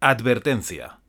[0.00, 1.00] Advertencia.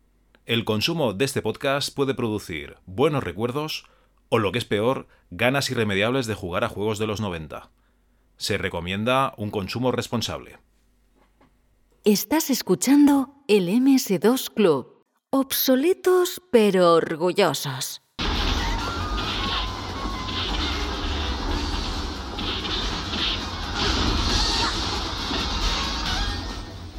[0.47, 3.85] El consumo de este podcast puede producir buenos recuerdos
[4.29, 7.69] o, lo que es peor, ganas irremediables de jugar a juegos de los 90.
[8.37, 10.57] Se recomienda un consumo responsable.
[12.03, 15.03] Estás escuchando el MS2 Club.
[15.29, 18.01] Obsoletos pero orgullosos.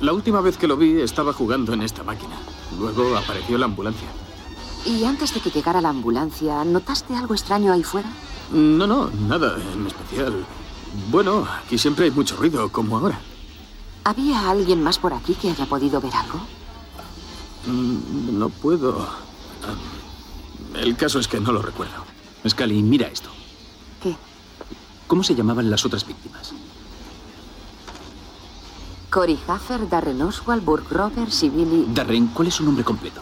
[0.00, 2.36] La última vez que lo vi estaba jugando en esta máquina.
[2.78, 4.08] Luego apareció la ambulancia.
[4.86, 8.08] ¿Y antes de que llegara la ambulancia, notaste algo extraño ahí fuera?
[8.50, 10.44] No, no, nada en especial.
[11.10, 13.20] Bueno, aquí siempre hay mucho ruido, como ahora.
[14.04, 16.40] ¿Había alguien más por aquí que haya podido ver algo?
[17.66, 19.00] Mm, No puedo.
[19.02, 21.92] Ah, El caso es que no lo recuerdo.
[22.48, 23.28] Scully, mira esto.
[24.02, 24.16] ¿Qué?
[25.06, 26.54] ¿Cómo se llamaban las otras víctimas?
[29.10, 31.86] Cory Haffer, Darren Oswald, Burke Roberts y Billy...
[31.92, 33.20] Darren, ¿cuál es su nombre completo?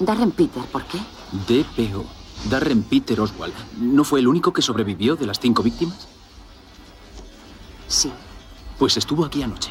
[0.00, 0.98] Darren Peter, ¿por qué?
[1.32, 2.04] DPO.
[2.50, 3.54] Darren Peter Oswald.
[3.78, 6.08] ¿No fue el único que sobrevivió de las cinco víctimas?
[7.86, 8.12] Sí.
[8.78, 9.70] Pues estuvo aquí anoche.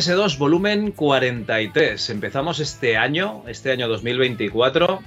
[0.00, 2.08] MS2 volumen 43.
[2.08, 5.00] Empezamos este año, este año 2024,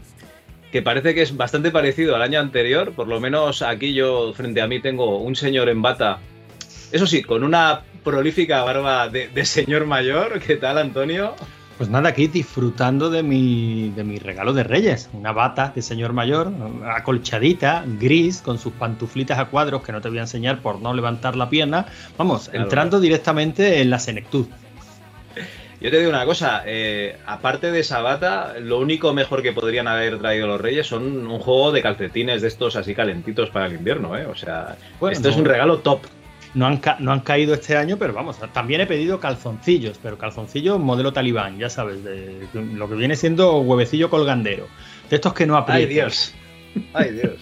[0.71, 2.93] que parece que es bastante parecido al año anterior.
[2.93, 6.19] Por lo menos aquí yo frente a mí tengo un señor en bata.
[6.91, 10.39] Eso sí, con una prolífica barba de, de señor mayor.
[10.45, 11.33] ¿Qué tal, Antonio?
[11.79, 15.09] Pues nada, aquí disfrutando de mi, de mi regalo de Reyes.
[15.11, 16.51] Una bata de señor mayor,
[16.85, 20.93] acolchadita, gris, con sus pantuflitas a cuadros que no te voy a enseñar por no
[20.93, 21.87] levantar la pierna.
[22.15, 24.45] Vamos, entrando directamente en la senectud.
[25.83, 29.89] Yo te digo una cosa, eh, aparte de esa bata, lo único mejor que podrían
[29.89, 33.73] haber traído los Reyes son un juego de calcetines de estos así calentitos para el
[33.73, 34.25] invierno, ¿eh?
[34.25, 35.99] O sea, Bueno, esto es un regalo top.
[36.53, 40.79] No han, no han caído este año, pero vamos, también he pedido calzoncillos, pero calzoncillos
[40.79, 44.67] modelo talibán, ya sabes, de lo que viene siendo huevecillo colgandero.
[45.09, 45.89] De estos que no Ay, aprietan.
[45.89, 46.33] Dios.
[46.93, 47.39] Ay, Dios.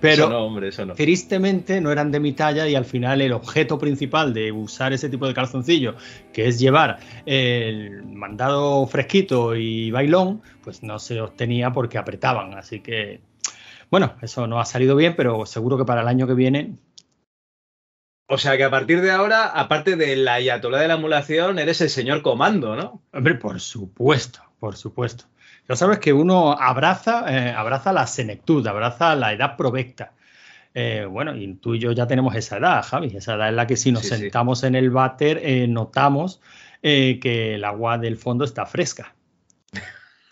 [0.00, 0.94] Pero Eso no, hombre, eso no.
[0.94, 5.08] tristemente no eran de mi talla y al final el objeto principal de usar ese
[5.08, 5.94] tipo de calzoncillo,
[6.32, 12.54] que es llevar el mandado fresquito y bailón, pues no se obtenía porque apretaban.
[12.54, 13.20] Así que,
[13.90, 16.76] bueno, eso no ha salido bien, pero seguro que para el año que viene...
[18.28, 21.82] O sea que a partir de ahora, aparte de la ayatolá de la emulación, eres
[21.82, 23.02] el señor comando, ¿no?
[23.12, 25.24] Hombre, por supuesto, por supuesto.
[25.68, 30.12] Ya sabes que uno abraza, eh, abraza la senectud, abraza la edad provecta.
[30.74, 33.16] Eh, bueno, y tú y yo ya tenemos esa edad, Javi.
[33.16, 34.16] Esa edad en la que si nos Sí, sí.
[34.16, 36.40] sentamos en el váter eh, notamos
[36.82, 39.14] que el agua del fondo está fresca.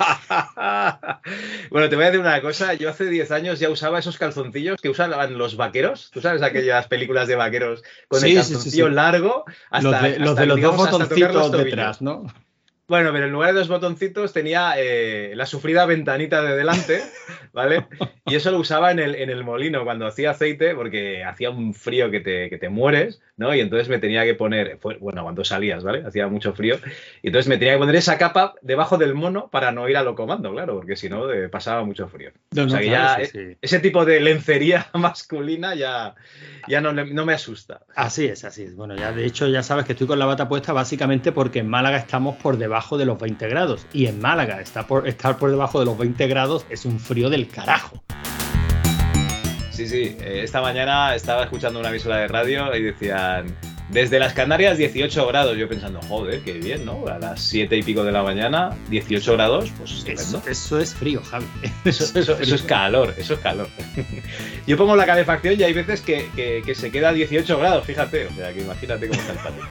[1.71, 2.75] bueno, te voy a decir una cosa.
[2.75, 6.11] Yo hace 10 años ya usaba esos calzoncillos que usaban los vaqueros.
[6.13, 8.95] ¿Tú sabes aquellas películas de vaqueros con Sí, el sí, calzoncillo sí.
[8.95, 9.45] largo?
[9.71, 12.27] Hasta, los de, los hasta, de los dos digamos, botoncitos detrás, ¿no?
[12.91, 17.01] Bueno, pero en lugar de dos botoncitos tenía eh, la sufrida ventanita de delante,
[17.53, 17.87] ¿vale?
[18.27, 21.73] Y eso lo usaba en el, en el molino cuando hacía aceite, porque hacía un
[21.73, 23.55] frío que te, que te mueres, ¿no?
[23.55, 26.03] Y entonces me tenía que poner, fue- bueno, cuando salías, ¿vale?
[26.05, 26.81] Hacía mucho frío.
[27.23, 30.03] Y entonces me tenía que poner esa capa debajo del mono para no ir a
[30.03, 32.33] lo comando, claro, porque si no eh, pasaba mucho frío.
[32.51, 33.57] No, O sea no, que claro, ya, sí, sí.
[33.63, 36.17] Ese tipo de lencería masculina ya,
[36.69, 37.83] ya no, no me asusta.
[37.95, 38.75] Así es, así es.
[38.75, 41.69] Bueno, ya de hecho ya sabes que estoy con la bata puesta básicamente porque en
[41.69, 43.87] Málaga estamos por debajo de los 20 grados.
[43.93, 47.31] Y en Málaga está por, estar por debajo de los 20 grados es un frío
[47.31, 48.03] del carajo.
[49.71, 50.17] Sí, sí.
[50.21, 53.47] eh, esta mañana estaba escuchando una emisora de radio y decían,
[53.93, 55.57] desde las Canarias 18 grados.
[55.57, 57.07] Yo pensando, joder, qué bien, ¿no?
[57.07, 60.05] A las 7 y pico de la mañana, 18 grados, pues.
[60.07, 61.47] Eso, eso es frío, Javi.
[61.85, 63.69] Eso, eso- eso es calor, eso es calor.
[64.67, 67.85] Yo pongo la calefacción y hay veces que, que- que se queda a 18 grados,
[67.87, 68.27] fíjate.
[68.27, 69.65] O sea, que imagínate cómo está el patio.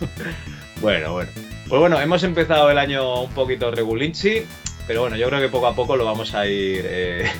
[0.80, 1.30] Bueno, bueno.
[1.68, 4.42] Pues bueno, hemos empezado el año un poquito regulinchi,
[4.86, 7.30] pero bueno, yo creo que poco a poco lo vamos a ir eh,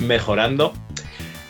[0.00, 0.74] mejorando.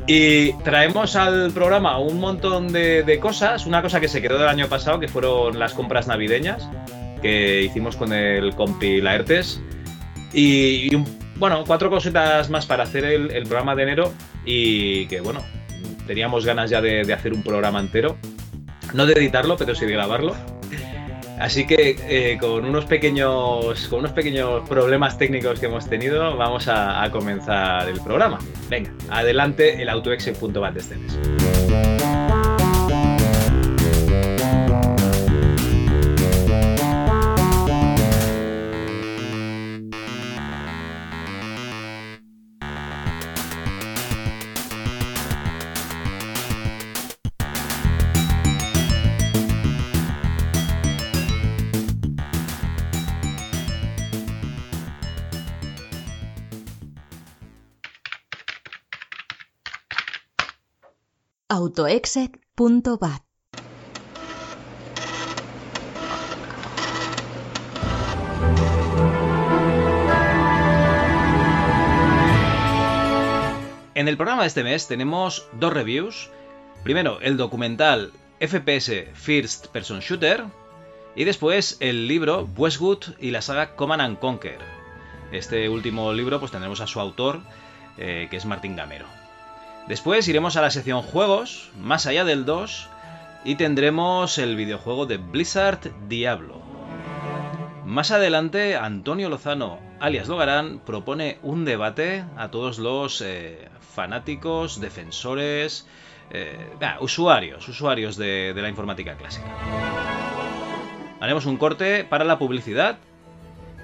[0.06, 3.66] Y traemos al programa un montón de, cosas.
[3.66, 6.68] Una cosa que se quedó del año pasado, que fueron las compras navideñas
[7.22, 9.60] que hicimos con el compi Laertes.
[10.34, 11.04] Y, y
[11.36, 14.12] bueno, cuatro cositas más para hacer el, el programa de enero.
[14.44, 15.40] Y que bueno,
[16.06, 18.18] teníamos ganas ya de, de hacer un programa entero.
[18.92, 20.36] No de editarlo, pero sí de grabarlo.
[21.38, 26.68] Así que eh, con unos pequeños con unos pequeños problemas técnicos que hemos tenido, vamos
[26.68, 28.38] a, comenzar el programa.
[28.68, 32.13] Venga, adelante el autoexe.bat de
[73.96, 76.30] En el programa de este mes tenemos dos reviews.
[76.82, 80.44] Primero, el documental FPS First Person Shooter.
[81.16, 84.58] Y después el libro Westwood y la saga Command and Conquer.
[85.32, 87.40] Este último libro pues tendremos a su autor,
[87.98, 89.23] eh, que es Martín Gamero.
[89.88, 92.88] Después iremos a la sección juegos, más allá del 2,
[93.44, 96.62] y tendremos el videojuego de Blizzard Diablo.
[97.84, 105.86] Más adelante, Antonio Lozano, alias Logarán, propone un debate a todos los eh, fanáticos, defensores,
[106.30, 109.46] eh, bah, usuarios, usuarios de la informática clásica.
[111.20, 112.96] Haremos un corte para la publicidad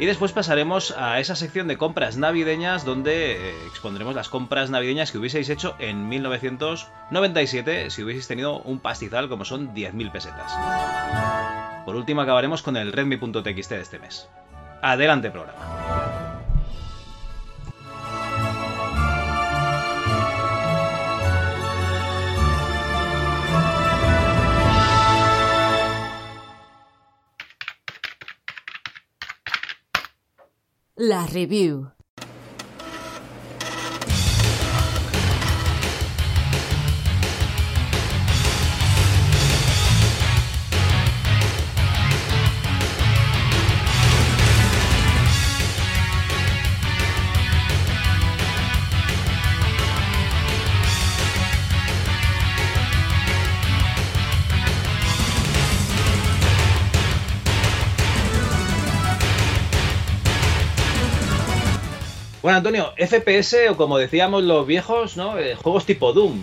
[0.01, 5.13] y después pasaremos a esa sección de compras navideñas donde eh, expondremos las compras navideñas
[5.13, 10.53] que hubieseis hecho en 1997 si hubieseis tenido un pastizal como son 10.000 pesetas.
[11.85, 14.27] Por último acabaremos con el redmi.txt de este mes.
[14.81, 16.00] Adelante programa.
[31.03, 32.00] La review.
[62.43, 65.39] Bueno, Antonio, FPS o como decíamos los viejos, ¿no?
[65.39, 66.43] Eh, juegos tipo Doom.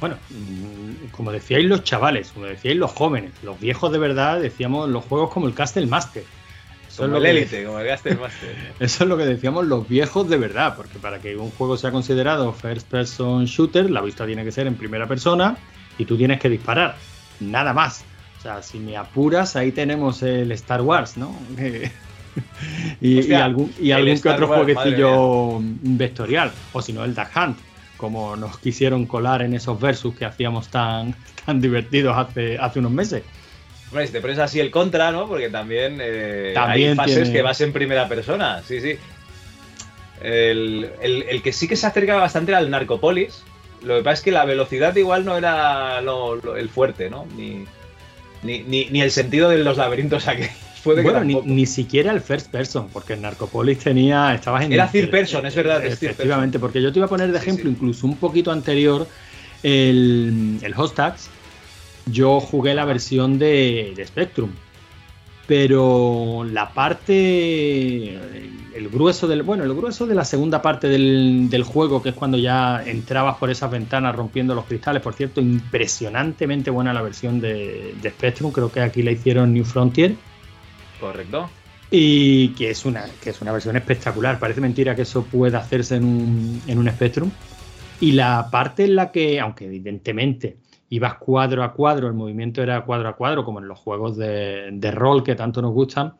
[0.00, 4.88] Bueno, mm, como decíais los chavales, como decíais los jóvenes, los viejos de verdad, decíamos
[4.88, 6.22] los juegos como el Castle Master.
[6.22, 8.56] Eso es Como lo el que- Elite, como el Gaster Master.
[8.80, 11.90] Eso es lo que decíamos los viejos de verdad, porque para que un juego sea
[11.90, 15.56] considerado first person shooter, la vista tiene que ser en primera persona
[15.98, 16.96] y tú tienes que disparar,
[17.40, 18.04] nada más.
[18.38, 21.36] O sea, si me apuras, ahí tenemos el Star Wars, ¿no?
[23.00, 27.58] y, algún, y algún que otro Wars, jueguecillo vectorial, o si no, el Duck Hunt,
[27.96, 31.14] como nos quisieron colar en esos versus que hacíamos tan,
[31.46, 33.22] tan divertidos hace, hace unos meses.
[33.90, 35.28] Hombre, si te pones así el contra, ¿no?
[35.28, 38.96] Porque también, eh, También hay fases tiene- que vas en primera persona, sí, sí.
[40.22, 43.42] El, el- el que sí que se acercaba bastante era el Narcopolis.
[43.82, 47.26] Lo que pasa es que la velocidad igual no era lo- lo- el fuerte, ¿no?
[47.36, 47.64] Ni,
[48.42, 50.50] ni, ni- ni el sentido de los laberintos aquellos.
[50.84, 55.10] Bueno, ni, ni siquiera el first person, porque en Narcopolis tenía, estabas en Era third
[55.10, 57.70] person, es verdad, es Efectivamente, porque yo te iba a poner de Sí, ejemplo, sí.
[57.70, 59.06] incluso un poquito anterior,
[59.62, 61.30] el, el Hostax.
[62.06, 64.50] Yo jugué la versión de, de Spectrum,
[65.46, 71.48] pero la parte, el, el grueso del, bueno, el grueso de la segunda parte del,
[71.48, 75.00] del juego, que es cuando ya entrabas por esas ventanas rompiendo los cristales.
[75.00, 78.52] Por cierto, impresionantemente buena la versión de, de Spectrum.
[78.52, 80.14] Creo que aquí la hicieron New Frontier.
[81.04, 81.50] Correcto.
[81.90, 84.38] Y que es una, que es una versión espectacular.
[84.38, 87.30] Parece mentira que eso pueda hacerse en un, en un Spectrum.
[88.00, 90.56] Y la parte en la que, aunque evidentemente
[90.88, 94.70] ibas cuadro a cuadro, el movimiento era cuadro a cuadro, como en los juegos de,
[94.72, 96.14] de rol que tanto nos gustan,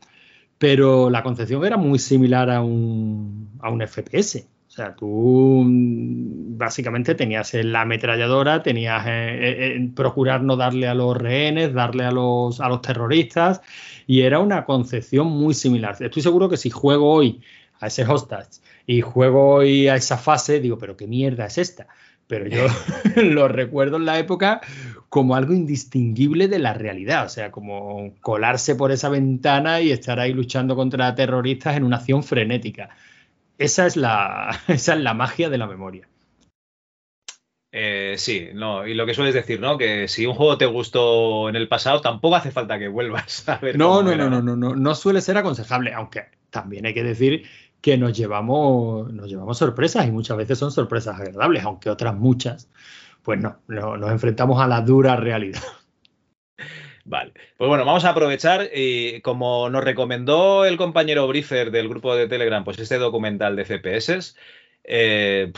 [0.59, 4.47] pero la concepción era muy similar a un, a un FPS.
[4.75, 10.95] O sea, tú mm, básicamente tenías la ametralladora, tenías eh, eh, procurar no darle a
[10.95, 13.61] los rehenes, darle a los, a los terroristas,
[14.06, 15.96] y era una concepción muy similar.
[16.00, 17.40] Estoy seguro que si juego hoy
[17.80, 21.87] a ese hostage y juego hoy a esa fase, digo, pero qué mierda es esta.
[22.26, 22.66] Pero yo
[23.23, 24.61] lo recuerdo en la época
[25.08, 30.18] como algo indistinguible de la realidad, o sea, como colarse por esa ventana y estar
[30.18, 32.90] ahí luchando contra terroristas en una acción frenética.
[33.58, 36.08] Esa es la, esa es la magia de la memoria.
[37.76, 39.76] Eh, sí, no, y lo que sueles decir, ¿no?
[39.76, 43.59] Que si un juego te gustó en el pasado, tampoco hace falta que vuelvas a
[43.59, 43.76] ver.
[43.76, 46.95] No, cómo no, era, no, no, no, no, no suele ser aconsejable, aunque también hay
[46.95, 47.45] que decir
[47.81, 52.71] que nos llevamos, nos llevamos sorpresas y muchas veces son sorpresas agradables, aunque otras muchas,
[53.25, 55.61] pues no, no nos enfrentamos a la dura realidad.
[57.04, 62.14] Vale, pues bueno, vamos a aprovechar y como nos recomendó el compañero Briefer del grupo
[62.14, 64.37] de Telegram, pues este documental de FPS,
[64.85, 65.52] eh,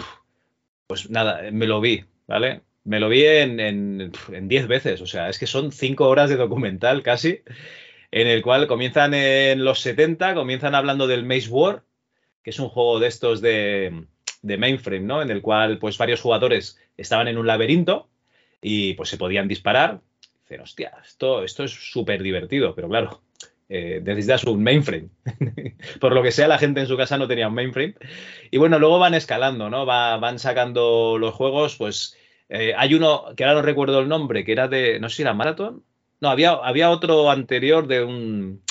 [0.87, 2.63] pues nada, me lo vi, ¿vale?
[2.85, 6.31] Me lo vi en, en, en 10 veces, o sea, es que son 5 horas
[6.31, 7.43] de documental casi,
[8.11, 11.83] en el cual comienzan en los 70, comienzan hablando del Maze War,
[12.43, 14.07] que es un juego de estos de,
[14.43, 15.23] de mainframe, ¿no?
[15.23, 18.09] En el cual pues varios jugadores estaban en un laberinto
[18.63, 20.01] y pues se podían disparar.
[20.43, 23.23] Dicen, hostia, esto, esto es súper divertido, pero claro,
[23.69, 24.03] eh,
[24.47, 25.09] un mainframe.
[26.01, 27.95] Por lo que sea, la gente en su casa no tenía un mainframe.
[28.51, 29.87] Y bueno, luego van escalando, ¿no?
[29.87, 32.17] Va, van sacando los juegos, pues
[32.49, 35.23] eh, hay uno que ahora no recuerdo el nombre, que era de, no sé si
[35.23, 35.85] era Marathon.
[36.21, 38.63] No, había, había otro anterior de un...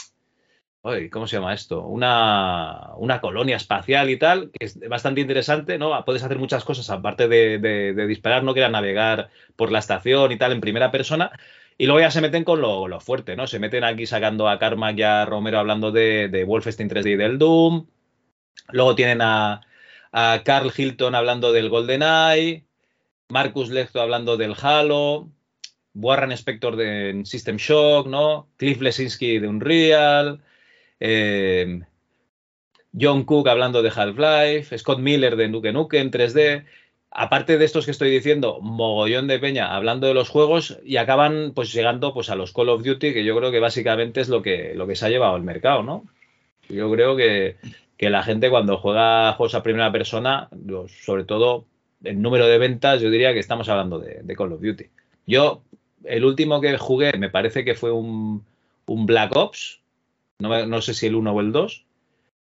[1.11, 1.81] ¿Cómo se llama esto?
[1.81, 6.05] Una, una, colonia espacial y tal, que es bastante interesante, ¿no?
[6.05, 10.37] Puedes hacer muchas cosas aparte de, de, disparar, no que navegar por la estación y
[10.37, 11.31] tal en primera persona.
[11.77, 13.47] Y luego ya se meten con lo, lo, fuerte, ¿no?
[13.47, 17.15] Se meten aquí sacando a Carmack y a Romero hablando de, de Wolfenstein 3D y
[17.17, 17.87] del Doom.
[18.69, 19.61] Luego tienen a,
[20.11, 22.65] a Carl Hilton hablando del GoldenEye.
[23.29, 25.29] Marcus Lechto hablando del Halo.
[25.93, 28.49] Warren Spector de System Shock, ¿no?
[28.57, 30.41] Cliff Lesinski de Unreal.
[30.99, 31.81] Eh,
[32.97, 34.77] John Cook hablando de Half-Life.
[34.77, 36.65] Scott Miller de Nuke Nukem 3D
[37.15, 41.53] aparte de estos que estoy diciendo, mogollón de peña hablando de los juegos y acaban
[41.55, 44.41] pues llegando pues a los Call of Duty, que yo creo que básicamente es lo
[44.41, 46.03] que, lo que se ha llevado el mercado, ¿no?
[46.67, 47.55] Yo creo que,
[47.97, 50.49] que la gente cuando juega juegos a primera persona,
[51.05, 51.65] sobre todo
[52.03, 54.85] el número de ventas, yo diría que estamos hablando de, Call of Duty.
[55.25, 55.61] Yo,
[56.03, 58.43] el último que jugué me parece que fue un,
[58.87, 59.79] un Black Ops,
[60.39, 61.85] no, no, sé si el 1 o el 2,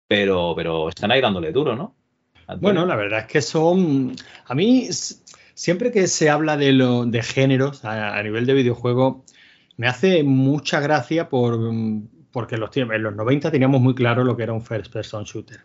[0.07, 1.93] pero, pero están ahí dándole duro, ¿no?
[2.59, 4.15] Bueno, la verdad es que son.
[4.45, 4.87] A mí,
[5.53, 9.25] siempre que se habla de, lo, de géneros a, nivel de videojuego,
[9.77, 11.59] me hace mucha gracia por,
[12.31, 15.61] porque los, en los 90 teníamos muy claro lo que era un first person shooter.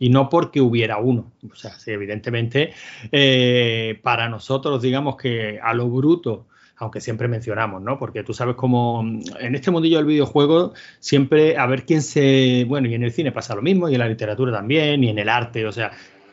[0.00, 1.32] Y no porque hubiera uno.
[1.50, 2.72] O sea, sí, evidentemente,
[3.10, 6.46] eh, para nosotros, digamos que a lo bruto,
[6.78, 7.98] aunque siempre mencionamos, ¿no?
[7.98, 9.02] Porque tú sabes cómo
[9.40, 13.32] en este mundillo del videojuego siempre a ver quién se, bueno, y en el cine
[13.32, 15.90] pasa lo mismo, y en la literatura también, y en el arte, o sea,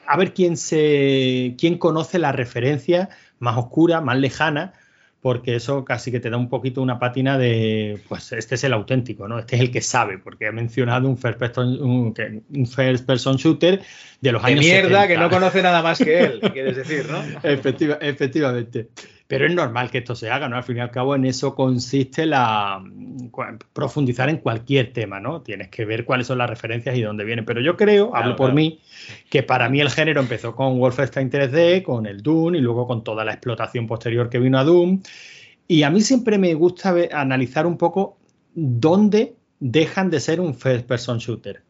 [0.07, 3.09] a ver quién se, quién conoce la referencia
[3.39, 4.73] más oscura, más lejana,
[5.19, 8.73] porque eso casi que te da un poquito una pátina de, pues este es el
[8.73, 9.39] auténtico, ¿no?
[9.39, 12.13] Este es el que sabe, porque ha mencionado un first person, un,
[12.53, 13.81] un first person shooter
[14.21, 15.07] de los de años mierda 70.
[15.07, 17.23] que no conoce nada más que él, quieres decir, ¿no?
[17.41, 18.89] Efectiva, efectivamente.
[19.27, 20.55] Pero es normal que esto se haga, ¿no?
[20.55, 22.83] Al fin y al cabo, en eso consiste la
[23.73, 25.41] profundizar en cualquier tema, ¿no?
[25.41, 27.43] Tienes que ver cuáles son las referencias y dónde vienen.
[27.43, 28.55] Pero yo creo, Claro, hablo por claro.
[28.55, 28.81] mí,
[29.29, 33.03] que para mí el género empezó con Wolfenstein 3D, con el Doom y luego con
[33.03, 35.01] toda la explotación posterior que vino a Doom.
[35.67, 38.19] Y a mí siempre me gusta ver- analizar un poco
[38.53, 41.63] dónde dejan de ser un first person shooter.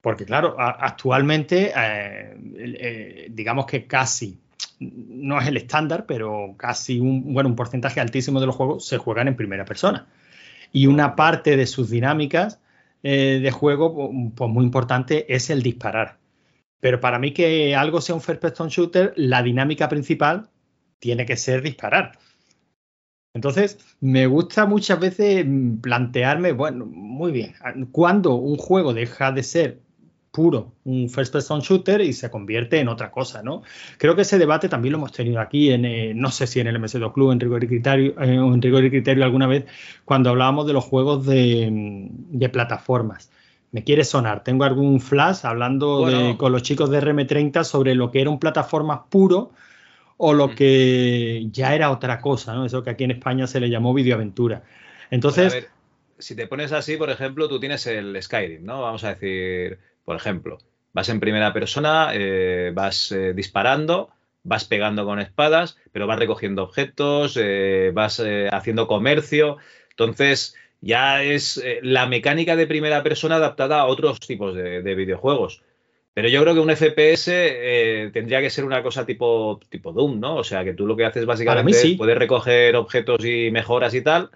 [0.00, 4.38] Porque claro, a- actualmente, eh, eh, digamos que casi,
[4.80, 8.98] no es el estándar, pero casi un, bueno, un porcentaje altísimo de los juegos se
[8.98, 10.06] juegan en primera persona.
[10.72, 12.60] y una parte de sus dinámicas
[13.04, 16.18] eh, de juego, pues muy importante, es el disparar.
[16.80, 20.50] Pero para mí que algo sea un first person shooter, la dinámica principal
[20.98, 22.18] tiene que ser disparar.
[23.34, 27.54] Entonces, me gusta muchas veces mm, plantearme, bueno, muy bien,
[27.92, 29.80] cuando un juego deja de ser
[30.34, 33.62] puro un first person shooter y se convierte en otra cosa, ¿no?
[33.98, 36.66] Creo que ese debate también lo hemos tenido aquí en, eh, no sé si en
[36.66, 39.64] el MS2 Club, en Rigor y Criterio, eh, en Rigor y Criterio alguna vez,
[40.04, 43.30] cuando hablábamos de los juegos de, mm, de plataformas.
[43.70, 46.18] Me quiere sonar, tengo algún flash hablando Bueno.
[46.28, 49.52] de- con los chicos de RM30 sobre lo que era un plataformas puro
[50.16, 50.54] o lo Mm.
[50.54, 52.64] que ya era otra cosa, ¿no?
[52.66, 54.62] Eso que aquí en España se le llamó videoaventura.
[55.10, 55.68] Entonces, A ver,
[56.18, 58.82] si te pones así, por ejemplo, tú tienes el Skyrim, ¿no?
[58.82, 60.58] Vamos a decir, por ejemplo,
[60.92, 64.10] vas en primera persona, eh, vas eh, disparando,
[64.42, 69.58] vas pegando con espadas, pero vas recogiendo objetos, eh, vas haciendo comercio.
[69.90, 75.62] Entonces, ya es la mecánica de primera persona adaptada a otros tipos de, de videojuegos.
[76.14, 80.20] Pero yo creo que un FPS eh, tendría que ser una cosa tipo, tipo Doom,
[80.20, 80.36] ¿no?
[80.36, 81.92] O sea, que tú lo que haces básicamente sí.
[81.92, 84.30] es poder recoger objetos y mejoras y tal,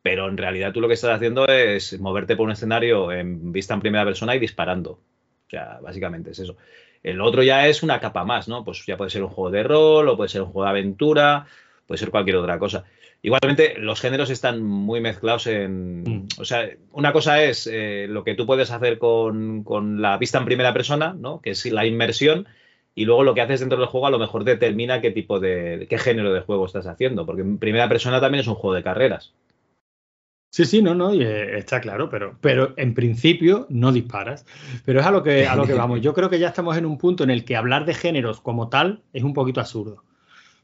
[0.00, 3.74] pero en realidad tú lo que estás haciendo es moverte por un escenario en vista
[3.74, 5.00] en primera persona y disparando.
[5.46, 6.56] O sea, básicamente es eso.
[7.02, 8.64] El otro ya es una capa más, ¿no?
[8.64, 11.46] Pues ya puede ser un juego de rol o puede ser un juego de aventura,
[11.86, 12.84] puede ser cualquier otra cosa.
[13.22, 16.02] Igualmente, los géneros están muy mezclados en...
[16.02, 16.28] Mm.
[16.38, 20.38] O sea, una cosa es eh, lo que tú puedes hacer con, con la vista
[20.38, 21.40] en primera persona, ¿no?
[21.40, 22.46] Que es la inmersión,
[22.94, 25.86] y luego lo que haces dentro del juego a lo mejor determina qué tipo de...
[25.88, 28.82] qué género de juego estás haciendo, porque en primera persona también es un juego de
[28.82, 29.32] carreras.
[30.54, 34.46] Sí, sí, no, no, y, eh, está claro, pero, pero en principio no disparas.
[34.84, 36.00] Pero es a lo, que, a lo que vamos.
[36.00, 38.68] Yo creo que ya estamos en un punto en el que hablar de géneros como
[38.68, 40.04] tal es un poquito absurdo.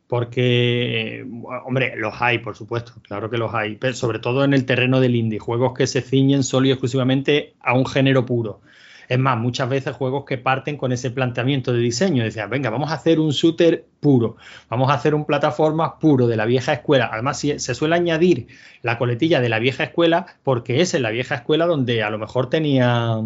[0.06, 1.26] Porque, eh,
[1.66, 5.00] hombre, los hay, por supuesto, claro que los hay, pero sobre todo en el terreno
[5.00, 8.60] del indie, juegos que se ciñen solo y exclusivamente a un género puro.
[9.10, 12.90] Es más, muchas veces juegos que parten con ese planteamiento de diseño, decían, venga, vamos
[12.90, 14.36] a hacer un shooter puro,
[14.68, 17.10] vamos a hacer un plataforma puro de la vieja escuela.
[17.12, 18.46] Además, si- se suele añadir
[18.82, 22.18] la coletilla de la vieja escuela porque es en la vieja escuela donde a lo
[22.18, 23.20] mejor tenía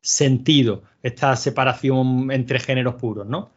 [0.00, 3.50] sentido esta separación entre géneros puros, ¿no?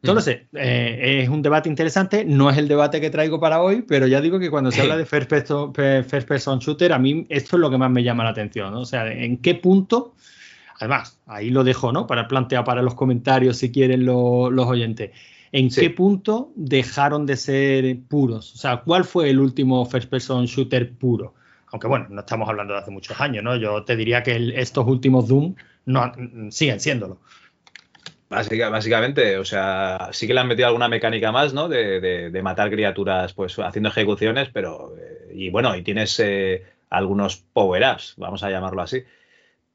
[0.00, 4.06] Entonces, eh, es un debate interesante, no es el debate que traigo para hoy, pero
[4.06, 7.56] ya digo que cuando se habla de first person, first person shooter, a mí esto
[7.56, 8.80] es lo que más me llama la atención, ¿no?
[8.82, 10.14] O sea, ¿en qué punto?
[10.78, 12.06] Además, ahí lo dejo, ¿no?
[12.06, 15.10] Para plantear para los comentarios si quieren lo- los oyentes.
[15.52, 15.80] ¿En Sí.
[15.82, 18.54] qué punto dejaron de ser puros?
[18.54, 21.34] O sea, ¿cuál fue el último first person shooter puro?
[21.72, 23.56] Aunque bueno, no estamos hablando de hace muchos años, ¿no?
[23.56, 25.54] Yo te diría que el- estos últimos Doom
[25.86, 27.20] no, mm, siguen siéndolo.
[28.28, 31.68] Básica- básicamente, o sea, sí que le han metido alguna mecánica más, ¿no?
[31.68, 34.94] De, de- de matar criaturas, pues haciendo ejecuciones, pero.
[34.98, 39.02] eh, y bueno, y tienes eh, algunos power-ups, vamos a llamarlo así.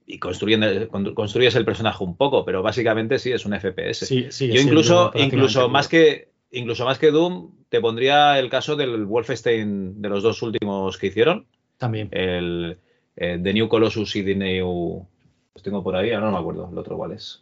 [0.05, 4.05] Y construyendo, con- construyes el personaje un poco, pero básicamente sí, es un FPS.
[4.05, 6.29] Sí, Yo incluso, incluso más que.
[6.53, 11.07] Incluso más que Doom, te pondría el caso del Wolfenstein de los dos últimos que
[11.07, 11.45] hicieron.
[11.77, 12.09] También.
[12.11, 12.77] El
[13.15, 15.07] eh, The New Colossus y The New.
[15.55, 17.41] Los tengo por ahí, ahora no me acuerdo el otro cuál es.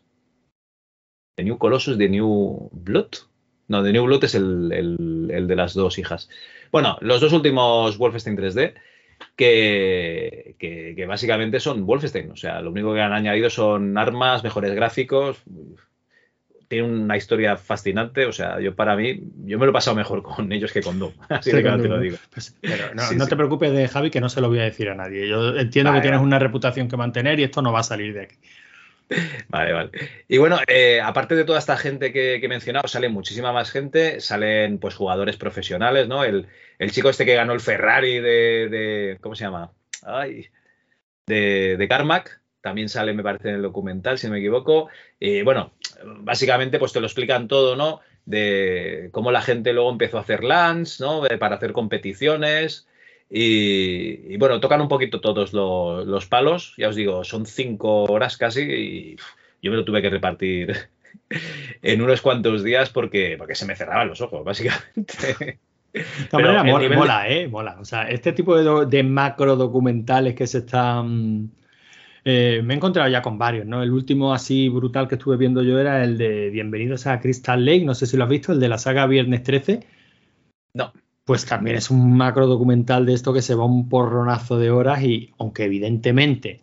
[1.38, 3.08] The New Colossus, The New Blood.
[3.68, 6.30] No, The New Blood es el, el- el de las dos hijas.
[6.72, 8.74] Bueno, los dos últimos Wolfenstein 3D,
[9.36, 12.32] que, que- que básicamente son Wolfenstein.
[12.32, 15.42] O sea, lo único que han añadido son armas, mejores gráficos.
[16.68, 18.26] Tiene una historia fascinante.
[18.26, 21.00] O sea, yo para mí, yo me lo he pasado mejor con ellos que con
[21.00, 21.14] Doom.
[21.30, 22.18] Así de Sí, claro con te lo digo.
[22.32, 23.30] Pues, pero no, Sí, no sí.
[23.30, 25.28] te preocupes de Javi, que no se lo voy a decir a nadie.
[25.28, 26.28] Yo entiendo Vale, que tienes vale.
[26.28, 28.36] una reputación que mantener y esto no va a salir de aquí.
[29.50, 29.90] Vale, vale.
[30.28, 33.72] Y bueno, eh, aparte de toda esta gente que, que he mencionado, sale muchísima más
[33.72, 36.24] gente, salen pues jugadores profesionales, ¿no?
[36.24, 36.46] El,
[36.80, 39.72] el chico este que ganó el Ferrari de, ¿cómo se llama?
[41.26, 44.90] De, de Carmack, también sale, me parece, en el documental, si no me equivoco.
[45.20, 45.74] Y bueno,
[46.22, 48.00] básicamente pues te lo explican todo, ¿no?
[48.26, 51.22] De cómo la gente luego empezó a hacer LANs, ¿no?
[51.40, 52.88] Para hacer competiciones.
[53.30, 56.74] Y, bueno, tocan un poquito todos lo- los palos.
[56.78, 59.16] Ya os digo, son cinco horas casi y
[59.62, 60.76] yo me lo tuve que repartir
[61.84, 65.60] en unos cuantos días porque, porque se me cerraban los ojos, básicamente.
[65.94, 67.48] Pero maneras, el mola, de- mola, ¿eh?
[67.48, 67.78] Mola.
[67.80, 71.52] O sea, este tipo de, de macro documentales que se están.
[72.26, 73.82] eh, me he encontrado ya con varios, ¿no?
[73.82, 77.86] El último así brutal que estuve viendo yo era el de Bienvenidos a Crystal Lake.
[77.86, 79.86] No sé si lo has visto, el de la saga Viernes 13.
[80.74, 80.94] No.
[81.26, 85.04] Pues también es un macro documental de esto que se va un porronazo de horas
[85.04, 86.62] y, aunque evidentemente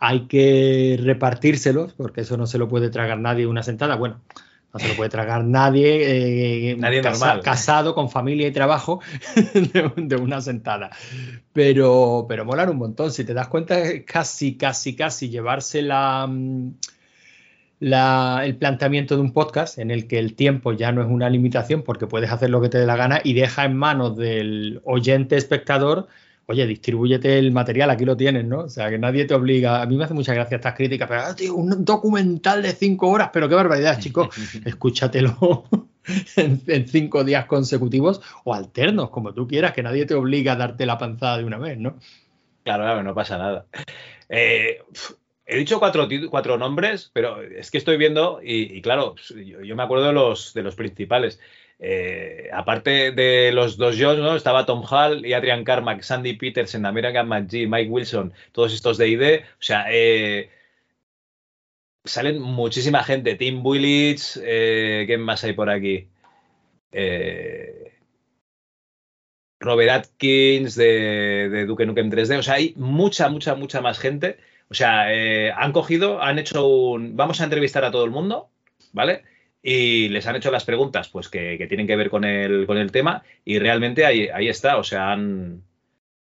[0.00, 4.20] hay que repartírselos, porque eso no se lo puede tragar nadie una sentada, bueno,
[4.72, 9.00] No se lo puede tragar nadie, eh, Nadie casa- casado, con familia y trabajo,
[9.54, 10.90] de, de una sentada.
[11.54, 13.10] Pero, pero molan un montón.
[13.10, 16.72] Si te das cuenta, es casi, casi, casi llevarse la, mm,
[17.80, 21.30] la- el planteamiento de un podcast en el que el tiempo ya no es una
[21.30, 24.80] limitación porque puedes hacer lo que te dé la gana y deja en manos del
[24.84, 26.08] oyente espectador.
[26.50, 28.60] Oye, distribúyete el material, aquí lo tienes, ¿no?
[28.60, 29.82] O sea, que nadie te obliga.
[29.82, 33.10] A mí me hace mucha gracia estas críticas, pero "Ah, tío, un documental de cinco
[33.10, 34.28] horas, pero qué barbaridad, chicos.
[34.64, 35.64] Escúchatelo
[36.36, 40.56] en, en cinco días consecutivos o alternos, como tú quieras, que nadie te obliga a
[40.56, 41.98] darte la panzada de una vez, ¿no?
[42.64, 43.66] Claro, claro, no pasa nada.
[44.30, 44.78] Eh,
[45.44, 49.76] he dicho cuatro, cuatro nombres, pero es que estoy viendo y, y claro, yo, yo
[49.76, 51.40] me acuerdo de los, de los principales.
[51.80, 54.34] Eh, aparte de los dos Jones, ¿no?
[54.34, 59.08] Estaba Tom Hall y Adrian Carmack, Sandy Peterson, American McGee, Mike Wilson, todos estos de
[59.08, 59.44] ID.
[59.44, 60.50] O sea, eh,
[62.04, 63.36] salen muchísima gente.
[63.36, 66.08] Tim Willich, eh, ¿quién más hay por aquí?
[66.92, 67.92] Eh,
[69.60, 72.38] Robert Atkins de, de Duke Nukem 3D.
[72.38, 74.38] O sea, hay mucha, mucha, mucha más gente.
[74.70, 75.06] O sea,
[75.56, 77.16] han cogido, han hecho un.
[77.16, 78.50] Vamos a entrevistar a todo el mundo,
[78.92, 79.24] ¿vale?
[79.62, 82.92] Y les han hecho las preguntas, pues que, tienen que ver con el, con el
[82.92, 83.24] tema.
[83.44, 84.76] Y realmente ahí, ahí está.
[84.78, 85.64] O sea, han,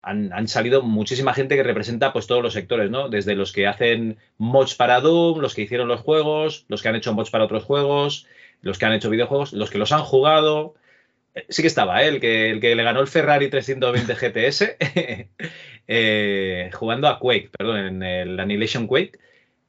[0.03, 3.09] han, han salido muchísima gente que representa pues todos los sectores, ¿no?
[3.09, 6.97] Desde los que hacen mods para Doom, los que hicieron los juegos, los que han
[6.97, 8.27] hecho mods para otros juegos,
[8.61, 10.75] los que han hecho videojuegos, los que los han jugado.
[11.35, 12.09] Eh, Sí que estaba, ¿eh?
[12.09, 14.77] el, que, el que le ganó el Ferrari 320 GTS
[15.89, 19.19] eh, jugando a Quake, perdón, en el Annihilation Quake.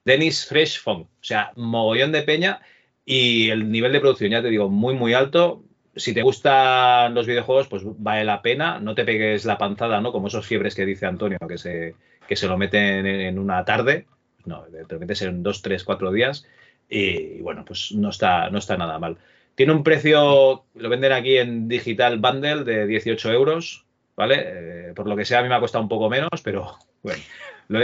[0.05, 2.61] Dennis Fresh Fong, o sea, mogollón de peña
[3.05, 5.63] y el nivel de producción, ya te digo, muy, muy alto.
[5.95, 8.79] Si te gustan los videojuegos, pues vale la pena.
[8.79, 10.11] No te pegues la panzada, ¿no?
[10.11, 11.95] Como esos fiebres que dice Antonio, que se,
[12.27, 14.07] que se lo meten en, una tarde.
[14.45, 16.45] No, te lo metes en dos, tres, cuatro días.
[16.89, 19.17] Y, bueno, pues no está, no está nada mal.
[19.55, 23.85] Tiene un precio, lo venden aquí en digital bundle de 18 euros,
[24.15, 24.43] ¿vale?
[24.45, 27.21] Eh, por lo que sea, a mí me ha costado un poco menos, pero bueno,
[27.67, 27.79] lo,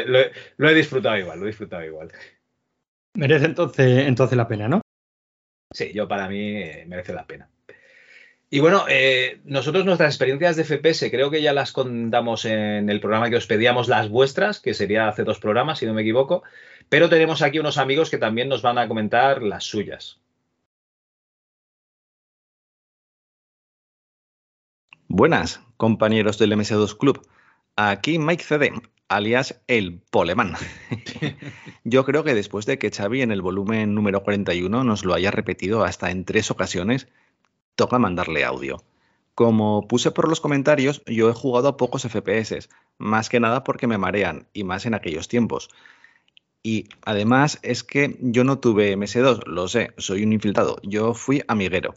[0.57, 2.11] lo he disfrutado igual, lo he disfrutado igual.
[3.15, 4.81] Merece entonces, entonces la pena, ¿no?
[5.71, 7.49] Sí, yo para mí eh, merece la pena.
[8.49, 12.99] Y bueno, eh, nosotros nuestras experiencias de FPS creo que ya las contamos en el
[12.99, 16.41] programa que os pedíamos las vuestras, que sería hace dos programas, si no me equivoco,
[16.89, 20.19] pero tenemos aquí unos amigos que también nos van a comentar las suyas.
[25.07, 27.21] Buenas, compañeros del MS2 Club.
[27.81, 28.73] Aquí Mike CD,
[29.07, 30.55] alias el Polemán.
[31.85, 35.31] Yo creo que después de que Xavi en el volumen número 41 nos lo haya
[35.31, 37.07] repetido hasta en tres ocasiones,
[37.75, 38.83] toca mandarle audio.
[39.33, 43.87] Como puse por los comentarios, yo he jugado a pocos FPS, más que nada porque
[43.87, 45.69] me marean, y más en aquellos tiempos.
[46.61, 51.43] Y además es que yo no tuve MS2, lo sé, soy un infiltrado, yo fui
[51.47, 51.93] amiguero.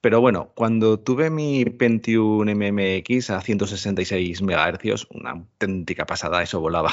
[0.00, 6.90] Pero bueno, cuando tuve mi Pentium MMX a 166 MHz, una auténtica pasada, eso volaba.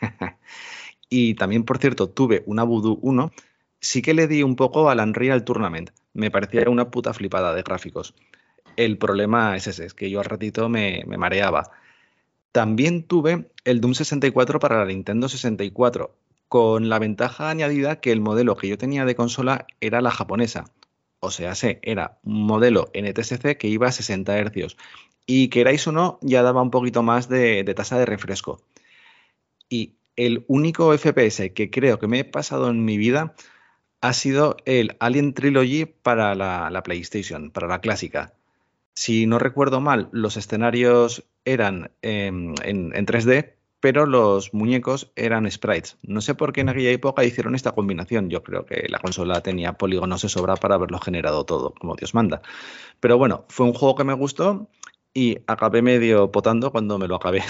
[1.08, 3.30] y también, por cierto, tuve una Voodoo 1,
[3.80, 5.90] sí que le di un poco al Unreal Tournament.
[6.12, 8.14] Me parecía una puta flipada de gráficos.
[8.76, 11.70] El problema es ese, es que yo al ratito me, me mareaba.
[12.50, 16.16] También tuve el Doom 64 para la Nintendo 64,
[16.48, 20.64] con la ventaja añadida que el modelo que yo tenía de consola era la japonesa.
[21.20, 21.52] O sea,
[21.82, 24.76] era un modelo NTSC que iba a 60 Hz.
[25.26, 28.62] Y queráis o no, ya daba un poquito más de, tasa de refresco.
[29.68, 33.34] Y el único FPS que creo que me he pasado en mi vida
[34.00, 38.34] ha sido el Alien Trilogy para la, la PlayStation, para la clásica.
[38.94, 45.50] Si no recuerdo mal, los escenarios eran em, en, en 3D, pero los muñecos eran
[45.50, 45.96] sprites.
[46.02, 48.28] No sé por qué en aquella época hicieron esta combinación.
[48.28, 52.14] Yo creo que la consola tenía polígonos de sobra para haberlo generado todo, como Dios
[52.14, 52.42] manda.
[53.00, 54.68] Pero bueno, fue un juego que me gustó
[55.14, 57.42] y acabé medio potando cuando me lo acabé.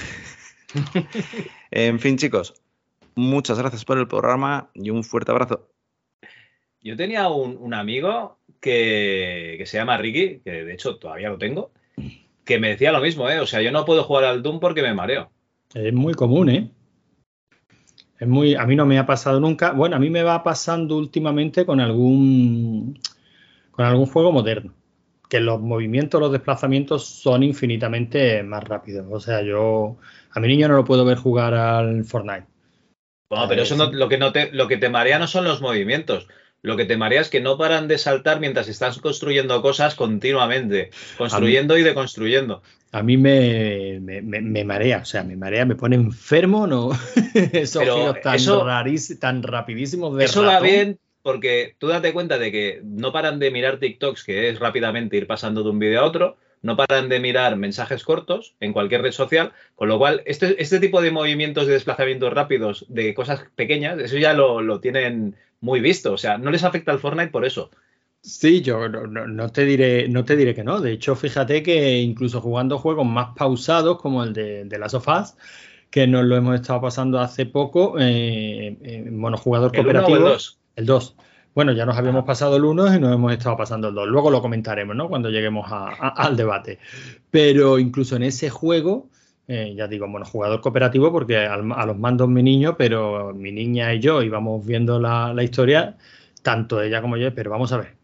[1.73, 2.55] en fin, chicos,
[3.17, 5.69] muchas gracias por el programa y un fuerte abrazo.
[6.81, 11.39] Yo tenía un, un amigo que, que se llama Ricky, que de hecho todavía lo
[11.39, 11.73] tengo,
[12.45, 13.41] que me decía lo mismo, ¿eh?
[13.41, 15.31] O sea, yo no puedo jugar al Doom porque me mareo.
[15.75, 16.71] Es muy común, ¿eh?
[18.19, 19.73] Es muy, a mí no me ha pasado nunca.
[19.73, 22.99] Bueno, a mí me va pasando últimamente con algún
[23.71, 24.75] con algún juego moderno,
[25.29, 29.07] que los movimientos, los desplazamientos son infinitamente más rápidos.
[29.11, 29.97] O sea, yo
[30.33, 32.47] a mi niño no lo puedo ver jugar al Fortnite.
[33.31, 35.63] Bueno, pero eso no, lo, que no te, lo que te marea no son los
[35.63, 36.27] movimientos.
[36.63, 40.91] Lo que te marea es que no paran de saltar mientras estás construyendo cosas continuamente,
[41.17, 42.63] construyendo y deconstruyendo.
[42.93, 46.91] A mí me, me, me, me marea, o sea, me marea, me pone enfermo, ¿no?
[47.53, 48.67] Esos Pero giros tan, eso-
[49.21, 53.51] tan rapidísimos de Eso va bien, porque tú date cuenta de que no paran de
[53.51, 57.21] mirar TikToks, que es rápidamente ir pasando de un vídeo a otro, no paran de
[57.21, 61.67] mirar mensajes cortos en cualquier red social, con lo cual este, este tipo de movimientos
[61.67, 66.39] de desplazamientos rápidos de cosas pequeñas, eso ya lo, lo tienen muy visto, o sea,
[66.39, 67.71] no les afecta al Fortnite por eso.
[68.23, 70.81] Sí, yo no, no- te diré, no te diré que no.
[70.81, 75.09] De hecho, fíjate que incluso jugando juegos más pausados como el de, de Last of
[75.09, 75.35] Us,
[75.91, 80.17] que nos lo hemos estado pasando hace poco, eh, en monojugador ¿El uno o cooperativo.
[80.19, 80.61] el dos?
[80.77, 81.17] El 2.
[81.55, 84.07] Bueno, ya nos habíamos pasado el 1 y nos hemos estado pasando el 2.
[84.09, 85.09] Luego lo comentaremos, ¿no?
[85.09, 86.79] Cuando lleguemos a- a- al debate.
[87.31, 89.11] Pero incluso en ese juego,
[89.49, 93.51] eh, ya digo, bueno, jugador cooperativo, porque al- a los mandos mi niño, pero mi
[93.53, 95.97] niña y yo íbamos viendo la, la historia,
[96.43, 98.00] tanto ella como yo, pero vamos a ver.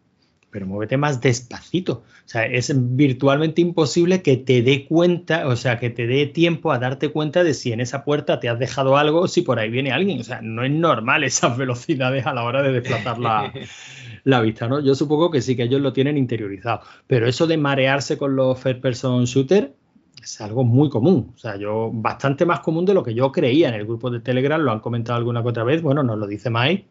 [0.49, 2.03] Pero muévete más despacito.
[2.25, 6.71] O sea, es virtualmente imposible que te dé cuenta, o sea, que te dé tiempo
[6.71, 9.59] a darte cuenta de si en esa puerta te has dejado algo o si por
[9.59, 10.19] ahí viene alguien.
[10.19, 13.51] O sea, no es normal esas velocidades a la hora de desplazar la,
[14.23, 14.79] la vista, ¿no?
[14.79, 16.81] Yo supongo que sí, que ellos lo tienen interiorizado.
[17.07, 19.73] Pero eso de marearse con los first person shooter
[20.21, 21.31] es algo muy común.
[21.35, 24.19] O sea, yo, bastante más común de lo que yo creía en el grupo de
[24.19, 25.81] Telegram, lo han comentado alguna que otra vez.
[25.81, 26.85] Bueno, nos lo dice Mike,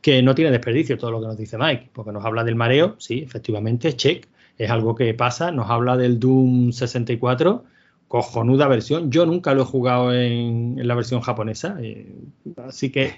[0.00, 2.96] que no tiene desperdicio todo lo que nos dice Mike, porque nos habla del mareo,
[2.98, 4.26] sí, efectivamente, check,
[4.58, 5.52] es algo que pasa.
[5.52, 7.64] Nos habla del Doom 64,
[8.08, 9.10] cojonuda versión.
[9.10, 12.06] Yo nunca lo he jugado en, la versión japonesa, eh,
[12.66, 13.14] así que,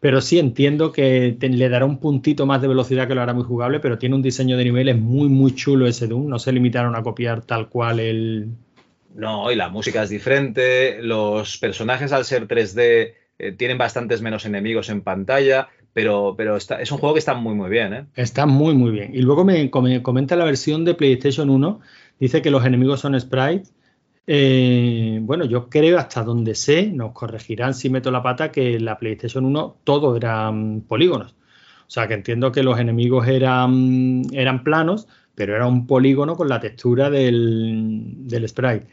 [0.00, 3.44] pero sí entiendo que le dará un puntito más de velocidad que lo hará muy
[3.44, 6.28] jugable, pero tiene un diseño de niveles muy, muy chulo ese Doom.
[6.28, 8.48] No se limitaron a copiar tal cual el.
[9.14, 14.44] No, y la música es diferente, los personajes al ser 3D eh, tienen bastantes menos
[14.44, 18.06] enemigos en pantalla, pero, pero está, es un juego que está muy, muy bien, ¿eh?
[18.16, 19.14] Está muy, muy bien.
[19.14, 21.80] Y luego me, come- comenta la versión de PlayStation 1.
[22.20, 23.72] Dice que los enemigos son sprites.
[24.26, 28.84] Eh, bueno, yo creo hasta donde sé, nos corregirán si meto la pata, que en
[28.86, 31.32] la PlayStation 1 todo eran polígonos.
[31.86, 36.48] O sea, que entiendo que los enemigos eran, eran planos, pero era un polígono con
[36.48, 38.86] la textura del, del sprite.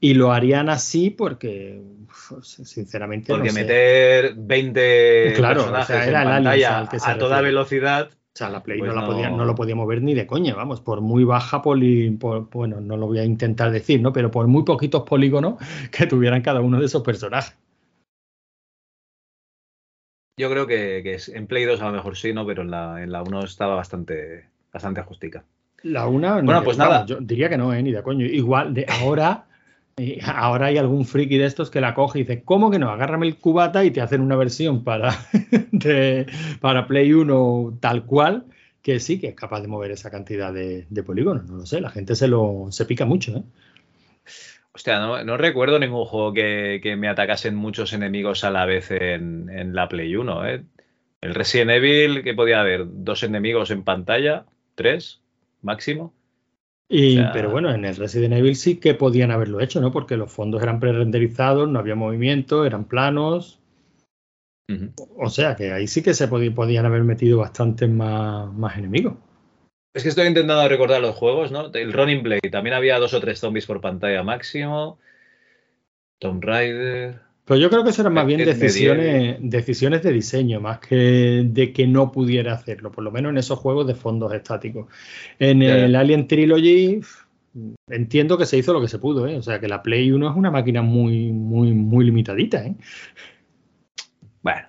[0.00, 1.82] Y lo harían así porque,
[2.42, 3.62] sinceramente, Porque no sé.
[3.62, 7.18] meter 20 Claro, personajes o sea, era en el Aliens pantalla al que se a
[7.18, 9.06] toda velocidad, O sea, la Play Pues no, la no.
[9.08, 12.80] podía, no lo podíamos ver ni de coña, vamos, por muy baja poli, por- bueno,
[12.80, 14.12] no lo voy a intentar decir, ¿no?
[14.12, 15.54] Pero por muy poquitos polígonos
[15.90, 17.56] que tuvieran cada uno de esos personajes.
[20.38, 22.46] yo creo que, que en Play 2 a lo mejor sí, ¿no?
[22.46, 25.44] Pero en la, en la 1 estaba bastante, bastante ajustica.
[25.82, 27.04] La una, Bueno, de- pues nada.
[27.06, 27.82] Yo diría que no, ¿eh?
[27.82, 28.24] Ni de coño.
[28.24, 29.46] Igual, de ahora,
[30.00, 32.88] eh, ahora hay algún friki de estos que la coge y dice, ¿cómo que no?
[32.88, 35.14] Agárrame el cubata y te hacen una versión para,
[36.60, 38.46] para Play 1 tal cual,
[38.80, 41.44] que sí, que es capaz de mover esa cantidad de, polígonos.
[41.44, 43.42] No lo sé, la gente se lo se pica mucho, ¿eh?
[44.72, 48.90] Hostia, no, no recuerdo ningún juego que, que me atacasen muchos enemigos a la vez
[48.90, 50.64] en, en la Play 1, ¿eh?
[51.20, 55.20] El Resident Evil, que podía haber dos enemigos en pantalla, tres
[55.60, 56.14] máximo.
[56.92, 59.92] Y, O sea- pero bueno, en el Resident Evil sí que podían haberlo hecho, ¿no?
[59.92, 63.58] Porque los fondos eran pre-renderizados, no había movimiento, eran planos.
[65.16, 69.14] O sea que ahí sí que se podí- podían haber metido bastantes más, más enemigos.
[69.94, 71.72] Es que estoy intentando recordar los juegos, ¿no?
[71.72, 74.98] El Running Blade, también había dos o tres zombies por pantalla máximo.
[76.20, 77.20] Tomb Raider.
[77.44, 81.72] Pero yo creo que eso eran más bien decisiones, decisiones de diseño, más que de
[81.72, 84.86] que no pudiera hacerlo, por lo menos en esos juegos de fondos estáticos.
[85.38, 87.00] En el Alien Trilogy
[87.88, 89.36] entiendo que se hizo lo que se pudo, ¿eh?
[89.36, 92.76] O sea que la Play 1 es una máquina muy, muy, muy limitadita, ¿eh?
[94.42, 94.68] Bueno.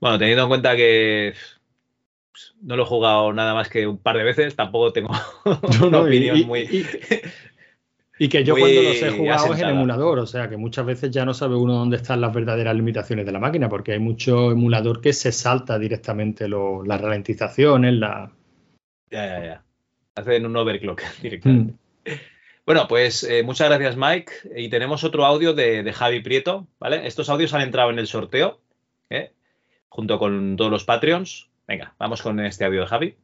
[0.00, 1.32] Bueno, teniendo en cuenta que
[2.62, 5.08] no lo he jugado nada más que un par de veces, tampoco tengo
[5.80, 6.60] una no, opinión y- muy.
[6.60, 6.84] y-
[8.18, 10.84] Y que yo Muy cuando los he jugado es en emulador, o sea que muchas
[10.84, 13.98] veces ya no sabe uno dónde están las verdaderas limitaciones de la máquina, porque hay
[14.00, 18.32] mucho emulador que se salta directamente lo- las ralentizaciones, la...
[19.10, 19.64] Ya, ya, ya.
[20.16, 21.74] Hacen un overclock directamente.
[22.66, 24.32] Bueno, pues eh, muchas gracias, Mike.
[24.56, 27.06] Y tenemos otro audio de, de Javi Prieto, ¿vale?
[27.06, 28.60] Estos audios han entrado en el sorteo,
[29.10, 29.32] ¿eh?
[29.88, 31.48] junto con todos los Patreons.
[31.66, 33.14] Venga, vamos con este audio de Javi.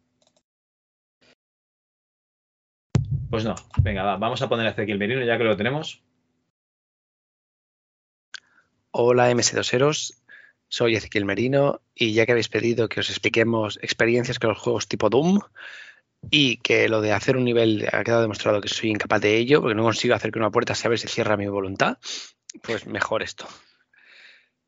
[3.35, 6.05] Pues no, venga, va, vamos a poner a Ezequiel Merino ya que lo tenemos.
[8.93, 10.23] Hola MS2eros,
[10.69, 14.87] soy Ezequiel Merino y ya que habéis pedido que os expliquemos experiencias con los juegos
[14.87, 15.41] tipo Doom
[16.31, 19.61] y que lo de hacer un nivel ha quedado demostrado que soy incapaz de ello
[19.61, 21.99] porque no consigo hacer que una puerta se abra y se cierra a mi voluntad,
[22.63, 23.49] pues mejor esto.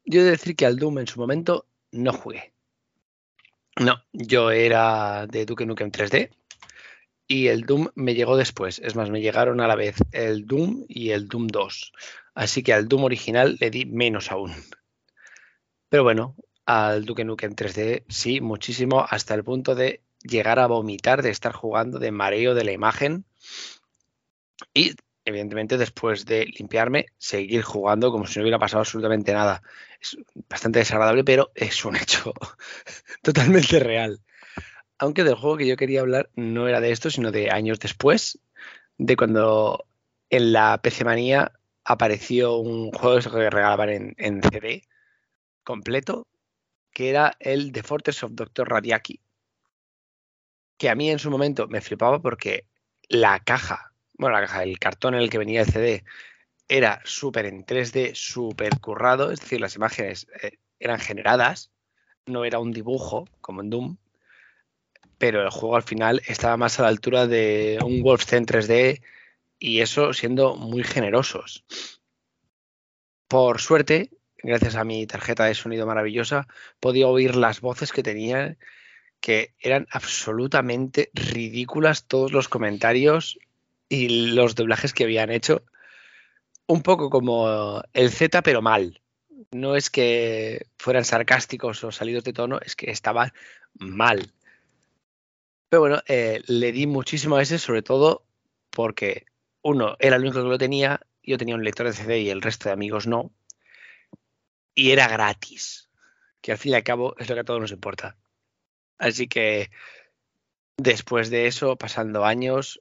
[0.04, 2.52] Yo he de decir que al Doom en su momento no jugué.
[3.78, 6.30] No, yo era de Duke Nukem 3D
[7.28, 8.78] y el Doom me llegó después.
[8.78, 11.92] Es más, me llegaron a la vez el Doom y el Doom 2.
[12.34, 14.52] Así que al Doom original le di menos aún.
[15.88, 16.36] Pero bueno,
[16.66, 21.52] al Duke Nukem 3D, sí, muchísimo, hasta el punto de llegar a vomitar, de estar
[21.52, 23.24] jugando, de mareo de la imagen.
[24.74, 29.62] Y evidentemente después de limpiarme, seguir jugando como si no hubiera pasado absolutamente nada.
[30.00, 30.16] Es
[30.48, 32.32] bastante desagradable, pero es un hecho
[33.22, 34.20] totalmente real.
[34.98, 38.38] Aunque del juego que yo quería hablar no era de esto, sino de años después,
[38.98, 39.86] de cuando
[40.30, 41.52] en la PC Manía
[41.84, 44.82] apareció un juego que regalaban en, CD
[45.62, 46.26] completo,
[46.92, 48.68] que era el The Fortress of Dr.
[48.68, 49.20] Radiaki.
[50.78, 52.66] Que a mí en su momento me flipaba porque
[53.08, 56.04] la caja, bueno, la caja, el cartón en el que venía el CD,
[56.68, 61.70] era súper en 3D, súper currado, es decir, las imágenes eh, eran generadas,
[62.26, 63.96] no era un dibujo como en Doom,
[65.18, 69.02] pero el juego al final estaba más a la altura de un Wolfenstein 3D
[69.58, 71.64] y eso siendo muy generosos.
[73.28, 76.46] Por suerte, gracias a mi tarjeta de sonido maravillosa,
[76.80, 78.56] podía oír las voces que tenía,
[79.20, 83.38] que eran absolutamente ridículas todos los comentarios
[83.88, 85.64] y los doblajes que habían hecho.
[86.66, 89.00] Un poco como el Z, pero mal.
[89.52, 93.32] No es que fueran sarcásticos o salidos de tono, es que estaban
[93.74, 94.32] mal.
[95.68, 98.24] Pero bueno, eh, le di muchísimo a ese, sobre todo
[98.70, 99.26] porque
[99.62, 102.42] uno era el único que lo tenía, yo tenía un lector de CD y el
[102.42, 103.32] resto de amigos no,
[104.74, 105.88] y era gratis,
[106.40, 108.16] que al fin y al cabo es lo que a todos nos importa.
[108.98, 109.70] Así que
[110.76, 112.80] después de eso, pasando años,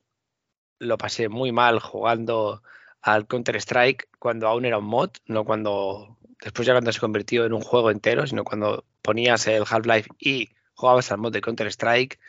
[0.80, 2.62] lo pasé muy mal jugando
[3.02, 7.54] al Counter-Strike cuando aún era un mod, no cuando después ya cuando se convirtió en
[7.54, 12.20] un juego entero, sino cuando ponías el Half-Life y jugabas al mod de Counter-Strike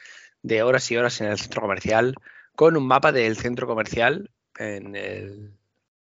[0.47, 2.15] de horas y horas en el centro comercial
[2.55, 5.53] con un mapa del centro comercial en el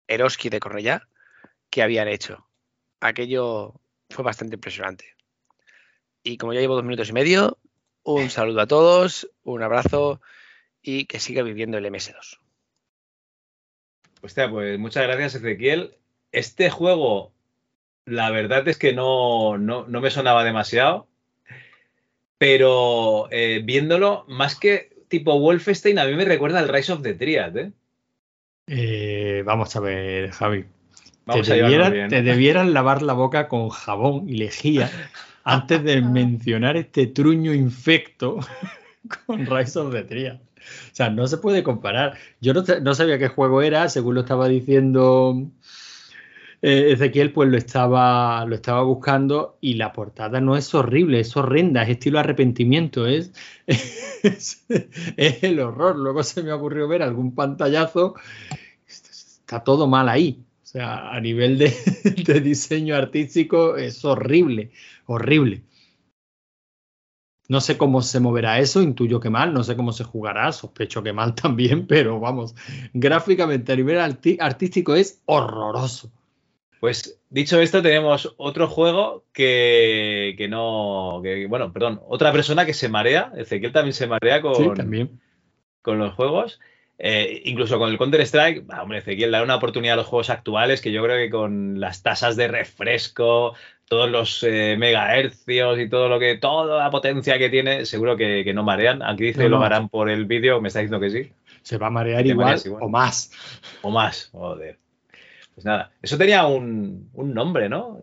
[0.06, 1.08] Eroski de Cornellá
[1.70, 2.46] que habían hecho.
[3.00, 5.16] Aquello fue bastante impresionante.
[6.24, 7.58] Y como ya llevo dos minutos y medio,
[8.04, 10.20] un saludo a todos, un abrazo
[10.82, 12.40] y que siga viviendo el MS2.
[14.22, 15.96] Hostia, pues muchas gracias, Ezequiel.
[16.34, 17.32] Este juego,
[18.04, 21.08] la verdad es que no, no, no me sonaba demasiado,
[22.38, 27.14] pero eh, viéndolo, más que tipo Wolfenstein, a mí me recuerda al Rise of the
[27.14, 27.72] Triad, ¿eh?
[28.68, 30.66] Eh, vamos a ver, Javi.
[31.26, 32.10] Vamos te, debieran, bien.
[32.10, 34.90] te debieran lavar la boca con jabón y lejía
[35.44, 38.40] antes de mencionar este truño infecto
[39.26, 40.36] con Rise of the Triad.
[40.36, 42.18] O sea, no se puede comparar.
[42.42, 45.50] Yo no, no sabía qué juego era, según lo estaba diciendo
[46.62, 51.38] eh, Ezequiel, pues lo estaba, lo estaba buscando y la portada no es horrible, es
[51.38, 53.32] horrenda, es estilo arrepentimiento, es,
[53.68, 54.66] es,
[55.44, 55.98] el horror.
[55.98, 58.16] Luego se me ocurrió ver algún pantallazo,
[58.88, 60.44] está todo mal ahí.
[60.64, 61.58] O sea, a nivel
[62.26, 64.72] de, diseño artístico es horrible,
[65.06, 65.64] horrible.
[67.50, 71.04] No sé cómo se moverá eso, intuyo que mal, no sé cómo se jugará, sospecho
[71.04, 72.56] que mal también, pero vamos,
[72.94, 76.12] gráficamente a nivel artístico es horroroso.
[76.80, 81.22] Pues dicho esto, tenemos otro juego que, que no.
[81.24, 83.32] Que, bueno, perdón, otra persona que se marea.
[83.36, 85.20] Ezequiel también se marea con, Sí, también.
[85.82, 86.60] con los juegos.
[87.00, 90.82] Eh, incluso con el Counter-Strike, bah, hombre, Ezequiel, dar una oportunidad a los juegos actuales
[90.82, 93.54] que yo creo que con las tasas de refresco,
[93.88, 98.44] todos los eh, megahercios y todo lo que, toda la potencia que tiene, seguro que,
[98.44, 99.04] que no marean.
[99.04, 101.32] Aquí dice No, que lo harán por el vídeo, me está diciendo que sí.
[101.62, 102.84] Se va a marear igual, igual.
[102.84, 103.32] o más.
[103.84, 104.80] O más, joder.
[105.58, 108.00] Pues nada, eso tenía un, un nombre, ¿no?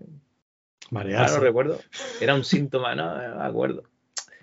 [0.90, 1.36] Marearse.
[1.36, 1.80] no recuerdo.
[2.20, 3.84] Era un síntoma, no, no me acuerdo.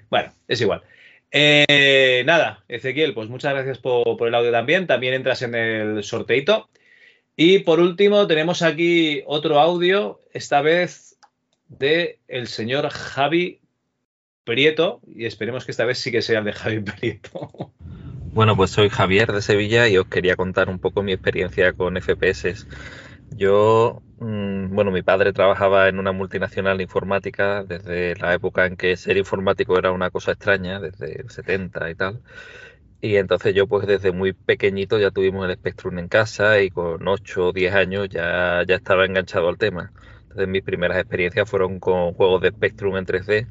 [0.09, 0.81] Bueno, es igual.
[1.29, 4.87] Eh, nada, Ezequiel, pues muchas gracias por, por el audio también.
[4.87, 6.69] También entras en el sorteito.
[7.35, 11.17] Y por último, tenemos aquí otro audio, esta vez
[11.67, 13.59] de el señor Javi
[14.45, 15.01] Prieto.
[15.05, 17.73] Y esperemos que esta vez sí que sea el de Javi Prieto.
[18.33, 21.97] Bueno, pues soy Javier de Sevilla y os quería contar un poco mi experiencia con
[21.97, 22.65] FPS.
[23.31, 28.95] Yo, mm, bueno, mi padre trabajaba en una multinacional informática desde la época en que
[28.95, 32.21] ser informático era una cosa extraña, desde el 70 y tal.
[33.01, 37.05] Y entonces yo pues desde muy pequeñito ya tuvimos el Spectrum en casa y con
[37.07, 39.91] 8 o 10 años ya, ya estaba enganchado al tema.
[40.23, 43.47] Entonces mis primeras experiencias fueron con juegos de Spectrum en 3D.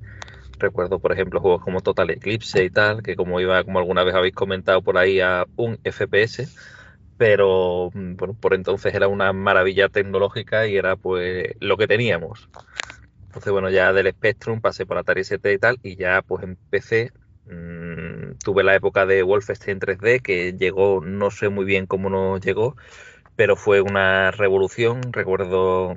[0.61, 4.15] Recuerdo, por ejemplo, juegos como Total Eclipse y tal, que como iba, como alguna vez
[4.15, 6.49] habéis comentado por ahí, a un FPS,
[7.17, 12.49] pero mm, bueno, por entonces era una maravilla tecnológica y era pues lo que teníamos.
[13.29, 17.13] Entonces, bueno, ya del Spectrum pasé por Atari ST y tal, y ya pues empecé.
[17.45, 22.41] mm, tuve la época de Wolfenstein 3D, que llegó, no sé muy bien cómo nos
[22.41, 22.77] llegó,
[23.37, 25.13] pero fue una revolución.
[25.13, 25.97] Recuerdo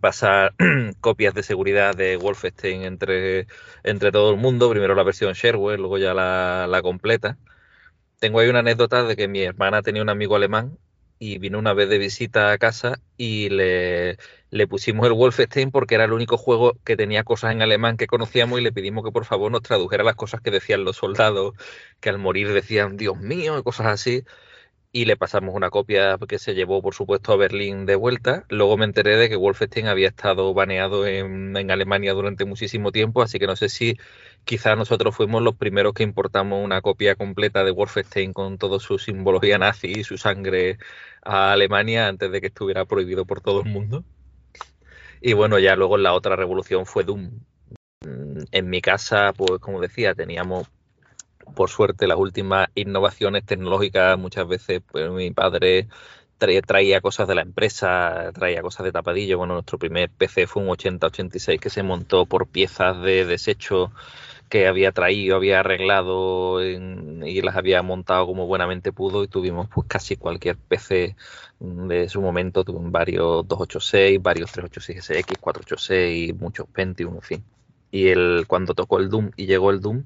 [0.00, 0.54] pasar
[1.00, 3.46] copias de seguridad de Wolfenstein entre,
[3.84, 7.38] entre todo el mundo, primero la versión shareware, luego ya la, la completa.
[8.18, 10.78] Tengo ahí una anécdota de que mi hermana tenía un amigo alemán
[11.18, 14.18] y vino una vez de visita a casa y le,
[14.50, 18.06] le pusimos el Wolfenstein porque era el único juego que tenía cosas en alemán que
[18.06, 21.54] conocíamos y le pedimos que por favor nos tradujera las cosas que decían los soldados,
[22.00, 24.24] que al morir decían Dios mío y cosas así.
[24.90, 28.44] Y le pasamos una copia que se llevó, por supuesto, a Berlín de vuelta.
[28.48, 33.20] Luego me enteré de que Wolfenstein había estado baneado en, en Alemania durante muchísimo tiempo,
[33.22, 33.98] así que no sé si
[34.44, 38.98] quizá nosotros fuimos los primeros que importamos una copia completa de Wolfenstein con toda su
[38.98, 40.78] simbología nazi y su sangre
[41.22, 44.04] a Alemania antes de que estuviera prohibido por todo el mundo.
[45.20, 47.40] Y bueno, ya luego la otra revolución fue Doom.
[48.52, 50.68] En mi casa, pues como decía, teníamos
[51.54, 54.18] por suerte las últimas innovaciones tecnológicas.
[54.18, 55.88] Muchas veces pues, mi padre
[56.38, 59.38] traía, cosas de la empresa, traía cosas de tapadillo.
[59.38, 63.92] Bueno, nuestro primer PC fue un 8086 que se montó por piezas de desecho
[64.48, 69.86] que había traído, había arreglado y las había montado como buenamente pudo y tuvimos pues
[69.86, 71.16] casi cualquier PC
[71.60, 77.44] de su momento, tuvimos varios 286, varios 386SX, 486, muchos Pentium, en fin.
[77.90, 80.04] Y el, cuando tocó el Doom y llegó el Doom,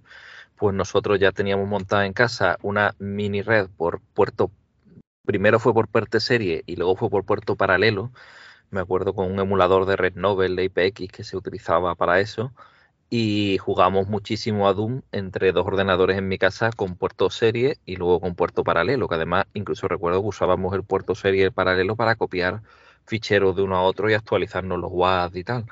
[0.62, 4.52] pues nosotros ya teníamos montada en casa una mini red por puerto,
[5.26, 8.12] primero fue por puerto serie y luego fue por puerto paralelo,
[8.70, 12.52] me acuerdo con un emulador de Red Novel de IPX que se utilizaba para eso
[13.10, 17.96] y jugamos muchísimo a Doom entre dos ordenadores en mi casa con puerto serie y
[17.96, 22.14] luego con puerto paralelo, que además incluso recuerdo que usábamos el puerto serie paralelo para
[22.14, 22.62] copiar
[23.04, 25.66] ficheros de uno a otro y actualizarnos los WAD y tal.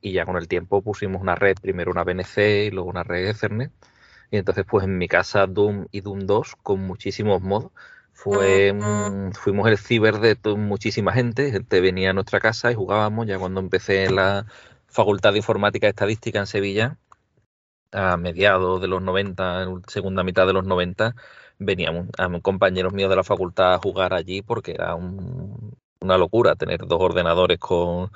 [0.00, 3.28] Y ya con el tiempo pusimos una red, primero una BNC y luego una red
[3.28, 3.70] Ethernet.
[4.32, 7.70] Y entonces pues en mi casa Doom y Doom 2 con muchísimos mods.
[8.14, 13.26] Fue, mm, fuimos el ciber de muchísima gente, gente venía a nuestra casa y jugábamos
[13.28, 14.46] ya cuando empecé la
[14.88, 16.98] Facultad de Informática y Estadística en Sevilla,
[17.92, 21.14] a mediados de los 90, en la segunda mitad de los 90,
[21.58, 26.56] veníamos a compañeros míos de la facultad a jugar allí porque era un- una locura
[26.56, 28.10] tener dos ordenadores con,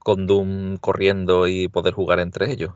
[0.00, 2.72] con Doom corriendo y poder jugar entre ellos.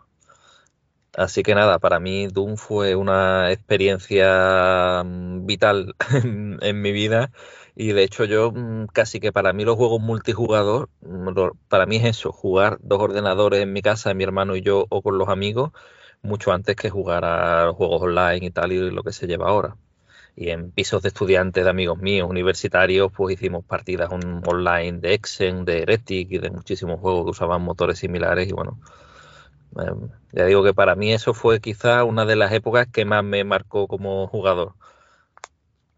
[1.16, 5.94] Así que nada, para mí Doom fue una experiencia mm, vital
[6.62, 7.30] en, mi vida
[7.74, 11.28] y de hecho yo mm, casi que para mí los juegos multijugador, mm,
[11.68, 15.02] para mí es eso, jugar dos ordenadores en mi casa, mi hermano y yo o
[15.02, 15.72] con los amigos,
[16.22, 19.48] mucho antes que jugar a los juegos online y tal y lo que se lleva
[19.48, 19.76] ahora.
[20.36, 25.14] Y en pisos de estudiantes, de amigos míos, universitarios, pues hicimos partidas on- online de
[25.14, 28.80] Exen, de Heretic y de muchísimos juegos que usaban motores similares y bueno,
[30.32, 33.44] ya digo que para mí eso fue quizá una de las épocas que más me
[33.44, 34.74] marcó como jugador.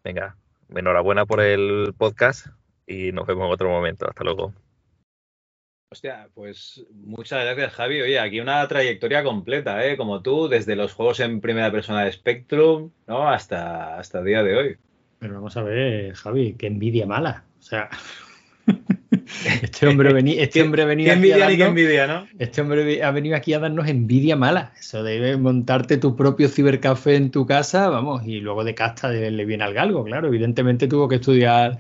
[0.02, 0.36] Venga,
[0.68, 2.48] enhorabuena por el podcast
[2.86, 4.08] y nos vemos en otro momento.
[4.08, 4.52] Hasta luego.
[5.90, 8.02] Hostia, pues muchas gracias, Javi.
[8.02, 9.96] Oye, aquí una trayectoria completa, ¿eh?
[9.96, 13.28] Como tú, desde los juegos en primera persona de Spectrum, ¿no?
[13.28, 14.78] Hasta, hasta el día de hoy.
[15.20, 17.44] Pero vamos a ver, Javi, qué envidia mala.
[17.60, 17.88] O sea,
[19.62, 22.26] este hombre, veni- este hombre ha venido aquí a envidia qué darnos- envidia, ¿no?
[22.38, 24.72] Este hombre ha venido aquí a darnos envidia mala.
[24.78, 29.30] Eso de montarte tu propio cibercafé en tu casa, vamos, y luego de casta de-
[29.30, 30.28] le viene al galgo, claro.
[30.28, 31.78] Evidentemente tuvo que estudiar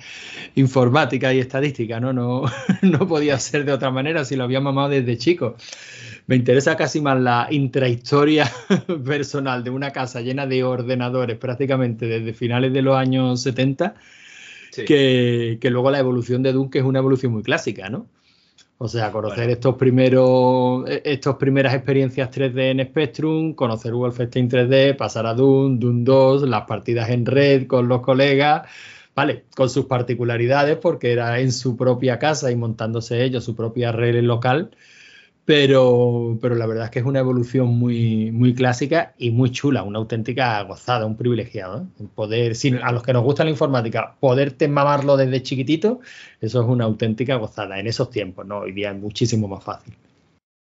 [0.54, 2.12] informática y estadística, ¿no?
[2.12, 2.42] No,
[2.82, 5.56] no podía ser de otra manera si lo había mamado desde chico.
[6.26, 8.50] Me interesa casi más la intrahistoria
[9.04, 13.94] personal de una casa llena de ordenadores prácticamente desde finales de los años 70
[14.74, 14.84] Sí.
[14.84, 18.08] que, que luego la evolución de Doom, que es una evolución muy clásica, ¿no?
[18.76, 24.96] O sea, conocer estos primeros, eh, estas primeras experiencias 3D en Spectrum, conocer Wolfenstein 3D,
[24.96, 28.68] pasar a Doom, Doom 2, las partidas en red con los colegas,
[29.14, 33.92] vale, con sus particularidades, porque era en su propia casa y montándose ellos su propia
[33.92, 34.72] red local,
[35.44, 39.82] pero, pero la verdad es que es una evolución muy, muy clásica y muy chula,
[39.82, 41.82] una auténtica gozada, un privilegiado.
[42.00, 42.04] ¿eh?
[42.14, 46.00] Poder, si a los que nos gusta la informática, poderte mamarlo desde chiquitito,
[46.40, 48.60] eso es una auténtica gozada en esos tiempos, ¿no?
[48.60, 49.94] Hoy día es muchísimo más fácil.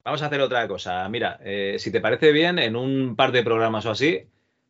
[0.04, 1.08] Vamos a hacer otra cosa.
[1.10, 4.22] Mira, eh, si te parece bien, en un par de programas o así,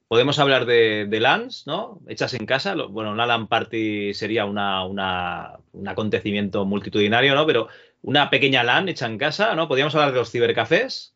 [0.07, 1.99] podemos hablar de, de LANs, ¿no?
[2.07, 2.73] Hechas en casa.
[2.89, 7.45] Bueno, una LAN party sería una, una- un acontecimiento multitudinario, ¿no?
[7.45, 7.67] Pero
[8.05, 9.67] una pequeña LAN hecha en casa, ¿no?
[9.67, 11.15] Podríamos hablar de los cibercafés,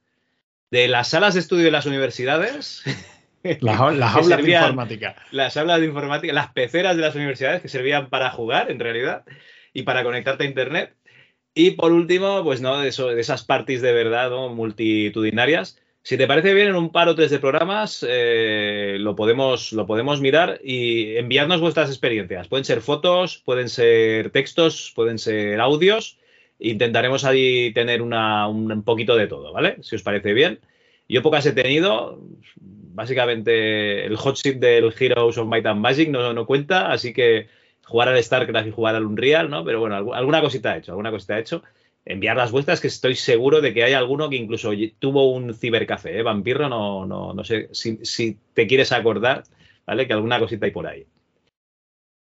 [0.71, 2.83] de las salas de estudio de las universidades.
[3.61, 5.15] Las, aulas de informática.
[5.31, 9.23] Las aulas de informática, las peceras de las universidades que servían para jugar, en realidad,
[9.71, 10.93] y para conectarte a internet.
[11.53, 14.49] Y por último, pues no, de, eso- de esas parties de verdad, ¿no?
[14.49, 15.79] multitudinarias.
[16.03, 19.87] Si te parece bien, en un par o tres de programas eh, lo, podemos, lo
[19.87, 22.49] podemos mirar y enviarnos vuestras experiencias.
[22.49, 26.18] Pueden ser fotos, pueden ser textos, pueden ser audios.
[26.59, 29.77] Intentaremos ahí tener una, un, poquito de todo, ¿vale?
[29.81, 30.59] Si os parece bien.
[31.07, 32.21] Yo pocas he tenido,
[32.57, 37.47] básicamente el hot seat del Heroes of Might and Magic no, no cuenta, así que
[37.83, 39.63] jugar al StarCraft y jugar al Unreal, ¿no?
[39.65, 41.63] Pero bueno, algu- alguna cosita he hecho, alguna cosita he hecho.
[42.05, 46.19] Enviar las vuestras, que estoy seguro de que hay alguno que incluso tuvo un cibercafé,
[46.19, 46.23] ¿eh?
[46.23, 49.43] Vampiro, no, no, no sé si, si te quieres acordar,
[49.85, 50.07] ¿vale?
[50.07, 51.05] Que alguna cosita hay por ahí.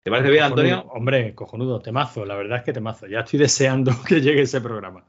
[0.07, 0.91] ¿Te parece bien, Cojonudo, Antonio?
[0.93, 3.07] Hombre, cojonudo, temazo, la verdad es que temazo.
[3.07, 5.03] Ya estoy deseando que llegue ese programa.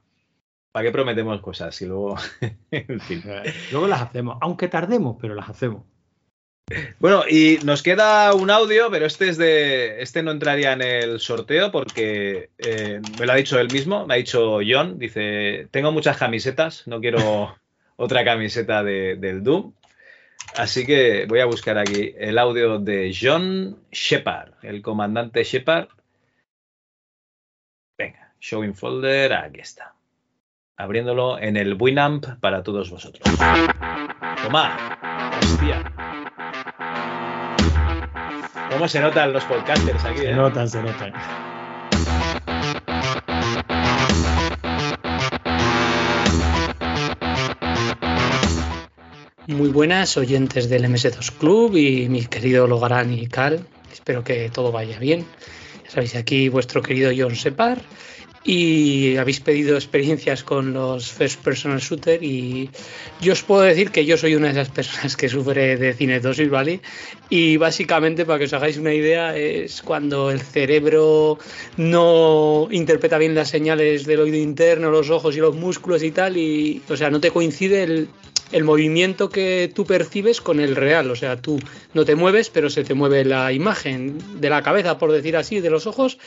[0.72, 1.80] ¿Para qué prometemos cosas?
[1.82, 2.16] Y luego,
[2.72, 3.22] en fin.
[3.24, 5.84] Eh, Luego las hacemos, aunque tardemos, pero las hacemos.
[6.98, 10.02] Bueno, y nos queda un audio, pero este es de.
[10.02, 14.14] Este no entraría en el sorteo porque eh, me lo ha dicho él mismo, me
[14.14, 14.98] ha dicho John.
[14.98, 17.56] Dice: Tengo muchas camisetas, no quiero
[17.96, 19.72] otra camiseta de- del Doom.
[20.56, 25.88] Así que voy a buscar aquí el audio de John Shepard, el comandante Shepard.
[27.96, 29.94] Venga, showing folder, aquí está.
[30.76, 33.22] Abriéndolo en el Winamp para todos vosotros.
[34.42, 34.98] Toma,
[35.40, 35.92] hostia.
[38.70, 40.18] ¿Cómo se notan los podcasters aquí?
[40.18, 40.34] Se eh?
[40.34, 41.12] notan, se notan.
[49.48, 53.66] Muy buenas oyentes del MS2 Club y mi querido Logarán y Cal.
[53.90, 55.24] Espero que todo vaya bien.
[55.86, 57.80] Ya sabéis, aquí vuestro querido John Separ.
[58.44, 62.68] Y habéis pedido experiencias con los First Personal Shooter y
[63.22, 66.50] yo os puedo decir que yo soy una de esas personas que sufre de cinetosis,
[66.50, 66.82] ¿vale?
[67.30, 71.38] Y básicamente, para que os hagáis una idea, es cuando el cerebro
[71.78, 76.36] no interpreta bien las señales del oído interno, los ojos y los músculos y tal,
[76.36, 78.08] y, o sea, no te coincide el,
[78.52, 81.10] el movimiento que tú percibes con el real.
[81.10, 81.58] O sea, tú
[81.94, 85.60] no te mueves, pero se te mueve la imagen de la cabeza, por decir así,
[85.60, 86.18] de los ojos,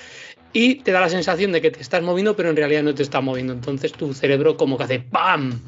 [0.54, 3.04] y te da la sensación de que te estás moviendo, pero en realidad no te
[3.04, 3.54] está moviendo.
[3.54, 5.60] Entonces tu cerebro como que hace ¡pam!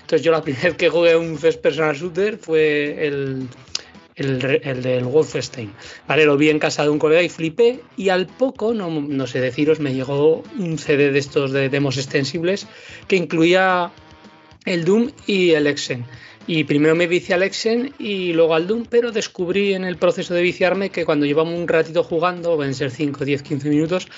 [0.00, 3.48] Entonces yo la primera vez que jugué un first personal shooter fue el,
[4.16, 5.72] el, el del Wolfenstein.
[6.06, 7.80] Vale, lo vi en casa de un colega y flipé.
[7.96, 11.96] Y al poco, no, no sé deciros, me llegó un CD de estos de demos
[11.96, 12.66] extensibles
[13.08, 13.92] que incluía
[14.64, 16.04] el Doom y el Exen.
[16.46, 20.34] Y primero me vicié al Exen y luego al Doom, pero descubrí en el proceso
[20.34, 24.08] de viciarme que cuando llevamos un ratito jugando, pueden ser 5, 10, 15 minutos,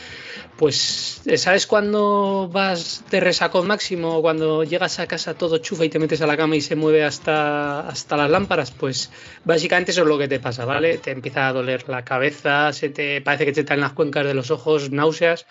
[0.57, 4.21] pues ¿sabes cuando vas de resacón máximo?
[4.23, 7.05] Cuando llegas a casa todo chufa y te metes a la cama y se mueve
[7.05, 9.11] hasta, hasta las lámparas, pues
[9.45, 10.99] básicamente eso es lo que te pasa, ¿vale?
[10.99, 14.35] Te empieza a doler la cabeza, se te parece que te están las cuencas de
[14.35, 15.47] los ojos, náuseas.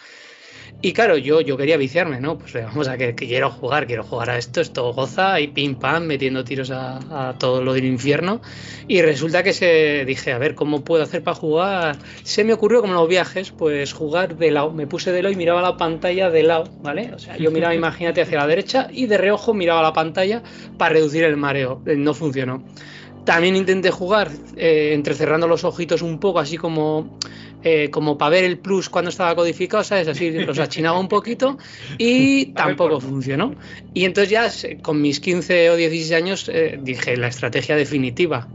[0.82, 2.38] Y claro, yo, yo quería viciarme, ¿no?
[2.38, 5.78] Pues vamos a que, que quiero jugar, quiero jugar a esto, esto goza y pim
[5.80, 8.42] pam, metiendo tiros a, a todo lo del infierno.
[8.88, 11.98] Y resulta que se dije, a ver, ¿cómo puedo hacer para jugar?
[12.24, 14.72] Se me ocurrió como en los viajes, pues jugar de lado.
[14.74, 17.12] Me puse de lado y miraba la pantalla de lado, ¿vale?
[17.14, 20.44] O sea, yo miraba, imagínate, hacia la derecha y de reojo miraba la pantalla
[20.78, 21.82] para reducir el mareo.
[21.86, 22.66] Eh, No funcionó.
[23.26, 27.18] También intenté jugar eh, entrecerrando los ojitos un poco, así como,
[27.64, 30.08] eh, como para ver el plus cuando estaba codificado, ¿sabes?
[30.08, 31.58] Así los achinaba un poquito
[31.98, 33.56] y tampoco funcionó.
[33.96, 38.48] Y entonces ya con mis 15 o 16 años eh, dije la estrategia definitiva.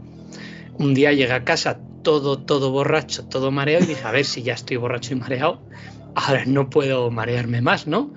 [0.77, 4.41] Un día llegué a casa todo, todo borracho, todo mareado y dije, a ver si
[4.41, 5.61] ya estoy borracho y mareado,
[6.15, 8.13] ahora no puedo marearme más, ¿no?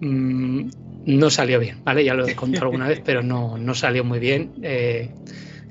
[0.00, 0.68] Mm,
[1.06, 2.04] no salió bien, ¿vale?
[2.04, 4.52] Ya lo he contado alguna vez, pero no, no salió muy bien.
[4.62, 5.10] Eh,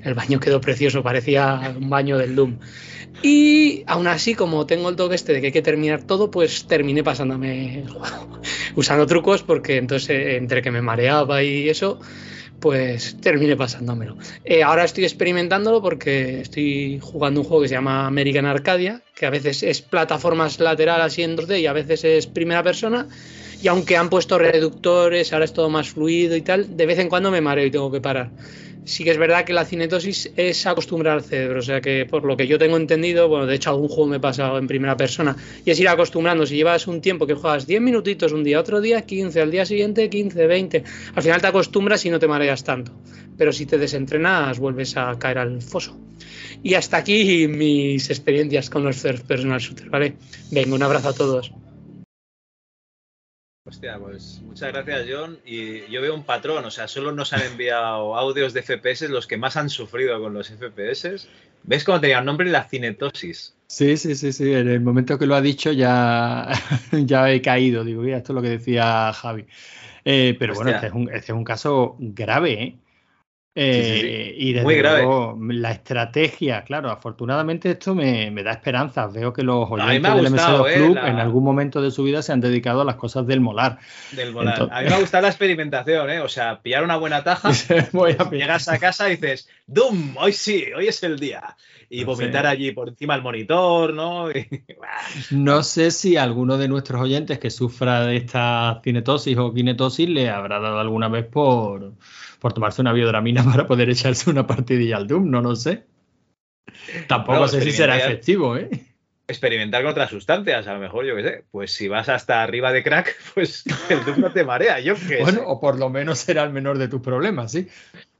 [0.06, 2.58] el baño quedó precioso, parecía un baño del Doom.
[3.22, 6.66] Y aún así, como tengo el toque este de que hay que terminar todo, pues
[6.66, 7.84] terminé pasándome
[8.76, 11.98] usando trucos, porque entonces eh, entre que me mareaba y eso,
[12.60, 14.16] pues terminé pasándomelo.
[14.44, 19.26] Eh, ahora estoy experimentándolo porque estoy jugando un juego que se llama American Arcadia, que
[19.26, 23.08] a veces es plataformas lateral así en 2D y a veces es primera persona.
[23.62, 27.08] Y aunque han puesto reductores, ahora es todo más fluido y tal, de vez en
[27.08, 28.30] cuando me mareo y tengo que parar.
[28.84, 32.24] Sí que es verdad que la cinetosis es acostumbrar al cerebro, o sea que por
[32.24, 34.96] lo que yo tengo entendido, bueno, de hecho algún juego me he pasado en primera
[34.96, 38.60] persona, y es ir acostumbrando, si llevas un tiempo que juegas 10 minutitos un día,
[38.60, 40.84] otro día 15, al día siguiente 15, 20,
[41.16, 42.92] al final te acostumbras y no te mareas tanto,
[43.36, 45.98] pero si te desentrenas vuelves a caer al foso.
[46.62, 50.14] Y hasta aquí mis experiencias con los first personal shooter, ¿vale?
[50.52, 51.52] Venga, un abrazo a todos.
[53.68, 55.38] Hostia, pues muchas gracias, John.
[55.44, 59.26] Y yo veo un patrón, o sea, solo nos han enviado audios de FPS los
[59.26, 61.26] que más han sufrido con los FPS.
[61.64, 62.48] ¿Ves cómo tenía un nombre?
[62.48, 63.56] La cinetosis.
[63.66, 64.52] Sí, sí, sí, sí.
[64.52, 66.48] En el momento que lo ha dicho ya,
[66.92, 67.82] ya he caído.
[67.82, 69.46] Digo, mira, esto es lo que decía Javi.
[70.04, 72.76] Eh, pero bueno, este es, un, este es un caso grave, ¿eh?
[73.58, 74.98] Eh, Y desde Muy grave.
[75.02, 79.10] luego, la estrategia, claro, afortunadamente esto me, me da esperanzas.
[79.14, 82.02] Veo que los oyentes del gustado, MS2 eh, Club la- en algún momento de su
[82.02, 83.78] vida se han dedicado a las cosas del molar.
[84.12, 84.28] Del.
[84.28, 86.20] Entonces- A mí me ha gustado la experimentación, ¿eh?
[86.20, 87.50] O sea, pillar una buena taja,
[87.92, 88.32] Voy a pillar.
[88.46, 90.16] llegas a casa y dices, ¡Doom!
[90.18, 91.56] Hoy sí, hoy es el día.
[91.88, 92.22] Y No sé.
[92.24, 94.28] vomitar allí por encima del monitor, ¿no?
[95.30, 100.28] No sé si alguno de nuestros oyentes que sufra de esta cinetosis o kinetosis le
[100.28, 101.92] habrá dado alguna vez por,
[102.40, 105.84] por tomarse una biodramina para poder echarse una partidilla al Doom, no lo sé.
[107.08, 108.68] Tampoco sé si será efectivo, ¿eh?
[109.28, 111.44] experimentar con otras sustancias, a lo mejor, yo qué sé.
[111.50, 115.22] Pues si vas hasta arriba de crack, pues el Doom no te marea, yo qué
[115.22, 115.44] Bueno, sé.
[115.46, 117.68] o por lo menos será el menor de tus problemas, ¿sí?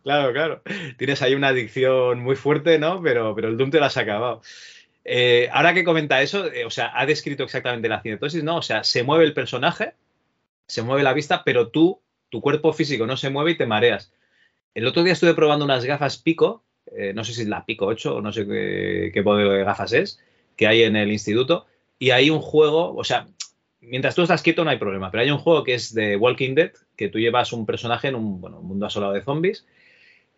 [0.03, 0.63] Claro, claro.
[0.97, 3.03] Tienes ahí una adicción muy fuerte, ¿no?
[3.03, 4.43] Pero, pero el Doom te lo has acabado.
[5.05, 8.57] Eh, ahora que comenta eso, eh, o sea, ha descrito exactamente la cinetosis, ¿no?
[8.57, 9.95] O sea, se mueve el personaje,
[10.67, 12.01] se mueve la vista, pero tú,
[12.37, 14.13] tu cuerpo físico no se mueve y te mareas.
[14.75, 16.65] El otro día estuve probando unas gafas Pico,
[16.95, 19.65] eh, no sé si es la Pico 8 o no sé qué, qué modelo de
[19.65, 20.21] gafas es,
[20.55, 21.65] que hay en el instituto,
[21.99, 23.27] y hay un juego, o sea,
[23.81, 26.55] mientras tú estás quieto no hay problema, pero hay un juego que es de Walking
[26.55, 29.67] Dead, que tú llevas un personaje en un, bueno, un mundo asolado de zombies,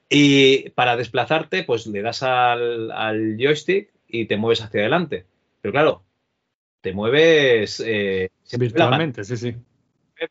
[0.09, 5.27] y para desplazarte, pues le das al, joystick y te mueves hacia adelante.
[5.61, 6.05] Pero claro,
[6.81, 9.57] te mueves eh, Virtualmente, sí, sí.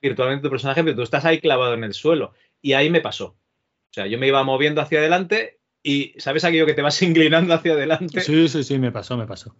[0.02, 2.34] Virtualmente tu personaje, pero tú estás ahí clavado en el suelo.
[2.62, 3.26] Y ahí me pasó.
[3.28, 7.54] O sea, yo me iba moviendo hacia adelante y ¿sabes aquello que te vas inclinando
[7.54, 8.22] hacia adelante?
[8.22, 9.56] Sí, sí, sí, me pasó, me pasó.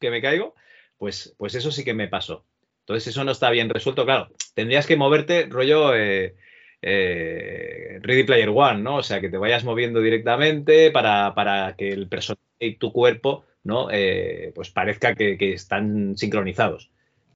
[0.00, 0.54] que me caigo,
[0.96, 2.44] pues, pues eso sí que me pasó.
[2.80, 4.30] Entonces eso no está bien resuelto, claro.
[4.54, 6.36] Tendrías que moverte rollo eh,
[6.80, 8.96] eh, Ready Player One, ¿no?
[8.96, 13.44] O sea, que te vayas moviendo directamente para, para que el personaje y tu cuerpo,
[13.62, 13.88] ¿no?
[13.90, 16.90] Eh, pues parezca que, que están sincronizados.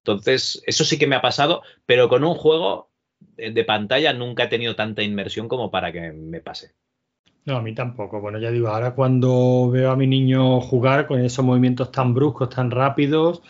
[0.05, 2.89] Entonces, eso sí que me ha pasado, pero con un juego
[3.37, 6.71] de pantalla nunca he tenido tanta inmersión como para que me pase.
[7.45, 8.19] No, a mí tampoco.
[8.21, 12.49] Bueno, ya digo, ahora cuando veo a mi niño jugar con esos movimientos tan bruscos,
[12.49, 13.41] tan rápidos,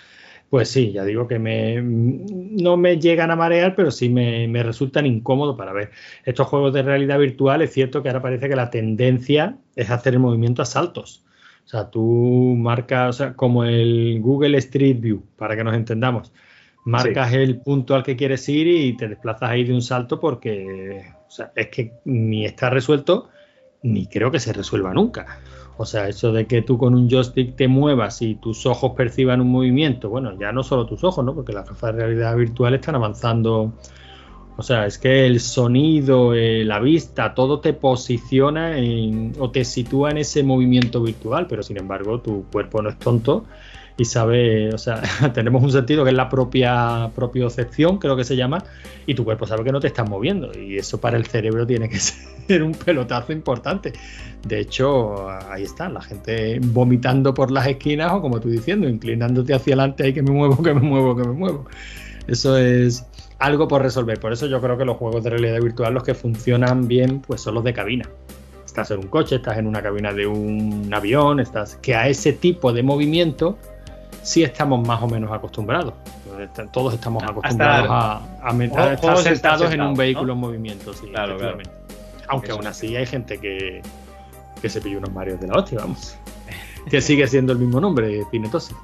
[0.49, 4.61] pues sí, ya digo que me, no me llegan a marear, pero sí me, me
[4.61, 5.89] resultan incómodos para ver.
[6.23, 10.13] Estos juegos de realidad virtual, es cierto que ahora parece que la tendencia es hacer
[10.13, 11.23] el movimiento a saltos.
[11.65, 16.31] O sea, tú marcas, o sea, como el Google Street View, para que nos entendamos.
[16.85, 21.05] Marcas el punto al que quieres ir y te desplazas ahí de un salto porque,
[21.27, 23.29] o sea, es que ni está resuelto
[23.83, 25.39] ni creo que se resuelva nunca.
[25.77, 29.41] O sea, eso de que tú con un joystick te muevas y tus ojos perciban
[29.41, 31.35] un movimiento, bueno, ya no solo tus ojos, ¿no?
[31.35, 33.73] Porque las gafas de realidad virtual están avanzando.
[34.55, 39.65] O sea, es que el sonido, eh, la vista, todo te posiciona en- o te
[39.65, 43.45] sitúa en ese movimiento virtual, pero sin embargo tu cuerpo no es tonto
[43.97, 45.01] y sabe, o sea,
[45.33, 48.63] tenemos un sentido que es la propia propiocepción, creo que se llama,
[49.07, 51.89] y tu cuerpo sabe que no te estás moviendo y eso para el cerebro tiene
[51.89, 51.99] que
[52.47, 53.93] ser un pelotazo importante.
[54.47, 59.53] De hecho, ahí está, la gente vomitando por las esquinas o como tú diciendo, inclinándote
[59.55, 61.65] hacia adelante, ahí que me muevo, que me muevo, que me muevo.
[62.27, 63.05] Eso es
[63.39, 64.19] algo por resolver.
[64.19, 67.41] Por eso yo creo que los juegos de realidad virtual los que funcionan bien pues
[67.41, 68.09] son los de cabina.
[68.65, 72.33] Estás en un coche, estás en una cabina de un avión, estás que a ese
[72.33, 73.57] tipo de movimiento
[74.23, 75.93] sí estamos más o menos acostumbrados.
[76.71, 80.33] Todos estamos acostumbrados a, estar sentados en un vehículo ¿no?
[80.33, 81.59] en movimiento, sí, Claro, claro.
[82.27, 83.81] Aunque Eso aún así hay gente que,
[84.61, 86.17] que se pilló unos Marios de la hostia, vamos.
[86.89, 88.75] Que sigue siendo el mismo nombre, Cinetosis.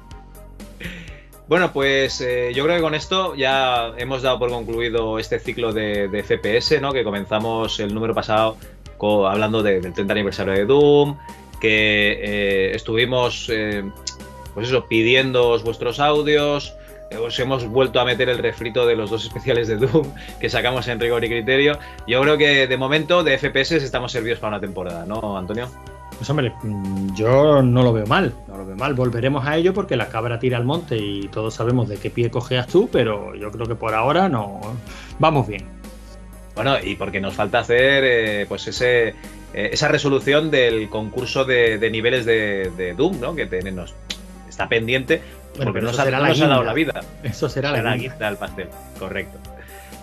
[1.50, 5.72] Bueno, pues eh, yo creo que con esto ya hemos dado por concluido este ciclo
[5.72, 6.92] de, FPS, ¿no?
[6.92, 8.56] Que comenzamos el número pasado
[9.26, 11.18] hablando de- del 30 aniversario de Doom,
[11.60, 13.82] que eh, estuvimos, eh,
[14.54, 14.86] pues eso,
[15.64, 16.72] vuestros audios.
[17.10, 20.06] eh, Os hemos vuelto a meter el refrito de los dos especiales de Doom
[20.40, 21.80] que sacamos en rigor y criterio.
[22.06, 25.68] Yo creo que de momento de FPS estamos servidos para una temporada, ¿no, Antonio?
[26.20, 28.92] Pues hombre, mm, yo no lo veo mal, no lo veo mal.
[28.92, 32.30] Volveremos a ello porque la cabra tira al monte y todos sabemos de qué pie
[32.30, 34.60] cojeas tú, pero yo creo que por ahora no.
[35.18, 35.64] Vamos bien.
[36.54, 39.14] Bueno, y porque nos falta hacer eh, pues ese, eh,
[39.72, 43.34] esa resolución del concurso de, de niveles de, de Doom, ¿no?
[43.34, 43.94] Que tenemos,
[44.46, 45.22] está pendiente
[45.56, 47.00] Bueno, porque no la nos ha dado la vida.
[47.22, 48.26] Eso será la Será guinda.
[48.28, 48.68] del pastel,
[48.98, 49.38] correcto.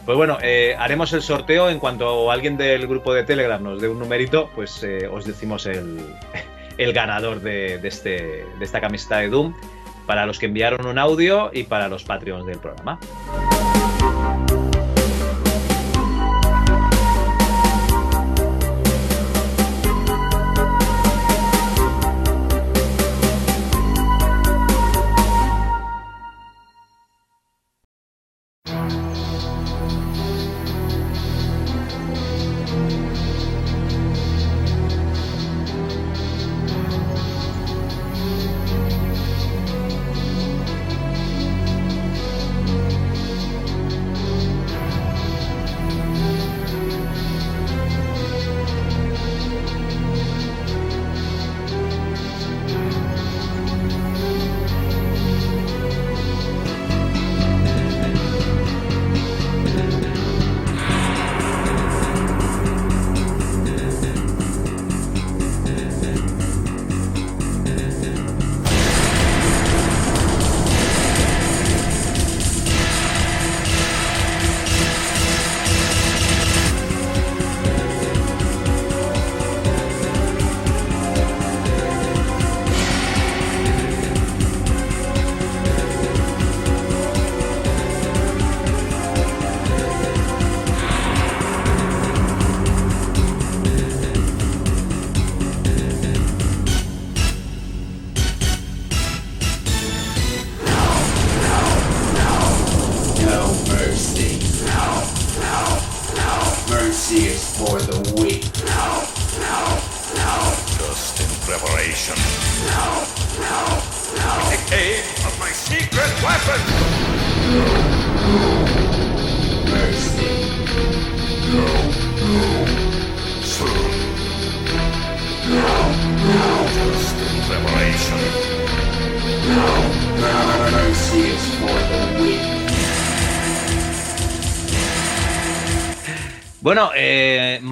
[0.08, 3.90] Pues bueno, eh, haremos el sorteo en cuanto alguien del grupo de Telegram nos dé
[3.90, 6.00] un numerito, pues eh, os decimos el,
[6.94, 9.54] ganador de, de este, de esta camiseta de Doom
[10.06, 12.98] para los que enviaron un audio y para los Patreons del programa.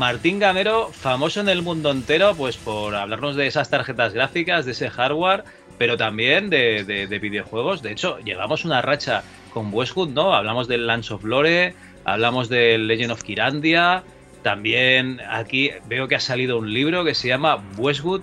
[0.06, 4.74] Martín Gamero, famoso en el mundo entero, pues por hablarnos de esas tarjetas gráficas, de
[4.74, 5.44] ese hardware,
[5.80, 7.82] pero también de, de- de videojuegos.
[7.82, 10.36] De hecho, llevamos una racha con Westwood, ¿no?
[10.36, 14.04] Hablamos del Lance of Lore, hablamos del Legend of Kirandia.
[14.44, 18.22] También aquí veo que ha salido un libro que se llama Westwood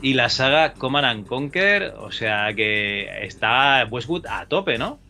[0.00, 1.94] y la saga Command and Conquer.
[1.98, 5.00] O sea que está Westwood a tope, ¿no?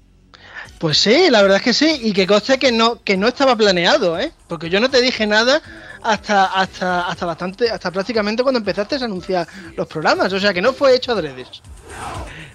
[0.79, 3.55] Pues sí, la verdad es que sí, y que conste que no, que no estaba
[3.57, 4.33] planeado, ¿eh?
[4.49, 5.61] Porque yo no te dije nada
[6.05, 9.47] hasta, hasta, hasta bastante, hasta prácticamente cuando empezaste a anunciar
[9.77, 11.63] los programas, o sea que no fue hecho adredes.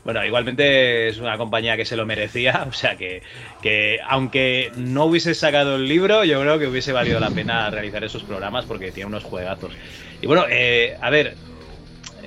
[0.04, 3.22] Bueno, igualmente es una compañía que se lo merecía, o sea que,
[3.62, 8.04] que aunque no hubiese sacado el libro, yo creo que hubiese valido la pena realizar
[8.04, 9.74] esos programas porque tiene unos juegazos.
[10.22, 11.36] Y bueno, eh, a ver,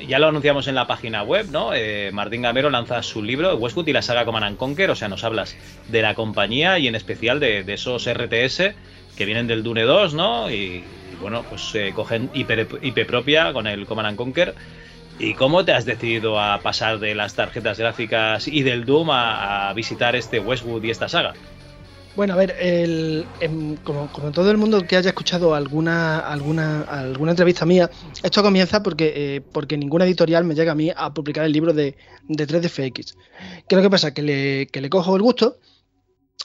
[0.07, 1.75] ya lo anunciamos en la página web, ¿no?
[1.75, 5.09] Eh, Martín Gamero lanza su libro, Westwood y la saga Command and Conquer, o sea,
[5.09, 5.57] nos hablas
[5.89, 8.75] de la compañía y en especial de, esos RTS
[9.16, 10.51] que vienen del Dune 2, ¿no?
[10.51, 10.85] Y
[11.23, 14.55] bueno, pues eh, cogen IP, propia con el Command and Conquer.
[15.18, 19.73] ¿Y cómo te has decidido a pasar de las tarjetas gráficas y del Doom a,
[19.75, 21.35] visitar este Westwood y esta saga?
[22.16, 27.64] Bueno, a ver, em, como, todo el mundo que haya escuchado alguna, alguna, alguna entrevista
[27.64, 27.89] mía,
[28.23, 31.73] esto comienza porque, eh, porque ninguna editorial me llega a mí a publicar el libro
[31.73, 31.97] de,
[32.29, 32.93] de 3DFX.
[32.93, 33.05] ¿Qué
[33.68, 34.12] es lo que pasa?
[34.12, 35.59] Que le, que le cojo el gusto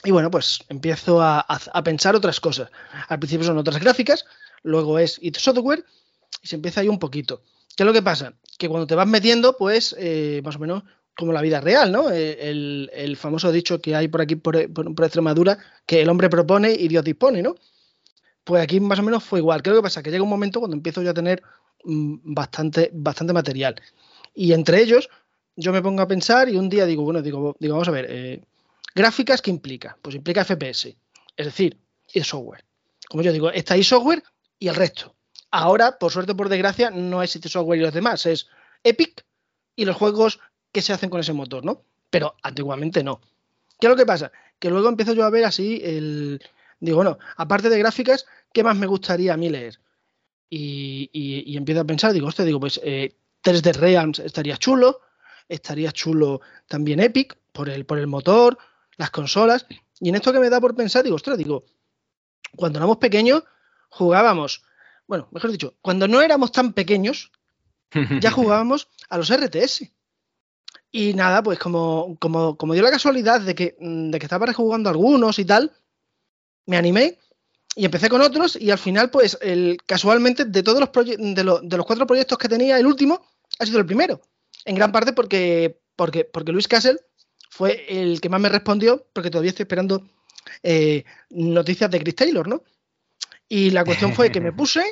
[0.04, 2.70] y bueno, pues empiezo a pensar otras cosas.
[3.08, 4.24] Al principio son otras gráficas,
[4.62, 5.84] luego es IT Software
[6.42, 7.42] y se empieza ahí un poquito.
[7.76, 8.34] ¿Qué es lo que pasa?
[8.58, 10.82] Que cuando te vas metiendo, pues eh, más o menos
[11.16, 12.10] como la vida real, ¿no?
[12.10, 16.28] Eh, El, el famoso dicho que hay por aquí, por, por- Extremadura, que el hombre
[16.28, 17.54] propone y Dios dispone, ¿no?
[18.44, 19.62] Pues aquí más o menos fue igual.
[19.62, 20.02] ¿Qué es lo que pasa?
[20.02, 21.42] Que llega un momento cuando empiezo yo a tener
[21.84, 23.74] mm, bastante, bastante material.
[24.34, 25.08] Y entre ellos,
[25.56, 28.06] yo me pongo a pensar y un día digo, bueno, digo, digo vamos a ver,
[28.08, 28.42] eh,
[28.94, 29.98] gráficas, ¿qué implica?
[30.00, 30.96] Pues implica FPS,
[31.36, 31.76] es decir,
[32.12, 32.64] y software.
[33.08, 34.22] Como yo digo, está software
[34.58, 35.14] y el resto.
[35.50, 38.48] Ahora, por suerte o por desgracia, no es Software y los demás, es
[38.84, 39.24] Epic
[39.76, 40.40] y los juegos
[40.72, 41.84] que se hacen con ese motor, ¿no?
[42.10, 43.20] Pero antiguamente no.
[43.80, 44.30] ¿Qué es lo que pasa?
[44.58, 46.42] Que luego empiezo yo a ver así el.
[46.80, 49.78] Digo, bueno, aparte de gráficas, ¿qué más me gustaría a mí leer?
[50.50, 55.00] Y, y- y empiezo a pensar, digo, hostia, digo, pues eh, 3D Realms estaría chulo,
[55.48, 58.58] estaría chulo también Epic por el, por el motor,
[58.96, 59.66] las consolas.
[60.00, 61.64] Y en esto que me da por pensar, digo, ostras, digo,
[62.56, 63.44] cuando éramos pequeños
[63.88, 64.62] jugábamos,
[65.06, 67.30] bueno, mejor dicho, cuando no éramos tan pequeños,
[68.20, 69.90] ya jugábamos a los RTS.
[70.90, 74.46] Y nada, pues como, como, como dio la casualidad de que, mm, de que estaba
[74.46, 75.72] rejugando algunos y tal,
[76.66, 77.18] me animé
[77.76, 81.60] y empecé con otros y al final, pues el, casualmente de todos los, de, lo-
[81.60, 83.22] de los cuatro proyectos que tenía, el último
[83.58, 84.20] ha sido el primero.
[84.64, 86.98] En gran parte porque, porque, porque Luis Castle
[87.50, 90.08] fue el que más me respondió, porque todavía estoy esperando
[90.62, 92.62] eh, noticias de Chris Taylor, ¿no?
[93.48, 94.84] Y la cuestión fue que me puse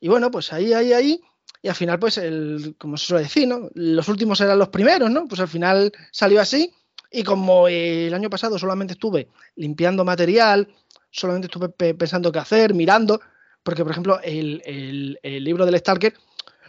[0.00, 1.20] y bueno, pues ahí, ahí, ahí.
[1.60, 3.68] Y al final, pues, el, como se suele decir, ¿no?
[3.74, 5.26] Los últimos eran los primeros, ¿no?
[5.26, 6.72] Pues al final salió así.
[7.10, 10.68] Y como eh, el año pasado solamente estuve limpiando material,
[11.10, 13.20] solamente estuve pe- pensando qué hacer, mirando,
[13.64, 16.14] porque, por ejemplo, el, el- el libro del Stalker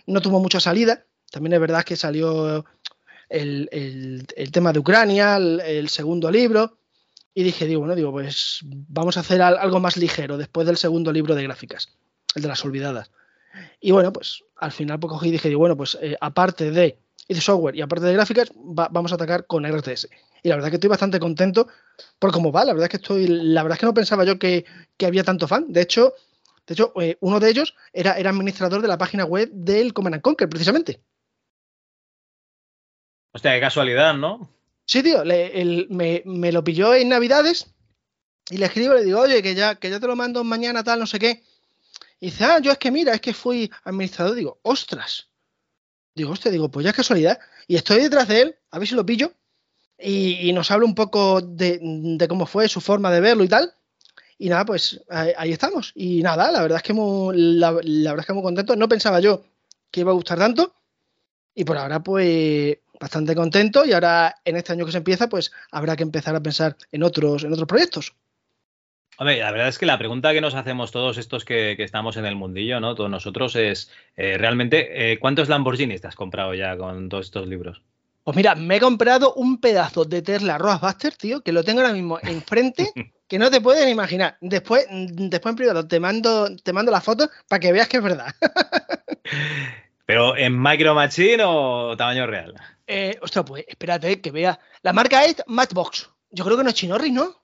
[0.08, 1.06] no tuvo mucha salida.
[1.30, 2.66] También es verdad que salió
[3.30, 6.79] el, el- tema de Ucrania, el segundo libro.
[7.34, 10.78] Y dije, digo, bueno, digo, pues vamos a hacer al- algo más ligero después del
[10.78, 11.90] segundo libro de gráficas,
[12.36, 13.12] el de las olvidadas.
[13.80, 16.98] Y bueno, pues al final pues, cogí y dije, digo, bueno, pues eh, aparte de
[17.40, 20.10] Software y aparte de gráficas, va- vamos a atacar con RTS.
[20.42, 21.68] Y la verdad que estoy bastante contento
[22.18, 22.66] por cómo va.
[22.66, 24.66] La verdad es que estoy, la verdad es que no pensaba yo que,
[25.06, 25.72] había tanto fan.
[25.72, 26.14] De hecho,
[26.66, 30.16] de hecho, eh, uno de ellos era, era administrador de la página web del Command
[30.16, 31.02] and Conquer, precisamente.
[33.32, 34.50] Hostia, qué casualidad, ¿no?
[34.90, 35.86] Sí, tío, le-
[36.26, 37.68] me, lo pilló en Navidades
[38.50, 40.98] y le escribo, le digo, oye, que ya, que ya te lo mando mañana, tal,
[40.98, 41.44] no sé qué.
[42.20, 44.34] Y dice, ah, yo es que mira, es que fui administrador.
[44.34, 45.28] Digo, ostras.
[46.16, 47.40] Digo, hostia, digo, pues ya es casualidad.
[47.68, 49.32] Y estoy detrás de él, a ver si lo pillo.
[50.00, 53.72] Y, nos habla un poco de, cómo fue su forma de verlo y tal.
[54.40, 55.92] Y nada, pues ahí, estamos.
[55.94, 58.76] Y nada, la verdad es que muy, la verdad es que muy contento.
[58.76, 59.46] No pensaba yo
[59.92, 60.74] que iba a gustar tanto.
[61.54, 63.86] Y por ahora, pues, bastante contento.
[63.86, 67.04] Y ahora, en este año que se empieza, pues habrá que empezar a pensar en
[67.04, 68.14] otros, en otros proyectos.
[69.18, 72.16] Hombre, la verdad es que la pregunta que nos hacemos todos estos que, que estamos
[72.16, 72.96] en el mundillo, ¿no?
[72.96, 77.46] Todos nosotros es, eh, realmente, eh, ¿cuántos Lamborghinis te has comprado ya con todos estos
[77.46, 77.82] libros?
[78.24, 81.94] Pues mira, me he comprado un pedazo de Tesla Roadbuster, tío, que lo tengo ahora
[81.94, 82.92] mismo enfrente,
[83.28, 84.38] que no te pueden imaginar.
[84.40, 88.04] Después, después en privado te mando, te mando la foto para que veas que es
[88.04, 88.34] verdad.
[90.06, 92.56] ¿Pero en Micro Machine o tamaño real?
[92.92, 94.60] Eh, ostras, pues espérate que vea.
[94.82, 96.10] La marca es Matchbox.
[96.32, 97.40] Yo creo que no es Chinorri, ¿no?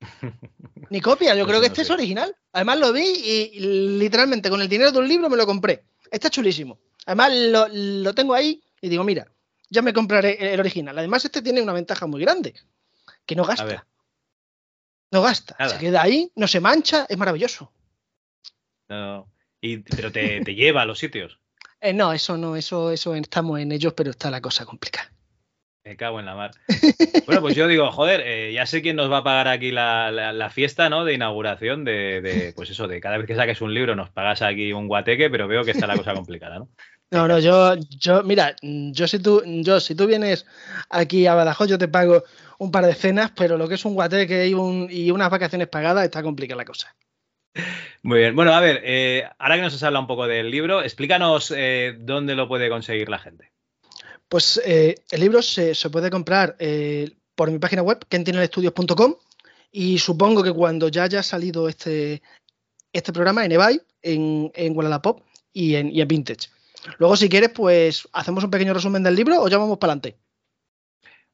[0.90, 2.36] Ni copia, yo creo que este es original.
[2.52, 3.60] Además lo vi y
[3.98, 5.86] literalmente con el dinero de un libro me lo compré.
[6.10, 6.78] Está chulísimo.
[7.06, 9.26] Además lo, lo tengo ahí y digo, mira,
[9.70, 10.98] ya me compraré el original.
[10.98, 12.54] Además este tiene una ventaja muy grande,
[13.24, 13.86] que no gasta.
[15.10, 15.56] No gasta.
[15.58, 15.72] Nada.
[15.72, 17.72] Se queda ahí, no se mancha, es maravilloso.
[18.88, 19.30] no.
[19.62, 21.40] Y, pero te, te lleva a los sitios.
[21.84, 25.10] Eh, no, eso no, eso, eso estamos en ellos, pero está la cosa complicada.
[25.84, 26.50] Me cago en la mar.
[27.26, 30.10] Bueno, pues yo digo, joder, eh, ya sé quién nos va a pagar aquí la,
[30.10, 31.04] la- la fiesta, ¿no?
[31.04, 34.40] De inauguración, de, de, pues eso, de cada vez que saques un libro nos pagas
[34.40, 36.68] aquí un guateque, pero veo que está la cosa complicada, ¿no?
[37.10, 40.46] No, no, yo, yo, mira, yo si tú, yo si tú vienes
[40.88, 42.24] aquí a Badajoz, yo te pago
[42.58, 45.68] un par de cenas, pero lo que es un guateque y, un, y unas vacaciones
[45.68, 46.96] pagadas está complicada la cosa.
[48.02, 48.36] Muy bien.
[48.36, 51.96] Bueno, a ver, eh, ahora que nos has hablado un poco del libro, explícanos eh,
[51.98, 53.52] dónde lo puede conseguir la gente.
[54.28, 56.56] Pues eh, el libro se, se puede comprar
[57.34, 59.14] por mi página web, kentinestudios.com,
[59.70, 62.22] y supongo que cuando ya haya salido este,
[62.92, 66.48] este programa en eBay, en, en Wallapop y en, y en Vintage.
[66.98, 70.18] Luego, si quieres, pues hacemos un pequeño resumen del libro o ya vamos para adelante.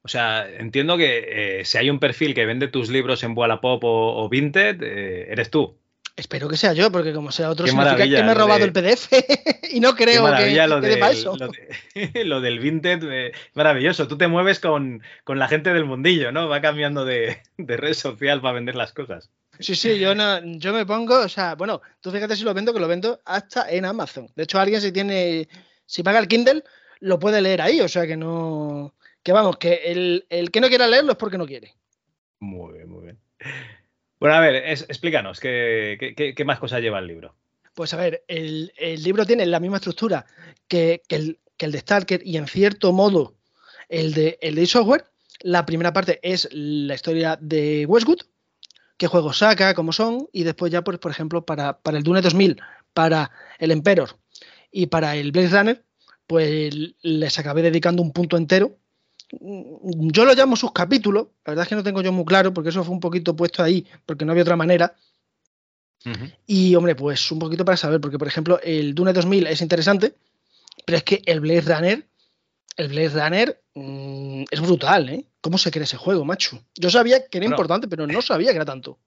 [0.02, 3.84] O sea, entiendo que eh, si hay un perfil que vende tus libros en Wallapop
[3.84, 5.79] o, o Vinted, eh, eres tú.
[6.20, 8.64] Espero que sea yo, porque como sea otro, Qué significa que me he robado de-
[8.66, 9.08] el PDF
[9.72, 11.34] y no Qué creo que, lo, que pa' eso.
[11.34, 14.06] lo de- lo del Vinted, eh, maravilloso.
[14.06, 16.46] Tú te mueves con, con la gente del mundillo, ¿no?
[16.46, 19.30] Va cambiando de, de red social para vender las cosas.
[19.58, 22.72] Sí, sí, yo no, yo me pongo, o sea, bueno, tú fíjate si lo vendo,
[22.74, 24.28] que lo vendo hasta en Amazon.
[24.36, 25.48] De hecho, alguien si tiene,
[25.86, 26.62] si paga el Kindle,
[27.00, 30.68] lo puede leer ahí, o sea que no, que vamos, que el, el que no
[30.68, 31.74] quiera leerlo es porque no quiere.
[32.40, 33.18] Muy bien, muy bien.
[34.20, 37.34] Bueno, a ver, explícanos, ¿qué, qué- qué- qué más cosas lleva el libro?
[37.74, 40.26] Pues a ver, el, el libro tiene la misma estructura
[40.68, 43.36] que, que el, que el de Stalker y en cierto modo
[43.88, 45.06] el de, el de software.
[45.42, 48.20] La primera parte es la historia de Westwood,
[48.98, 52.20] qué juegos saca, cómo son, y después ya, pues, por ejemplo, para, para el Dune
[52.20, 52.60] 2000,
[52.92, 54.18] para el Emperor
[54.70, 55.84] y para el Blade Runner,
[56.26, 58.76] pues les acabé dedicando un punto entero.
[59.38, 62.52] Mm, Yo lo llamo sus capítulos, la verdad es que no tengo yo muy claro,
[62.52, 64.94] porque eso fue un poquito puesto ahí, porque no había otra manera.
[66.46, 70.14] Y hombre, pues un poquito para saber, porque por ejemplo el Dune 2000 es interesante,
[70.86, 72.08] pero es que el Blade Runner,
[72.76, 75.26] el Blade Runner mm, es brutal, ¿eh?
[75.42, 76.64] ¿Cómo se crea ese juego, macho?
[76.74, 77.56] Yo sabía que era Bueno.
[77.56, 78.98] importante, pero no sabía que era tanto.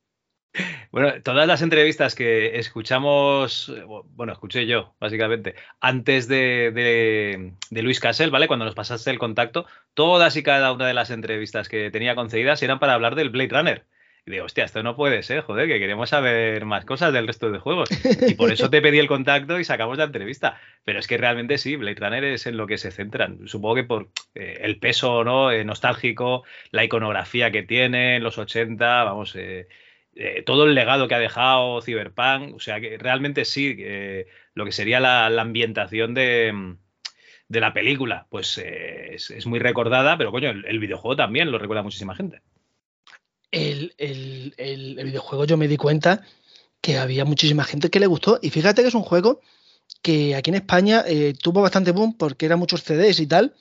[0.91, 3.73] Bueno, todas las entrevistas que escuchamos,
[4.15, 8.47] bueno, escuché yo, básicamente, antes de, Luis Casel, ¿vale?
[8.47, 12.61] Cuando nos pasaste el contacto, todas y cada una de las entrevistas que tenía concedidas
[12.61, 13.85] eran para hablar del Blade Runner.
[14.25, 17.51] Y digo, hostia, esto no puede ser, joder, que queremos saber más cosas del resto
[17.51, 17.89] de juegos.
[18.25, 20.61] Y por eso te pedí el contacto y sacamos la entrevista.
[20.85, 23.47] Pero es que realmente sí, Blade Runner es en lo que se centran.
[23.47, 25.51] Supongo que por eh, el peso ¿no?
[25.51, 29.67] Eh, nostálgico, la iconografía que tiene en los 80, vamos, eh,
[30.15, 32.55] eh, todo el legado que ha dejado Cyberpunk.
[32.55, 33.75] O sea que realmente sí,
[34.53, 36.75] lo que sería la, ambientación de,
[37.47, 41.83] de la película, pues eh, es, muy recordada, pero coño, el, videojuego también lo recuerda
[41.83, 42.41] muchísima gente.
[43.51, 46.23] El, el- el- el videojuego yo me di cuenta
[46.81, 48.39] que había muchísima gente que le gustó.
[48.41, 49.41] Y fíjate que es un juego
[50.01, 53.53] que aquí en España eh, tuvo bastante boom porque eran muchos CDs y tal.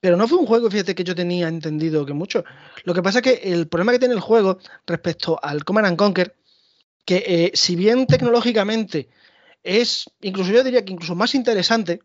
[0.00, 2.44] Pero no fue un juego, fíjate, que yo tenía entendido que mucho.
[2.84, 5.96] Lo que pasa es que el problema que tiene el juego respecto al Command and
[5.96, 6.36] Conquer,
[7.04, 9.08] que eh, si bien tecnológicamente
[9.62, 12.00] es, incluso yo diría que incluso más interesante,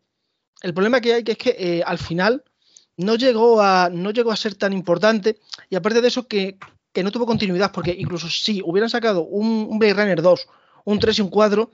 [0.62, 2.44] el problema que hay que es que eh, al final
[2.98, 5.40] no llegó, a, no llegó a ser tan importante
[5.70, 6.58] y aparte de eso que,
[6.92, 10.48] que no tuvo continuidad, porque incluso si hubieran sacado un, un Blade Runner 2,
[10.86, 11.72] un 3 y un 4,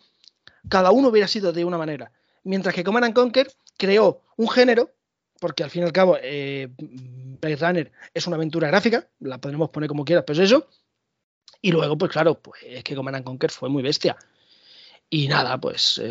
[0.68, 2.12] cada uno hubiera sido de una manera.
[2.44, 4.92] Mientras que Command and Conquer creó un género,
[5.40, 9.70] porque al fin y al cabo eh, Blade Runner es una aventura gráfica, la podremos
[9.70, 10.68] poner como quieras, pero es eso.
[11.62, 14.18] Y luego, pues claro, pues es que Command and Conquer fue muy bestia.
[15.10, 16.02] Y nada, pues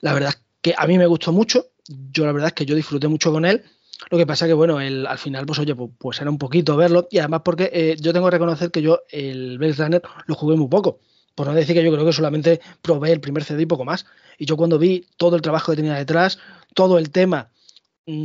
[0.00, 1.68] la verdad es que a mí me gustó mucho.
[1.86, 3.62] Yo la verdad es que yo disfruté mucho con él.
[4.10, 6.76] Lo que pasa que, bueno, el, al final, pues oye, pues, pues era un poquito
[6.76, 7.06] verlo.
[7.10, 10.56] Y además porque eh, yo tengo que reconocer que yo el Blade Runner lo jugué
[10.56, 11.00] muy poco.
[11.34, 14.06] Por no decir que yo creo que solamente probé el primer CD y poco más.
[14.38, 16.38] Y yo cuando vi todo el trabajo que tenía detrás,
[16.74, 17.50] todo el tema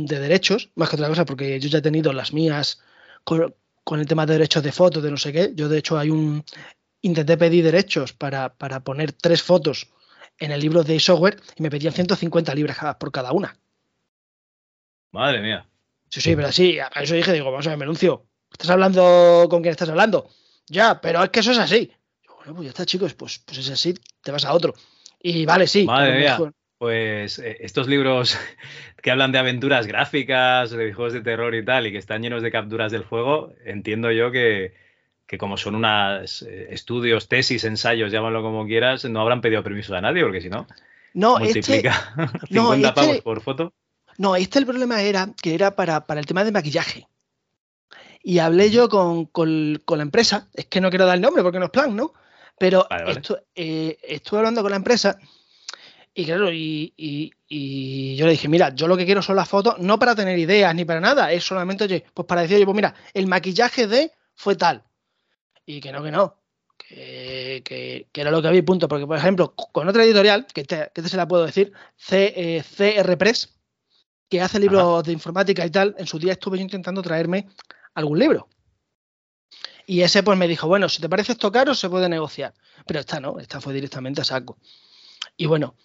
[0.06, 2.80] de derechos, más que otra cosa, porque yo ya he tenido las mías
[3.24, 5.52] con, con el tema de derechos de fotos, de no sé qué.
[5.54, 6.44] Yo, de hecho, hay un
[7.02, 9.88] intenté pedir derechos para, para poner tres fotos
[10.38, 13.56] en el libro de software y me pedían 150 libras por cada una.
[15.12, 15.66] Madre mía.
[16.08, 19.62] Sí, sí, pero sí, a eso dije, digo, vamos a ver, Menuncio, ¿estás hablando con
[19.62, 20.28] quién estás hablando?
[20.68, 21.90] Ya, pero es que eso es así.
[22.20, 24.74] Digo, bueno, pues ya está, chicos, pues, pues es así, te vas a otro.
[25.20, 25.84] Y vale, sí.
[25.84, 26.38] Madre mía.
[26.78, 28.36] Pues eh, estos libros
[29.02, 32.42] que hablan de aventuras gráficas, de juegos de terror y tal, y que están llenos
[32.42, 34.74] de capturas del juego, entiendo yo que,
[35.26, 40.00] que como son unos estudios, tesis, ensayos, llámalo como quieras, no habrán pedido permiso a
[40.00, 40.66] nadie, porque si no,
[41.14, 42.14] No, este, multiplica
[42.50, 43.72] no, 50 este- pavos por foto.
[44.18, 47.06] no, este el problema era que era para, para el tema de maquillaje.
[48.22, 51.42] Y hablé yo con, con- con la empresa, es que no quiero dar el nombre
[51.42, 52.12] porque no es plan, ¿no?
[52.58, 53.20] Pero Vale, vale.
[53.20, 55.16] estu- eh, estuve hablando con la empresa
[56.16, 59.48] y claro, y, y- y yo le dije, mira, yo lo que quiero son las
[59.48, 62.64] fotos, no para tener ideas ni para nada, es solamente, oye, pues para decir, oye,
[62.64, 64.82] pues mira, el maquillaje de fue tal.
[65.66, 66.40] Y que no, que no,
[66.78, 68.88] que, que- que era lo que había punto.
[68.88, 72.32] Porque, por ejemplo, con otra editorial, que te, que te se la puedo decir, C,
[72.36, 73.58] eh, CR Press,
[74.28, 77.48] que hace libros de informática y tal, en su día estuve yo intentando traerme
[77.94, 78.48] algún libro.
[79.86, 82.54] Y ese pues me dijo, bueno, si te parece esto caro, se puede negociar.
[82.86, 84.58] Pero esta no, esta fue directamente a saco.
[85.36, 85.76] Y bueno,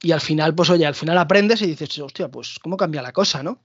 [0.00, 3.12] y al final, pues oye, al final aprendes y dices, hostia, pues cómo cambia la
[3.12, 3.60] cosa, ¿no?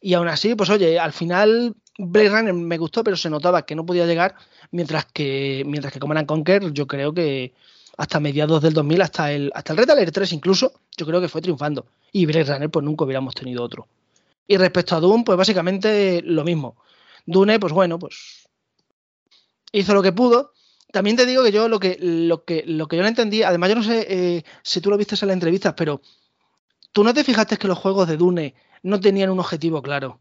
[0.00, 3.74] Y aún así, pues oye, al final Blade Runner me gustó, pero se notaba que
[3.74, 4.34] no podía llegar,
[4.70, 7.52] mientras que mientras que Command and Conquer, yo creo que
[7.96, 11.28] hasta mediados del 2000, hasta el, hasta el Red Alert 3 incluso, yo creo que
[11.28, 11.86] fue triunfando.
[12.12, 13.88] Y Blade Runner, pues nunca hubiéramos tenido otro.
[14.46, 16.76] Y respecto a Doom, pues básicamente lo mismo.
[17.26, 18.48] Dune, pues bueno, pues
[19.72, 20.52] hizo lo que pudo.
[20.92, 23.68] También te digo que yo lo que, lo que, lo que yo no entendí, además
[23.70, 26.00] yo no sé eh, si tú lo viste en la entrevista, pero
[26.92, 30.20] tú no te fijaste que los juegos de Dune no tenían un objetivo claro.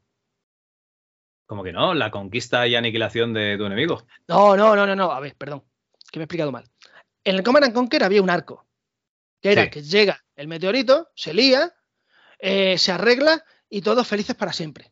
[1.47, 4.05] Como que no, la conquista y aniquilación de tu enemigo.
[4.27, 5.11] No, no, no, no, no.
[5.11, 5.63] A ver, perdón,
[6.11, 6.65] que me he explicado mal.
[7.23, 8.67] En el Command and Conquer había un arco,
[9.41, 9.69] que era Sí.
[9.71, 11.73] que llega el meteorito, se lía,
[12.37, 14.91] eh, se arregla y todos felices para siempre.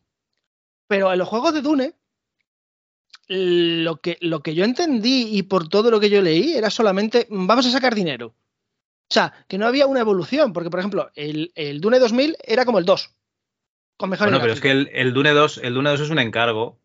[0.88, 1.94] Pero en los juegos de Dune,
[3.28, 7.26] lo que, lo que yo entendí y por todo lo que yo leí era solamente
[7.30, 8.34] vamos a sacar dinero.
[9.10, 12.64] O sea, que no había una evolución, porque por ejemplo, el, el Dune 2000 era
[12.64, 13.14] como el 2,
[13.96, 16.18] con mejores Bueno, pero es que el, el Dune 2, el Dune 2 es un
[16.18, 16.78] encargo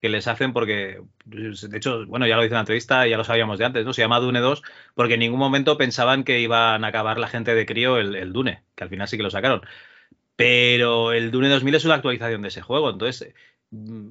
[0.00, 3.24] que les hacen porque, de hecho, bueno, ya lo hice en la entrevista, ya lo
[3.24, 3.92] sabíamos de antes, ¿no?
[3.92, 4.62] Se llama Dune 2
[4.94, 8.32] porque en ningún momento pensaban que iban a acabar la gente de crío el, el
[8.32, 9.60] Dune, que al final sí que lo sacaron.
[10.36, 13.34] Pero el Dune 2000 es una actualización de ese juego, entonces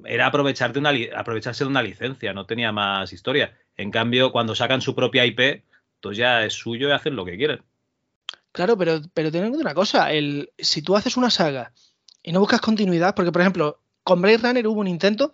[0.05, 3.57] era aprovecharte una, aprovecharse de una licencia, no tenía más historia.
[3.75, 5.63] En cambio, cuando sacan su propia IP,
[6.01, 7.61] pues ya es suyo y hacen lo que quieren.
[8.51, 11.71] Claro, pero, pero ten en cuenta una cosa, el, si tú haces una saga
[12.23, 15.33] y no buscas continuidad, porque por ejemplo, con Blade Runner hubo un intento,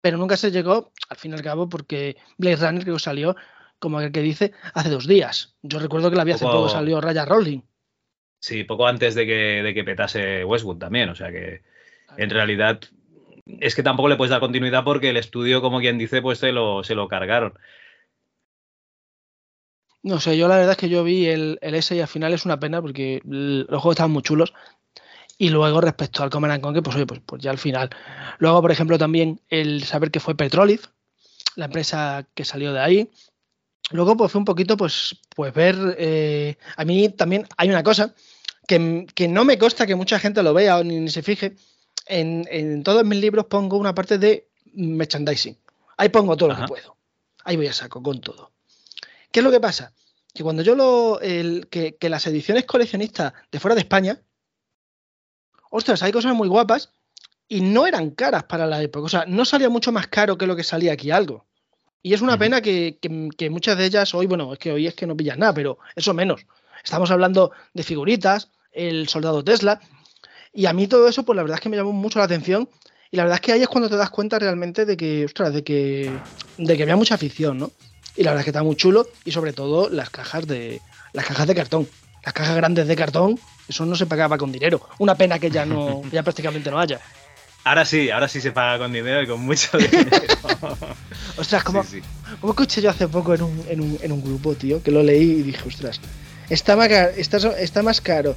[0.00, 3.34] pero nunca se llegó, al fin y al cabo, porque Blade Runner creo que salió,
[3.78, 5.56] como el que dice, hace dos días.
[5.62, 7.60] Yo recuerdo que la había hace Poco- poco salió Raya Rolling.
[8.40, 11.62] Sí, poco antes de que, de que petase Westwood también, o sea que
[12.18, 12.80] en realidad
[13.46, 16.52] es que tampoco le puedes dar continuidad porque el estudio, como quien dice, pues se
[16.52, 17.54] lo, se lo cargaron.
[20.02, 22.34] No sé, yo la verdad es que yo vi el, el S y al final
[22.34, 24.52] es una pena porque los juegos estaban muy chulos.
[25.36, 27.90] Y luego respecto al Command and Conquer, pues oye, pues, pues ya al final.
[28.38, 30.86] Luego, por ejemplo, también el saber que fue Petrolif,
[31.56, 33.10] la empresa que salió de ahí.
[33.90, 35.76] Luego, pues fue un poquito, pues, pues ver.
[35.98, 38.14] eh, a mí también hay una cosa
[38.68, 41.56] que, que no me consta que mucha gente lo vea o ni, ni se fije.
[42.06, 45.56] En, en todos mis libros pongo una parte de merchandising.
[45.96, 46.64] Ahí pongo todo lo Ajá.
[46.64, 46.96] que puedo.
[47.44, 48.50] Ahí voy a saco con todo.
[49.30, 49.92] ¿Qué es lo que pasa?
[50.34, 51.20] Que cuando yo lo.
[51.20, 54.20] el- que, que las ediciones coleccionistas de fuera de España.
[55.70, 56.90] Ostras, hay cosas muy guapas
[57.48, 59.06] y no eran caras para la época.
[59.06, 61.46] O sea, no salía mucho más caro que lo que salía aquí algo.
[62.02, 64.86] Y es una pena que, que- que muchas de ellas hoy, bueno, es que hoy
[64.86, 66.46] es que no pillas nada, pero eso menos.
[66.84, 69.80] Estamos hablando de figuritas, el soldado Tesla.
[70.54, 72.68] Y a mí todo eso, pues la verdad es que me llamó mucho la atención.
[73.10, 75.52] Y la verdad es que ahí es cuando te das cuenta realmente de que, ostras,
[75.52, 76.10] de que,
[76.58, 77.72] de que había mucha afición, ¿no?
[78.16, 79.08] Y la verdad es que está muy chulo.
[79.24, 80.80] Y sobre todo las cajas de.
[81.12, 81.88] Las cajas de cartón.
[82.24, 83.38] Las cajas grandes de cartón,
[83.68, 84.80] eso no se pagaba con dinero.
[84.98, 87.00] Una pena que ya no, ya prácticamente no haya.
[87.64, 90.16] Ahora sí, ahora sí se paga con dinero y con mucho dinero.
[91.36, 92.00] Ostras, como, Sí,
[92.42, 95.32] escuché yo hace poco en un, en, un, en un grupo, tío, que lo leí
[95.32, 96.00] y dije, ostras,
[96.48, 97.10] está más, caro,
[97.56, 98.36] está más caro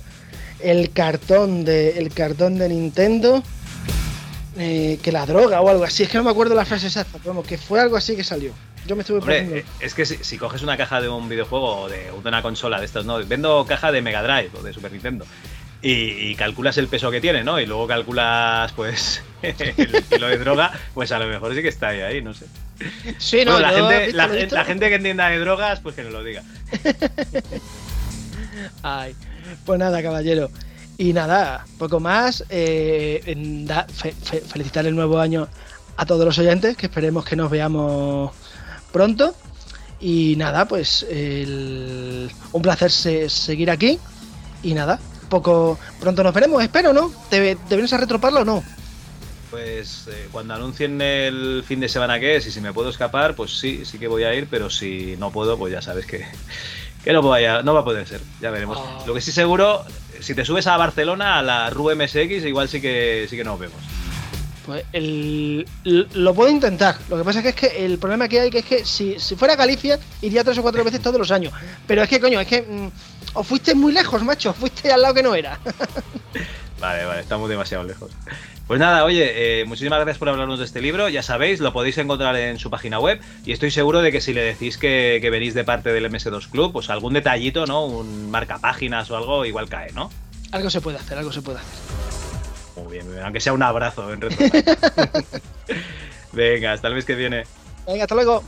[0.60, 3.44] el cartón de el cartón de Nintendo
[4.58, 6.04] eh, que la droga o algo así.
[6.04, 8.24] Es que no me acuerdo la frase exacta, pero vamos, que fue algo así que
[8.24, 8.54] salió.
[8.88, 11.82] Yo me estuve Hombre, poniendo- es que si, si coges una caja de un videojuego
[11.82, 13.24] o de, una consola de estas, ¿no?
[13.26, 15.26] Vendo caja de Mega Drive o de Super Nintendo.
[15.82, 17.60] Y, y calculas el peso que tiene, ¿no?
[17.60, 21.90] Y luego calculas, pues, el kilo de droga, pues a lo mejor sí que está
[21.90, 22.46] ahí, ahí, no sé.
[23.20, 26.24] Sí, no, Bueno, la, gente, la gente que entienda de drogas, pues que nos lo
[26.24, 26.42] diga.
[28.84, 29.16] Ay,
[29.66, 30.50] pues nada, caballero.
[30.98, 32.44] Y nada, poco más.
[32.50, 33.22] eh,
[34.48, 35.48] felicitar el nuevo año
[35.96, 38.32] a todos los oyentes, que esperemos que nos veamos
[38.92, 39.36] pronto.
[40.00, 44.00] Y nada, pues un placer se- seguir aquí.
[44.64, 47.12] Y nada, poco pronto nos veremos, espero, ¿no?
[47.30, 48.64] ¿Te, te vienes a retroparlo o no?
[49.50, 53.34] Pues eh, cuando anuncien el fin de semana que es y si me puedo escapar,
[53.36, 56.26] pues sí, sí que voy a ir, pero si no puedo, pues ya sabes que,
[57.08, 58.78] que no, vaya, no va a poder ser, ya veremos.
[58.82, 59.04] Ah.
[59.08, 59.86] Lo que sí seguro,
[60.20, 63.58] si te subes a Barcelona, a la RU MSX, igual sí que, sí que nos
[63.58, 63.78] vemos.
[64.66, 66.98] Pues el, lo puedo intentar.
[67.10, 69.18] Lo que pasa es que, es que el problema que hay que es que si,
[69.20, 71.54] si fuera Galicia iría tres o cuatro veces todos los años.
[71.88, 72.90] Pero es que, coño, es que mm,
[73.36, 74.50] os fuiste muy lejos, macho.
[74.50, 75.58] Os fuiste al lado que no era.
[76.80, 78.12] Vale, vale, estamos demasiado lejos.
[78.68, 81.08] Pues nada, oye, eh, muchísimas gracias por hablarnos de este libro.
[81.08, 83.22] Ya sabéis, lo podéis encontrar en su página web.
[83.46, 86.50] Y estoy seguro de que si le decís que, que venís de parte del MS2
[86.50, 87.86] Club, pues algún detallito, ¿no?
[87.86, 90.10] Un marcapáginas o algo, igual cae, ¿no?
[90.52, 91.80] algo se puede hacer, algo se puede hacer.
[92.76, 94.20] Muy bien, muy bien, aunque sea un abrazo en.
[96.32, 97.44] Venga, hasta el mes que viene.
[97.86, 98.44] Venga, hasta luego.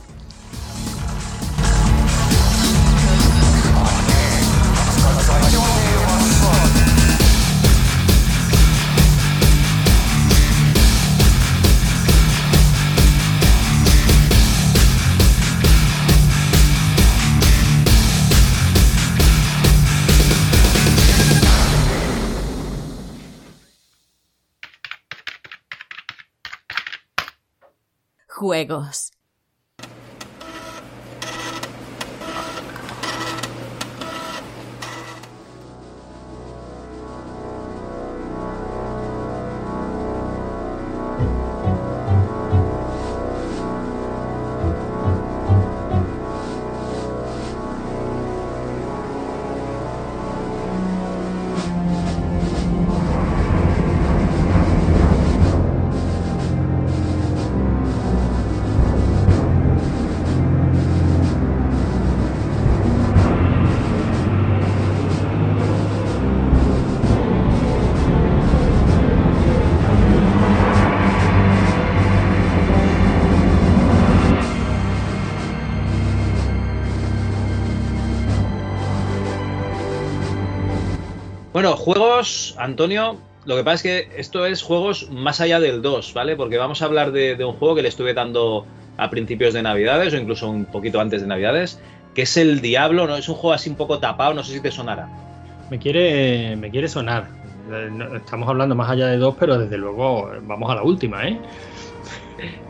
[28.40, 29.10] Juegos.
[81.60, 83.18] Bueno, juegos, Antonio.
[83.44, 86.34] Lo que pasa es que esto es juegos más allá del 2, ¿vale?
[86.34, 88.64] Porque vamos a hablar de, de un juego que le estuve dando
[88.96, 91.78] a principios de Navidades o incluso un poquito antes de Navidades,
[92.14, 93.14] que es el Diablo, ¿no?
[93.14, 95.10] Es un juego así un poco tapado, no sé si te sonará.
[95.70, 97.28] Me quiere, me quiere sonar.
[98.16, 101.38] Estamos hablando más allá de dos, pero desde luego eh, vamos a la última, ¿eh?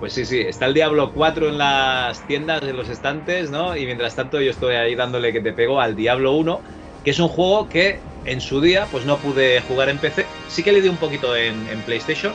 [0.00, 3.76] Pues sí, sí, está el Diablo 4 en las tiendas, en los estantes, ¿no?
[3.76, 6.60] Y mientras tanto yo estoy ahí dándole que te pego al Diablo 1,
[7.04, 10.26] que es un juego que en su día pues no pude jugar en PC.
[10.48, 11.54] Sí que le di un poquito en,
[11.86, 12.32] PlayStation,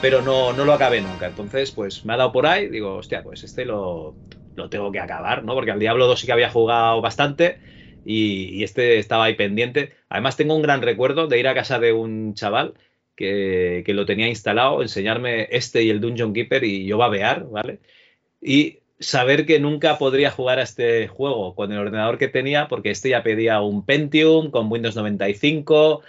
[0.00, 1.26] pero no, no lo acabé nunca.
[1.26, 4.14] Entonces, pues me ha dado por ahí, digo, hostia, pues este lo,
[4.54, 5.54] lo tengo que acabar, ¿no?
[5.54, 7.58] Porque al Diablo 2 sí que había jugado bastante
[8.04, 9.92] y, y este estaba ahí pendiente.
[10.08, 12.74] Además tengo un gran recuerdo de ir a casa de un chaval
[13.16, 17.80] que, que lo tenía instalado, enseñarme este y el Dungeon Keeper y yo babear, ¿vale?
[18.40, 22.90] Y saber que nunca podría jugar a este juego con el ordenador que tenía, porque
[22.90, 26.02] este ya pedía un Pentium con Windows 95.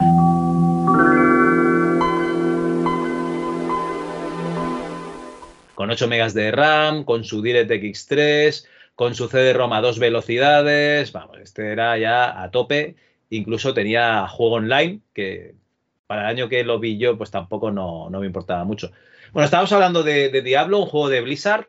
[5.74, 11.12] Con 8 megas de RAM, con su DirectX 3, con su CD-ROM a dos velocidades.
[11.12, 12.96] Vamos, este era ya a tope.
[13.30, 15.56] Incluso tenía juego online, que
[16.08, 18.92] para el año que lo vi yo, pues tampoco no, no me importaba mucho.
[19.34, 21.68] Bueno, estábamos hablando de, de Diablo, un juego de Blizzard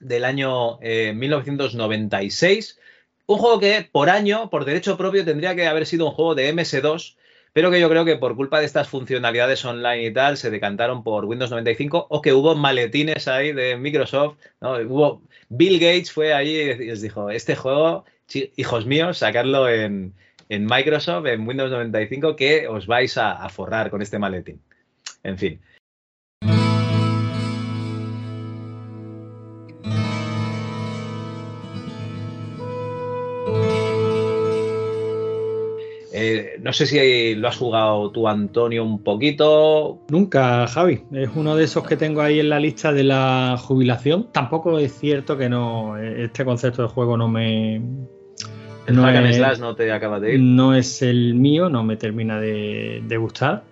[0.00, 2.78] del año eh, 1996.
[3.26, 6.52] Un juego que por año, por derecho propio, tendría que haber sido un juego de
[6.54, 7.16] MS2,
[7.52, 11.02] pero que yo creo que por culpa de estas funcionalidades online y tal, se decantaron
[11.02, 14.38] por Windows 95 o que hubo maletines ahí de Microsoft.
[14.60, 14.72] ¿no?
[14.74, 18.04] Hubo, Bill Gates fue ahí y les dijo, este juego,
[18.56, 20.14] hijos míos, sacarlo en,
[20.48, 24.60] en Microsoft, en Windows 95, que os vais a, a forrar con este maletín.
[25.22, 25.60] En fin.
[36.16, 39.98] Eh, no sé si lo has jugado tú, Antonio, un poquito.
[40.10, 41.00] Nunca, Javi.
[41.12, 44.28] Es uno de esos que tengo ahí en la lista de la jubilación.
[44.30, 47.76] Tampoco es cierto que no este concepto de juego no me.
[48.86, 50.40] El no es- Slash no te acaba de ir.
[50.40, 53.64] no es el mío, no me termina de, de gustar.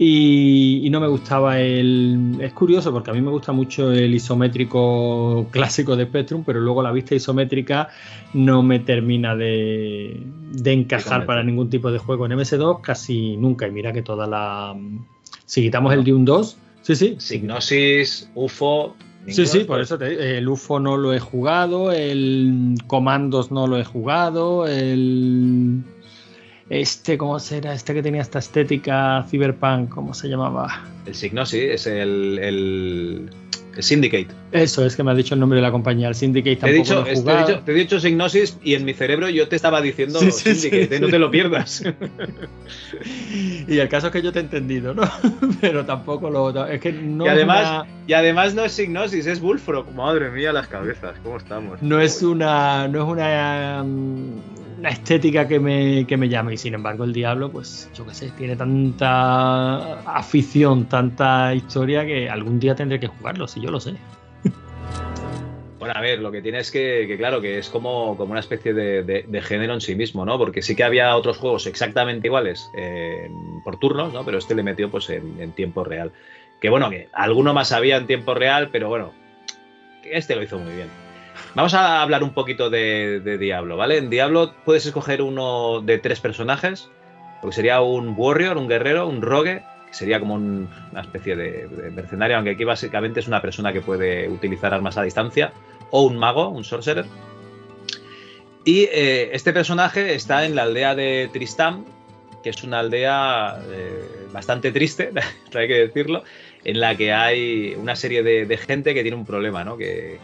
[0.00, 2.36] Y, y no me gustaba el.
[2.40, 6.82] Es curioso porque a mí me gusta mucho el isométrico clásico de Spectrum, pero luego
[6.82, 7.88] la vista isométrica
[8.32, 13.66] no me termina de, de encajar para ningún tipo de juego en MS2 casi nunca.
[13.66, 14.76] Y mira que toda la.
[15.44, 17.16] Si quitamos el Dune 2, sí, sí.
[17.18, 18.96] Signosis, UFO.
[19.26, 23.76] Sí, sí, por eso te, el UFO no lo he jugado, el Comandos no lo
[23.78, 25.82] he jugado, el
[26.70, 27.72] este, ¿cómo será?
[27.72, 30.84] Este que tenía esta estética cyberpunk, ¿cómo se llamaba?
[31.06, 33.30] El Signosis es el, el,
[33.78, 34.26] el Syndicate.
[34.50, 36.72] Eso, es que me ha dicho el nombre de la compañía, el Syndicate Te he,
[36.72, 39.54] dicho, he te, he dicho, te he dicho Signosis y en mi cerebro yo te
[39.54, 40.94] estaba diciendo Sí, sí, Syndicate, sí.
[40.96, 41.00] ¿eh?
[41.00, 41.84] no te lo pierdas.
[43.68, 45.02] Y el caso es que yo te he entendido, ¿no?
[45.60, 46.66] Pero tampoco lo.
[46.66, 49.92] Es que no y, es además, una- y además no es Signosis, es Bullfrog.
[49.94, 51.80] Madre mía, las cabezas, ¿cómo estamos?
[51.82, 54.40] no es una no es una, um,
[54.78, 58.14] una estética que me, que me llame y sin embargo el diablo pues yo qué
[58.14, 63.80] sé tiene tanta afición tanta historia que algún día tendré que jugarlo si yo lo
[63.80, 63.96] sé
[65.78, 68.74] Bueno, a ver, lo que tiene es que, claro, que es como, como una especie
[68.74, 70.36] de, género en sí mismo, ¿no?
[70.36, 73.30] Porque sí que había otros juegos exactamente iguales eh,
[73.64, 74.24] por turnos, ¿no?
[74.24, 76.10] Pero este le metió pues en, en tiempo real.
[76.60, 79.12] Que bueno, que alguno más había en tiempo real, pero bueno,
[80.02, 81.07] este lo hizo muy bien.
[81.54, 83.96] Vamos a hablar un poquito de, Diablo, ¿vale?
[83.98, 86.88] En Diablo puedes escoger uno de tres personajes,
[87.42, 91.34] lo que sería un warrior, un guerrero, un rogue, que sería como un- una especie
[91.36, 95.52] de, de mercenario, aunque aquí básicamente es una persona que puede utilizar armas a distancia,
[95.90, 97.06] o un mago, un sorcerer.
[98.64, 101.86] Y eh, este personaje está en la aldea de Tristán,
[102.44, 105.10] que es una aldea eh, bastante triste,
[105.54, 106.22] hay que decirlo,
[106.64, 109.76] en la que hay una serie de, de gente que tiene un problema, ¿no?
[109.76, 110.18] Que,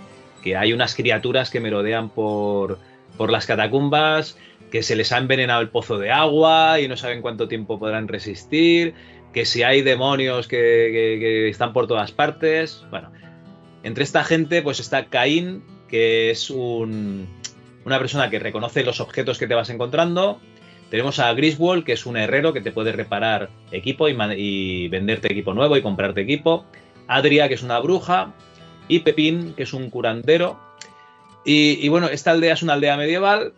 [0.45, 2.79] que hay unas criaturas que merodean por,
[3.17, 4.37] por las catacumbas,
[4.71, 8.07] que se les ha envenenado el pozo de agua y no saben cuánto tiempo podrán
[8.09, 8.95] resistir,
[9.33, 10.59] que si hay demonios que,
[11.19, 12.85] que- están por todas partes.
[12.91, 13.11] Bueno,
[13.83, 17.27] entre esta gente pues está Caín, que es un-
[17.87, 20.41] una persona que reconoce los objetos que te vas encontrando.
[20.91, 25.33] Tenemos a Griswold, que es un herrero que te puede reparar equipo y, y venderte
[25.33, 26.67] equipo nuevo y comprarte equipo.
[27.09, 28.35] Adria, que es una bruja.
[28.89, 30.59] Y Pepín, que es un curandero.
[31.45, 33.53] Y, bueno, esta aldea es una aldea medieval.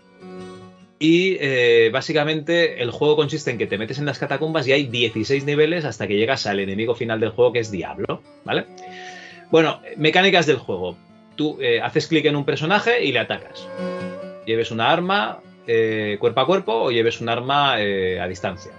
[0.98, 4.86] Y eh, básicamente el juego consiste en que te metes en las catacumbas y hay
[4.86, 8.64] 16 niveles hasta que llegas al enemigo final del juego, que es Diablo, ¿vale?
[9.50, 10.96] Bueno, mecánicas del juego.
[11.36, 13.68] Tú eh, haces clic en un personaje y le atacas.
[14.46, 18.72] Lleves una arma eh, cuerpo a cuerpo o lleves un arma a distancia.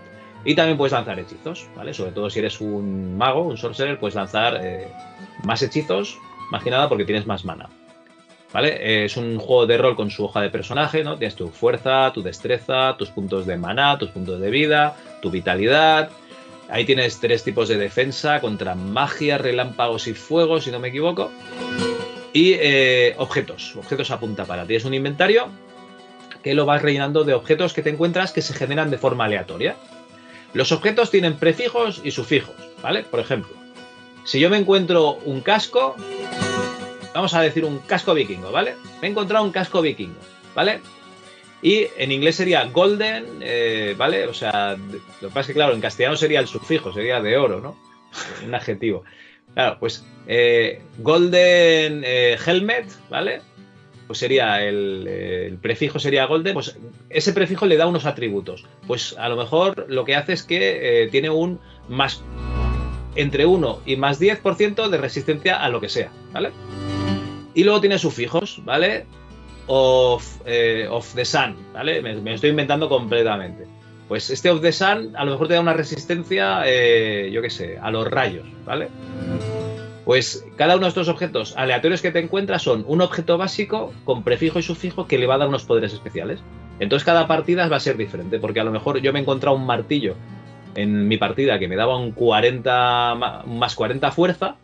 [0.44, 1.94] Y también puedes lanzar hechizos, ¿vale?
[1.94, 4.60] Sobre todo si eres un mago, un sorcerer, puedes lanzar
[5.44, 6.18] más hechizos,
[6.52, 7.70] más nada porque tienes más mana.
[8.54, 8.78] ¿Vale?
[8.80, 11.18] Eh, es un juego de rol con su hoja de personaje, ¿no?
[11.18, 16.10] Tienes tu fuerza, tu destreza, tus puntos de maná, tus puntos de vida, tu vitalidad.
[16.70, 21.30] Ahí tienes tres tipos de defensa contra magia, relámpagos y fuego, si no me equivoco.
[22.34, 24.66] Y eh, objetos, objetos a punta para.
[24.66, 25.50] Tienes un inventario
[26.42, 29.76] que lo vas rellenando de objetos que te encuentras que se generan de forma aleatoria.
[30.54, 33.04] Los objetos tienen prefijos y sufijos, ¿vale?
[33.04, 33.54] Por ejemplo,
[34.28, 35.96] si yo me encuentro un casco,
[37.14, 38.76] vamos a decir un casco vikingo, ¿vale?
[39.02, 40.20] Me he encontrado un casco vikingo,
[40.54, 40.82] ¿vale?
[41.62, 44.28] Y en inglés sería golden, eh, ¿vale?
[44.28, 44.76] O sea,
[45.22, 47.78] lo que pasa es que, claro, en castellano sería el sufijo, sería de oro, ¿no?
[48.46, 49.06] Un adjetivo.
[49.54, 53.40] Claro, pues eh, golden eh, helmet, ¿vale?
[54.08, 56.78] Pues sería el, el prefijo sería golden, pues
[57.10, 58.66] ese prefijo le da unos atributos.
[58.88, 62.22] Pues a lo mejor lo que hace es que tiene un más
[63.18, 66.52] entre 1 y más 10% de resistencia a lo que sea, ¿vale?
[67.54, 69.06] Y luego tiene sufijos, ¿vale?
[69.66, 72.02] Of, eh, of the Sun, ¿vale?
[72.02, 73.66] Me, estoy inventando completamente.
[74.08, 77.50] Pues este of the Sun a lo mejor te da una resistencia, eh, yo qué
[77.50, 78.90] sé, a los rayos, ¿vale?
[80.06, 84.24] Pues cada uno de estos objetos aleatorios que te encuentras son un objeto básico con
[84.24, 86.40] prefijo y sufijo que le va a dar unos poderes especiales.
[86.80, 89.58] Entonces cada partida va a ser diferente, porque a lo mejor yo me he encontrado
[89.58, 90.16] un martillo
[90.78, 94.56] en mi partida que me daba un 40 ma- un más 40 fuerza,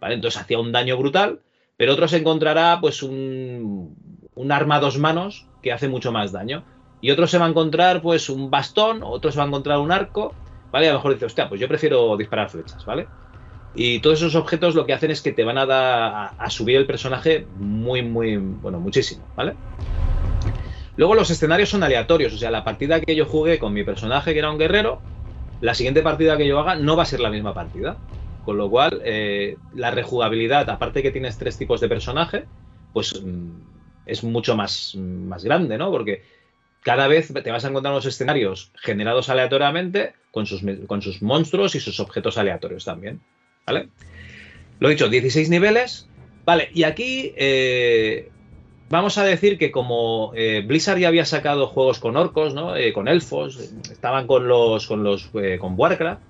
[0.00, 0.14] ¿vale?
[0.16, 1.40] Entonces hacía un daño brutal,
[1.76, 3.94] pero otro se encontrará pues un,
[4.34, 6.64] un arma a dos manos que hace mucho más daño.
[7.00, 9.92] Y otro se va a encontrar pues un bastón, otro se va a encontrar un
[9.92, 10.34] arco,
[10.72, 10.88] ¿vale?
[10.88, 13.06] A lo mejor dice, hostia, pues yo prefiero disparar flechas, ¿vale?
[13.74, 16.50] Y todos esos objetos lo que hacen es que te van a dar a, a
[16.50, 19.54] subir el personaje muy, muy, bueno, muchísimo, ¿vale?
[20.96, 24.32] Luego los escenarios son aleatorios, o sea, la partida que yo jugué con mi personaje,
[24.32, 25.00] que era un guerrero,
[25.60, 27.96] la siguiente partida que yo haga no va a ser la misma partida.
[28.44, 32.44] Con lo cual, eh, la rejugabilidad, aparte que tienes tres tipos de personaje,
[32.94, 33.50] pues mm,
[34.06, 35.90] es mucho más, más grande, ¿no?
[35.90, 36.22] Porque
[36.82, 41.74] cada vez te vas a encontrar unos escenarios generados aleatoriamente con sus, con sus monstruos
[41.74, 43.20] y sus objetos aleatorios también.
[43.66, 43.90] ¿Vale?
[44.80, 46.08] Lo dicho, 16 niveles.
[46.46, 48.30] Vale, y aquí eh,
[48.88, 52.76] vamos a decir que como eh, Blizzard ya había sacado juegos con orcos, ¿no?
[52.76, 53.56] Eh, con elfos,
[53.90, 56.22] estaban con los con los eh, con Warcraft,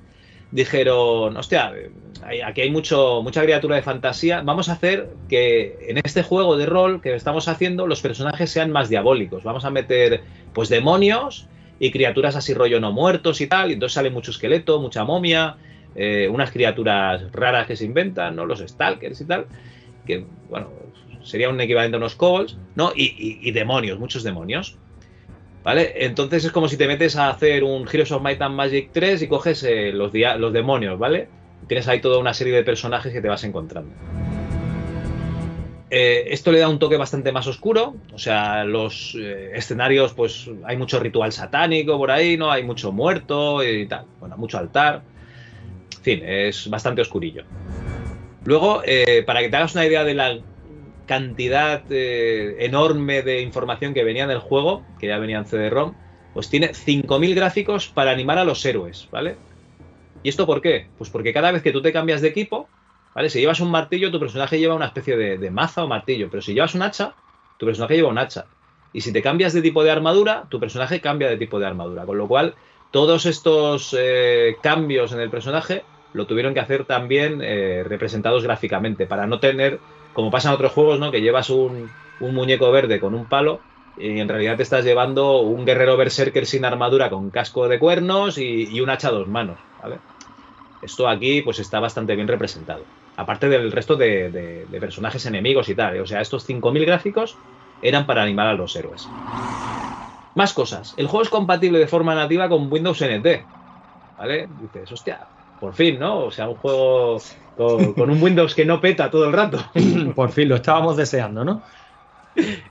[0.50, 1.90] dijeron, hostia, eh,
[2.22, 6.56] hay- aquí hay mucho, mucha criatura de fantasía, vamos a hacer que en este juego
[6.56, 9.44] de rol que estamos haciendo los personajes sean más diabólicos.
[9.44, 13.94] Vamos a meter pues demonios y criaturas así rollo no muertos y tal, y entonces
[13.94, 15.58] sale mucho esqueleto, mucha momia,
[16.30, 18.46] unas criaturas raras que se inventan, ¿no?
[18.46, 19.48] Los stalkers y tal,
[20.04, 20.87] que, bueno,
[21.28, 22.92] sería un equivalente a unos kobolds, ¿no?
[22.94, 24.76] Y, demonios, muchos demonios.
[25.62, 25.92] ¿Vale?
[25.96, 29.20] Entonces es como si te metes a hacer un Heroes of Might and Magic 3
[29.22, 31.28] y coges eh, los, demonios, ¿vale?
[31.66, 33.92] Tienes ahí toda una serie de personajes que te vas encontrando.
[35.90, 40.50] Eh, esto le da un toque bastante más oscuro, o sea, los eh, escenarios, pues
[40.64, 42.50] hay mucho ritual satánico por ahí, ¿no?
[42.50, 45.02] Hay mucho muerto y tal, bueno, mucho altar.
[45.98, 47.44] En fin, es bastante oscurillo.
[48.44, 48.82] Luego,
[49.26, 50.38] para que te hagas una idea de la
[51.08, 55.94] cantidad eh, enorme de información que venía en el juego, que ya venía en CD-ROM,
[56.34, 59.36] pues tiene 5.000 gráficos para animar a los héroes, ¿vale?
[60.22, 60.86] ¿Y esto por qué?
[60.98, 62.68] Pues porque cada vez que tú te cambias de equipo,
[63.14, 63.30] ¿vale?
[63.30, 66.42] Si llevas un martillo, tu personaje lleva una especie de, de maza o martillo, pero
[66.42, 67.14] si llevas un hacha,
[67.56, 68.46] tu personaje lleva un hacha.
[68.92, 72.04] Y si te cambias de tipo de armadura, tu personaje cambia de tipo de armadura.
[72.04, 72.54] Con lo cual,
[72.90, 79.06] todos estos eh, cambios en el personaje lo tuvieron que hacer también eh, representados gráficamente,
[79.06, 79.80] para no tener,
[80.18, 81.12] como pasa en otros juegos, ¿no?
[81.12, 83.60] Que llevas un, muñeco verde con un palo
[83.96, 88.36] y en realidad te estás llevando un guerrero berserker sin armadura con casco de cuernos
[88.36, 89.60] y, un hacha a dos manos.
[90.82, 92.82] Esto aquí pues está bastante bien representado.
[93.16, 95.94] Aparte del resto de personajes enemigos y tal.
[95.94, 96.00] ¿eh?
[96.00, 97.36] O sea, estos 5.000 gráficos
[97.80, 99.08] eran para animar a los héroes.
[100.34, 100.94] Más cosas.
[100.96, 103.44] El juego es compatible de forma nativa con Windows NT.
[104.18, 104.48] ¿Vale?
[104.60, 105.28] Dices, hostia,
[105.60, 106.24] por fin, ¿no?
[106.24, 107.20] O sea, un juego
[107.58, 109.58] con, con un Windows que no peta todo el rato.
[110.14, 111.62] Por fin, lo estábamos deseando, ¿no?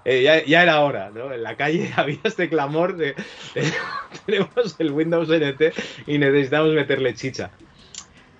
[0.05, 1.31] Eh, ya, ya era hora, ¿no?
[1.34, 3.14] En la calle había este clamor de,
[3.53, 3.73] de-
[4.26, 5.73] tenemos el Windows NT
[6.07, 7.51] y necesitamos meterle chicha.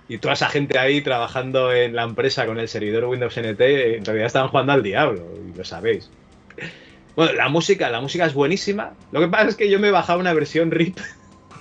[0.08, 4.04] Y toda esa gente ahí trabajando en la empresa con el servidor Windows NT, en
[4.06, 6.10] realidad estaban jugando al diablo, y lo sabéis.
[7.14, 8.94] Bueno, la música, la música es buenísima.
[9.12, 10.96] Lo que pasa es que yo me bajaba una versión RIP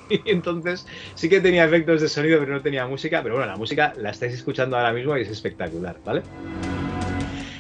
[0.09, 0.85] y entonces
[1.15, 3.21] sí que tenía efectos de sonido, pero no tenía música.
[3.23, 6.21] Pero bueno, la música la estáis escuchando ahora mismo y es espectacular, ¿vale?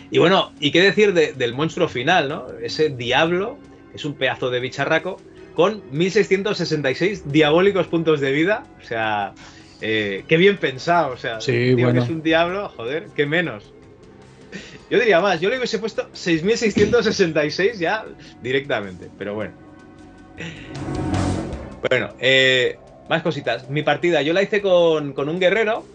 [0.09, 2.47] Y bueno, ¿y qué decir de- del monstruo final, no?
[2.61, 3.57] Ese diablo,
[3.91, 5.17] que es un pedazo de bicharraco,
[5.53, 8.63] con 1666 diabólicos puntos de vida.
[8.81, 9.33] O sea,
[9.81, 11.13] eh, qué bien pensado.
[11.13, 11.93] O sea, Sí, bueno.
[11.93, 13.73] que es un diablo, joder, qué menos.
[14.89, 18.05] Yo diría más, yo le hubiese puesto 6666 ya
[18.41, 19.51] directamente, pero bueno.
[21.89, 22.77] Bueno, eh,
[23.09, 23.69] más cositas.
[23.69, 25.85] Mi partida, yo la hice con, con un guerrero,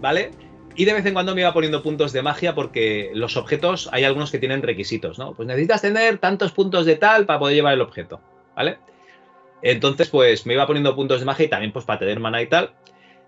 [0.00, 0.30] ¿vale?
[0.76, 4.04] Y de vez en cuando me iba poniendo puntos de magia porque los objetos hay
[4.04, 5.34] algunos que tienen requisitos, ¿no?
[5.34, 8.20] Pues necesitas tener tantos puntos de tal para poder llevar el objeto,
[8.54, 8.78] ¿vale?
[9.62, 12.46] Entonces, pues me iba poniendo puntos de magia y también pues para tener mana y
[12.46, 12.70] tal.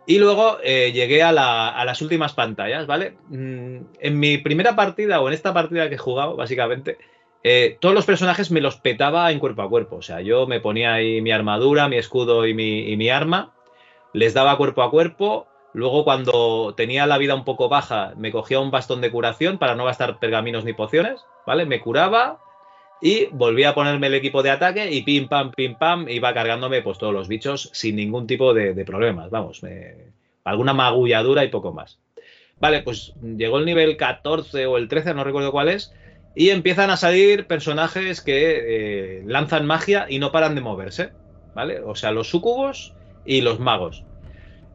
[0.07, 3.17] Y luego eh, llegué a, a las últimas pantallas, ¿vale?
[3.29, 6.99] Mm, en mi primera partida o en esta partida que he jugado, básicamente,
[7.43, 9.97] eh, todos los personajes me los petaba en cuerpo a cuerpo.
[9.97, 13.53] O sea, yo me ponía ahí mi armadura, mi escudo y mi, arma,
[14.13, 15.47] les daba cuerpo a cuerpo.
[15.75, 19.75] Luego, cuando tenía la vida un poco baja, me cogía un bastón de curación para
[19.77, 21.67] no gastar pergaminos ni pociones, ¿vale?
[21.67, 22.41] Me curaba
[23.03, 26.83] y volvía a ponerme el equipo de ataque y pim pam, pim pam, iba cargándome
[26.83, 29.31] pues todos los bichos sin ningún tipo de, de problemas.
[29.31, 30.13] Vamos, me-
[30.45, 31.99] alguna magulladura y poco más.
[32.61, 35.93] Vale, pues llegó el nivel 14 o el 13, no recuerdo cuál es,
[36.35, 41.11] y empiezan a salir personajes que eh, lanzan magia y no paran de moverse,
[41.55, 41.81] ¿vale?
[41.81, 42.95] O sea, los sucubos
[43.25, 44.05] y los magos.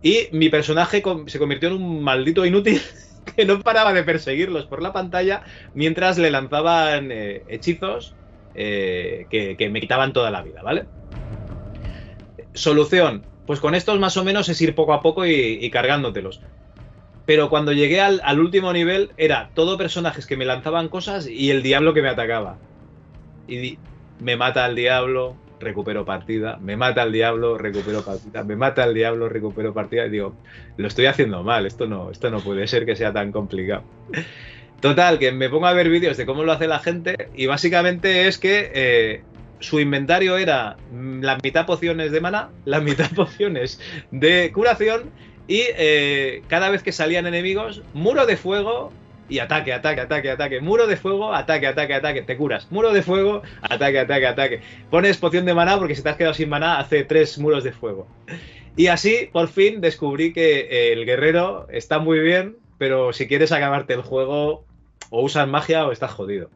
[0.02, 2.82] Y mi personaje se convirtió en un maldito inútil
[3.36, 8.16] que no paraba de perseguirlos por la pantalla mientras le lanzaban eh, hechizos
[8.54, 10.86] eh, que, que me quitaban toda la vida, ¿vale?
[12.54, 13.26] Solución.
[13.48, 16.42] Pues con estos más o menos es ir poco a poco y, y cargándotelos.
[17.26, 21.50] Pero cuando llegué al, al último nivel era todo personajes que me lanzaban cosas y
[21.52, 22.58] el diablo que me atacaba.
[23.48, 23.78] Y
[24.20, 28.94] me mata el diablo, recupero partida, me mata el diablo, recupero partida, me mata el
[28.94, 30.06] diablo, recupero partida.
[30.06, 30.36] Y digo,
[30.78, 33.84] lo estoy haciendo mal, esto no, esto no puede ser que sea tan complicado.
[34.82, 38.28] Total, que me pongo a ver vídeos de cómo lo hace la gente y básicamente
[38.28, 39.24] es que eh,
[39.60, 43.80] su inventario era mm, la mitad pociones de mana, la mitad pociones
[44.12, 45.12] de curación
[45.48, 48.92] y eh, cada vez que salían enemigos, muro de fuego
[49.28, 50.62] y ataque, ataque, ataque, ataque.
[50.62, 52.22] Muro de fuego, ataque, ataque, ataque.
[52.22, 52.72] Te curas.
[52.72, 54.62] Muro de fuego, ataque, ataque, ataque.
[54.92, 57.72] Pones poción de maná porque si te has quedado sin maná, hace tres muros de
[57.72, 58.08] fuego.
[58.78, 63.94] Y así, por fin, descubrí que el guerrero está muy bien, pero si quieres acabarte
[63.94, 64.66] el juego,
[65.10, 66.50] o usas magia o estás jodido.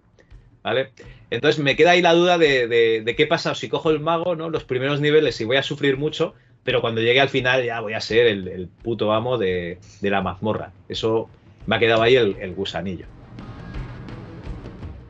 [0.61, 0.91] ¿Vale?
[1.31, 4.49] Entonces me queda ahí la duda de, de- qué pasa si cojo el mago, ¿no?
[4.49, 6.33] Los primeros niveles y voy a sufrir mucho,
[6.69, 10.09] pero cuando llegue al final ya voy a ser el, el puto amo de, de
[10.11, 10.69] la mazmorra.
[10.87, 11.27] Eso
[11.65, 13.07] me ha quedado ahí el, el gusanillo.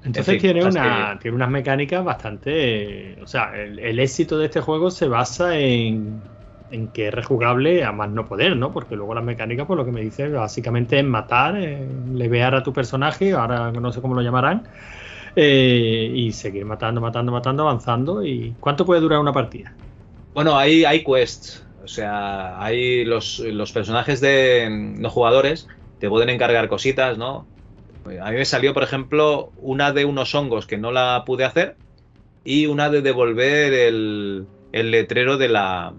[0.05, 0.53] Entonces En fin,
[1.19, 3.17] tiene, unas mecánicas bastante.
[3.21, 6.21] O sea, el, el éxito de este juego se basa en,
[6.71, 8.71] en que es rejugable a más no poder, ¿no?
[8.71, 12.63] Porque luego las mecánicas, por lo que me dice, básicamente es matar, eh, levear a
[12.63, 14.63] tu personaje, ahora no sé cómo lo llamarán,
[15.35, 18.23] eh, y seguir matando, matando, matando, avanzando.
[18.23, 19.73] ¿Y cuánto puede durar una partida?
[20.39, 21.65] Bueno, hay, hay quests.
[21.83, 25.67] O sea, hay los, los personajes de mm, no jugadores
[25.99, 27.45] te pueden encargar cositas, ¿no?
[28.21, 31.75] A mí me salió, por ejemplo, una de unos hongos que no la pude hacer
[32.45, 35.93] y una de devolver el, el letrero de la,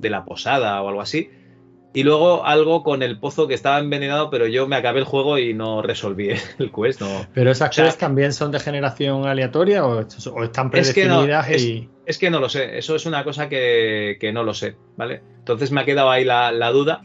[0.00, 1.30] de la posada o algo así.
[1.94, 5.38] Y luego algo con el pozo que estaba envenenado, pero yo me acabé el juego
[5.38, 7.00] y no resolví el quest.
[7.00, 7.26] No.
[7.32, 11.06] ¿Pero esas O sea, quests también son de generación aleatoria o, o están Es que
[11.06, 14.52] no, predefinidas es, que no lo sé, eso es una cosa que, que no lo
[14.54, 15.22] sé, ¿vale?
[15.38, 17.04] Entonces me ha quedado ahí la, la duda.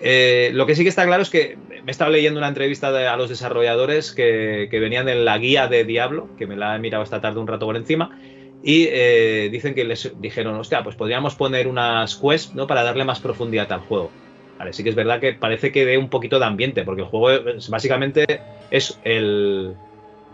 [0.00, 2.92] Eh, lo que sí que está claro es que me he estado leyendo una entrevista
[2.92, 6.76] de- a los desarrolladores que, que venían en la guía de Diablo, que me la
[6.76, 8.18] he mirado esta tarde un rato por encima,
[8.62, 12.66] y eh, dicen que les dijeron, hostia, pues podríamos poner unas quests, ¿no?
[12.66, 14.10] Para darle más profundidad al juego.
[14.58, 17.08] Vale, sí que es verdad que parece que dé un poquito de ambiente, porque el
[17.08, 18.24] juego básicamente
[18.70, 19.74] es el,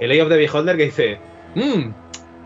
[0.00, 1.18] el Eye of the Beholder que dice,
[1.54, 1.90] "Mm,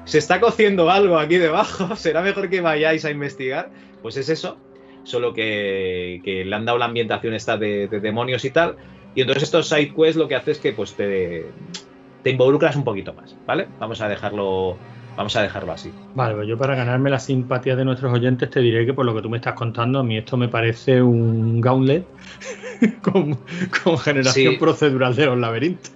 [0.05, 3.71] se está cociendo algo aquí debajo, será mejor que vayáis a investigar.
[4.03, 4.57] Pues es eso,
[5.05, 8.77] solo que, que le han dado la ambientación esta de, de demonios y tal.
[9.15, 11.47] Y entonces estos side quests lo que hace es que pues te,
[12.23, 13.69] te involucras un poquito más, ¿vale?
[13.79, 14.77] Vamos a dejarlo,
[15.19, 15.93] vamos a dejarlo así.
[16.15, 19.15] Vale, pues yo para ganarme la simpatía de nuestros oyentes te diré que por lo
[19.15, 22.07] que tú me estás contando, a mí esto me parece un gauntlet
[23.03, 23.37] con,
[23.85, 24.59] con generación Sí.
[24.59, 25.93] procedural de los laberintos.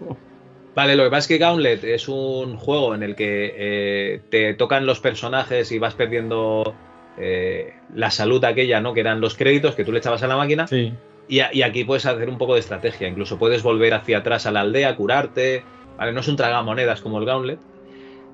[0.75, 4.55] Vale, lo que pasa es que Gauntlet es un juego en el que eh, te
[4.55, 6.75] tocan los personajes y vas perdiendo
[7.19, 8.95] eh, la salud aquella, ¿no?
[8.95, 10.67] Que eran los créditos que tú le echabas a la máquina.
[10.67, 10.95] Sí.
[11.29, 13.07] Y, a- y aquí puedes hacer un poco de estrategia.
[13.07, 15.63] Incluso puedes volver hacia atrás a la aldea, curarte.
[15.99, 16.13] ¿vale?
[16.13, 17.59] No es un tragamonedas como el Gauntlet.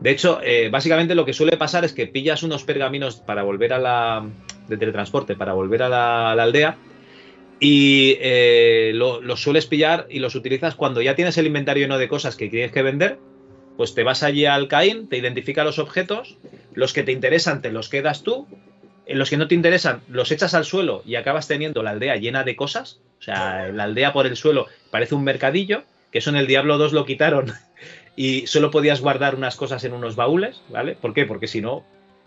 [0.01, 3.73] De hecho, eh, básicamente lo que suele pasar es que pillas unos pergaminos para volver
[3.73, 4.27] a la.
[4.69, 6.77] de teletransporte, para volver a la, aldea.
[7.61, 11.99] Y eh, lo- los sueles pillar y los utilizas cuando ya tienes el inventario lleno
[11.99, 13.19] de cosas que tienes que vender.
[13.77, 16.37] Pues te vas allí al Caín, te identifica los objetos,
[16.75, 18.47] los que te interesan te los quedas tú,
[19.07, 22.45] los que no te interesan los echas al suelo y acabas teniendo la aldea llena
[22.45, 23.01] de cosas.
[23.21, 26.77] O sea, la aldea por el suelo parece un mercadillo, que eso en el Diablo
[26.79, 27.53] 2 lo quitaron
[28.19, 30.97] y solo podías guardar unas cosas en unos baúles, ¿vale?
[31.01, 31.25] ¿Por qué?
[31.25, 31.85] Porque si no,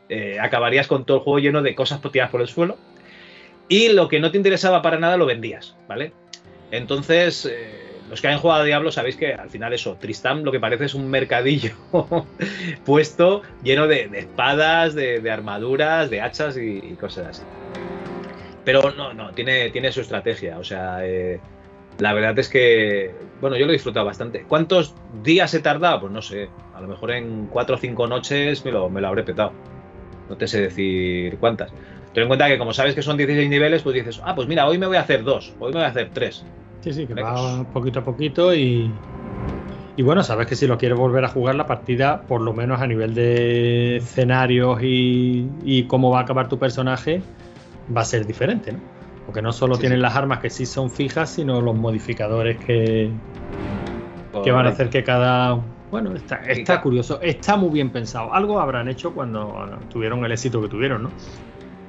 [0.07, 2.77] eh, acabarías con todo el juego lleno de cosas tiradas por el suelo.
[3.67, 6.13] Y lo que no te interesaba para nada lo vendías, ¿vale?
[6.71, 10.53] Entonces, eh, los que han jugado a Diablo sabéis que al final eso, Tristán lo
[10.53, 11.75] que parece es un mercadillo
[12.85, 17.43] puesto lleno de, espadas, de, armaduras, de hachas y, y cosas así.
[18.63, 20.57] Pero no, no, tiene, tiene su estrategia.
[20.57, 21.41] O sea, eh,
[21.99, 23.11] la verdad es que,
[23.41, 24.45] bueno, yo lo he disfrutado bastante.
[24.47, 24.93] ¿Cuántos
[25.23, 26.01] días he tardado?
[26.01, 26.49] Pues no sé.
[26.75, 29.51] A lo mejor en cuatro o cinco noches me lo, me lo habré petado.
[30.29, 31.71] No te sé decir cuántas.
[32.13, 34.67] Ten en cuenta que como sabes que son 16 niveles, pues dices, ah, pues mira,
[34.67, 36.45] hoy me voy a hacer dos, hoy me voy a hacer tres.
[36.81, 38.91] Sí, sí, que va poquito a poquito y.
[39.97, 42.79] Y bueno, sabes que si lo quieres volver a jugar la partida, por lo menos
[42.79, 47.21] a nivel de escenarios y, y cómo va a acabar tu personaje,
[47.95, 49.00] va a ser diferente, ¿no?
[49.31, 50.01] Porque no solo Sí, tienen sí.
[50.01, 53.09] las armas que sí son fijas, sino los modificadores que,
[54.43, 55.57] que van a hacer que cada.
[55.89, 58.33] Bueno, está, está curioso, está muy bien pensado.
[58.33, 61.11] Algo habrán hecho cuando tuvieron el éxito que tuvieron, ¿no?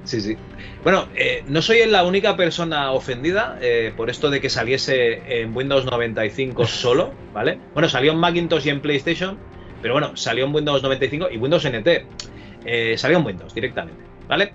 [0.04, 0.36] Sí, sí.
[0.84, 5.56] Bueno, eh, no soy la única persona ofendida eh, por esto de que saliese en
[5.56, 7.58] Windows 95 solo, ¿vale?
[7.72, 9.36] Bueno, salió en Macintosh y en PlayStation,
[9.80, 11.88] pero bueno, salió en Windows 95 y Windows NT.
[12.66, 14.54] Eh, salió en Windows directamente, ¿vale?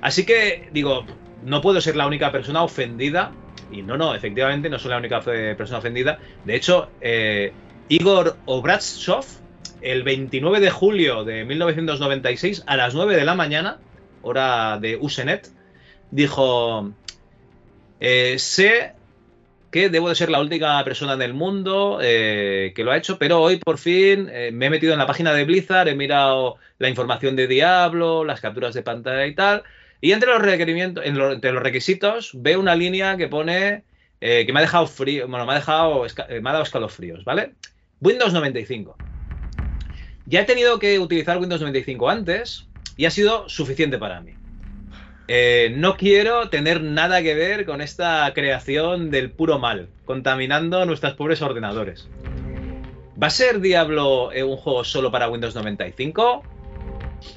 [0.00, 1.04] Así que digo,
[1.44, 3.32] no puedo ser la única persona ofendida.
[3.70, 6.18] Y no, no, efectivamente no soy la única persona ofendida.
[6.44, 7.52] De hecho, eh,
[7.88, 9.24] Igor Obraztsov,
[9.80, 13.78] el 29 de julio de 1996, a las 9 de la mañana,
[14.22, 15.50] hora de Usenet,
[16.10, 16.92] dijo,
[18.00, 18.94] eh, sé
[19.70, 23.18] que debo de ser la última persona en el mundo eh, que lo ha hecho,
[23.18, 26.56] pero hoy por fin eh, me he metido en la página de Blizzard, he mirado
[26.78, 29.62] la información de Diablo, las capturas de pantalla y tal,
[30.00, 33.82] y entre los requerimientos, entre los requisitos veo una línea que pone
[34.20, 37.24] eh, que me ha dejado frío, bueno, me ha dejado, eh, me ha dado escalofríos,
[37.24, 37.52] ¿vale?
[38.00, 38.96] Windows 95.
[40.26, 42.66] Ya he tenido que utilizar Windows 95 antes
[42.96, 44.32] y ha sido suficiente para mí.
[45.28, 51.14] Eh, no quiero tener nada que ver con esta creación del puro mal, contaminando nuestros
[51.14, 52.08] pobres ordenadores.
[53.20, 56.42] ¿Va a ser Diablo un juego solo para Windows 95?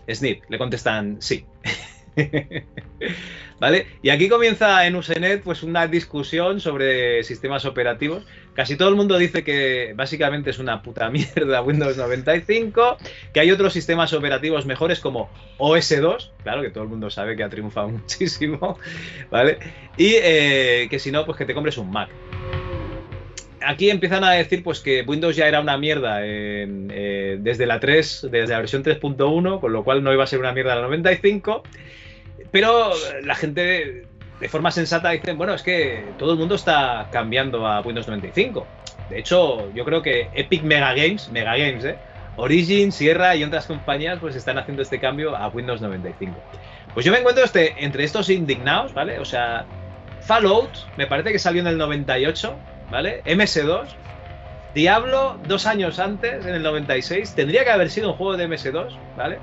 [0.10, 1.46] Snip, le contestan sí.
[3.60, 3.86] ¿Vale?
[4.02, 8.26] Y aquí comienza en Usenet pues una discusión sobre sistemas operativos.
[8.56, 12.98] Casi todo el mundo dice que básicamente es una puta mierda Windows 95,
[13.34, 15.30] que hay otros sistemas operativos mejores como
[15.60, 18.80] OS2, claro que todo el mundo sabe que ha triunfado muchísimo,
[19.30, 19.60] ¿vale?
[19.96, 22.10] Y eh, que si no, pues que te compres un Mac.
[23.64, 28.28] Aquí empiezan a decir pues que Windows ya era una mierda eh, desde la 3,
[28.32, 31.64] desde la versión 3.1, con lo cual no iba a ser una mierda la 95.
[32.52, 32.92] Pero
[33.24, 34.06] la gente
[34.40, 38.66] de forma sensata dice, bueno, es que todo el mundo está cambiando a Windows 95.
[39.10, 41.96] De hecho, yo creo que Epic Mega Games, Mega Games, ¿eh?
[42.38, 46.36] Origin, Sierra y otras compañías pues están haciendo este cambio a Windows 95.
[46.94, 49.20] Pues yo me encuentro este, entre estos indignados, ¿vale?
[49.20, 49.66] O sea,
[50.22, 52.56] Fallout, me parece que salió en el 98,
[52.92, 53.24] ¿vale?
[53.24, 53.88] MS2.
[54.76, 58.90] Diablo, dos años antes, en el 96, tendría que haber sido un juego de MS2,
[59.18, 59.40] ¿vale?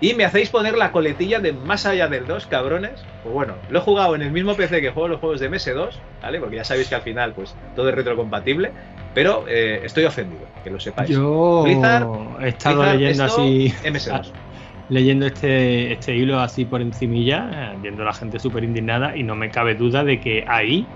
[0.00, 3.04] Y me hacéis poner la coletilla de más allá del 2, cabrones.
[3.22, 5.90] Pues bueno, lo he jugado en el mismo PC que juego los juegos de MS2,
[6.22, 6.40] ¿vale?
[6.40, 8.70] Porque ya sabéis que al final, pues todo es retrocompatible.
[9.14, 11.10] Pero eh, estoy ofendido, que lo sepáis.
[11.10, 12.06] Yo Blizzard,
[12.40, 13.74] he estado Blizzard, leyendo esto, así.
[13.84, 14.32] MS2.
[14.88, 19.22] leyendo este, este hilo así por encimilla, eh, viendo a la gente súper indignada, y
[19.22, 20.86] no me cabe duda de que ahí,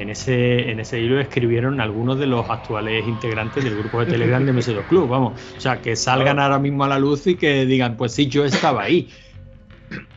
[0.00, 4.44] en ese, en ese hilo, escribieron algunos de los actuales integrantes del grupo de Telegram
[4.44, 5.38] de MS2 Club, vamos.
[5.56, 8.44] O sea, que salgan ahora mismo a la luz y que digan, pues sí, yo
[8.44, 9.10] estaba ahí.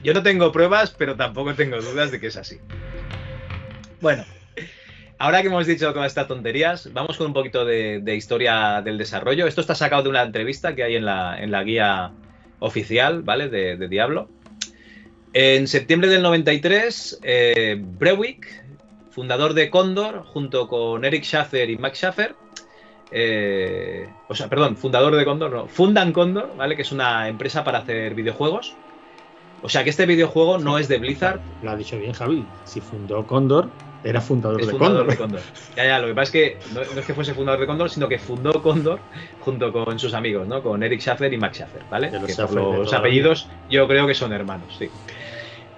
[0.03, 2.59] Yo no tengo pruebas, pero tampoco tengo dudas de que es así.
[3.99, 4.23] Bueno,
[5.17, 8.97] ahora que hemos dicho todas estas tonterías, vamos con un poquito de, de historia del
[8.97, 9.47] desarrollo.
[9.47, 12.11] Esto está sacado de una entrevista que hay en la, en la guía
[12.59, 13.49] oficial, ¿vale?
[13.49, 14.29] De, de Diablo.
[15.33, 18.62] En septiembre del 93, eh, Brewick,
[19.13, 22.35] fundador de Condor, junto con Eric Schaffer y Max Schaffer,
[23.11, 26.75] eh, o sea, perdón, fundador de Condor, no, fundan Condor, ¿vale?
[26.75, 28.73] Que es una empresa para hacer videojuegos.
[29.61, 32.45] O sea que este videojuego no es de Blizzard, Lo ha dicho bien Javi.
[32.65, 33.69] Si fundó Condor,
[34.03, 35.11] era fundador, es de, fundador Condor.
[35.11, 35.41] de Condor.
[35.77, 37.89] Ya, ya, lo que pasa es que no, no es que fuese fundador de Condor,
[37.89, 38.99] sino que fundó Condor
[39.41, 40.63] junto con sus amigos, ¿no?
[40.63, 42.11] Con Eric Schaffer y Max Schaffer, ¿vale?
[42.11, 44.89] Los Que Schaffer por de los apellidos yo creo que son hermanos, sí.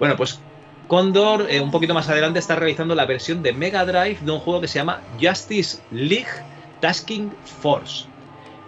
[0.00, 0.40] Bueno, pues
[0.86, 4.38] Condor, eh, un poquito más adelante, está realizando la versión de Mega Drive de un
[4.38, 6.28] juego que se llama Justice League
[6.80, 8.06] Tasking Force.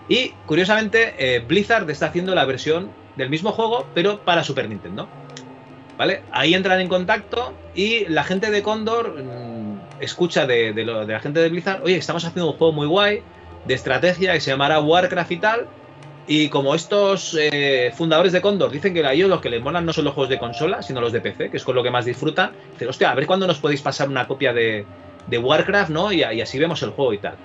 [0.08, 5.08] Y curiosamente, eh, Blizzard está haciendo la versión del mismo juego, pero para Super Nintendo.
[5.96, 6.22] ¿Vale?
[6.32, 11.40] Ahí entran en contacto y la gente de Condor mm, escucha de, de la gente
[11.40, 13.22] de Blizzard, oye, estamos haciendo un juego muy guay
[13.64, 15.68] de estrategia que se llamará Warcraft y tal.
[16.30, 19.86] Y como estos eh, fundadores de Condor dicen que a ellos los que les molan
[19.86, 21.90] no son los juegos de consola, sino los de PC, que es con lo que
[21.90, 24.84] más disfrutan, dicen, hostia, a ver cuándo nos podéis pasar una copia de,
[25.30, 26.12] Warcraft, ¿no?
[26.12, 27.36] Y, así vemos el juego y tal.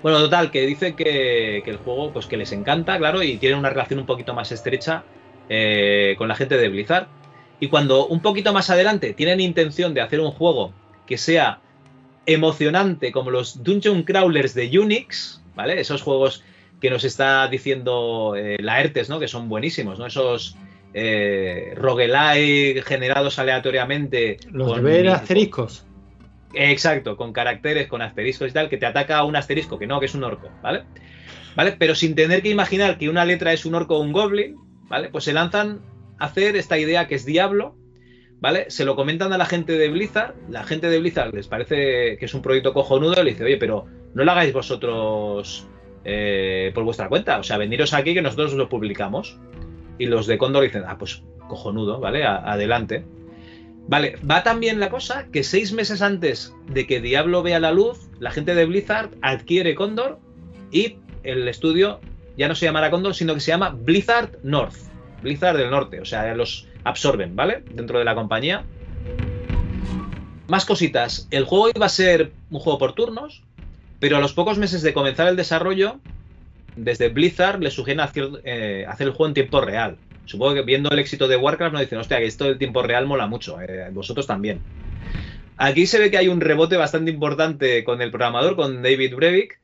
[0.00, 3.58] Bueno, total, que dice que, que el juego, pues que les encanta, claro, y tienen
[3.58, 5.02] una relación un poquito más estrecha
[5.48, 7.08] eh, con la gente de Blizzard.
[7.58, 10.72] Y cuando un poquito más adelante tienen intención de hacer un juego
[11.06, 11.60] que sea
[12.26, 15.80] emocionante como los Dungeon Crawlers de Unix, ¿vale?
[15.80, 16.42] Esos juegos
[16.80, 19.18] que nos está diciendo eh, Laertes, ¿no?
[19.18, 20.06] Que son buenísimos, ¿no?
[20.06, 20.56] Esos
[20.94, 24.36] eh, roguelike generados aleatoriamente.
[24.50, 25.84] Los de con- ver asteriscos.
[26.54, 30.06] Exacto, con caracteres, con asteriscos y tal, que te ataca un asterisco, que no, que
[30.06, 30.84] es un orco, ¿vale?
[31.54, 31.72] ¿Vale?
[31.78, 34.56] Pero sin tener que imaginar que una letra es un orco o un goblin,
[34.88, 35.08] ¿vale?
[35.10, 35.80] Pues se lanzan
[36.18, 37.76] a hacer esta idea que es Diablo,
[38.40, 38.70] ¿vale?
[38.70, 42.24] Se lo comentan a la gente de Blizzard, la gente de Blizzard les parece que
[42.24, 45.66] es un proyecto cojonudo y le dice, oye, pero no lo hagáis vosotros
[46.08, 49.38] eh, por vuestra cuenta, o sea, veniros aquí que nosotros lo publicamos.
[49.98, 52.24] Y los de Condor dicen, ah, pues cojonudo, ¿vale?
[52.24, 53.04] Adelante.
[53.88, 58.08] Vale, va también la cosa que seis meses antes de que Diablo vea la luz,
[58.20, 60.20] la gente de Blizzard adquiere Condor
[60.70, 62.00] y el estudio
[62.36, 64.76] ya no se llamará Condor, sino que se llama Blizzard North.
[65.22, 67.64] Blizzard del norte, o sea, los absorben, ¿vale?
[67.72, 68.64] Dentro de la compañía.
[70.46, 71.26] Más cositas.
[71.32, 73.42] El juego iba a ser un juego por turnos,
[74.00, 76.00] pero a los pocos meses de comenzar el desarrollo,
[76.76, 79.96] desde Blizzard le sugieren hacer, eh, hacer el juego en tiempo real.
[80.26, 83.06] Supongo que viendo el éxito de Warcraft nos dicen, hostia, que esto del tiempo real
[83.06, 84.60] mola mucho, eh, vosotros también.
[85.56, 89.58] Aquí se ve que hay un rebote bastante importante con el programador, con David Brevik,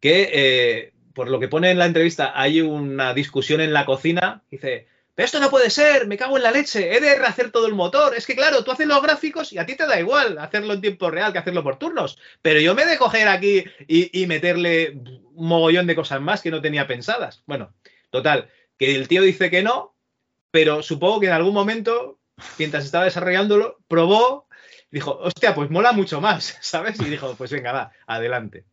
[0.00, 4.42] que eh, por lo que pone en la entrevista hay una discusión en la cocina.
[4.50, 4.86] Dice,
[5.18, 7.74] pero esto no puede ser, me cago en la leche, he de rehacer todo el
[7.74, 8.14] motor.
[8.14, 10.80] Es que claro, tú haces los gráficos y a ti te da igual hacerlo en
[10.80, 12.20] tiempo real que hacerlo por turnos.
[12.40, 14.92] Pero yo me he de coger aquí y, meterle
[15.34, 17.42] un mogollón de cosas más que no tenía pensadas.
[17.46, 17.74] Bueno,
[18.10, 19.96] total, que el tío dice que no,
[20.52, 22.20] pero supongo que en algún momento,
[22.56, 24.46] mientras estaba desarrollándolo, probó,
[24.92, 27.00] dijo, hostia, pues mola mucho más, ¿sabes?
[27.00, 28.66] Y dijo, pues venga, va, adelante.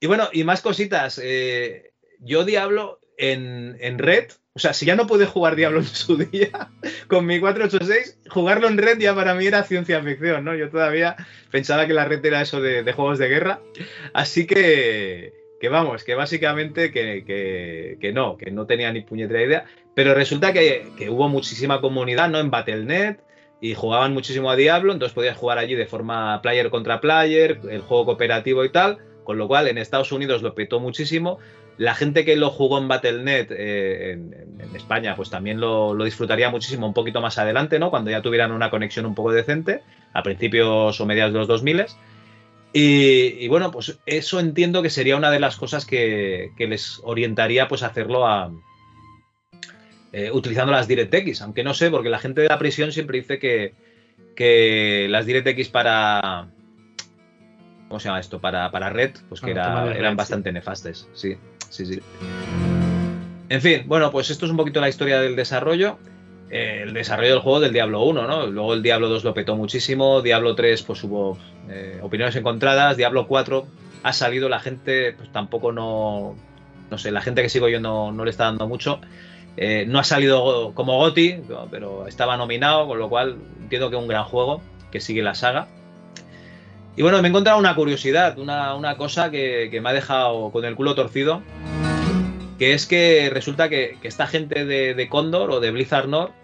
[0.00, 1.20] Y bueno, y más cositas.
[1.22, 5.86] eh, yo Diablo en, en Red, o sea, si ya no pude jugar Diablo en
[5.86, 6.70] su día
[7.08, 10.54] con mi 486, jugarlo en Red ya para mí era ciencia ficción, ¿no?
[10.54, 11.16] Yo todavía
[11.50, 13.60] pensaba que la Red era eso de, juegos de guerra.
[14.12, 19.42] Así que, que vamos, que básicamente que, que- que no, que no tenía ni puñetera
[19.42, 19.64] idea.
[19.94, 22.38] Pero resulta que, que hubo muchísima comunidad, ¿no?
[22.38, 23.16] En Battle.net
[23.60, 27.80] y jugaban muchísimo a Diablo, entonces podías jugar allí de forma player contra player, el
[27.80, 31.38] juego cooperativo y tal, con lo cual en Estados Unidos lo petó muchísimo.
[31.78, 36.48] La gente que lo jugó en Battle.net eh, en, España, pues también lo, lo disfrutaría
[36.50, 37.90] muchísimo un poquito más adelante, ¿no?
[37.90, 39.82] Cuando ya tuvieran una conexión un poco decente,
[40.12, 41.84] a principios o mediados de los 2000
[42.72, 47.00] y, y bueno, pues eso entiendo que sería una de las cosas que, que les
[47.04, 48.50] orientaría pues a hacerlo a,
[50.12, 53.38] eh, utilizando las DirectX, aunque no sé, porque la gente de la prisión siempre dice
[53.38, 53.74] que,
[54.36, 56.48] que las DirectX para...
[57.88, 58.40] ¿Cómo se llama esto?
[58.40, 61.08] Para, para red, pues que era- eran bastante nefastes.
[61.12, 61.36] Sí,
[61.72, 62.00] sí, sí.
[63.48, 65.98] En fin, bueno, pues esto es un poquito la historia del desarrollo.
[66.50, 68.46] Eh, el desarrollo del juego del Diablo 1, ¿no?
[68.46, 71.38] Luego el Diablo 2 lo petó muchísimo, Diablo 3 pues hubo
[71.70, 73.66] eh, opiniones encontradas, Diablo 4
[74.02, 76.36] ha salido, la gente pues tampoco no,
[76.90, 79.00] no sé, la gente que sigo yo no, no le está dando mucho.
[79.56, 81.40] Eh, no ha salido como Goti,
[81.70, 85.34] pero estaba nominado, con lo cual entiendo que es un gran juego que sigue la
[85.34, 85.68] saga.
[86.94, 90.50] Y bueno, me he encontrado una curiosidad, una, una cosa que, que me ha dejado
[90.50, 91.42] con el culo torcido,
[92.58, 96.34] que es que resulta que, que esta gente de, de Condor o de Blizzard North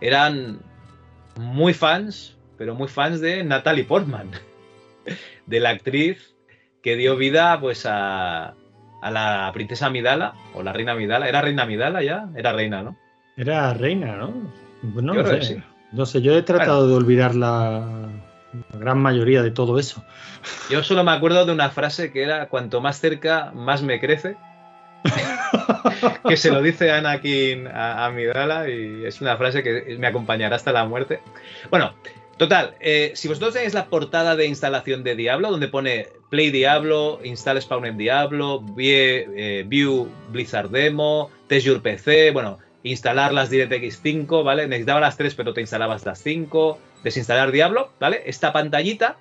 [0.00, 0.60] eran
[1.36, 4.30] muy fans, pero muy fans de Natalie Portman,
[5.46, 6.34] de la actriz
[6.82, 8.54] que dio vida pues a,
[9.00, 11.28] a la princesa Midala o la reina Midala.
[11.28, 12.28] ¿Era reina Midala ya?
[12.36, 12.96] Era reina, ¿no?
[13.38, 14.34] Era reina, ¿no?
[14.92, 15.42] Pues no Yo sé.
[15.42, 15.62] sí.
[15.92, 18.08] No sé, yo he tratado de olvidar la,
[18.72, 20.04] la gran mayoría de todo eso.
[20.70, 24.36] Yo solo me acuerdo de una frase que era cuanto más cerca, más me crece.
[26.28, 30.56] que se lo dice Anakin a, a Midala y es una frase que me acompañará
[30.56, 31.20] hasta la muerte.
[31.70, 31.94] Bueno,
[32.36, 37.20] total, eh, si vosotros tenéis la portada de instalación de Diablo, donde pone Play Diablo,
[37.24, 44.00] Install Spawn en Diablo, eh, View Blizzard Demo, Test Your PC, bueno, instalar las DirectX
[44.02, 44.66] 5, ¿vale?
[44.66, 48.22] Necesitaba las 3, pero te instalabas las 5, desinstalar Diablo, ¿vale?
[48.26, 49.16] Esta pantallita,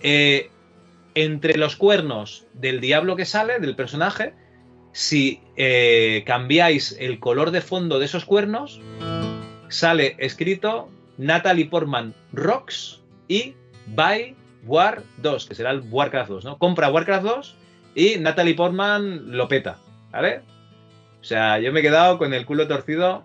[0.00, 0.50] eh,
[1.14, 4.34] entre los cuernos del Diablo que sale, del personaje,
[4.92, 8.80] si eh, cambiáis el color de fondo de esos cuernos,
[9.68, 13.54] sale escrito Natalie Portman Rocks y
[13.86, 14.36] Buy
[14.66, 16.58] War 2, que será el Warcraft 2, ¿no?
[16.58, 17.56] Compra Warcraft 2
[17.94, 19.78] y Natalie Portman lo peta,
[20.10, 20.42] ¿vale?
[21.24, 23.22] O sea, yo me he quedado con el culo torcido,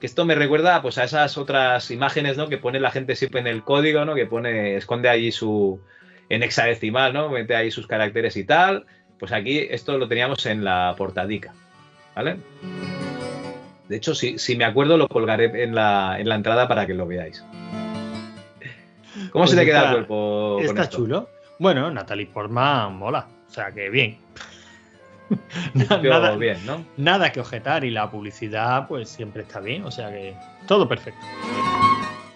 [0.00, 2.50] que esto me recuerda pues a esas otras imágenes, ¿no?
[2.50, 4.14] Que pone la gente siempre en el código, ¿no?
[4.14, 5.80] Que pone, esconde allí su,
[6.28, 7.30] en hexadecimal, ¿no?
[7.30, 8.84] Mete ahí sus caracteres y tal.
[9.18, 11.54] Pues aquí esto lo teníamos en la portadica,
[12.14, 12.36] ¿vale?
[13.88, 16.92] De hecho, si, si me acuerdo, lo colgaré en la, en la entrada para que
[16.92, 17.42] lo veáis.
[19.30, 20.96] ¿Cómo Pues se te queda el cuerpo con Está esto?
[20.98, 21.30] chulo.
[21.58, 23.26] Bueno, Natalie Portman mola.
[23.48, 24.18] O sea que bien.
[25.74, 26.84] Nada, bien, ¿no?
[26.96, 29.84] nada que objetar y la publicidad pues siempre está bien.
[29.84, 30.34] O sea que
[30.66, 31.20] todo perfecto.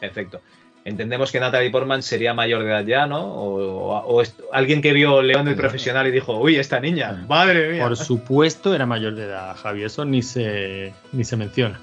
[0.00, 0.40] Perfecto.
[0.84, 3.22] Entendemos que Natalie Portman sería mayor de edad ya, ¿no?
[3.24, 7.24] O, o- o es- alguien que vio León del Profesional y dijo, uy, esta niña,
[7.28, 7.84] madre mía.
[7.84, 9.84] Por supuesto era mayor de edad, Javi.
[9.84, 11.78] Eso ni se, ni se menciona.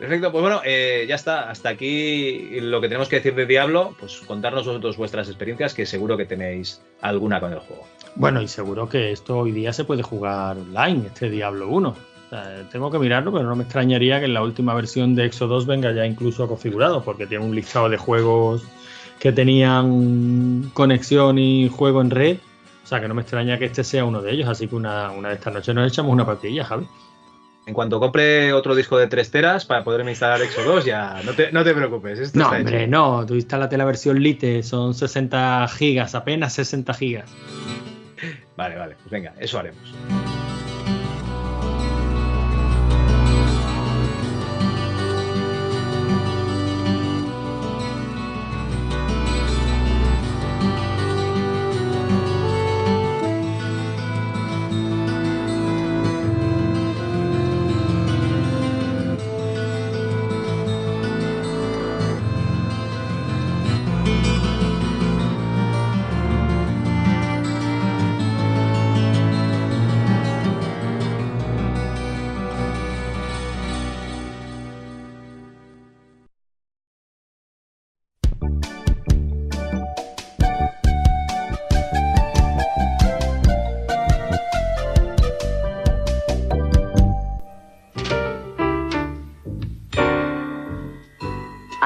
[0.00, 1.48] Perfecto, pues bueno, eh, ya está.
[1.48, 3.94] Hasta aquí lo que tenemos que decir de Diablo.
[4.00, 7.86] Pues contarnos vosotros vuestras experiencias, que seguro que tenéis alguna con el juego.
[8.16, 11.88] Bueno, y seguro que esto hoy día se puede jugar online, este Diablo 1.
[11.88, 11.96] O
[12.30, 15.46] sea, tengo que mirarlo, pero no me extrañaría que en la última versión de Exo
[15.46, 18.62] 2 venga ya incluso configurado, porque tiene un listado de juegos
[19.18, 22.36] que tenían conexión y juego en red.
[22.82, 24.48] O sea, que no me extraña que este sea uno de ellos.
[24.48, 26.86] Así que una, una de estas noches nos echamos una partidilla, Javi.
[27.66, 31.32] En cuanto compre otro disco de 3 teras para poderme instalar Exo 2, ya no
[31.32, 32.18] te, no te preocupes.
[32.18, 32.90] Esto No, está hombre, hecho.
[32.90, 33.24] no.
[33.26, 37.30] Tú instálate la versión Lite, son 60 gigas, apenas 60 gigas.
[38.56, 39.94] Vale, vale, pues venga, eso haremos.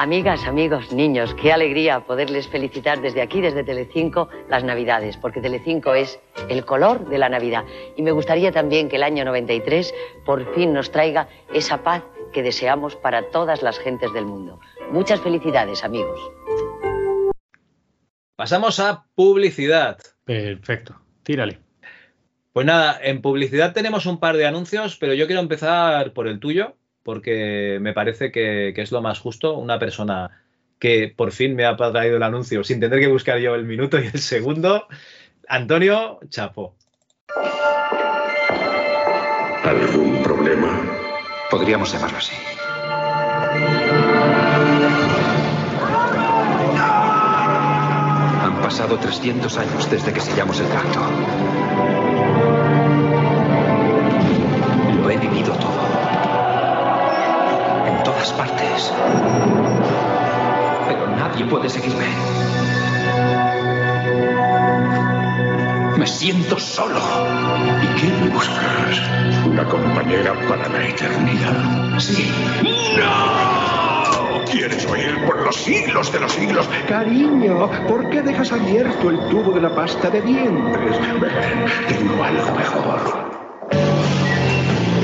[0.09, 5.93] Amigas, amigos, niños, qué alegría poderles felicitar desde aquí, desde Telecinco, las Navidades, porque Telecinco
[5.93, 6.19] es
[6.49, 7.63] el color de la Navidad.
[7.95, 9.93] Y me gustaría también que el año 93
[10.25, 12.01] por fin nos traiga esa paz
[12.33, 14.59] que deseamos para todas las gentes del mundo.
[14.89, 16.19] Muchas felicidades, amigos.
[18.35, 19.99] Pasamos a publicidad.
[20.25, 21.59] Perfecto, tírale.
[22.51, 26.39] Pues nada, en publicidad tenemos un par de anuncios, pero yo quiero empezar por el
[26.39, 29.57] tuyo, porque me parece que, que es lo más justo.
[29.57, 30.43] Una persona
[30.79, 33.99] que por fin me ha traído el anuncio sin tener que buscar yo el minuto
[33.99, 34.87] y el segundo.
[35.47, 36.75] Antonio Chapo.
[39.63, 40.81] ¿Algún problema?
[41.51, 42.33] Podríamos llamarlo así.
[48.41, 50.99] Han pasado 300 años desde que sellamos el pacto.
[55.01, 55.78] Lo he vivido todo.
[58.19, 58.91] Todas partes.
[60.89, 62.03] Pero nadie puede seguirme.
[65.97, 66.99] Me siento solo.
[67.81, 69.01] ¿Y qué buscas?
[69.45, 71.97] ¿Una compañera para la eternidad?
[71.97, 72.29] Sí.
[72.97, 74.43] ¡No!
[74.51, 76.67] ¿Quieres oír por los siglos de los siglos?
[76.89, 80.99] Cariño, ¿por qué dejas abierto el tubo de la pasta de dientes?
[81.21, 83.29] Ven, tengo algo mejor.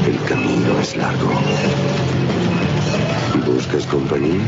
[0.05, 1.31] El camino es largo.
[3.45, 4.41] ¿Buscas compañía?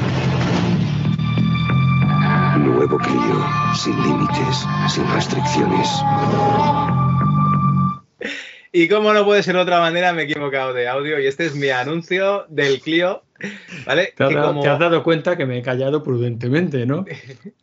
[2.58, 3.46] Nuevo Clio,
[3.76, 5.88] sin límites, sin restricciones.
[8.72, 11.46] Y como no puede ser de otra manera, me he equivocado de audio y este
[11.46, 13.24] es mi anuncio del Clio.
[13.86, 14.14] ¿Vale?
[14.16, 17.06] Te has, Que dado- como- te has dado cuenta que me he callado prudentemente, ¿no?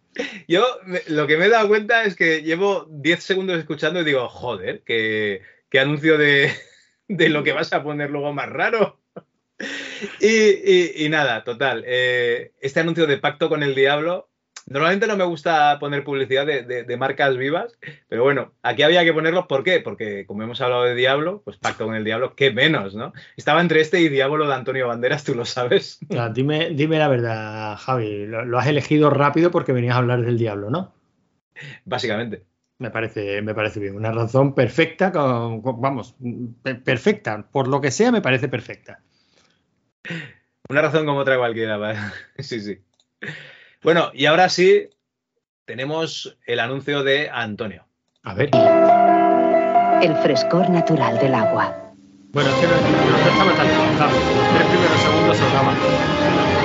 [0.49, 4.05] Yo me- lo que me he dado cuenta es que llevo 10 segundos escuchando y
[4.05, 6.53] digo, joder, qué, qué anuncio de,
[7.09, 9.01] de lo que vas a poner luego más raro.
[10.21, 11.85] Y, y- y nada, total.
[11.87, 14.29] eh, este anuncio de pacto con el diablo.
[14.67, 17.79] Normalmente no me gusta poner publicidad de, de- de marcas vivas,
[18.09, 19.47] pero bueno, aquí había que ponerlo.
[19.47, 19.81] ¿Por qué?
[19.81, 23.13] Porque como hemos hablado de Diablo, pues pacto con el diablo, qué menos, ¿no?
[23.37, 25.99] Estaba entre este y Diablo de Antonio Banderas, tú lo sabes.
[26.33, 28.25] Dime, dime la verdad, Javi.
[28.27, 30.95] Lo, lo has elegido rápido porque venías a hablar del diablo, ¿no?
[31.85, 32.45] Básicamente.
[32.79, 33.95] Me parece, me parece bien.
[33.95, 36.17] Una razón perfecta, con- con- vamos,
[36.63, 37.47] pe- perfecta.
[37.53, 39.01] Por lo que sea, me parece perfecta.
[40.69, 41.77] Una razón como otra cualquiera.
[41.77, 41.95] va.
[42.39, 42.81] Sí, sí.
[43.83, 44.89] Bueno, y ahora sí,
[45.65, 47.87] tenemos el anuncio de Antonio.
[48.23, 48.51] A ver.
[50.03, 51.93] El frescor natural del agua.
[52.33, 54.15] Bueno, es que no, no estaba tan bien, Javi.
[54.15, 56.64] Los tres primeros segundos sonaban.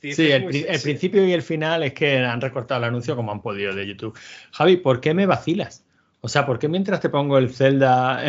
[0.00, 0.14] Steve.
[0.14, 3.42] Sí, el, pri- principio y el final es que han recortado el anuncio como han
[3.42, 4.18] podido de YouTube.
[4.52, 5.84] Javi, ¿por qué me vacilas?
[6.22, 8.22] O sea, ¿por qué mientras te pongo el Zelda,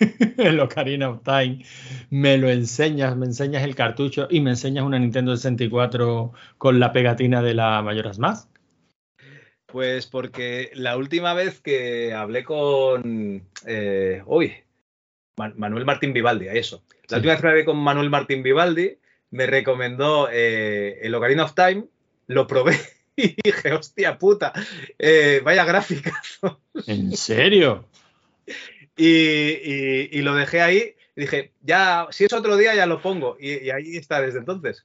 [0.38, 1.64] el Ocarina of Time,
[2.10, 6.92] me lo enseñas, me enseñas el cartucho y me enseñas una Nintendo 64 con la
[6.92, 8.48] pegatina de la Majora's Mask?
[9.66, 13.42] Pues porque la última vez que hablé con.
[13.66, 14.54] eh, uy,
[15.36, 16.84] Man- Manuel Martín Vivaldi, a eso.
[17.08, 17.14] La Sí.
[17.16, 18.98] última vez que hablé con Manuel Martín Vivaldi,
[19.30, 21.84] me recomendó eh, el Ocarina of Time,
[22.28, 22.76] lo probé
[23.16, 24.52] y dije, hostia puta,
[24.98, 26.38] eh, vaya gráficas.
[26.86, 27.88] ¿En serio?
[28.96, 33.00] Y, y- y lo dejé ahí y dije, ya, si es otro día ya lo
[33.02, 33.36] pongo.
[33.40, 34.84] Y, y ahí está desde entonces.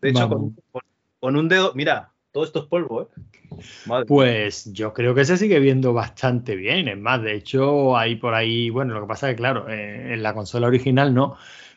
[0.00, 0.82] De hecho, con, con-
[1.20, 3.06] con un dedo, mira, todo esto es polvo, ¿eh?
[3.86, 4.06] Madre.
[4.06, 6.88] Pues yo creo que se sigue viendo bastante bien.
[6.88, 10.14] Es más, de hecho, hay por ahí, bueno, lo que pasa es que, claro, eh,
[10.14, 11.36] en la consola original no,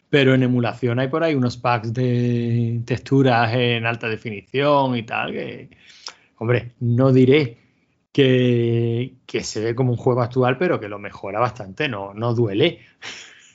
[0.09, 5.31] pero en emulación hay por ahí unos packs de texturas en alta definición y tal,
[5.31, 5.69] que,
[6.37, 7.57] hombre, no diré
[8.11, 12.33] que, que se ve como un juego actual, pero que lo mejora bastante, no, no
[12.33, 12.79] duele.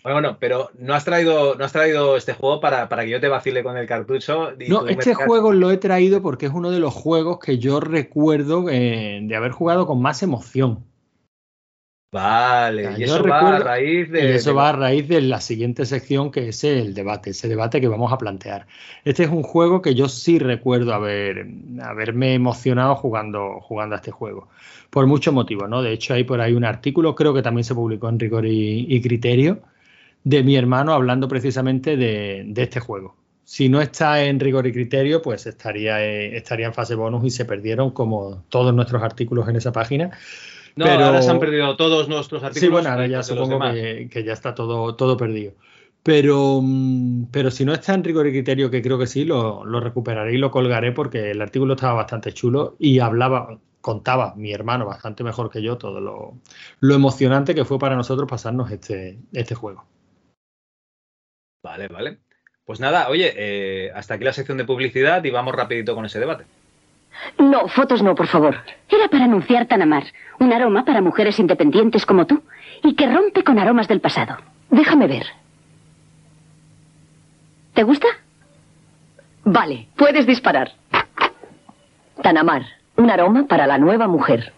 [0.03, 3.21] Bueno, bueno, pero no has traído, no has traído este juego para, para que yo
[3.21, 4.53] te vacile con el cartucho.
[4.59, 7.81] y No, este juego lo he traído porque es uno de los juegos que yo
[7.81, 10.85] recuerdo eh, de haber jugado con más emoción.
[12.13, 14.21] Vale, sea, y eso va a raíz de.
[14.21, 17.47] Y eso de- va a raíz de la siguiente sección que es el debate, ese
[17.49, 18.67] debate que vamos a plantear.
[19.05, 21.47] Este es un juego que yo sí recuerdo haber,
[21.83, 24.49] haberme emocionado jugando, jugando a este juego,
[24.91, 25.83] por muchos motivos, ¿no?
[25.83, 28.87] De hecho, hay por ahí un artículo, creo que también se publicó en Rigor y,
[28.89, 29.61] y Criterio,
[30.25, 33.17] de mi hermano hablando precisamente de, de este juego.
[33.45, 37.31] Si no está en rigor y criterio, pues estaría, eh, estaría en fase bonus y
[37.31, 40.11] se perdieron como todos nuestros artículos en esa página.
[40.77, 42.61] No, Pero- ahora se han perdido todos nuestros artículos.
[42.61, 45.53] Sí, bueno, ahora ya supongo que, que ya está todo, todo perdido.
[46.03, 49.65] Pero, mm, pero si no está en rigor y criterio, que creo que sí, lo,
[49.65, 54.53] lo recuperaré y lo colgaré porque el artículo estaba bastante chulo y hablaba, contaba mi
[54.53, 56.39] hermano bastante mejor que yo todo lo,
[56.81, 59.85] lo emocionante que fue para nosotros pasarnos este, este juego.
[61.63, 62.19] Vale, vale.
[62.65, 66.21] Pues nada, oye, eh, hasta aquí la sección de publicidad y vamos rapidito con ese
[66.21, 66.45] debate.
[67.39, 68.57] No, fotos no, por favor.
[68.89, 70.05] Era para anunciar Tanamar,
[70.39, 72.43] un aroma para mujeres independientes como tú
[72.83, 74.37] y que rompe con aromas del pasado.
[74.71, 75.27] Déjame ver.
[77.75, 78.07] ¿Te gusta?
[79.45, 80.73] Vale, puedes disparar.
[82.23, 82.63] Tanamar,
[82.97, 84.53] un aroma para la nueva mujer.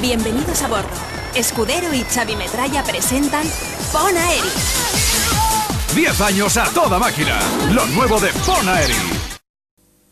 [0.00, 0.88] Bienvenidos a bordo.
[1.34, 3.44] Escudero y Xavi Metralla presentan
[3.92, 4.48] Pon Aeri.
[5.94, 7.38] 10 años a toda máquina.
[7.72, 9.19] Lo nuevo de Bonaeri.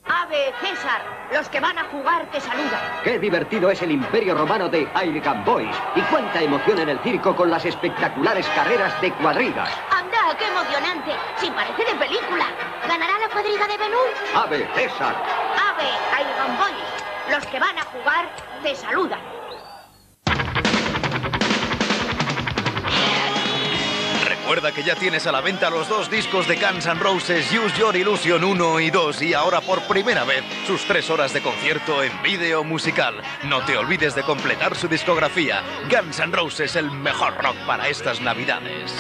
[0.09, 1.03] Ave César,
[1.33, 2.81] los que van a jugar te saludan.
[3.05, 7.35] Qué divertido es el imperio romano de Aircan Boys y cuánta emoción en el circo
[7.37, 9.71] con las espectaculares carreras de cuadrigas.
[9.91, 11.13] Anda, qué emocionante.
[11.37, 12.47] Si parece de película.
[12.87, 14.09] ¿Ganará la cuadriga de Benur?
[14.35, 15.15] Ave César.
[15.69, 15.89] Ave,
[16.21, 18.29] Iron Boys, los que van a jugar
[18.63, 19.38] te saludan.
[24.49, 27.79] Recuerda que ya tienes a la venta los dos discos de Guns N' Roses Use
[27.79, 32.03] Your Illusion 1 y 2 y ahora por primera vez sus tres horas de concierto
[32.03, 33.17] en vídeo musical.
[33.45, 35.63] No te olvides de completar su discografía.
[35.91, 38.91] Guns N' Roses, el mejor rock para estas navidades.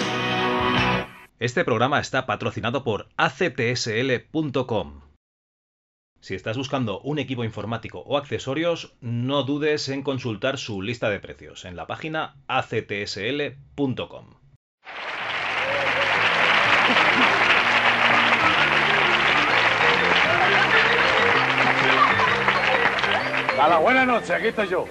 [1.39, 5.01] Este programa está patrocinado por actsl.com.
[6.21, 11.21] Si estás buscando un equipo informático o accesorios, no dudes en consultar su lista de
[11.21, 14.27] precios en la página actsl.com.
[23.61, 24.85] Hola, buenas noches, aquí estoy yo.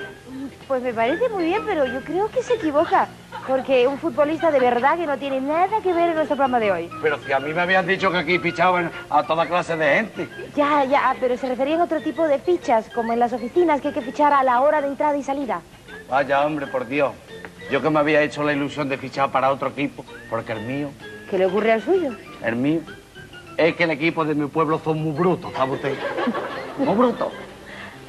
[0.67, 3.07] Pues me parece muy bien, pero yo creo que se equivoca.
[3.47, 6.71] Porque un futbolista de verdad que no tiene nada que ver en nuestro programa de
[6.71, 6.89] hoy.
[7.01, 10.29] Pero si a mí me habían dicho que aquí fichaban a toda clase de gente.
[10.53, 13.87] Ya, ya, pero se referían a otro tipo de fichas, como en las oficinas que
[13.87, 15.61] hay que fichar a la hora de entrada y salida.
[16.09, 17.13] Vaya, hombre, por Dios.
[17.71, 20.89] Yo que me había hecho la ilusión de fichar para otro equipo, porque el mío,
[21.29, 22.11] ¿Qué le ocurre al suyo?
[22.43, 22.81] el mío,
[23.57, 25.97] es que el equipo de mi pueblo son muy brutos, ¿sabe usted?
[26.77, 27.33] Muy brutos.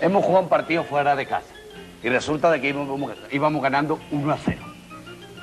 [0.01, 1.53] Hemos jugado un partido fuera de casa
[2.03, 4.61] y resulta de que íbamos, íbamos ganando 1 a 0.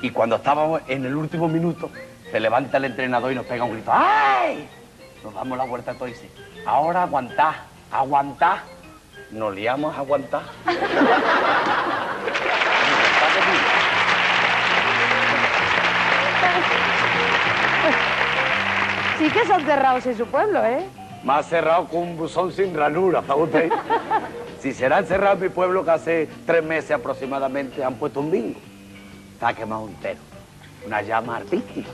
[0.00, 1.90] Y cuando estábamos en el último minuto,
[2.30, 3.90] se levanta el entrenador y nos pega un grito.
[3.92, 4.68] ¡Ay!
[5.22, 6.30] Nos damos la vuelta todos y dice,
[6.64, 8.62] ahora aguantá, aguantá.
[9.30, 10.42] Nos liamos a aguantar.
[19.18, 20.84] Sí que son cerrados en su pueblo, ¿eh?
[21.24, 23.72] Más cerrado que un buzón sin ranura, ¿sabe usted?
[24.60, 28.60] Si será encerrado en mi pueblo que hace tres meses aproximadamente han puesto un bingo.
[29.32, 30.20] Está quemado entero.
[30.86, 31.88] Una llama artística.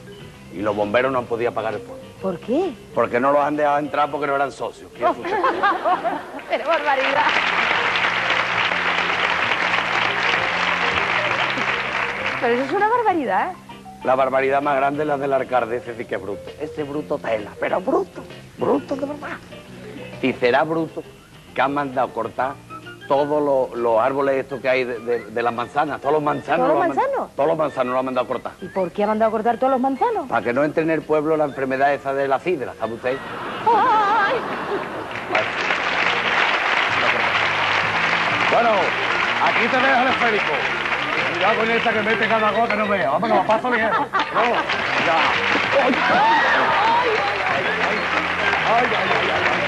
[0.53, 2.01] Y los bomberos no han podido apagar el fuego.
[2.21, 2.73] ¿Por qué?
[2.95, 4.91] Porque no los han dejado entrar porque no eran socios.
[4.93, 5.31] ¿Qué es usted?
[6.49, 7.27] Pero barbaridad.
[12.41, 13.53] Pero eso es una barbaridad.
[14.05, 16.51] La barbaridad más grande es la del alcalde, ese sí que es bruto.
[16.61, 18.23] Ese bruto tela, pero bruto,
[18.59, 19.37] bruto de verdad.
[20.21, 21.03] Y será bruto
[21.55, 22.55] que han mandado cortar
[23.07, 26.67] todos los, los árboles estos que hay de, de- de las manzanas, todos los manzanos.
[26.67, 27.31] ¿Todos los man- manzanos?
[27.37, 28.53] Todos los manzanos los han mandado a cortar.
[28.61, 30.27] ¿Y por qué ha mandado a cortar todos los manzanos?
[30.29, 33.17] Para que no entre en el pueblo la enfermedad esa de la sidra, ¿sabe usted?
[33.67, 34.35] ¡Ay!
[38.53, 38.71] Bueno,
[39.45, 40.82] aquí te dejo el esférico.
[41.43, 43.11] Cuidado con esta que mete cada gota no vea.
[43.11, 43.91] Vamos, que lo paso bien.
[44.33, 45.19] No, ya.
[45.83, 46.23] ¡Ay, ay,
[47.83, 47.99] ay,
[48.69, 49.62] ay, ay, ay, ay.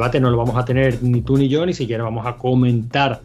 [0.00, 3.20] Debate no lo vamos a tener ni tú ni yo, ni siquiera vamos a comentar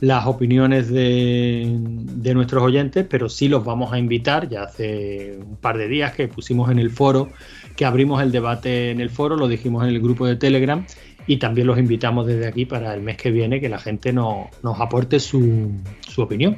[0.00, 4.46] las opiniones de, de nuestros oyentes, pero sí los vamos a invitar.
[4.48, 7.30] Ya hace un par de días que pusimos en el foro,
[7.76, 10.84] que abrimos el debate en el foro, lo dijimos en el grupo de Telegram,
[11.26, 14.50] y también los invitamos desde aquí para el mes que viene que la gente no-
[14.62, 15.70] nos aporte su,
[16.06, 16.56] su opinión.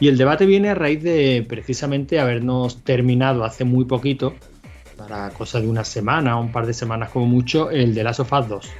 [0.00, 4.34] Y el debate viene a raíz de precisamente habernos terminado hace muy poquito,
[4.96, 8.20] para cosa de una semana o un par de semanas como mucho, el de Last
[8.20, 8.70] of Us 2.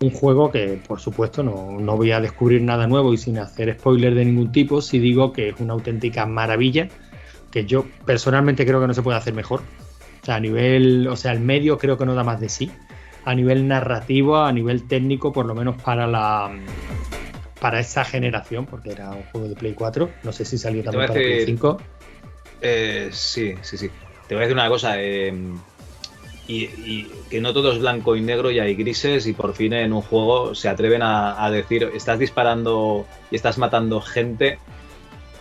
[0.00, 3.76] Un juego que, por supuesto, no, no voy a descubrir nada nuevo y sin hacer
[3.78, 6.88] spoiler de ningún tipo, si digo que es una auténtica maravilla,
[7.50, 9.60] que yo personalmente creo que no se puede hacer mejor.
[10.22, 12.70] O sea, a nivel, o sea, el medio creo que no da más de sí.
[13.24, 16.50] A nivel narrativo, a nivel técnico, por lo menos para la
[17.60, 20.08] para esa generación, porque era un juego de Play 4.
[20.22, 21.76] No sé si salió también para Play decir- 5.
[22.62, 23.90] Eh, sí, sí, sí.
[24.30, 24.94] Te voy a decir una cosa.
[25.02, 25.34] eh,
[26.46, 29.72] y, y que no todo es blanco y negro y hay grises y por fin
[29.72, 34.58] en un juego se atreven a, a decir estás disparando y estás matando gente.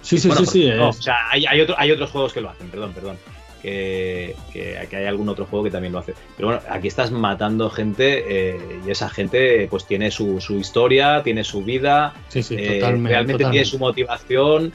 [0.02, 0.70] Sí, sí, Bueno, sí, sí.
[0.76, 3.18] no, es- o sea, hay, hay, otro- hay otros juegos que lo hacen, perdón, perdón.
[3.61, 6.16] Que, que- que hay algún otro juego que también lo hace.
[6.36, 11.22] Pero bueno, aquí estás matando gente eh, y esa gente pues tiene su, su historia,
[11.24, 14.74] tiene su vida, Sí, sí, eh, totalmente, realmente tiene su motivación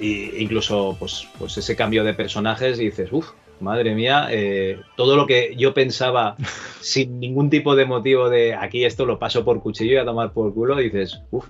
[0.00, 3.28] e incluso pues, pues ese cambio de personajes y dices, uff,
[3.60, 6.36] madre mía, eh, todo lo que yo pensaba
[6.80, 10.32] sin ningún tipo de motivo de aquí esto lo paso por cuchillo y a tomar
[10.32, 11.46] por culo, dices, uff,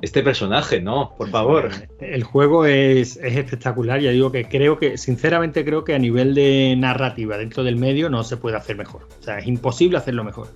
[0.00, 1.70] este personaje, no, por favor.
[2.00, 6.34] El juego es, es espectacular, ya digo que creo que, sinceramente creo que a nivel
[6.34, 9.08] de narrativa dentro del medio no se puede hacer mejor.
[9.20, 10.48] O sea, es imposible hacerlo mejor.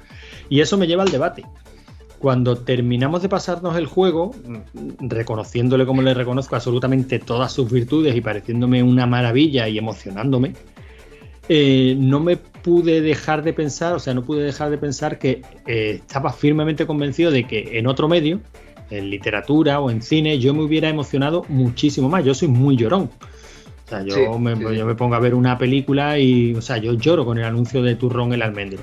[0.48, 1.44] Y eso me lleva al debate.
[2.18, 8.16] Cuando terminamos de pasarnos el juego, mm, reconociéndole como le reconozco absolutamente todas sus virtudes
[8.16, 10.54] y pareciéndome una maravilla y emocionándome,
[11.48, 15.42] eh, no me pude dejar de pensar, o sea, no pude dejar de pensar que
[15.66, 18.40] eh, estaba firmemente convencido de que en otro medio,
[18.90, 22.24] en literatura o en cine, yo me hubiera emocionado muchísimo más.
[22.24, 23.10] Yo soy muy llorón.
[23.86, 26.62] O sea, yo, Sí, me, sí, yo me pongo a ver una película y, o
[26.62, 28.80] sea, yo lloro con el anuncio de turrón el almendro.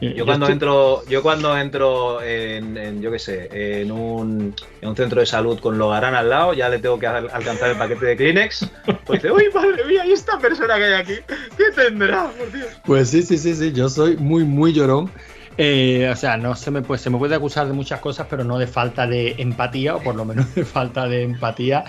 [0.00, 4.54] Eh, Yo cuando estoy- entro, yo cuando entro en, en, yo qué sé, en un,
[4.80, 7.70] en un centro de salud con Logarán al lado, ya le tengo que al- alcanzar
[7.70, 8.68] el paquete de Kleenex.
[9.04, 11.14] Pues dice, uy, madre mía, ¿y esta persona que hay aquí?
[11.56, 12.68] ¿Qué tendrá, por Dios?
[12.86, 15.10] Pues sí, sí, sí, sí, yo soy muy, muy llorón.
[15.60, 18.44] Eh, o sea, no se me, puede, se me puede acusar de muchas cosas, pero
[18.44, 21.84] no de falta de empatía, o por lo menos de falta de empatía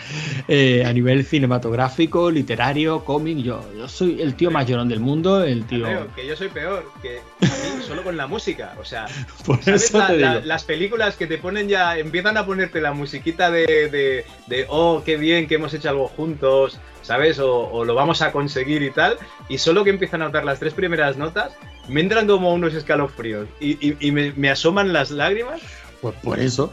[0.47, 3.37] eh, a nivel cinematográfico, literario, cómic.
[3.39, 5.85] Yo, yo soy el tío más llorón del mundo, el tío.
[5.85, 7.45] Creo que yo soy peor, que a
[7.77, 8.73] mí solo con la música.
[8.81, 9.05] O sea,
[9.45, 10.45] Por ¿sabes eso la- te la- digo.
[10.47, 15.03] las películas que te ponen ya, empiezan a ponerte la musiquita de, de, de, oh,
[15.05, 16.79] qué bien que hemos hecho algo juntos,
[17.09, 17.39] ¿sabes?
[17.39, 19.17] O, o lo vamos a conseguir y tal.
[19.49, 21.57] Y solo que empiezan a notar las tres primeras notas,
[21.87, 25.59] me entran como unos escalofríos y, y- y me, me asoman las lágrimas.
[26.01, 26.71] Pues por eso.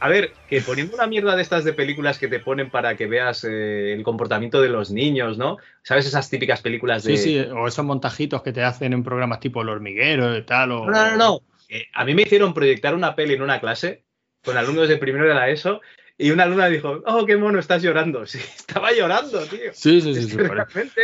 [0.00, 3.06] A ver, que poniendo una mierda de estas de películas que te ponen para que
[3.06, 5.58] veas eh, el comportamiento de los niños, ¿no?
[5.84, 7.16] ¿Sabes esas típicas películas de...
[7.16, 10.72] Sí, sí, o esos montajitos que te hacen en programas tipo El Hormiguero y tal.
[10.72, 10.86] O...
[10.86, 11.40] No, no, no, no.
[11.68, 14.02] Eh, a mí me hicieron proyectar una peli en una clase
[14.44, 15.80] con alumnos de primero de la ESO
[16.18, 18.24] y una alumna dijo, oh, qué mono, estás llorando.
[18.26, 19.72] Sí, estaba llorando, tío.
[19.72, 20.22] Sí, sí, sí.
[20.28, 21.00] Sí, que por- realmente...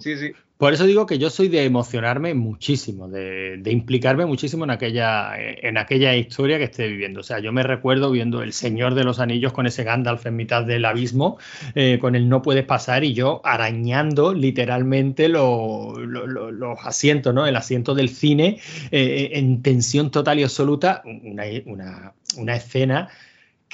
[0.00, 0.32] Sí, sí.
[0.58, 5.32] Por eso digo que yo soy de emocionarme muchísimo, de, de implicarme muchísimo en aquella,
[5.38, 7.20] en aquella historia que esté viviendo.
[7.20, 10.34] O sea, yo me recuerdo viendo El Señor de los Anillos con ese Gandalf en
[10.34, 11.36] mitad del abismo,
[11.74, 17.34] eh, con el no puedes pasar y yo arañando literalmente lo- lo- lo- los asientos,
[17.34, 17.46] ¿no?
[17.46, 18.58] El asiento del cine
[18.90, 21.02] eh, en tensión total y absoluta.
[21.04, 23.08] Una, una- una escena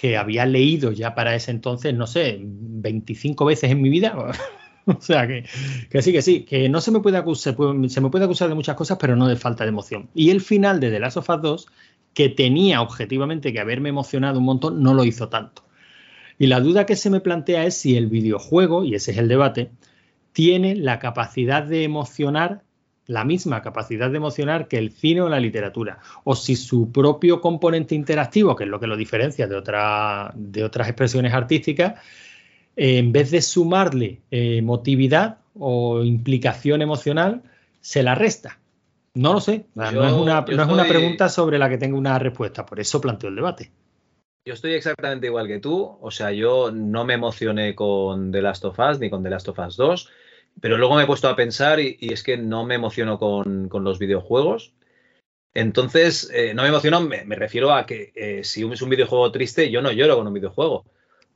[0.02, 4.16] que había leído ya para ese entonces, no sé, 25 veces en mi vida.
[4.84, 5.44] O sea que,
[5.90, 7.54] que sí, que sí, que no se me puede acusar,
[7.88, 10.10] se, me puede acusar de muchas cosas, pero no de falta de emoción.
[10.12, 11.66] Y el final de The Last of Us 2,
[12.14, 15.62] que tenía objetivamente que haberme emocionado un montón, no lo hizo tanto.
[16.36, 19.28] Y la duda que se me plantea es si el videojuego, y ese es el
[19.28, 19.70] debate,
[20.32, 22.64] tiene la capacidad de emocionar,
[23.12, 27.40] la misma capacidad de emocionar que el cine o la literatura, o si su propio
[27.40, 32.00] componente interactivo, que es lo que lo diferencia de, otra- de otras expresiones artísticas,
[32.74, 37.42] eh, en vez de sumarle eh, emotividad o implicación emocional,
[37.80, 38.58] se la resta.
[39.14, 42.18] No lo sé, no, es, una, no es una pregunta sobre la que tengo una
[42.18, 43.70] respuesta, por eso planteo el debate.
[44.44, 48.64] Yo estoy exactamente igual que tú, o sea, yo no me emocioné con The Last
[48.64, 50.08] of Us ni con The Last of Us 2,
[50.60, 53.98] pero luego me he puesto a pensar y, es que no me emociono con, los
[53.98, 54.72] videojuegos.
[55.54, 59.30] Entonces, eh, no me emociono, me, me refiero a que eh, si es un videojuego
[59.32, 60.84] triste, yo no lloro con un videojuego.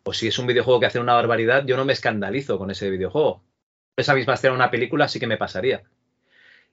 [0.05, 2.91] O si es un videojuego que hace una barbaridad, yo no me escandalizo con ese
[2.91, 3.43] videojuego.
[3.97, 5.83] Esa misma escena en una película sí que me pasaría.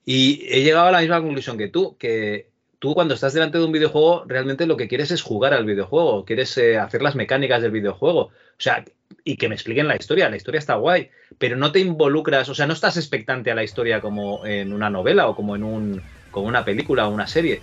[0.06, 3.64] Y he llegado a la misma conclusión que tú, que tú cuando estás delante de
[3.64, 7.62] un videojuego realmente lo que quieres es jugar al videojuego, quieres eh, hacer las mecánicas
[7.62, 8.84] del videojuego, o sea,
[9.24, 12.56] y que me expliquen la historia, la historia está guay, pero no te involucras, o
[12.56, 16.02] sea, no estás expectante a la historia como en una novela o como en un
[16.32, 17.62] como una película o una serie.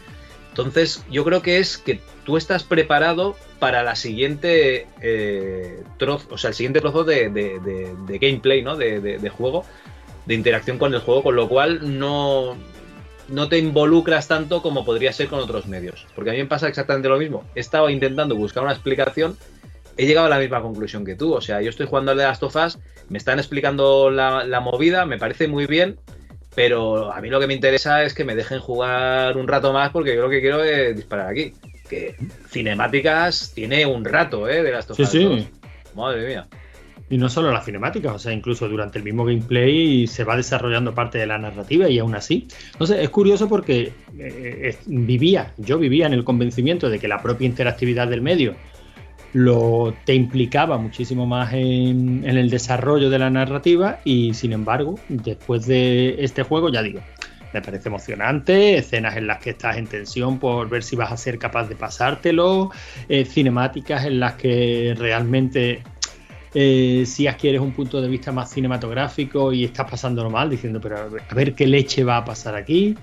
[0.50, 6.38] Entonces, yo creo que es que tú estás preparado para la siguiente eh, trozo, o
[6.38, 7.28] sea, el siguiente trozo de,
[8.20, 8.76] gameplay, ¿no?
[8.76, 9.64] De juego,
[10.26, 12.56] de interacción con el juego, con lo cual no,
[13.30, 16.06] no te involucras tanto como podría ser con otros medios.
[16.14, 17.44] Porque a mí me pasa exactamente lo mismo.
[17.54, 19.36] He estado intentando buscar una explicación,
[20.02, 21.32] he llegado a la misma conclusión que tú.
[21.34, 22.78] O sea, yo estoy jugando al de las tofas,
[23.08, 25.96] me están explicando la, la movida, me parece muy bien,
[26.54, 29.90] pero a mí lo que me interesa es que me dejen jugar un rato más
[29.90, 31.52] porque yo lo que quiero es disparar aquí.
[31.88, 32.14] Que
[32.48, 34.62] cinemáticas tiene un rato, ¿eh?
[34.62, 35.10] De las Sí, tofas.
[35.10, 35.48] sí.
[35.94, 36.46] Madre mía.
[37.08, 40.94] Y no solo las cinemáticas, o sea, incluso durante el mismo gameplay se va desarrollando
[40.94, 42.46] parte de la narrativa y aún así.
[42.78, 47.08] No sé, es curioso porque eh, es- vivía, yo vivía en el convencimiento de que
[47.08, 48.54] la propia interactividad del medio
[49.32, 55.66] lo te implicaba muchísimo más en, el desarrollo de la narrativa y sin embargo, después
[55.66, 57.00] de este juego, ya digo,
[57.52, 61.16] me parece emocionante, escenas en las que estás en tensión por ver si vas a
[61.16, 62.70] ser capaz de pasártelo,
[63.08, 65.82] eh, cinemáticas en las que realmente
[66.52, 70.96] eh, si adquieres un punto de vista más cinematográfico y estás pasándolo mal, diciendo, pero
[71.28, 72.96] a ver qué leche va a pasar aquí.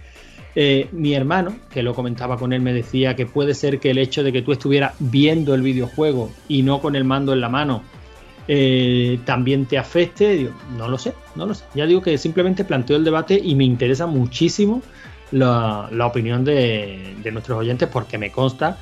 [0.55, 3.97] Eh, mi hermano, que lo comentaba con él, me decía que puede ser que el
[3.99, 7.49] hecho de que tú estuvieras viendo el videojuego y no con el mando en la
[7.49, 7.83] mano
[8.47, 10.49] eh, también te afecte.
[10.75, 11.65] No lo sé, no lo sé.
[11.75, 14.81] Ya digo que simplemente planteo el debate y me interesa muchísimo
[15.31, 18.77] la, opinión de, nuestros oyentes porque me consta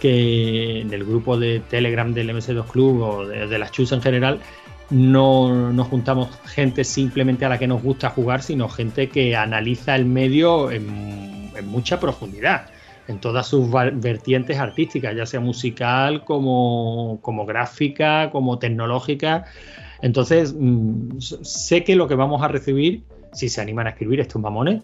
[0.00, 4.00] que en el grupo de Telegram del MS2 Club o de, de las Chus en
[4.00, 4.40] general
[4.90, 9.94] no nos juntamos gente simplemente a la que nos gusta jugar, sino gente que analiza
[9.94, 12.66] el medio en, en mucha profundidad,
[13.08, 19.44] en todas sus vertientes artísticas, ya sea musical, como, como gráfica, como tecnológica.
[20.02, 23.02] Entonces, mm, sé que lo que vamos a recibir,
[23.32, 24.82] si se animan a escribir estos mamones,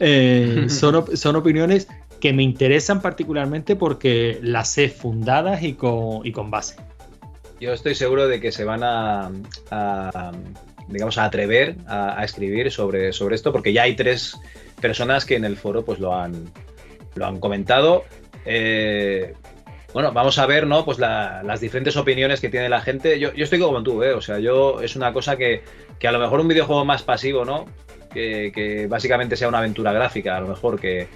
[0.00, 1.88] eh, son, op- son opiniones
[2.20, 6.76] que me interesan particularmente porque las sé fundadas y con, y con base.
[7.60, 9.30] Yo estoy seguro de que se van a,
[10.88, 14.36] digamos, a atrever a, escribir sobre, sobre esto, porque ya hay tres
[14.80, 16.50] personas que en el foro pues lo han,
[17.14, 18.04] lo han comentado.
[18.44, 19.34] Eh,
[19.94, 20.84] bueno, vamos a ver, ¿no?
[20.84, 23.18] Pues la- las diferentes opiniones que tiene la gente.
[23.18, 24.12] Yo, yo estoy como tú, ¿eh?
[24.12, 25.62] O sea, yo es una cosa que,
[25.98, 27.64] que a lo mejor un videojuego más pasivo, ¿no?
[28.12, 31.08] Que, que básicamente sea una aventura gráfica, a lo mejor que,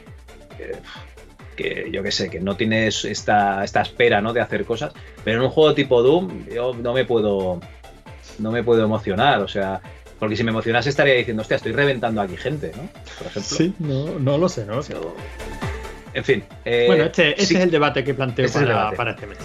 [1.61, 4.33] que yo qué sé, que no tienes esta, esta espera, ¿no?
[4.33, 4.93] De hacer cosas.
[5.25, 7.61] Pero en un juego tipo Doom, yo no me puedo.
[8.39, 9.41] No me puedo emocionar.
[9.43, 9.81] O sea,
[10.19, 12.89] porque si me emocionase estaría diciendo, hostia, estoy reventando aquí gente, ¿no?
[13.19, 13.57] Por ejemplo.
[13.57, 14.95] Sí, no, no lo sé, no lo sé.
[16.15, 16.45] En fin.
[16.65, 17.57] eh, bueno, este, este sí.
[17.57, 19.39] es el debate que planteo Este para este mes.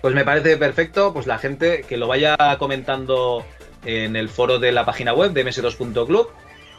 [0.00, 3.44] Pues me parece perfecto, pues la gente que lo vaya comentando
[3.84, 6.28] en el foro de la página web de ms2.club.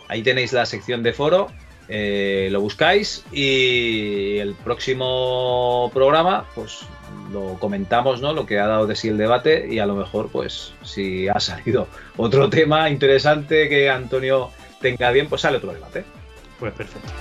[0.10, 1.48] Ahí tenéis la sección de foro,
[1.96, 6.80] eh, lo buscáis y el próximo programa, pues
[7.32, 8.34] lo comentamos, ¿no?
[8.34, 11.40] Lo que ha dado de sí el debate y a lo mejor, pues si ha
[11.40, 11.88] salido
[12.18, 14.50] otro tema interesante que Antonio
[14.82, 16.04] tenga bien, pues sale otro debate.
[16.60, 17.12] Pues perfecto.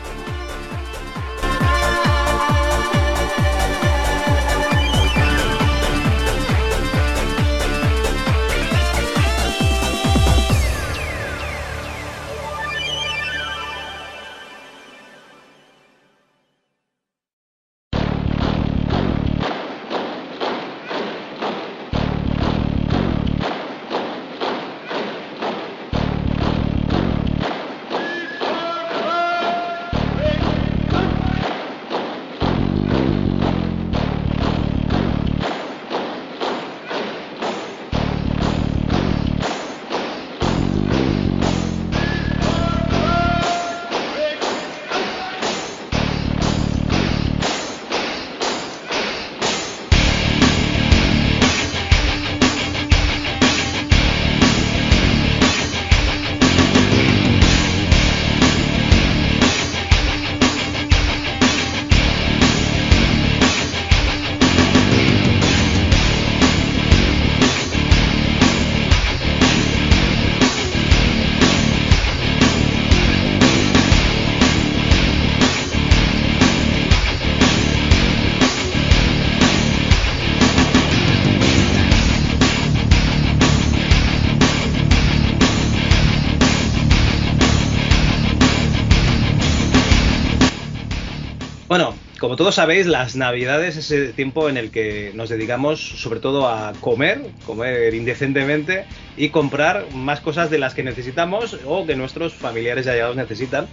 [92.32, 96.48] Como todos sabéis, las navidades es el tiempo en el que nos dedicamos sobre todo
[96.48, 98.86] a comer, comer indecentemente
[99.18, 103.66] y comprar más cosas de las que necesitamos o que nuestros familiares y allegados necesitan.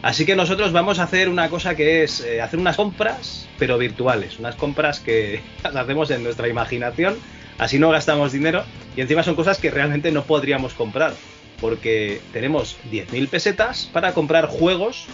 [0.00, 3.76] Así que nosotros vamos a hacer una cosa que es eh, hacer unas compras, pero
[3.76, 4.38] virtuales.
[4.38, 7.18] Unas compras que las hacemos en nuestra imaginación,
[7.58, 8.64] así no gastamos dinero
[8.96, 11.12] y encima son cosas que realmente no podríamos comprar.
[11.60, 15.06] Porque tenemos 10.000 pesetas para comprar juegos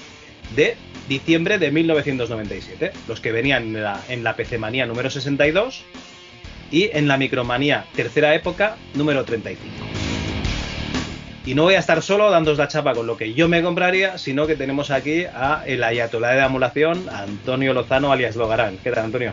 [0.55, 0.77] de
[1.09, 2.93] diciembre de 1997.
[3.09, 5.85] Los que venían en la, en PC Manía número 62
[6.71, 9.87] y en la Micromanía tercera época número 35.
[11.45, 14.19] Y no voy a estar solo dándos la chapa con lo que yo me compraría,
[14.19, 18.79] sino que tenemos aquí a el ayatolá de la emulación, Antonio Lozano alias Logarán.
[18.79, 19.33] ¿Qué tal, Antonio?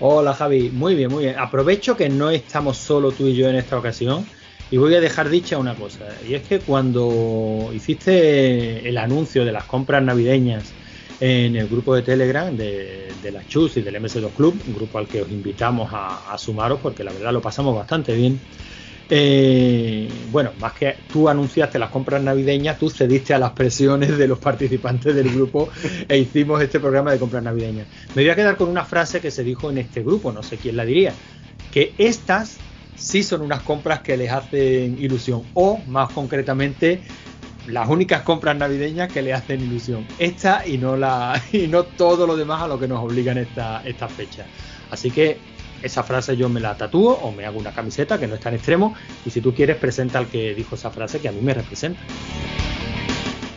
[0.00, 1.38] Hola Javi, muy bien, muy bien.
[1.38, 4.26] Aprovecho que no estamos solo tú y yo en esta ocasión
[4.72, 6.08] y voy a dejar dicha una cosa.
[6.26, 10.72] Y es que cuando hiciste el anuncio de las compras navideñas
[11.20, 15.06] en el grupo de Telegram de, la Chus y del MS2 Club, un grupo al
[15.06, 18.40] que os invitamos a, a sumaros porque la verdad lo pasamos bastante bien.
[19.10, 24.26] Eh, bueno, más que tú anunciaste las compras navideñas, tú cediste a las presiones de
[24.26, 25.68] los participantes del grupo
[26.08, 27.88] e hicimos este programa de compras navideñas.
[28.14, 30.56] Me voy a quedar con una frase que se dijo en este grupo, no sé
[30.56, 31.12] quién la diría,
[31.70, 32.56] que estas
[32.96, 37.02] sí son unas compras que les hacen ilusión, o más concretamente,
[37.66, 40.06] las únicas compras navideñas que le hacen ilusión.
[40.18, 43.82] Esta y no la y no todo lo demás a lo que nos obligan esta,
[43.84, 44.46] estas fechas.
[44.90, 45.38] Así que
[45.82, 48.54] esa frase yo me la tatúo o me hago una camiseta que no es tan
[48.54, 48.94] extremo
[49.24, 52.00] y si tú quieres presenta al que dijo esa frase que a mí me representa.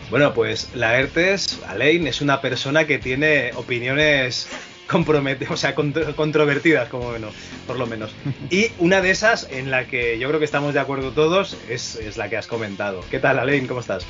[0.10, 4.48] Bueno, pues la ERTES, Alain, es una persona que tiene opiniones
[4.88, 7.34] comprometidas, o sea, contro controvertidas, como menos,
[7.66, 8.16] por lo menos.
[8.50, 11.96] Y una de esas en la que yo creo que estamos de acuerdo todos es,
[11.96, 13.02] es la que has comentado.
[13.10, 13.68] ¿Qué tal, Alain?
[13.68, 14.06] ¿Cómo estás?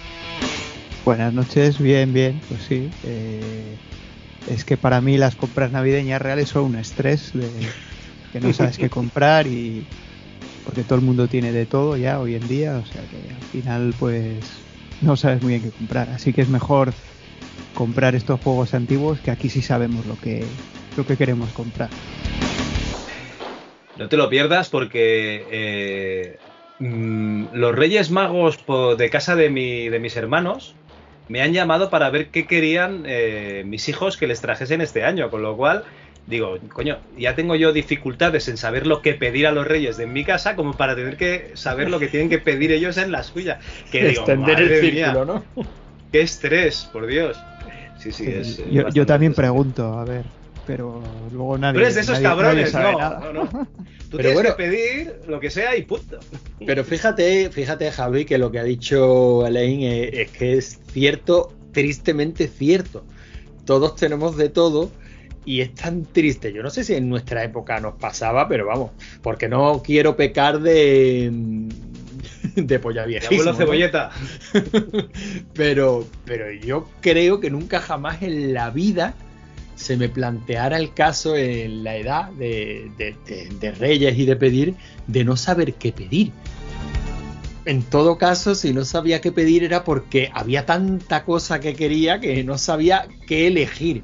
[1.06, 2.90] Buenas noches, bien, bien, pues sí.
[3.04, 3.78] Eh,
[4.50, 7.50] es que para mí las compras navideñas reales son un estrés de
[8.32, 9.86] que no sabes qué comprar y
[10.66, 13.42] porque todo el mundo tiene de todo ya hoy en día, o sea que al
[13.52, 14.44] final pues
[15.02, 16.94] no sabes muy bien qué comprar, así que es mejor
[17.76, 20.44] comprar estos juegos antiguos que aquí sí sabemos lo que
[20.98, 21.90] lo que queremos comprar.
[23.98, 26.38] No te lo pierdas porque eh,
[26.80, 28.60] mmm, los Reyes Magos
[28.98, 30.76] de casa de, mi, de mis hermanos
[31.28, 35.30] me han llamado para ver qué querían eh, mis hijos que les trajesen este año,
[35.30, 35.84] con lo cual
[36.28, 40.08] digo, coño, ya tengo yo dificultades en saber lo que pedir a los reyes de
[40.08, 43.24] mi casa como para tener que saber lo que tienen que pedir ellos en la
[43.24, 43.60] suya.
[43.92, 45.66] Que digo, Extender el círculo, mía, ¿no?
[46.12, 47.38] Qué estrés, por Dios.
[48.12, 48.62] Sí, sí, es.
[48.94, 50.26] yo, también pregunto, a ver,
[50.68, 51.02] pero
[51.32, 51.74] luego nadie.
[51.76, 53.20] Tú eres de esos nadie- cabrones, no, nada.
[53.20, 53.48] no, no.
[54.10, 54.50] Tú Pero tienes bueno.
[54.56, 56.20] que pedir lo que sea y punto.
[56.66, 61.52] Pero fíjate, fíjate Javi, que lo que ha dicho Elaine es, es que es cierto,
[61.72, 63.04] tristemente cierto.
[63.66, 64.92] Todos tenemos de todo
[65.44, 66.54] y es tan triste.
[66.54, 68.92] Yo no sé si en nuestra época nos pasaba, pero vamos,
[69.24, 71.32] porque no quiero pecar de
[72.68, 73.54] de polla ¿no?
[73.58, 74.12] cebolleta.
[75.54, 79.14] pero, pero yo creo que nunca jamás en la vida
[79.76, 84.36] se me planteara el caso en la edad de, de- de- de Reyes y de
[84.36, 84.76] pedir,
[85.08, 86.32] de no saber qué pedir.
[87.66, 92.20] En todo caso, si no sabía qué pedir era porque había tanta cosa que quería
[92.20, 94.04] que no sabía qué elegir.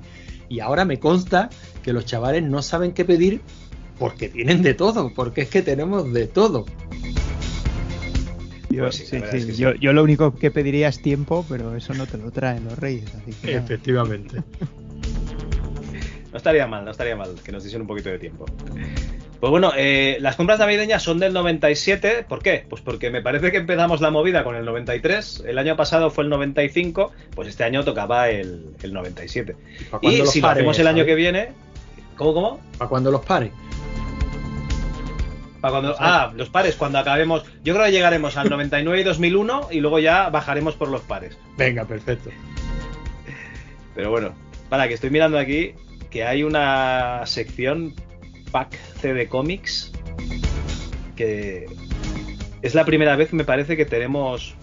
[0.50, 1.50] Y ahora me consta
[1.84, 3.42] que los chavales no saben qué pedir
[4.00, 6.66] porque tienen de todo, porque es que tenemos de todo.
[8.72, 9.62] Yo, Pues sí, la sí, verdad sí, es que sí.
[9.62, 12.78] yo- yo lo único que pediría es tiempo, pero eso no te lo traen los
[12.80, 13.14] reyes.
[13.16, 13.56] Así que.
[13.56, 14.42] Efectivamente.
[16.32, 18.46] No estaría mal, no estaría mal que nos diesen un poquito de tiempo.
[19.42, 22.26] Pues bueno, eh, las compras navideñas son del 97.
[22.30, 22.64] ¿Por qué?
[22.70, 25.44] Pues porque me parece que empezamos la movida con el 93.
[25.48, 27.12] El año pasado fue el 95.
[27.36, 29.56] Pues este año tocaba el, el 97.
[29.90, 31.08] ¿Para cuándo Y si lo pares, hacemos el año Javi?
[31.08, 31.50] que viene.
[32.16, 32.60] ¿Cómo, cómo?
[32.78, 33.52] ¿Para cuando los pares?
[35.62, 37.46] Para cuando, ah, los pares, cuando acabemos.
[37.64, 41.38] Yo creo que llegaremos al 99 y 2001 y luego ya bajaremos por los pares.
[41.58, 42.32] Venga, perfecto.
[43.96, 44.34] Pero bueno,
[44.70, 45.74] para que estoy mirando aquí
[46.10, 47.94] que hay una sección
[48.52, 49.92] pack CD Comics
[51.16, 51.68] que
[52.62, 54.56] es la primera vez me parece que tenemos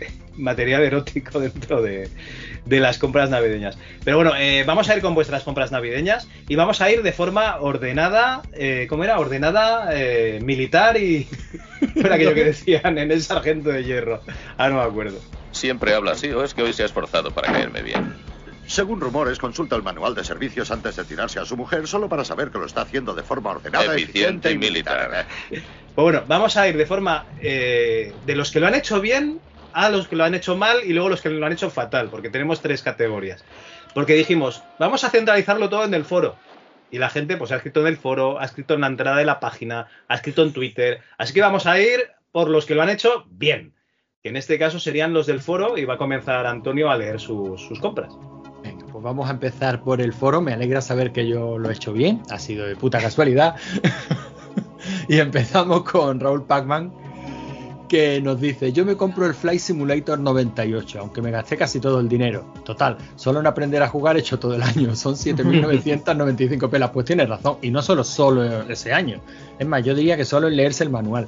[0.36, 2.08] material erótico dentro de,
[2.66, 3.78] de las compras navideñas.
[4.04, 7.12] Pero bueno, eh, vamos a ir con vuestras compras navideñas y vamos a ir de
[7.12, 9.18] forma ordenada, eh, ¿cómo era?
[9.18, 11.28] Ordenada, eh, militar y...
[11.94, 14.22] Era aquello que decían en el sargento de hierro.
[14.56, 15.18] Ah, no me acuerdo.
[15.52, 18.14] ¿Siempre habla así o es que hoy se ha esforzado para caerme bien?
[18.66, 22.24] Según rumores, consulta el manual de servicios antes de tirarse a su mujer solo para
[22.24, 25.26] saber que lo está haciendo de forma ordenada, Eficiente eficiente y militar.
[25.50, 25.62] Pues
[25.94, 29.38] bueno, vamos a ir de forma eh, de los que lo han hecho bien
[29.74, 32.08] a los que lo han hecho mal y luego los que lo han hecho fatal,
[32.08, 33.44] porque tenemos tres categorías.
[33.92, 36.36] Porque dijimos, vamos a centralizarlo todo en el foro.
[36.90, 39.24] Y la gente pues ha escrito en el foro, ha escrito en la entrada de
[39.24, 41.00] la página, ha escrito en Twitter.
[41.18, 43.74] Así que vamos a ir por los que lo han hecho bien.
[44.22, 47.20] que en este caso serían los del foro y va a comenzar Antonio a leer
[47.20, 48.16] sus, compras.
[48.62, 50.40] Pues vamos a empezar por el foro.
[50.40, 52.22] Me alegra saber que yo lo he hecho bien.
[52.30, 53.56] Ha sido de puta casualidad.
[55.08, 56.94] y empezamos con Raúl Pacman,
[57.94, 62.00] que nos dice, yo me compro el Flight Simulator 98, aunque me gasté casi todo
[62.00, 62.44] el dinero.
[62.64, 66.90] Total, solo en aprender a jugar he hecho todo el año, son 7.995 pelas.
[66.90, 69.20] Pues tienes razón, y no solo solo ese año.
[69.58, 71.26] Es más, yo diría que solo en leerse el manual.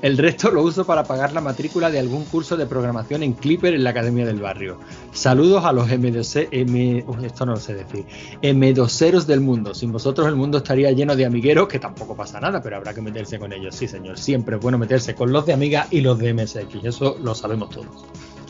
[0.00, 3.74] El resto lo uso para pagar la matrícula de algún curso de programación en Clipper
[3.74, 4.78] en la Academia del Barrio.
[5.12, 8.04] Saludos a los M2, M, uy, esto no lo sé decir,
[8.40, 9.74] M2eros del mundo.
[9.74, 13.00] Sin vosotros el mundo estaría lleno de amigueros, que tampoco pasa nada, pero habrá que
[13.00, 13.74] meterse con ellos.
[13.74, 17.16] Sí, señor, siempre es bueno meterse con los de Amiga y los de MSX, eso
[17.20, 18.06] lo sabemos todos.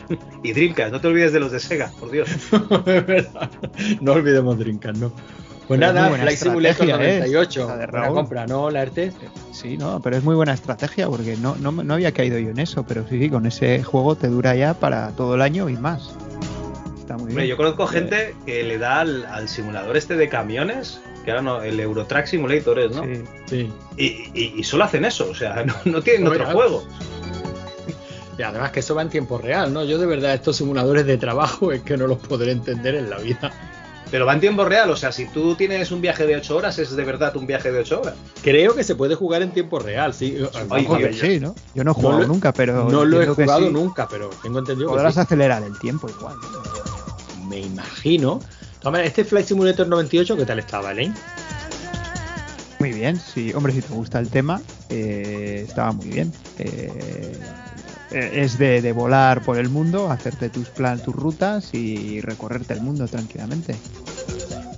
[0.43, 2.29] Y Dreamcast, no te olvides de los de Sega, por Dios.
[3.07, 3.27] Es
[4.01, 5.11] no olvidemos Dreamcast, ¿no?
[5.69, 7.19] Pues Pero nada, Flight Simulator estrategia, ¿eh?
[7.19, 8.69] 98, La de buena compra, ¿no?
[8.71, 9.13] La ERTE.
[9.53, 12.57] Sí, no, pero es muy buena estrategia porque no, no, no había caído yo en
[12.59, 15.77] eso, pero sí, sí, con ese juego te dura ya para todo el año y
[15.77, 16.09] más.
[16.99, 17.47] Está muy Hombre, bien.
[17.49, 21.61] yo conozco gente que le da al, al simulador este de camiones, que ahora no,
[21.61, 23.03] el Eurotrack Simulator es, ¿no?
[23.03, 23.21] Sí.
[23.45, 23.73] Sí.
[23.95, 26.51] Y, y- y solo hacen eso, o sea, no, no tienen otro ya.
[26.51, 26.83] juego.
[28.37, 29.83] Y además que eso va en tiempo real, ¿no?
[29.83, 33.17] Yo de verdad estos simuladores de trabajo es que no los podré entender en la
[33.19, 33.51] vida.
[34.11, 36.79] Pero va en tiempo real, o sea, si tú tienes un viaje de 8 horas,
[36.79, 38.15] es de verdad un viaje de 8 horas.
[38.41, 40.37] Creo que se puede jugar en tiempo real, sí.
[40.69, 41.53] Ay, sí, ¿no?
[41.75, 42.89] Yo no he jugado lo- nunca, pero.
[42.89, 43.73] no lo he jugado sí.
[43.73, 45.19] nunca, pero tengo entendido que Podrás sí.
[45.19, 46.35] acelerar el tiempo igual.
[47.47, 48.39] Me imagino.
[48.81, 51.13] Toma, este Flight Simulator 98, ¿qué tal estaba, Elaine?
[52.79, 56.31] Muy bien, sí, hombre, si te gusta el tema, eh, estaba muy bien.
[56.57, 57.37] Eh, eh,
[58.11, 62.81] es de, de volar por el mundo, hacerte tus plan, tus rutas y recorrerte el
[62.81, 63.75] mundo tranquilamente.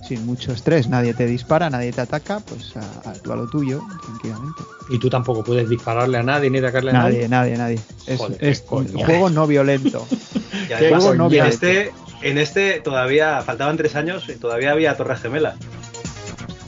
[0.07, 3.47] Sin mucho estrés, nadie te dispara, nadie te ataca, pues a, a tú a lo
[3.47, 4.61] tuyo, tranquilamente.
[4.89, 7.55] Y tú tampoco puedes dispararle a nadie ni atacarle a Nadie, nadie.
[7.55, 7.79] nadie, nadie.
[8.07, 10.05] Es, Joder, qué es un juego no violento.
[10.69, 11.53] Y además, juego no en violento.
[11.67, 11.91] este,
[12.21, 15.55] en este todavía faltaban 3 años y todavía había Torres Gemelas.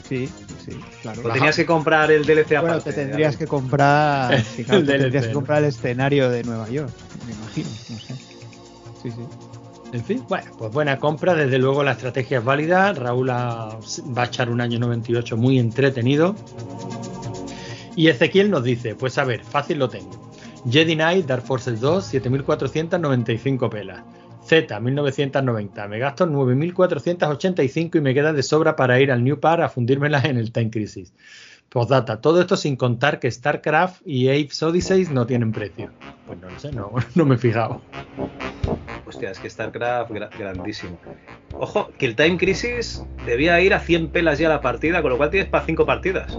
[0.08, 0.28] Sí,
[0.64, 1.22] sí, claro.
[1.24, 2.92] O tenías que comprar el DLC Bueno, aparte.
[2.92, 6.42] te tendrías que comprar, sí, claro, El te DLC, tendrías que comprar el escenario de
[6.44, 6.90] Nueva York,
[7.26, 8.14] me imagino, no sé.
[9.02, 9.22] Sí, sí.
[9.92, 12.92] En fin, bueno, pues buena compra, desde luego la estrategia es válida.
[12.94, 13.78] Raúl va
[14.16, 16.34] a echar un año 98 muy entretenido.
[17.94, 20.10] Y Ezequiel nos dice, pues a ver, fácil lo tengo.
[20.68, 24.02] Jedi Knight, Dark Forces 2, 7495 pelas.
[24.46, 25.88] Z, 1990.
[25.88, 30.24] Me gasto 9485 y me queda de sobra para ir al New Par a fundírmelas
[30.26, 31.12] en el Time Crisis.
[31.68, 35.90] Postdata, todo esto sin contar que StarCraft y Apes Odyssey no tienen precio.
[36.26, 37.80] Pues no lo sé, no, no me he fijado.
[39.06, 40.98] Hostia, es que StarCraft gra- grandísimo.
[41.52, 45.16] Ojo, que el Time Crisis debía ir a 100 pelas ya la partida, con lo
[45.16, 46.38] cual tienes para 5 partidas.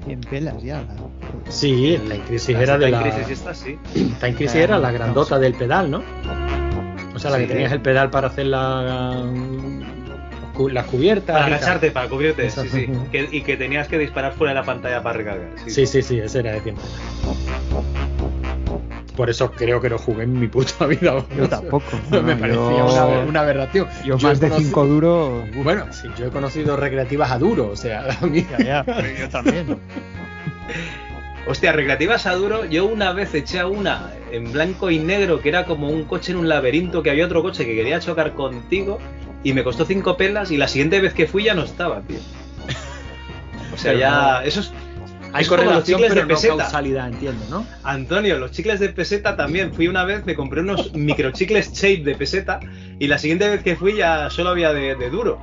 [0.00, 0.82] Hostia, 100 pelas ya.
[0.82, 3.02] la- Sí, La era de Time la.
[3.02, 3.78] Crisis esta sí.
[3.94, 6.02] Time Crisis era la grandota del pedal, ¿no?
[7.14, 7.46] O sea, la Sí.
[7.46, 9.24] que tenías el pedal para hacer la,
[10.70, 11.34] las cubiertas.
[11.36, 12.88] Para agacharte, para cubrirte, sí, sí.
[13.12, 15.50] Que- y que tenías que disparar fuera de la pantalla para recargar.
[15.64, 16.82] Sí, Sí, sí, sí, ese era de tiempo.
[19.18, 21.22] Por eso creo que no jugué en mi puta vida.
[21.36, 21.84] Yo tampoco.
[22.10, 23.88] No, me no, parecía yo- una, una aberración.
[24.04, 25.44] Yo, más de conocido- 5 duros.
[25.56, 28.46] uf, Bueno, sí, yo he conocido recreativas a duro, o sea, a mí.
[28.58, 29.76] ya, ya, pero yo también.
[31.48, 32.64] Hostia, recreativas a duro.
[32.66, 36.32] Yo una vez eché a una en blanco y negro que era como un coche
[36.32, 38.98] en un laberinto que había otro coche que quería chocar contigo
[39.42, 42.18] y me costó 5 pelas y la siguiente vez que fui ya no estaba, tío.
[43.74, 44.10] O sea, Pero ya.
[44.10, 44.72] no- Esos.
[45.32, 46.56] Hay es los correlación, chicles pero de no peseta.
[46.56, 47.66] causalidad, entiendo, ¿no?
[47.84, 49.72] Antonio, los chicles de peseta también.
[49.74, 52.60] Fui una vez, me compré unos microchicles shape de peseta
[52.98, 55.38] y la siguiente vez que fui ya solo había de, de duro.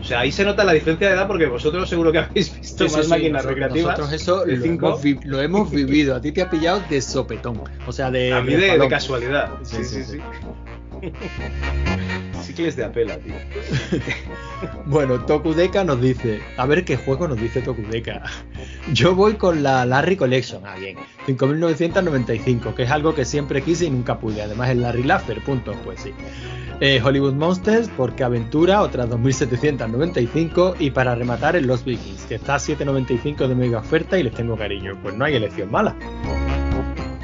[0.00, 2.88] O sea, ahí se nota la diferencia de edad porque vosotros seguro que habéis visto
[2.88, 3.98] Sí, más sí, máquinas nosotros- recreativas.
[3.98, 6.16] Nosotros eso lo hemos, lo hemos vivido.
[6.16, 7.62] A ti te ha pillado de sopetón.
[7.86, 8.32] O sea, de.
[8.32, 9.50] A mí de, de casualidad.
[9.62, 10.18] Sí, Sí, sí, sí,
[12.52, 12.56] sí.
[12.56, 13.34] Cicles de apela, tío.
[14.86, 18.22] Bueno, Tokudeka nos dice, a ver qué juego nos dice Tokudeka.
[18.92, 20.96] Yo voy con la Larry Collection, ah bien,
[21.26, 24.42] 5995, que es algo que siempre quise y nunca pude.
[24.42, 26.12] Además el Larry Laffer, punto, pues sí.
[26.80, 32.56] Eh, Hollywood Monsters, porque Aventura, otras 2795, y para rematar el Los Vikings, que está
[32.56, 34.98] a 795 de mega oferta y les tengo cariño.
[35.02, 35.96] Pues no hay elección mala.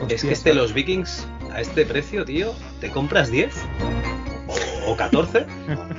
[0.09, 3.53] Es que este, los Vikings, a este precio, tío, te compras 10
[4.49, 5.47] o, o 14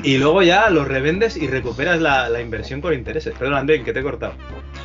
[0.04, 3.34] y luego ya los revendes y recuperas la, la inversión con intereses.
[3.38, 4.34] Perdón, André, que te he cortado.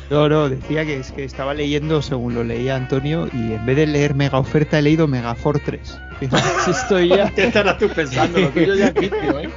[0.09, 3.75] No, no, decía que es que estaba leyendo según lo leía Antonio y en vez
[3.75, 5.99] de leer Mega Oferta he leído Mega Fortress.
[6.67, 7.29] Estoy ya.
[7.35, 8.39] ¿Qué estarás tú pensando?
[8.39, 9.49] Lo tuyo ya es vicio, ¿eh?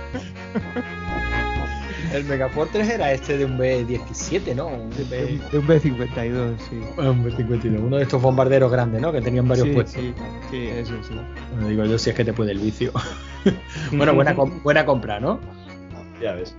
[2.12, 4.68] El Megafortress era este de un B-17, ¿no?
[4.68, 5.40] Un De, B...
[5.52, 6.80] de un B-52, sí.
[6.96, 9.12] Un B-52, uno de estos bombarderos grandes, ¿no?
[9.12, 10.02] Que tenían varios sí, puestos.
[10.02, 10.14] sí,
[10.50, 11.14] sí, eso sí.
[11.52, 12.92] Bueno, digo yo si es que te puede el vicio.
[13.92, 15.38] bueno, buena, com- buena compra, ¿no?
[16.22, 16.56] Ya ves.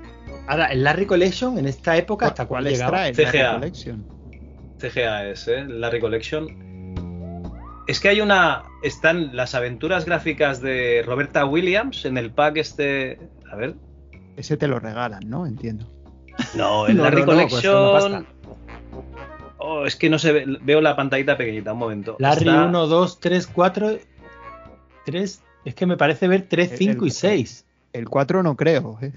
[0.48, 3.08] Ahora, el Larry Collection en esta época, ¿hasta cuál ¿Cuál llegaba?
[3.10, 3.54] La CGA.
[3.56, 4.06] Collection.
[4.80, 5.66] CGA es, ¿eh?
[5.68, 6.70] Larry Collection.
[7.88, 8.64] Es que hay una.
[8.84, 13.20] Están las aventuras gráficas de Roberta Williams en el pack este.
[13.52, 13.76] A ver.
[14.40, 15.46] Ese te lo regalan, ¿no?
[15.46, 15.86] Entiendo.
[16.56, 18.28] No, el No, Larry no, no, cuesta una Collection.
[19.58, 20.46] Oh, es que no se ve.
[20.62, 22.16] Veo la pantallita pequeñita, un momento.
[22.20, 23.98] Larry Está- 1, 2, 3, 4,
[25.06, 25.42] 3.
[25.66, 27.66] Es que me parece ver 3, El- 5 y el- 6.
[27.92, 29.12] El 4 no creo, ¿eh?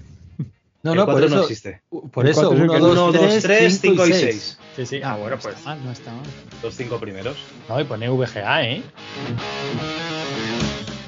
[0.81, 1.43] No, el no, por cuatro no eso.
[1.43, 1.81] existe.
[2.11, 4.07] Por eso, cuatro es el 1, que- 2, Uno, dos, 3, tres, 5 y cinco
[4.07, 4.21] y 6.
[4.21, 4.59] seis.
[4.75, 5.01] Sí, sí.
[5.01, 5.55] Ah, bueno, pues.
[5.55, 6.25] está mal, no está mal.
[6.61, 7.37] Los cinco primeros.
[7.69, 8.83] No, y pone VGA, ¿eh?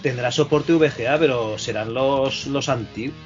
[0.02, 3.18] Tendrá soporte VGA, pero serán los, los antiguos.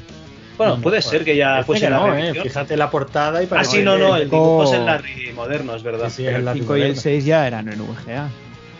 [0.60, 2.34] Bueno, No, no, puede pues, ser que ya fuese que la no, ¿eh?
[2.44, 5.31] Fíjate la portada y Ah, parece sí, no, que- no, el dibujo es el Larry
[5.34, 6.10] moderno, es verdad.
[6.10, 7.02] Sí, sí, es El la 5 y el moderna.
[7.02, 8.30] 6 ya eran en VGA.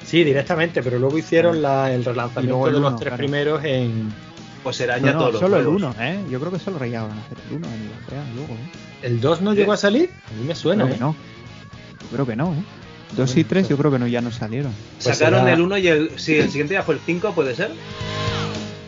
[0.06, 3.18] Sí, directamente, pero luego hicieron la- el relanzamiento de los uno, tres claro.
[3.18, 4.14] primeros en.
[4.62, 5.82] Pues No, ya no, todos los solo el juegos.
[5.98, 6.20] 1, ¿eh?
[6.30, 8.58] Yo creo que solo a hacer el 1 en VGA luego, ¿eh?
[9.04, 10.10] ¿El 2 no llegó a salir?
[10.28, 10.98] A mí me suena, creo ¿eh?
[10.98, 11.16] que no.
[12.02, 12.64] Yo creo que no, ¿eh?
[13.16, 14.74] 2 y 3 yo creo que no, ya no salieron.
[15.02, 16.12] Pues Sacaron será- el 1 y el.
[16.18, 17.72] Sí, el siguiente ya fue el 5, ¿puede ser?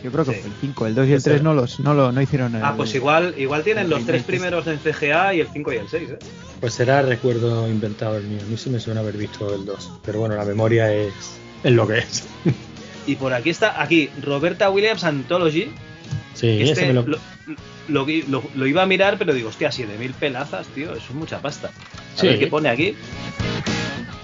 [0.02, 0.40] Yo creo que Sí.
[0.40, 0.86] fue el 5.
[0.86, 2.74] El 2 y el Pues 3 era- no los no lo no hicieron el, Ah,
[2.76, 6.10] pues igual, igual tienen los tres primeros en CGA y el 5 y el 6,
[6.10, 6.18] ¿eh?
[6.60, 8.40] Pues será recuerdo inventado el mío.
[8.42, 9.90] A mí sí me suena haber visto el 2.
[10.04, 11.12] Pero bueno, la memoria es,
[11.62, 12.24] es lo que es.
[13.06, 15.72] Y por aquí está, aquí, Roberta Williams Anthology.
[16.34, 17.02] Sí, Este ese me lo.
[17.02, 17.18] lo,
[17.88, 21.40] lo, lo- lo iba a mirar, pero digo, hostia, 7000 pelazas, tío, eso es mucha
[21.42, 21.68] pasta.
[21.68, 22.28] A Sí.
[22.28, 22.94] ver qué pone aquí.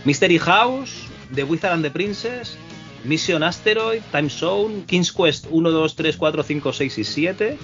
[0.05, 2.57] Mystery House, The Wizard and the Princess,
[3.05, 7.59] Mission Asteroid, Time Zone, King's Quest 1, 2, 3, 4, 5, 6 y 7,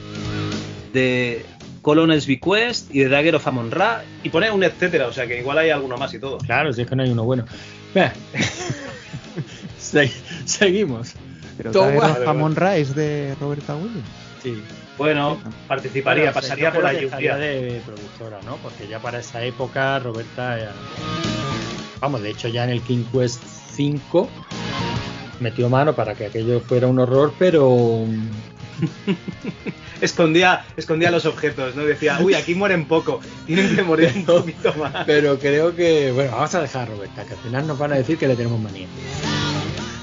[0.93, 1.45] The
[1.83, 4.03] Colonel's Bequest y The Dagger of Amon Ra.
[4.23, 6.39] Y pone un etcétera, o sea que igual hay alguno más y todo.
[6.39, 7.45] Claro, si es que no hay uno bueno.
[7.95, 8.13] Vea.
[9.79, 10.11] Se-
[10.45, 11.13] seguimos.
[11.57, 14.09] Pero Dagger of Amon-Ra es de Roberta Williams.
[14.43, 14.61] Sí.
[14.99, 15.39] Bueno,
[15.69, 17.47] participaría, Bueno, pasaría por ahí un estaría día.
[17.47, 18.57] de productora, ¿no?
[18.57, 20.73] Porque ya para esa época Roberta ya-
[22.01, 23.43] Vamos, de hecho ya en el King Quest
[23.75, 24.29] 5
[25.41, 28.07] metió mano para que aquello fuera un horror, pero
[30.01, 31.85] Escondía, escondía los objetos, ¿no?
[31.85, 35.05] Decía, uy, aquí mueren poco, tienen que morir un poquito más.
[35.07, 37.97] pero creo que bueno, vamos a dejar a Roberta, que al final nos van a
[37.97, 38.87] decir que le tenemos manía.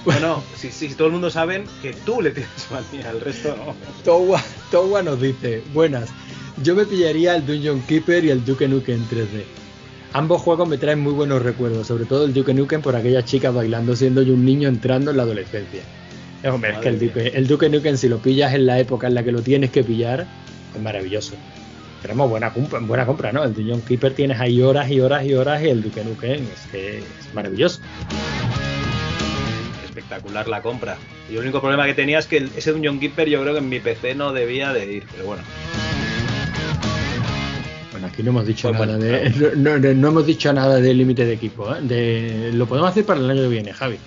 [0.06, 3.76] Bueno, si, si todo el mundo sabe que tú le tienes manía, el resto no.
[4.03, 4.41] Towa,
[4.72, 6.10] Towa nos dice, buenas,
[6.64, 9.61] yo me pillaría el Dungeon Keeper y el Duke Nukem en 3D.
[10.14, 13.54] Ambos juegos me traen muy buenos recuerdos, sobre todo el Duke Nukem por aquellas chicas
[13.54, 15.84] bailando siendo yo un niño entrando en la adolescencia.
[16.44, 19.14] Hombre, es que el Duke, el Duke Nukem si lo pillas en la época en
[19.14, 20.28] la que lo tienes que pillar,
[20.76, 21.36] es maravilloso.
[22.02, 23.44] Tenemos buena compra, buena compra, ¿no?
[23.44, 26.72] El Dungeon Keeper tienes ahí horas y horas y horas y el Duke Nukem es
[26.72, 27.80] que es maravilloso.
[29.86, 30.98] Espectacular la compra.
[31.30, 33.70] Y el único problema que tenía es que ese Dungeon Keeper yo creo que en
[33.70, 35.44] mi PC no debía de ir, pero bueno.
[38.02, 40.78] Bueno, aquí no hemos dicho Pues nada bueno, de, no, no- no hemos dicho nada
[40.78, 41.73] del límite de equipo.
[41.76, 41.82] ¿eh?
[41.82, 43.98] De, lo podemos hacer para el año que viene, Javi.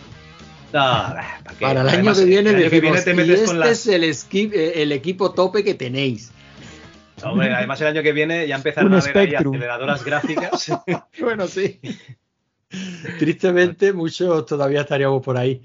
[0.73, 1.65] No, ¿para qué?
[1.65, 3.87] Para el año que viene el año que viene te "Y metes este con es
[3.87, 6.33] el, esqui- eh, el equipo tope que tenéis.
[7.23, 10.73] Hombre, además el año que viene ya empezaron a haber ahí aceleradoras gráficas.
[11.21, 11.79] bueno, sí.
[13.21, 15.63] Tristemente, muchos todavía estaríamos por ahí.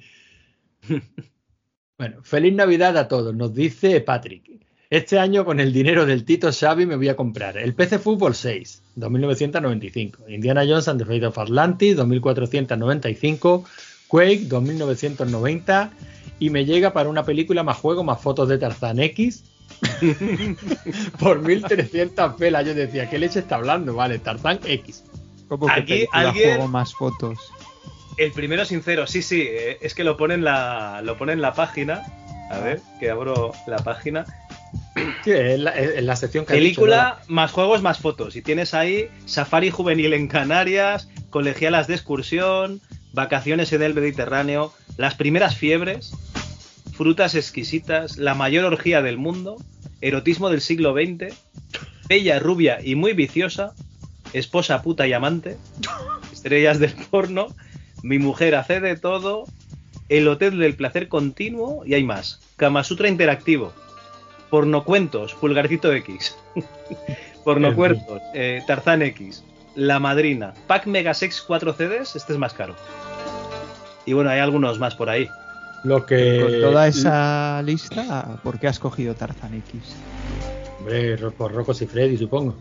[1.98, 4.44] Bueno, feliz Navidad a todos, nos dice Patrick.
[4.90, 8.34] Este año con el dinero del Tito Xavi me voy a comprar el PC Fútbol
[8.34, 13.66] 6, 2995, Indiana Jones and the Fate of Atlantis, 2495,
[14.08, 15.92] Quake, 2990
[16.40, 19.44] y me llega para una película más juego, más fotos de Tarzan X
[21.20, 22.66] por 1300 pelas.
[22.66, 23.94] Yo decía, ¿qué leche está hablando?
[23.94, 25.04] Vale, Tarzan X.
[25.50, 27.38] Que Aquí alguien- juego más fotos.
[28.18, 31.42] El primero sincero, sí, sí, eh, es que lo pone en la, lo pone en
[31.42, 32.02] la página.
[32.50, 34.26] A ver, que abro la página.
[35.24, 38.36] Sí, es la, sección que Película más juegos más fotos.
[38.36, 42.82] Y tienes ahí Safari Juvenil en Canarias, colegialas de excursión,
[43.14, 46.12] vacaciones en el Mediterráneo, las primeras fiebres,
[46.94, 49.58] frutas exquisitas, la mayor orgía del mundo,
[50.02, 51.34] erotismo del siglo XX,
[52.08, 53.74] bella, rubia y muy viciosa,
[54.34, 55.58] esposa, puta y amante,
[56.34, 57.48] estrellas del porno,
[58.04, 59.46] mi mujer hace de todo,
[60.10, 62.42] el hotel del placer continuo y hay más.
[62.58, 63.74] Kama Sutra interactivo,
[64.50, 66.36] pornocuentos, pulgarcito X,
[67.44, 69.44] pornocuentos, eh, Tarzán X,
[69.76, 72.76] La Madrina, Pack Megasex 4 CDs, este es más caro.
[74.06, 75.28] Y bueno, hay algunos más por ahí.
[75.84, 79.96] Lo que Con toda esa lista, ¿por qué has cogido Tarzan X?
[80.80, 82.56] Hombre, por Rocco y Freddy, supongo.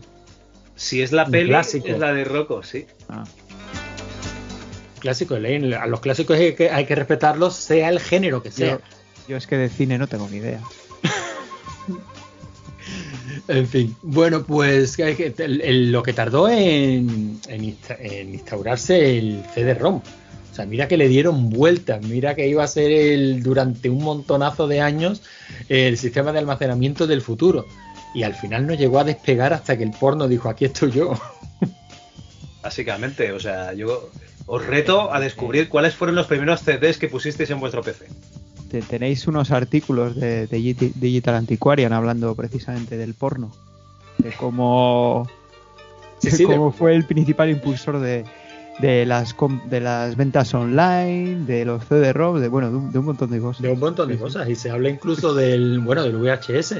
[0.75, 1.87] Si es la Un peli, clásico.
[1.87, 2.85] es la de Rocco, sí.
[4.99, 5.75] Clásico, Elaine.
[5.75, 8.77] A los clásicos hay que, hay que respetarlos, sea el género que sea.
[8.77, 8.79] Yo,
[9.29, 10.61] yo es que de cine no tengo ni idea.
[13.47, 19.95] En fin, bueno, pues el- lo que tardó en, en insta- en instaurarse el CD-ROM.
[19.97, 24.67] O sea, mira que le dieron vueltas, mira que iba a ser durante un montonazo
[24.67, 25.21] de años
[25.69, 27.65] el sistema de almacenamiento del futuro.
[28.13, 31.13] Y al final no llegó a despegar hasta que el porno dijo, aquí estoy yo.
[32.63, 34.09] Básicamente, o sea, yo
[34.47, 38.07] os reto a descubrir cuáles fueron los primeros CDs que pusisteis en vuestro PC.
[38.69, 43.51] Te- tenéis unos artículos de, Digital Antiquarian hablando precisamente del porno.
[44.17, 45.27] De cómo,
[46.19, 48.25] Sí, de sí, de- cómo fue el principal impulsor de,
[48.79, 49.35] de las,
[49.69, 53.39] de las ventas online, de los CD-ROM, de, bueno, de un, de un montón de
[53.39, 53.61] cosas.
[53.61, 54.47] De un montón de cosas.
[54.49, 56.75] Y se habla incluso del, bueno, del VHS.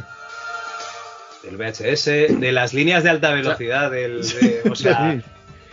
[1.43, 5.21] Del VHS, de las líneas de alta velocidad, del, de- o sea, Sí.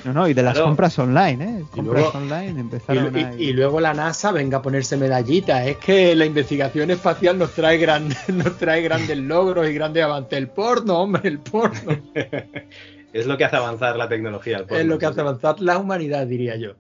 [0.07, 0.69] No, no, y de las Claro.
[0.69, 1.65] compras online, ¿eh?
[1.70, 3.35] Compras luego- online Y, empezaron y- a...
[3.37, 5.66] y luego la NASA venga a ponerse medallitas.
[5.66, 10.39] Es que la investigación espacial nos trae, gran, nos trae grandes logros y grandes avances.
[10.39, 12.01] El porno, hombre, el porno.
[13.12, 14.59] es lo que hace avanzar la tecnología.
[14.59, 14.78] el porno.
[14.78, 16.74] es lo que hace avanzar la humanidad, diría yo.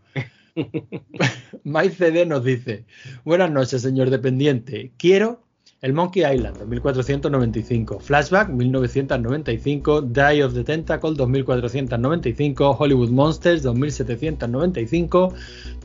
[1.64, 2.84] Mike CD nos dice:
[3.24, 4.92] Buenas noches, señor dependiente.
[4.96, 5.42] Quiero
[5.86, 15.28] el Monkey Island 2495, Flashback 1995, Die of the Tentacle 2495, Hollywood Monsters 2795,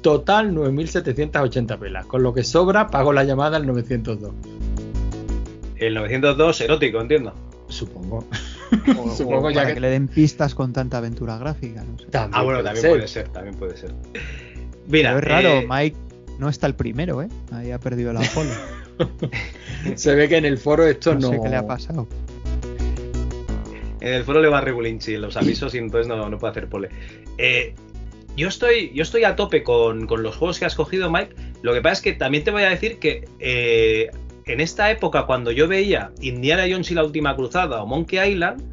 [0.01, 2.05] total 9780 pelas.
[2.07, 4.31] Con lo que sobra, pago la llamada al 902.
[5.77, 7.33] El 902 erótico, entiendo.
[7.67, 8.25] Supongo.
[8.97, 9.79] o- supongo o ya para que- que...
[9.81, 11.83] le den pistas con tanta aventura gráfica.
[11.83, 12.05] No sé.
[12.07, 12.91] También Ah, bueno, puede también ser.
[12.91, 13.93] puede ser, también puede ser.
[14.87, 15.97] Mira, Pero es raro, eh, Mike
[16.39, 17.27] no está el primero, ¿eh?
[17.51, 18.49] Ahí ha perdido la pole.
[19.95, 21.29] Se ve que en el foro esto no no.
[21.29, 22.07] sé qué le ha pasado.
[23.99, 26.89] En el foro le va regulinchi los avisos y entonces no, no puede hacer pole.
[27.37, 27.75] Eh,
[28.35, 31.35] yo, estoy, yo estoy a tope con, con los juegos que has cogido, Mike.
[31.61, 34.09] Lo que pasa es que también te voy a decir que eh,
[34.45, 38.63] en esta época, cuando yo veía Indiana Jones y la última cruzada o Monkey Island,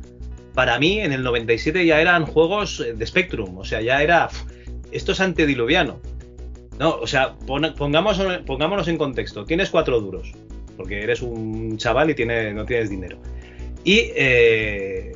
[0.54, 3.58] para mí en el 97 ya eran juegos eh, de Spectrum.
[3.58, 4.28] O sea, ya era.
[4.92, 6.00] Esto es antediluviano.
[6.78, 9.44] No, o sea, pon- pongamos, pongámonos en contexto.
[9.44, 10.32] Tienes cuatro duros,
[10.78, 13.18] porque eres un chaval y tiene, no tienes dinero.
[13.84, 15.12] Y, eh,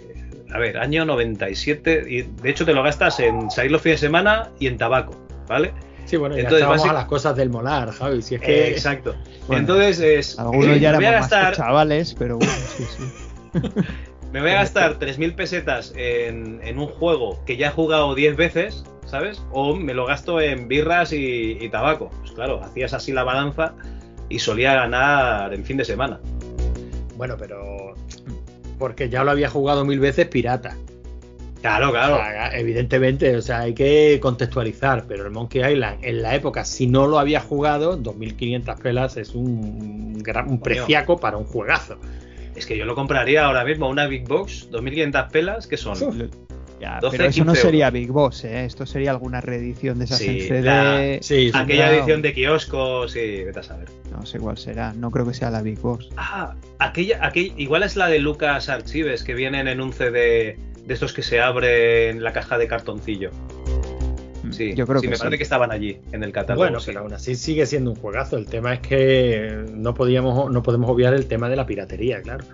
[0.52, 4.08] a ver, año 97, y de hecho te lo gastas en salir los fines de
[4.08, 5.14] semana y en tabaco,
[5.48, 5.72] ¿ale?
[6.04, 8.20] Sí, bueno, ya Entonces, basic- a las cosas del molar, Javi.
[8.20, 8.64] Si es que.
[8.66, 9.14] Eh, exacto.
[9.46, 10.38] Bueno, Entonces es...
[10.38, 13.60] Algunos ya me voy a éramos más gastar, chavales, pero bueno, sí, sí.
[14.32, 18.36] me voy a gastar 3.000 pesetas en, en un juego que ya he jugado 10
[18.36, 19.42] veces, ¿sabes?
[19.50, 22.10] O me lo gasto en birras y, y tabaco.
[22.20, 23.74] Pues claro, hacías así la balanza
[24.28, 26.20] y solía ganar el fin de semana.
[27.16, 27.94] Bueno, pero.
[28.78, 30.76] Porque ya lo había jugado mil veces pirata.
[31.60, 32.14] Claro, claro.
[32.14, 36.64] O sea, evidentemente, o sea, hay que contextualizar, pero el Monkey Island en la época,
[36.64, 41.98] si no lo había jugado, 2.500 pelas es un, gran, un preciaco para un juegazo.
[42.56, 46.30] Es que yo lo compraría ahora mismo, una Big Box, 2.500 pelas, que son?
[46.82, 48.00] Ya, 12, pero eso no 15 sería euros.
[48.00, 48.64] Big Boss, ¿eh?
[48.64, 50.62] Esto sería alguna reedición de esas Sí, en CD.
[50.62, 53.88] la- Sí, aquella edición de kiosco, sí, vete a saber.
[54.10, 54.92] No sé cuál será.
[54.92, 56.08] No creo que sea la Big Boss.
[56.16, 60.92] Ah, aquella, aquella, igual es la de Lucas Archives, que vienen en un CD de
[60.94, 63.30] estos que se abre en la caja de cartoncillo.
[64.50, 65.20] Sí, Mm, Yo creo sí, que me sí.
[65.20, 66.64] parece que estaban allí, en el catálogo.
[66.64, 66.86] Bueno, sí.
[66.88, 68.36] pero aún así sigue siendo un juegazo.
[68.36, 72.44] El tema es que no podíamos, no podemos obviar el tema de la piratería, claro.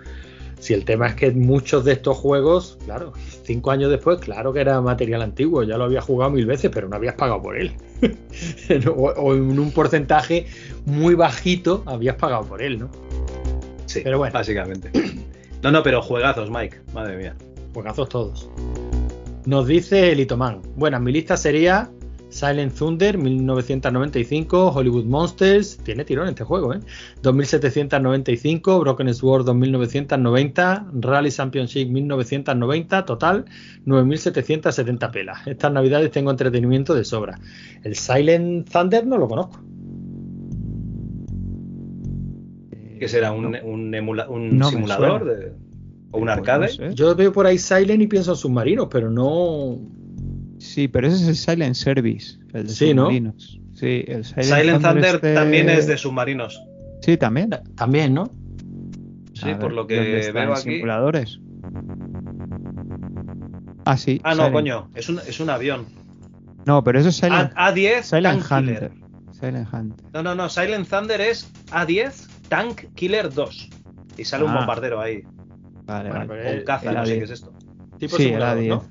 [0.59, 3.13] Si el tema es que muchos de estos juegos, claro,
[3.43, 6.89] cinco años después, claro que era material antiguo, ya lo habías jugado mil veces, pero
[6.89, 7.73] no habías pagado por él.
[8.95, 10.47] o, o en un porcentaje
[10.85, 12.89] muy bajito habías pagado por él, ¿no?
[13.85, 14.33] Sí, pero bueno.
[14.33, 14.91] básicamente.
[15.61, 17.35] No, no, pero juegazos, Mike, madre mía.
[17.73, 18.49] Juegazos todos.
[19.45, 20.61] Nos dice Elitoman.
[20.77, 21.89] Bueno, mi lista sería
[22.29, 26.79] Silent Thunder 1995, Hollywood Monsters, tiene tirón este juego, ¿eh?
[27.23, 33.45] 2795, Broken Sword 2990, Rally Championship 1990, total
[33.85, 35.47] 9770 pelas.
[35.47, 37.39] Estas navidades tengo entretenimiento de sobra.
[37.83, 39.59] El Silent Thunder no lo conozco.
[42.99, 43.31] ¿Qué será?
[43.31, 45.25] ¿Un, un, emula- un No me simulador?
[45.25, 45.51] de-
[46.11, 46.65] ¿O un Pues arcade?
[46.67, 46.95] no sé.
[46.95, 49.77] Yo veo por ahí Silent y pienso en submarinos, pero no.
[50.59, 53.03] Sí, pero ese es el Silent Service, el de Sí, ¿no?
[53.03, 53.59] submarinos.
[53.75, 56.61] Sí, el Silent, Silent Thunder este- también es de submarinos.
[57.01, 57.49] Sí, también.
[57.75, 58.25] También, ¿no?
[59.33, 60.71] Sí, A por ver, lo que ¿dónde están veo aquí.
[60.73, 61.39] simuladores?
[63.85, 64.19] Ah, sí.
[64.23, 65.85] Ah, no, Silent- coño, es un, es un avión.
[66.65, 68.91] No, pero eso es Silent, A, 10 Silent Tank Hunter.
[68.91, 69.09] Killer.
[69.31, 70.05] Silent Hunter.
[70.13, 73.69] No, no, no, Silent Thunder es A10 Tank Killer 2.
[74.17, 74.57] Y sale un Ah.
[74.57, 75.23] bombardero ahí.
[75.85, 76.57] Vale, Bueno, vale.
[76.59, 77.53] Un caza, el no sé qué es esto.
[77.97, 78.67] Tipo sí, el simulador, A10.
[78.69, 78.83] ¿no?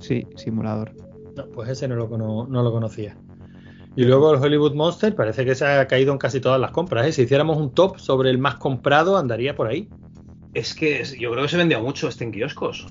[0.00, 0.92] Sí, simulador.
[1.34, 3.18] No, pues ese no lo, cono- no lo conocía.
[3.94, 7.06] Y luego el Hollywood Monster parece que se ha caído en casi todas las compras.
[7.08, 7.12] ¿eh?
[7.12, 9.92] Si hiciéramos un top sobre el más comprado, andaría por ahí.
[10.54, 12.86] Es que yo creo que se vendió mucho este en kioscos.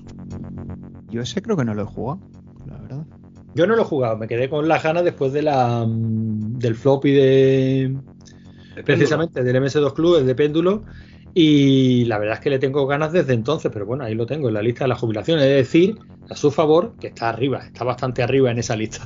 [1.10, 2.24] Yo ese creo que no lo he jugado,
[2.64, 3.06] la verdad.
[3.54, 7.12] Yo no lo he jugado, me quedé con las ganas después de la del floppy
[7.12, 8.00] de
[8.84, 10.84] precisamente del MS2 Club, el de péndulo.
[11.34, 14.48] Y la verdad es que le tengo ganas desde entonces, pero bueno, ahí lo tengo
[14.48, 15.38] en la lista de la jubilación.
[15.40, 15.98] Es decir,
[16.28, 19.04] a su favor, que está arriba, está bastante arriba en esa lista.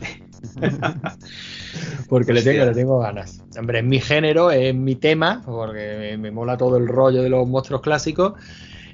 [2.09, 3.45] porque le tengo, le tengo ganas.
[3.59, 7.29] Hombre, es mi género, es mi tema, porque me, me mola todo el rollo de
[7.31, 8.35] los monstruos clásicos.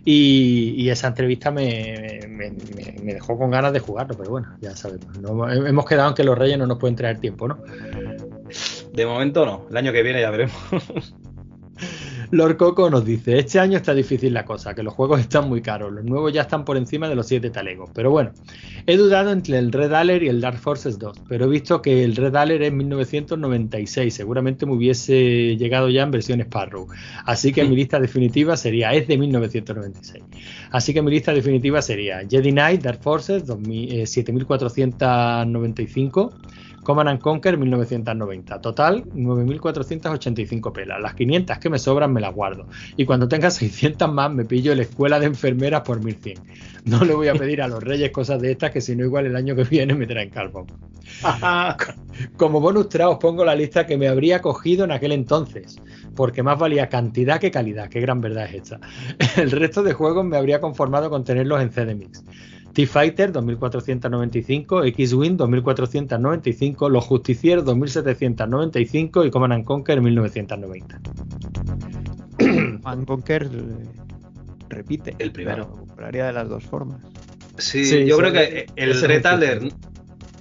[0.04, 4.48] Y, y esa entrevista me, me- me- me dejó con ganas de jugarlo, pero bueno,
[4.60, 5.14] ya sabemos.
[5.16, 7.62] No- hemos quedado en que los reyes no nos pueden traer tiempo, ¿no?
[8.92, 10.56] De momento no, el año que viene ya veremos.
[12.32, 15.60] Lord Coco nos dice, este año está difícil la cosa, que los juegos están muy
[15.60, 18.32] caros, los nuevos ya están por encima de los 7 talegos, pero bueno,
[18.86, 22.02] he dudado entre el Red Alert y el Dark Forces 2, pero he visto que
[22.02, 26.88] el Red Alert es 1996, seguramente me hubiese llegado ya en versión Sparrow,
[27.26, 30.24] así que mi lista definitiva sería, es de 1996,
[30.70, 36.32] así que mi lista definitiva sería Jedi Knight, Dark Forces 2000, eh, 7495,
[36.82, 38.60] Command and Conquer 1990.
[38.60, 41.00] Total, 9.485 pelas.
[41.00, 42.66] Las 500 que me sobran me las guardo.
[42.96, 46.40] Y cuando tenga 600 más me pillo la escuela de enfermeras por 1100.
[46.84, 49.26] No le voy a pedir a los reyes cosas de estas que si no igual
[49.26, 50.66] el año que viene me traen carbón.
[52.36, 55.80] Como bonus track os pongo la lista que me habría cogido en aquel entonces.
[56.16, 57.88] Porque más valía cantidad que calidad.
[57.88, 58.80] Qué gran verdad es esta.
[59.40, 62.24] El resto de juegos me habría conformado con tenerlos en CD-Mix.
[62.72, 71.00] T-Fighter 2495, X-Wing 2495, Los Justicieros 2795 y Command and Conquer 1990.
[72.82, 73.84] Man Conquer eh,
[74.68, 75.14] repite.
[75.18, 75.58] El primero.
[75.58, 77.02] Lo compraría de las dos formas.
[77.58, 79.60] Sí, Sí, yo sí, creo que el Retaler,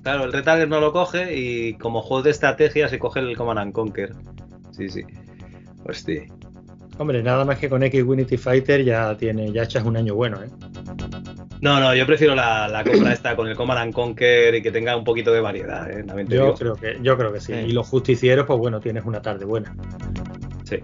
[0.02, 3.60] claro, el Retaler no lo coge y como juego de estrategia se coge el Command
[3.60, 4.14] and Conquer.
[4.72, 5.04] Sí, sí.
[5.84, 6.24] Hostia.
[6.98, 10.42] Hombre, nada más que con X-Wing y T-Fighter ya tiene, ya echas un año bueno,
[10.42, 10.48] ¿eh?
[11.62, 14.72] No, no, yo prefiero la, la compra esta con el Command and Conquer y que
[14.72, 16.04] tenga un poquito de variedad, ¿eh?
[16.04, 16.56] También te Yo digo.
[16.56, 17.54] creo que, yo creo que sí.
[17.54, 19.74] Y los justicieros, pues bueno, tienes una tarde buena.
[20.64, 20.78] Sí.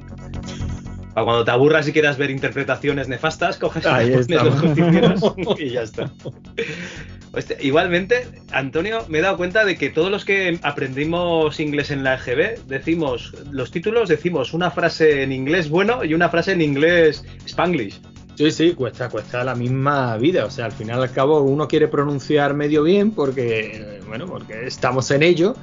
[1.13, 4.27] Para cuando te aburras y quieras ver interpretaciones nefastas, coges Ahí los
[4.59, 5.21] justicieros
[5.59, 6.11] y ya está.
[7.33, 12.03] Hostia, igualmente, Antonio, me he dado cuenta de que todos los que aprendimos inglés en
[12.03, 16.61] la EGB decimos, los títulos decimos una frase en inglés bueno y una frase en
[16.61, 17.99] inglés spanglish.
[18.37, 20.45] Sí, sí, cuesta, cuesta la misma vida.
[20.45, 25.09] O sea, al final al cabo uno quiere pronunciar medio bien porque, bueno, porque estamos
[25.09, 25.55] en ello.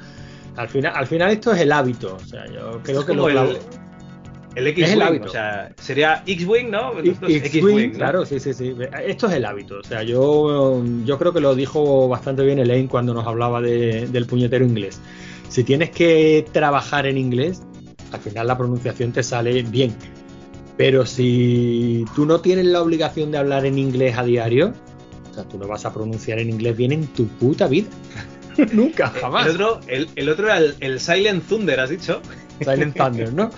[0.57, 2.17] Al final, al final esto es el hábito.
[2.21, 3.51] O sea, yo creo Es que como lo
[4.55, 6.97] el, X-Wing, o sea, sería X-Wing, ¿no?
[6.99, 7.97] X-Wing, X-Wing, ¿no?
[7.97, 8.73] claro, sí, sí, sí.
[9.05, 9.79] Esto es el hábito.
[9.79, 14.07] O sea, yo, yo creo que lo dijo bastante bien Elaine cuando nos hablaba de-
[14.07, 14.99] del puñetero inglés.
[15.49, 17.63] Si tienes que trabajar en inglés,
[18.11, 19.93] al final la pronunciación te sale bien.
[20.77, 24.73] Pero si tú no tienes la obligación de hablar en inglés a diario,
[25.31, 27.87] o sea, tú no vas a pronunciar en inglés bien en tu puta vida.
[28.73, 29.45] Nunca, jamás.
[29.47, 32.21] El otro, el, el otro era el, el Silent Thunder, has dicho.
[32.59, 33.49] Silent Thunder, ¿no?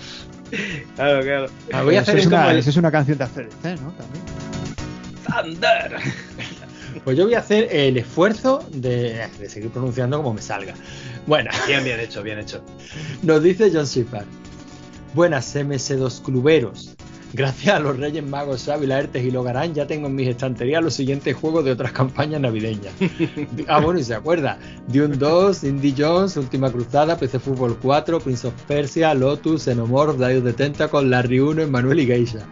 [0.96, 1.46] Claro, claro.
[1.72, 3.92] Ah, voy a Eso hacer es una, el- eso es una canción de ACDC, ¿no?
[3.92, 4.24] También.
[5.26, 5.96] Thunder.
[7.04, 10.74] Pues yo voy a hacer el esfuerzo de, de seguir pronunciando como me salga.
[11.26, 12.62] Bueno, Bien, bien hecho, bien hecho.
[13.22, 14.24] nos dice John Shepard.
[15.14, 16.96] Buenas MS2 cluberos.
[17.32, 20.94] Gracias a los Reyes Magos Xavi, Laertes y Logarán ya tengo en mis estanterías los
[20.94, 22.92] siguientes juegos de otras campañas navideñas.
[23.68, 24.58] ah, bueno, y se acuerda.
[24.86, 30.44] Dune 2, Indie Jones, Última Cruzada, PC Fútbol 4, Prince of Persia, Lotus, Xenomorph, Dios
[30.44, 32.46] de Tentacle, Larry 1, Emmanuel y Geisha.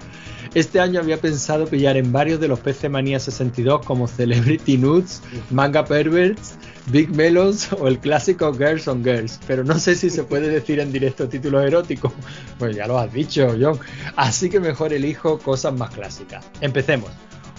[0.55, 5.23] Este año había pensado pillar en varios de los PC Manía 62 como Celebrity Nudes,
[5.51, 6.57] Manga Perverts,
[6.89, 10.79] Big Melons o el clásico Girls on Girls, pero no sé si se puede decir
[10.81, 12.13] en directo títulos eróticos.
[12.59, 13.79] Pues ya lo has dicho, John.
[14.17, 16.45] Así que mejor elijo cosas más clásicas.
[16.61, 17.11] Empecemos.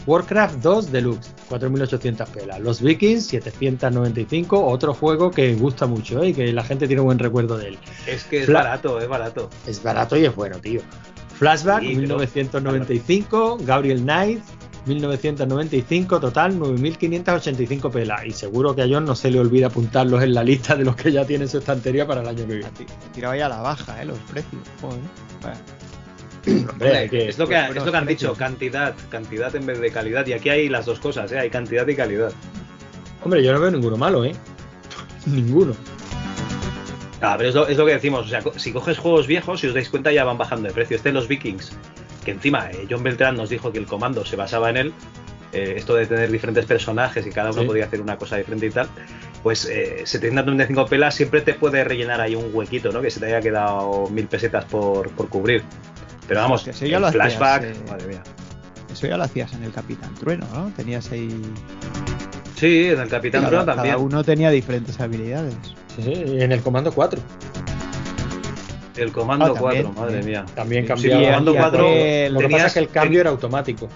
[0.05, 2.59] Warcraft 2 Deluxe, 4800 pelas.
[2.61, 6.29] Los Vikings, 795, otro juego que gusta mucho ¿eh?
[6.29, 7.77] y que la gente tiene buen recuerdo de él.
[8.07, 9.49] Es que es Fla- barato, es barato.
[9.67, 10.79] Es barato y es bueno, tío.
[11.37, 14.41] Flashback, Sí, pero- 1995, Gabriel Knight,
[14.87, 18.25] 1995, total 9.585 pelas.
[18.25, 20.95] Y seguro que a John no se le olvida apuntarlos en la lista de los
[20.95, 22.69] que ya tiene en su estantería para el año que viene.
[23.13, 24.05] Tiraba ya a la baja, ¿eh?
[24.05, 24.61] Los precios.
[24.81, 24.99] Joder.
[25.43, 25.59] Vaya.
[26.71, 29.65] Hombre, hay que- es, lo que, pues, es lo que han dicho, cantidad, cantidad en
[29.65, 30.25] vez de calidad.
[30.27, 31.39] Y aquí hay las dos cosas, ¿eh?
[31.39, 32.31] hay cantidad y calidad.
[33.23, 34.33] Hombre, yo no veo ninguno malo, ¿eh?
[35.25, 35.73] ninguno.
[37.19, 39.67] Ah, pero es lo, es lo que decimos, o sea, si coges juegos viejos, si
[39.67, 40.95] os dais cuenta, ya van bajando de precio.
[40.97, 41.71] Este los Vikings,
[42.27, 44.93] que encima eh, John Beltrán nos dijo que el comando se basaba en él,
[45.53, 47.67] eh, esto de tener diferentes personajes y cada uno Sí.
[47.67, 48.89] podía hacer una cosa diferente y tal,
[49.43, 53.01] pues eh, 795 pelas siempre te puede rellenar ahí un huequito, ¿no?
[53.01, 55.63] Que se te haya quedado mil pesetas por, por cubrir.
[56.27, 57.73] Pero vamos, Que eso ya el lo flashback, eh.
[57.89, 58.23] madre mía.
[58.91, 60.69] Eso ya lo hacías en el Capitán Trueno, ¿no?
[60.75, 61.29] Tenías ahí.
[62.57, 63.95] Sí, en el Capitán cada, Trueno cada también.
[64.05, 65.55] uno tenía diferentes habilidades.
[65.95, 67.21] Sí, sí, en el comando 4.
[68.97, 70.45] El comando Ah, también, 4, madre mía.
[70.55, 71.21] También Sí, cambiaba.
[71.21, 73.87] el comando y 4 aquel- Lo que pasa tenías- es que el cambio era automático.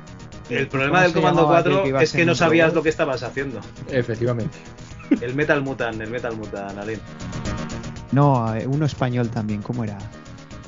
[0.49, 2.83] El problema ¿Cómo del comando llamaba aquel 4 que ibas es que no sabías lo
[2.83, 3.59] que estabas haciendo.
[3.89, 4.57] Efectivamente.
[5.21, 6.99] El Metal Mutant, el Metal Mutant, Alin.
[8.11, 9.97] No, eh, uno español también, ¿cómo era?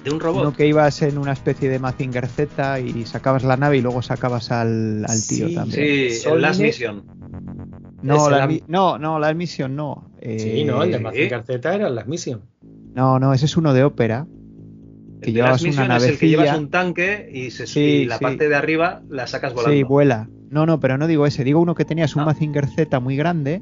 [0.03, 0.41] De un robot.
[0.41, 4.01] Uno que ibas en una especie de Mazinger Z y sacabas la nave y luego
[4.01, 6.11] sacabas al, al tío Sí, también.
[6.11, 6.59] Sí, el Last.
[6.61, 7.03] Mission.
[8.01, 10.09] No, la, mi- no, no, la emisión no.
[10.21, 12.41] Sí, no, el de Eh, Mazinger Z era la misión.
[12.95, 14.27] No, no, ese es uno de ópera.
[15.21, 16.11] Que El llevas una Mission es navecilla.
[16.13, 18.23] el que llevas un tanque y, se, Sí, y la sí.
[18.23, 19.73] parte de arriba la sacas volando.
[19.75, 20.29] Sí, vuela.
[20.49, 21.43] No, no, pero no digo ese.
[21.43, 22.25] Digo uno que tenías un Ah.
[22.25, 23.61] Mazinger Z muy grande,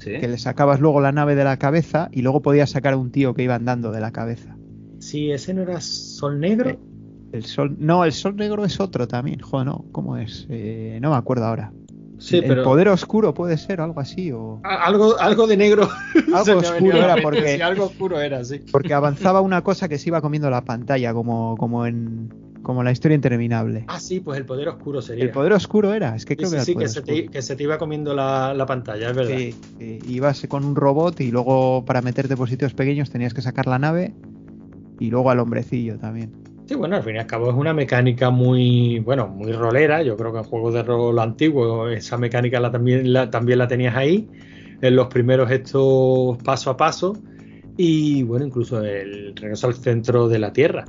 [0.00, 0.10] Sí.
[0.18, 3.10] que le sacabas luego la nave de la cabeza y luego podías sacar a un
[3.12, 4.56] tío que iba andando de la cabeza.
[4.98, 6.76] Sí, ese no era Sol Negro.
[7.32, 9.40] El sol, no, el sol negro es otro también.
[9.40, 10.46] Joder, no, ¿cómo es?
[10.50, 11.72] Eh, no me acuerdo ahora.
[12.24, 15.88] Sí, el pero poder oscuro puede ser algo así o algo, algo de negro.
[16.34, 18.60] Algo oscuro era porque- sí, algo oscuro era, sí.
[18.72, 22.92] porque avanzaba una cosa que se iba comiendo la pantalla como como en como la
[22.92, 23.84] historia interminable.
[23.88, 25.24] Ah, sí, pues el poder oscuro sería.
[25.24, 27.02] El poder oscuro era, es que creo sí, que era sí, el que poder se,
[27.02, 29.36] te, que se te iba comiendo la, la pantalla, es verdad.
[29.36, 33.42] Sí, sí, ibas con un robot y luego para meterte por sitios pequeños tenías que
[33.42, 34.14] sacar la nave
[34.98, 36.32] y luego al hombrecillo también.
[36.66, 40.02] Sí, bueno, al fin y al cabo es una mecánica muy, bueno, muy rolera.
[40.02, 43.68] Yo creo que en juegos de rol antiguos esa mecánica la, también, la, también la
[43.68, 44.28] tenías ahí.
[44.80, 47.16] En los primeros estos paso a paso.
[47.76, 50.84] Y bueno, incluso el regreso al centro de la Tierra.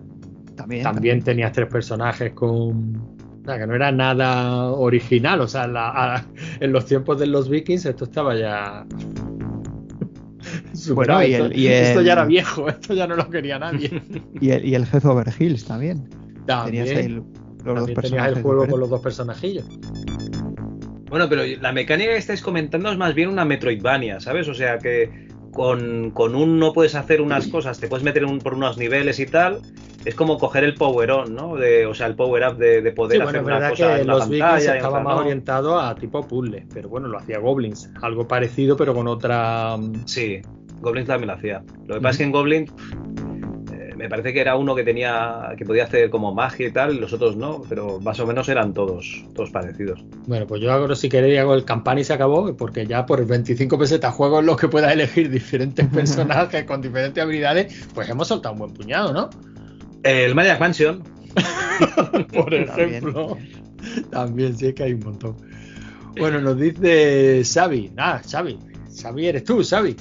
[0.55, 0.83] También.
[0.83, 2.95] También tenías tres personajes con...
[3.41, 5.41] o sea, que no era nada original.
[5.41, 6.25] O sea, la- a-
[6.59, 8.85] en los tiempos de los vikings esto estaba ya...
[10.83, 11.19] superado.
[11.19, 13.59] Bueno, y esto, el- y esto el- ya era viejo, esto ya no lo quería
[13.59, 13.89] nadie.
[14.41, 16.07] Y el, y el Heath Over Hills también.
[16.45, 16.85] También.
[16.85, 19.65] Tenías ahí los dos También tenías personajes el juego con los dos personajillos.
[21.09, 24.47] Bueno, pero la mecánica que estáis comentando es más bien una Metroidvania, ¿sabes?
[24.49, 25.09] O sea que
[25.51, 29.19] con, con un no puedes hacer unas cosas, te puedes meter un- por unos niveles
[29.19, 29.61] y tal.
[30.03, 31.55] Es como coger el power on, ¿no?
[31.55, 34.01] De, o sea, el power up de, de poder Sí, hacer bueno, una cosa que
[34.01, 35.21] en la los pantalla estaba más no.
[35.21, 39.75] orientado a tipo puzzle, pero bueno, lo hacía Goblins, algo parecido pero con otra...
[39.77, 40.41] mm, Sí,
[40.81, 41.63] Goblins también lo hacía.
[41.87, 42.71] Lo que pasa es que en Goblins
[43.73, 46.95] eh, me parece que era uno que tenía que podía hacer como magia y tal,
[46.95, 50.03] y los otros no, pero más o menos eran todos, todos parecidos.
[50.27, 53.25] Bueno, pues yo hago, si queréis, hago el campana y se acabó, porque ya por
[53.25, 58.27] 25 pesetas juegos en los que puedas elegir diferentes personajes con diferentes habilidades, pues hemos
[58.27, 59.29] soltado un buen puñado, ¿no?
[60.03, 61.03] El Magic Mansion,
[62.33, 63.37] Por ejemplo.
[64.09, 65.35] También, sí es que hay un montón.
[66.17, 67.91] Bueno, nos dice Xavi.
[67.97, 68.57] Ah, Xavi.
[69.01, 69.95] Xavi eres tú, Xavi.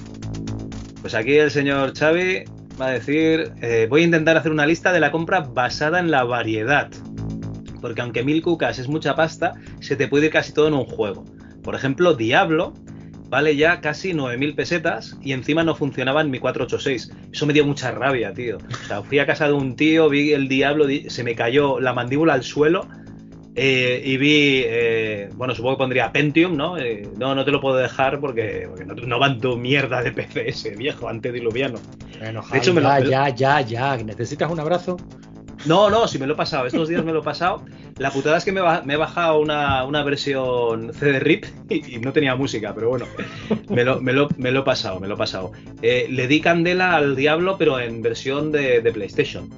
[1.04, 2.44] Pues aquí el señor Xavi
[2.80, 6.10] va a decir, eh, voy a intentar hacer una lista de la compra basada en
[6.10, 6.88] la variedad.
[7.82, 10.86] Porque aunque mil cucas es mucha pasta, se te puede ir casi todo en un
[10.86, 11.26] juego.
[11.62, 12.72] Por ejemplo, Diablo
[13.28, 17.12] vale ya casi 9.000 pesetas y encima no funcionaba en mi 486.
[17.32, 18.56] Eso me dio mucha rabia, tío.
[18.56, 21.80] O sea, fui a casa de un tío, vi el Diablo, di- se me cayó
[21.80, 22.88] la mandíbula al suelo
[23.56, 26.76] eh, y vi, eh, bueno, supongo que pondría Pentium, ¿no?
[26.78, 30.12] Eh, no, no te lo puedo dejar porque, porque no, no van tu mierda de
[30.12, 31.78] PC ese viejo antediluviano.
[32.18, 33.96] Bueno, De hecho, me lo- ya, me lo- ya, ya, ya.
[33.98, 34.96] ¿Necesitas un abrazo?
[35.66, 36.66] No, no, si me lo he pasado.
[36.66, 37.64] Estos días me lo he pasado.
[37.96, 42.12] La putada es que me, he bajado una, una versión CD RIP y, y no
[42.12, 43.06] tenía música, pero bueno,
[43.70, 45.52] me lo, me lo- me lo he pasado, me lo he pasado.
[45.80, 49.48] Eh, le di candela al Diablo, pero en versión de, de PlayStation.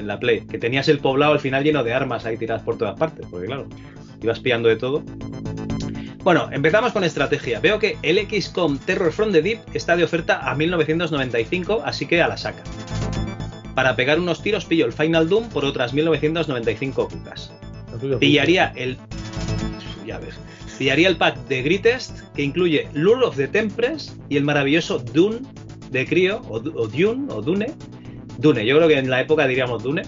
[0.00, 0.40] En la Play.
[0.40, 3.46] Que tenías el poblado al final lleno de armas ahí tiradas por todas partes, porque
[3.46, 3.66] claro,
[4.22, 5.04] ibas pillando de todo.
[6.22, 7.60] Bueno, empezamos con estrategia.
[7.60, 12.22] Veo que el XCOM Terror from the Deep está de oferta a 1995, así que
[12.22, 12.62] a la saca.
[13.74, 17.52] Para pegar unos tiros pillo el Final Doom por otras 1995 cucas.
[18.18, 18.96] Pillaría el.
[20.06, 20.34] Ya ves.
[20.78, 25.40] Pillaría el pack de Greatest que incluye Lure of the Tempress y el maravilloso Dune
[25.90, 27.74] de Crio, o Dune, o Dune.
[28.40, 30.02] Dune, yo creo que en la época diríamos Dune.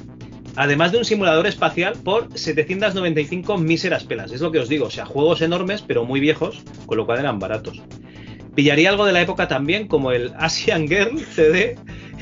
[0.57, 4.33] Además de un simulador espacial por 795 míseras pelas.
[4.33, 7.21] Es lo que os digo, o sea, juegos enormes pero muy viejos, con lo cual
[7.21, 7.81] eran baratos.
[8.55, 11.77] Pillaría algo de la época también, como el Asian Girl CD,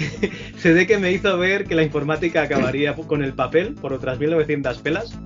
[0.59, 4.79] CD que me hizo ver que la informática acabaría con el papel por otras 1900
[4.79, 5.19] pelas.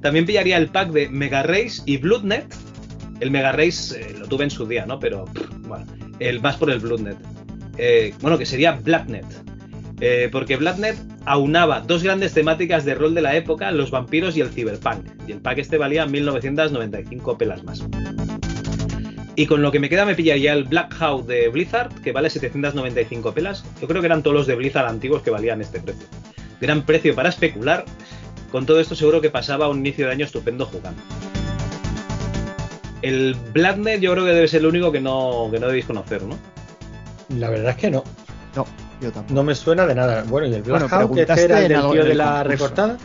[0.00, 2.54] También pillaría el pack de Mega Race y Bloodnet.
[3.20, 4.98] El Mega Race eh, lo tuve en su día, ¿no?
[4.98, 5.86] Pero, pff, bueno,
[6.18, 7.16] el más por el Bloodnet.
[7.78, 9.26] Eh, bueno, que sería Blacknet.
[10.04, 14.40] Eh, porque Bloodnet aunaba dos grandes temáticas de rol de la época, los vampiros y
[14.40, 15.06] el cyberpunk.
[15.28, 17.84] Y el pack este valía 1995 pelas más.
[19.36, 22.30] Y con lo que me queda me pillaría el Black Hawk de Blizzard, que vale
[22.30, 23.64] 795 pelas.
[23.80, 26.08] Yo creo que eran todos los de Blizzard antiguos que valían este precio.
[26.60, 27.84] Gran precio para especular.
[28.50, 31.00] Con todo esto seguro que pasaba un inicio de año estupendo jugando.
[33.02, 36.24] El Blacknet yo creo que debe ser el único que no, que no debéis conocer,
[36.24, 36.36] ¿no?
[37.38, 38.02] La verdad es que no.
[38.56, 38.66] No,
[39.02, 39.34] yo tampoco.
[39.34, 40.24] No me suena de nada.
[40.26, 42.48] Bueno, ¿y el Black Bueno, Hawk, que preguntaste era el del tío de la concurso.
[42.50, 42.98] recortada?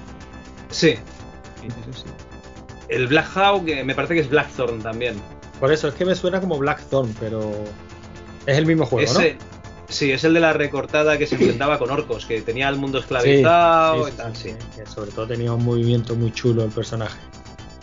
[0.70, 0.96] Sí.
[2.90, 5.16] El Black Hawk me parece que es Blackthorn también.
[5.60, 7.52] Por eso, es que me suena como Blackthorn, pero
[8.46, 9.40] es el mismo juego, Ese- ¿no?
[9.90, 13.00] Sí, es el de la recortada que se enfrentaba con orcos, que tenía el mundo
[13.00, 17.18] esclavizado Sí, y tal, sí, que sobre todo tenía un movimiento muy chulo el personaje.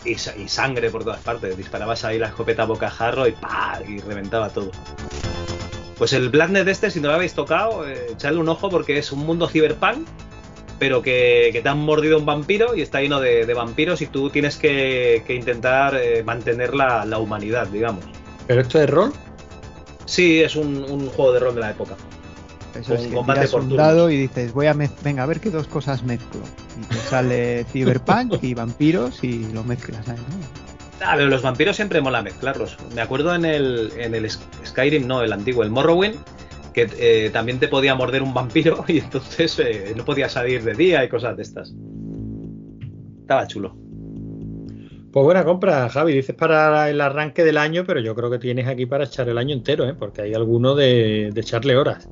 [0.05, 1.57] Y, y sangre por todas partes.
[1.57, 3.79] Disparabas ahí la escopeta bocajarro y ¡pah!
[3.87, 4.69] y reventaba todo.
[5.97, 9.11] Pues el Blacknet este, si no lo habéis tocado, eh, echadle un ojo porque es
[9.11, 10.07] un mundo cyberpunk,
[10.77, 14.07] pero que, que te han mordido un vampiro y está lleno de, de vampiros y
[14.07, 18.03] tú tienes que, que intentar eh, mantener la, la humanidad, digamos.
[18.45, 19.13] ¿Pero esto es rol?
[20.05, 21.95] Sí, es un, un juego de rol de la época.
[22.77, 23.87] Eso Con es que combate tiras por un turnos.
[23.87, 26.41] dado y dices, voy a venga, a ver qué dos cosas mezclo.
[26.77, 30.64] Y te sale Cyberpunk y vampiros y lo mezclas ahí, ¿no?
[30.99, 32.79] Ah, pero los vampiros siempre mola mezclarlos.
[32.81, 36.21] Me acuerdo en el, en el Sk- Skyrim, no, el antiguo, el Morrowind,
[36.73, 40.75] que eh, también te podía morder un vampiro y entonces eh, no podía salir de
[40.75, 41.73] día y cosas de estas.
[43.21, 43.75] Estaba chulo.
[45.11, 46.13] Pues buena compra, Javi.
[46.13, 49.37] Dices para el arranque del año, pero yo creo que tienes aquí para echar el
[49.37, 49.95] año entero, ¿eh?
[49.95, 52.09] porque hay alguno de, de echarle horas.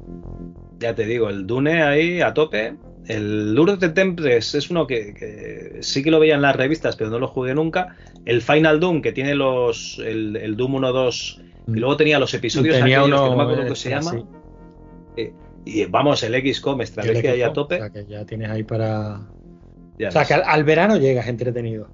[0.80, 2.78] Ya te digo, el Dune ahí a tope.
[3.08, 6.96] El Lure de Tempest es uno que, que sí que lo veía en las revistas,
[6.96, 7.96] pero no lo jugué nunca.
[8.26, 10.00] El Final Doom, que tiene los.
[10.00, 11.42] El, el Doom 1, 2.
[11.68, 14.24] Y luego tenía los episodios Tenía aquellos que uno, no me acuerdo eh, se llama.
[15.18, 15.34] Eh,
[15.66, 17.78] y vamos, el XCOM, estrategia ahí a O tope.
[17.78, 19.22] sea, que ya tienes ahí para.
[19.98, 20.28] Ya o sea, ves.
[20.28, 21.90] que al, al verano llegas entretenido.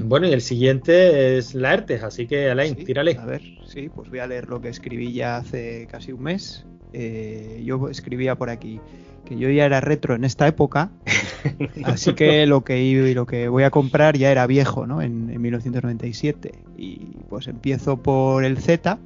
[0.04, 3.16] bueno, y el siguiente es Laertes, así que Alain, Sí, tírale.
[3.16, 6.66] A ver, sí, pues voy a leer lo que escribí ya hace casi un mes.
[6.92, 8.80] Eh, yo escribía por aquí
[9.24, 10.90] que yo ya era retro en esta época,
[11.84, 15.02] así que lo que, i- lo que voy a comprar ya era viejo, ¿no?
[15.02, 16.64] En, en 1997.
[16.76, 18.98] Y pues empiezo por el Z,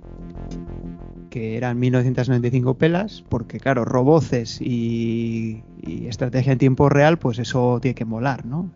[1.30, 7.80] que eran 1995 pelas, porque claro, roboces y, y estrategia en tiempo real, pues eso
[7.82, 8.70] tiene que molar, ¿no?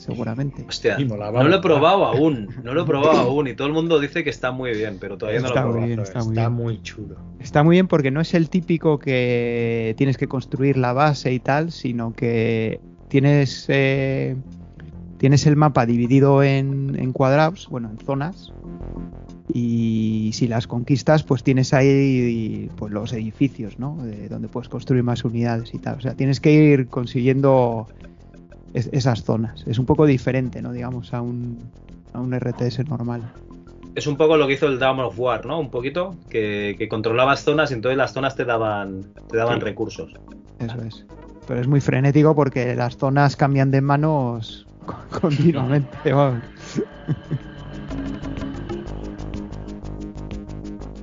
[0.00, 0.64] Seguramente.
[0.66, 3.68] Hostia, Y molaba no lo he probado aún, no lo he probado aún y todo
[3.68, 5.86] el mundo dice que está muy bien, pero todavía no lo he muy probado.
[5.86, 6.52] bien, Está, está muy bien.
[6.52, 7.16] muy chulo.
[7.38, 11.38] Está muy bien porque no es el típico que tienes que construir la base y
[11.38, 14.36] tal, sino que tienes, eh,
[15.18, 18.52] tienes el mapa dividido en, en cuadrados, bueno, en zonas,
[19.52, 23.96] y si las conquistas, pues tienes ahí pues, los edificios, ¿no?
[23.96, 25.98] De donde puedes construir más unidades y tal.
[25.98, 27.88] O sea, tienes que ir consiguiendo
[28.74, 29.64] es- esas zonas.
[29.66, 30.72] Es un poco diferente, ¿no?
[30.72, 31.58] Digamos, a un,
[32.12, 33.22] a un RTS normal.
[33.94, 35.58] Es un poco lo que hizo el Dawn of War, ¿no?
[35.58, 39.64] Un poquito, que, que controlabas zonas y entonces las zonas te daban, te daban Sí.
[39.64, 40.12] recursos.
[40.60, 41.04] Eso es.
[41.48, 44.66] Pero es muy frenético porque las zonas cambian de manos
[45.20, 46.12] continuamente.
[46.12, 46.42] vamos.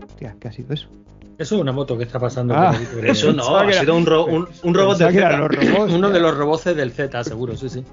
[0.08, 0.88] Hostia, ¿qué ha sido eso?
[1.38, 2.56] Eso es una moto que está pasando.
[2.56, 3.12] Ah, por creo.
[3.12, 5.56] Eso no, ha era- sido un, ro- un, un robot Pensaba de que eran Z.
[5.62, 5.94] los robots.
[5.98, 7.84] Uno de los roboces del Z, seguro, sí, sí.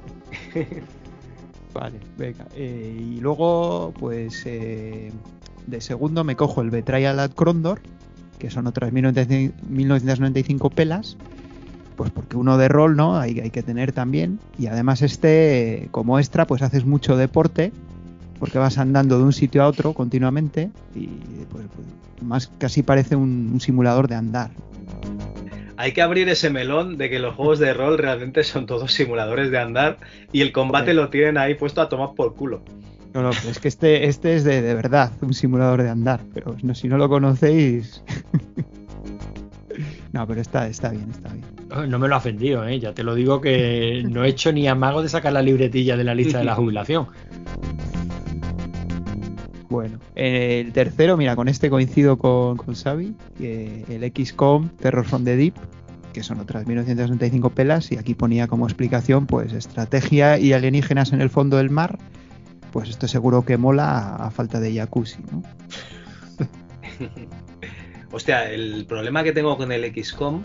[1.75, 2.47] Vale, venga.
[2.55, 5.11] Eh, y luego, pues, eh,
[5.67, 7.81] de segundo me cojo el Betrayal at Crondor,
[8.39, 11.17] que son otras 1995 1995 pelas.
[11.97, 13.19] Pues porque uno de rol, ¿no?
[13.19, 14.41] Hay, hay que tener también.
[14.59, 17.73] Y además este, como extra, pues haces mucho deporte,
[18.39, 21.07] porque vas andando de un sitio a otro continuamente y
[21.51, 21.87] pues, pues,
[22.23, 24.51] más casi parece un, un simulador de andar.
[25.77, 29.51] Hay que abrir ese melón de que los juegos de rol realmente son todos simuladores
[29.51, 29.99] de andar
[30.33, 32.63] y el combate lo tienen ahí puesto a tomar por culo.
[33.15, 36.21] No, no, pero es que este, este es de, de verdad un simulador de andar,
[36.35, 38.03] pero no, si no lo conocéis...
[40.13, 41.91] no, pero está, está bien, está bien.
[41.91, 42.79] No me lo ha ofendido, ¿eh?
[42.81, 46.05] ya te lo digo que no he hecho ni amago de sacar la libretilla de
[46.05, 47.07] la lista de la jubilación.
[49.75, 55.35] Bueno, el tercero, mira, con este coincido con, con Xavi, el XCOM Terror from the
[55.37, 55.55] Deep,
[56.13, 61.21] que son otras 1995 pelas, y aquí ponía como explicación, pues, estrategia y alienígenas en
[61.21, 61.99] el fondo del mar,
[62.71, 65.43] pues esto seguro que mola a, a falta de jacuzzi, ¿no?
[68.13, 70.45] Hostia, el problema que tengo con el XCOM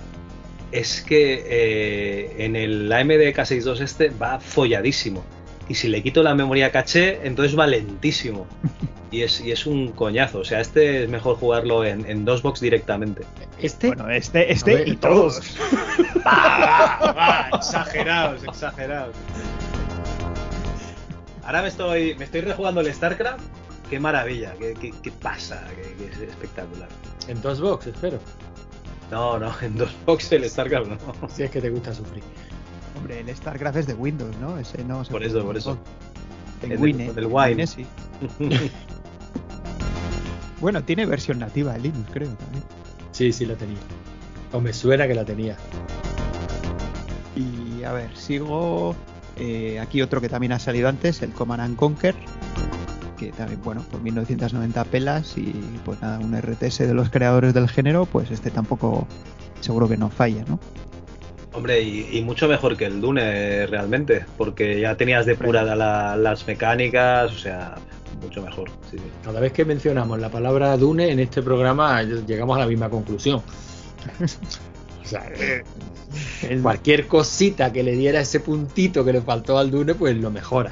[0.72, 5.24] es que eh, en el AMD K62 este va folladísimo.
[5.70, 8.48] Y si le quito la memoria caché, entonces va lentísimo.
[9.12, 10.40] y es, y es un coñazo.
[10.40, 13.24] O sea, este es mejor jugarlo en, en dos box directamente.
[13.60, 13.88] Este.
[13.88, 15.42] Bueno, este, este ver, y todos.
[16.26, 19.16] Va, va, va, exagerados, exagerados.
[21.46, 23.42] Ahora me estoy, me estoy rejugando el StarCraft.
[23.90, 26.88] Qué maravilla, qué, qué- qué pasa, qué, qué es espectacular.
[27.28, 28.20] En dos box, espero.
[29.10, 30.98] No, no, en dos box el StarCraft no.
[31.30, 32.24] Si es que te gusta sufrir.
[32.96, 34.60] Hombre, el StarCraft es de Windows, ¿no?
[34.60, 35.78] Ese no se Por eso, por eso.
[36.62, 37.12] En El del- Wine.
[37.16, 37.26] Wine.
[37.28, 37.86] Wine, sí.
[40.62, 42.64] Bueno, tiene versión nativa de Linux, creo también.
[43.12, 43.78] Sí, sí la tenía.
[44.52, 45.56] O me suena que la tenía.
[47.36, 48.96] Y a ver, sigo.
[49.38, 52.16] eh, aquí otro que también ha salido antes, el Command and Conquer.
[53.18, 55.54] Que también, bueno, por 1990 pelas y
[55.86, 59.08] pues nada, un RTS de los creadores del género, pues este tampoco
[59.60, 60.60] seguro que no falla, ¿no?
[61.52, 66.48] Hombre, y, y mucho mejor que el Dune realmente, porque ya tenías depuradas la- las
[66.48, 67.76] mecánicas, o sea,
[68.22, 68.70] mucho mejor.
[68.92, 69.04] sí, sí.
[69.24, 73.42] Cada vez que mencionamos la palabra Dune en este programa llegamos a la misma conclusión.
[75.04, 75.64] o sea, eh,
[76.62, 80.72] cualquier cosita que le diera ese puntito que le faltó al Dune, pues lo mejora.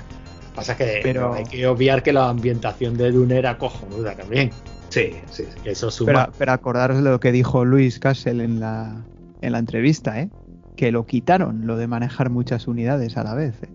[0.56, 4.52] Pasa que Pero- hay que obviar que la ambientación de Dune era cojonuda también.
[4.90, 6.30] Sí, sí, eso Pero, suma.
[6.38, 9.04] pero acordaros de lo que dijo Luis Castle en la,
[9.42, 10.30] en la entrevista, ¿eh?
[10.78, 13.56] Que lo quitaron, lo de manejar muchas unidades a la vez.
[13.64, 13.68] ¿eh?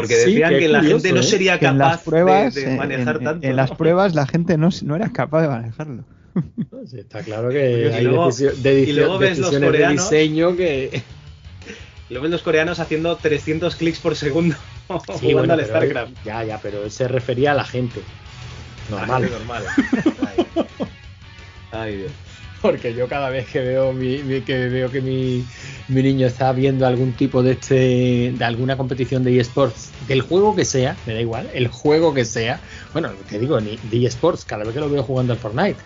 [0.00, 1.24] Porque decían que la curioso, gente no ¿eh?
[1.24, 3.46] sería en las capaz pruebas, de, de en- manejar en, tanto.
[3.46, 6.04] en las pruebas la gente no, no era capaz de manejarlo.
[6.86, 10.10] Sí, está claro que Y hay luego- de- y luego ves los decisiones de coreanos-
[10.10, 11.02] diseño que.
[12.08, 14.54] Lo ven los coreanos haciendo 300 clics por segundo
[14.88, 14.92] Sí,
[15.32, 16.12] jugando bueno, al StarCraft.
[16.24, 18.00] Ya, ya, pero él se refería a la gente.
[18.90, 19.28] Normal.
[19.28, 19.64] Normal.
[20.24, 20.66] Ay.
[21.72, 22.12] Ay, Dios.
[22.66, 25.44] Porque yo cada vez que veo mi, mi- que veo que mi,
[25.88, 30.54] mi niño está viendo algún tipo de este de alguna competición de eSports, del juego
[30.54, 32.60] que sea, me da igual, el juego que sea,
[32.92, 35.76] bueno, te digo, ni de eSports, cada vez que lo veo jugando al Fortnite,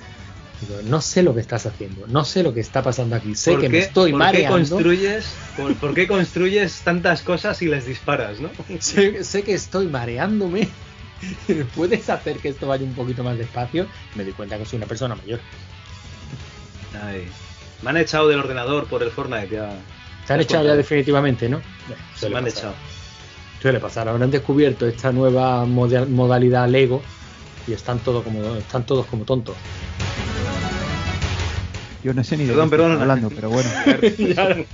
[0.60, 3.52] digo, no sé lo que estás haciendo, no sé lo que está pasando aquí, sé
[3.52, 5.26] ¿Por que qué- me estoy por qué mareando, construyes,
[5.56, 8.50] por, por qué construyes tantas cosas y les disparas, no?
[8.80, 10.68] sé, sé que estoy mareándome.
[11.76, 13.86] ¿Puedes hacer que esto vaya un poquito más despacio?
[14.16, 15.40] Me di cuenta que soy una persona mayor.
[17.02, 17.28] Ay.
[17.82, 19.70] Me han echado del ordenador por el Fortnite ya.
[20.26, 21.60] Se han echado ya definitivamente, ¿no?
[22.16, 22.58] Se me han pasar.
[22.58, 22.74] echado.
[23.62, 24.08] Suele pasar.
[24.08, 27.02] Habrán descubierto esta nueva moda- modalidad Lego
[27.66, 29.56] y están todos como están todos como tontos.
[32.02, 32.92] Yo no sé ni de Perdón, qué perdón.
[32.92, 33.68] estoy hablando, pero bueno.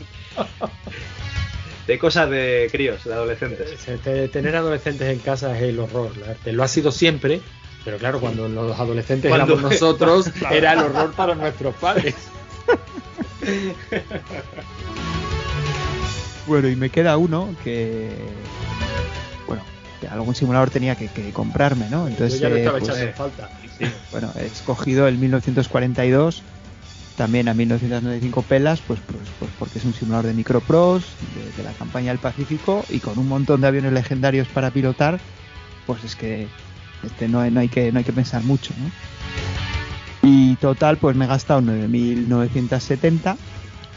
[1.86, 3.76] De cosas de críos, de adolescentes.
[4.02, 6.16] Te- Tener adolescentes en casa es el horror.
[6.18, 6.52] la verdad.
[6.52, 7.40] Lo ha sido siempre,
[7.86, 12.16] pero claro, cuando los adolescentes Cuando- éramos nosotros, era el horror para nuestros padres.
[16.48, 18.08] Bueno, y me queda uno que.
[19.48, 19.62] Bueno,
[20.00, 22.06] que algún simulador tenía que, que comprarme, ¿no?
[22.06, 23.50] Entonces, Yo ya lo eh, estaba pues, echando en falta.
[24.12, 26.42] bueno, he escogido el 1942,
[27.16, 31.68] también a 1995 pelas, pues, pues, pues porque es un simulador de micropros, de, de
[31.68, 35.18] la campaña del Pacífico, y con un montón de aviones legendarios para pilotar,
[35.84, 36.46] pues es que
[37.06, 38.90] este no hay, no hay que no hay que pensar mucho, ¿no?
[40.28, 43.36] Y total, pues me he gastado 9.970,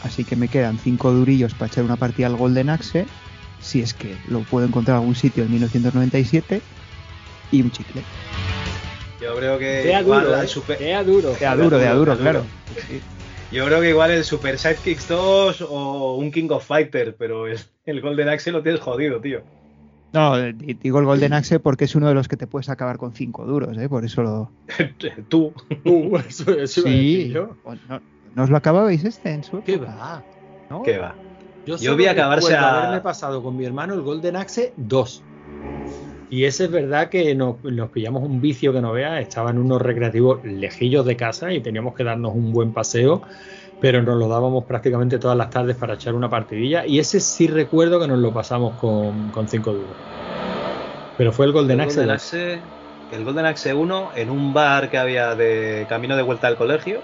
[0.04, 3.06] así que me quedan 5 durillos para echar una partida al Golden Axe,
[3.60, 6.62] si es que lo puedo encontrar en algún sitio en 1997,
[7.52, 8.04] y un chicle.
[9.20, 10.48] Yo creo que Sea igual duro, ¿eh?
[10.48, 11.34] super- Sea duro.
[11.40, 12.46] De a duro, de a duro, claro.
[13.52, 17.58] Yo creo que igual el Super Sidekicks 2 o un King of Fighter, pero el,
[17.88, 19.42] el Golden Axe lo tienes jodido, tío.
[20.12, 22.98] No, di- digo el Golden Axe porque es uno de los que te puedes acabar
[22.98, 23.88] con 5 duros, ¿eh?
[23.88, 24.52] Por eso lo...
[25.30, 25.54] Tú.
[25.86, 27.30] Uh, eso, eso Sí.
[27.30, 27.56] yo.
[27.88, 28.02] ¿No,
[28.36, 30.24] ¿no os lo acababais este en su ¿Qué va?
[30.70, 30.82] ¿No?
[30.84, 31.16] ¿Qué va?
[31.66, 35.24] Yo, Yo vi acabarse a- haberme pasado con mi hermano el Golden Axe 2.
[36.32, 39.20] Y ese es verdad que nos, nos pillamos un vicio que no veas.
[39.22, 43.24] Estaba en unos recreativos lejillos de casa y teníamos que darnos un buen paseo,
[43.82, 46.86] pero nos lo dábamos prácticamente todas las tardes para echar una partidilla.
[46.86, 49.96] Y ese sí recuerdo que nos lo pasamos con 5 duros.
[51.18, 51.96] Pero fue el Golden el Axe.
[51.98, 52.16] Golden 2.
[52.16, 52.60] Axe,
[53.12, 57.02] el Golden Axe 1 en un bar que había de camino de vuelta al colegio.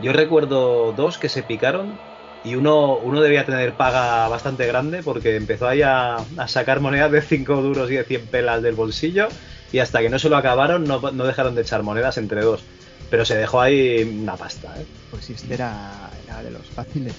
[0.00, 1.96] Yo recuerdo dos que se picaron
[2.42, 7.12] y uno, uno debía tener paga bastante grande porque empezó ahí a, a sacar monedas
[7.12, 9.28] de 5 duros y de 100 pelas del bolsillo
[9.72, 12.64] y hasta que no se lo acabaron no, no dejaron de echar monedas entre dos.
[13.10, 14.74] Pero se dejó ahí una pasta.
[14.78, 14.86] ¿eh?
[15.10, 17.14] Pues sí, este era, era de los fáciles.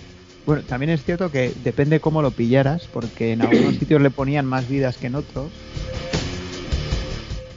[0.45, 4.45] Bueno, también es cierto que depende cómo lo pillaras, porque en algunos sitios le ponían
[4.45, 5.51] más vidas que en otros.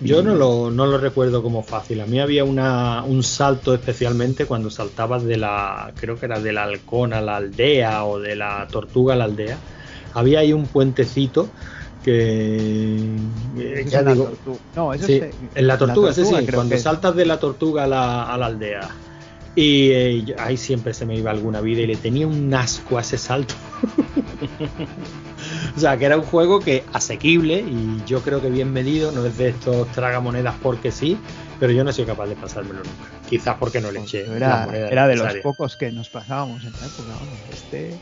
[0.01, 2.01] Yo no lo, no lo recuerdo como fácil.
[2.01, 6.53] A mí había una, un salto especialmente cuando saltabas de la, creo que era de
[6.53, 9.59] la halcón a la aldea o de la tortuga a la aldea.
[10.15, 11.51] Había ahí un puentecito
[12.09, 14.59] que Eso ya la digo, tortuga.
[14.77, 16.83] No, eso sí, es, eh, en la tortuga, tortuga sí, cuando es.
[16.83, 18.89] saltas de la tortuga a la, a la aldea.
[19.55, 23.01] Y eh, ahí siempre se me iba alguna vida y le tenía un asco a
[23.01, 23.55] ese salto.
[25.77, 29.27] o sea, que era un juego que asequible y yo creo que bien medido, no
[29.27, 31.19] es de estos tragamonedas porque sí,
[31.59, 33.11] pero yo no he sido capaz de pasármelo nunca.
[33.29, 36.63] Quizás porque no le eché Pues Era, monedas era de los pocos que nos pasábamos
[36.65, 37.09] en la época.
[37.09, 37.39] vamos.
[37.53, 37.99] Este,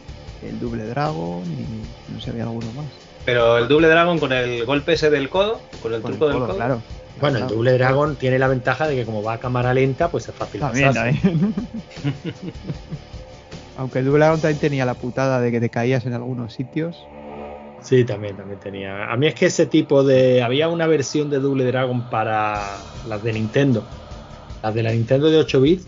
[0.46, 2.86] el Double Dragon y no sé, había alguno más.
[3.26, 6.32] Pero el Double Dragon con el golpe ese del codo, con el Con el truco
[6.32, 6.80] del codo, claro.
[7.20, 7.54] Bueno, el Claro.
[7.56, 10.60] Double Dragon tiene la ventaja de que como va a cámara lenta, pues es fácil
[10.60, 11.18] También, pasarse.
[11.20, 11.54] también.
[13.78, 16.96] Aunque el Double Dragon también tenía la putada de que te caías en algunos sitios.
[17.82, 19.12] Sí, también, también tenía.
[19.12, 20.42] A mí es que ese tipo de.
[20.42, 22.60] Había una versión de Double Dragon para
[23.08, 23.84] las de Nintendo.
[24.62, 25.86] Las de la Nintendo de 8 bits.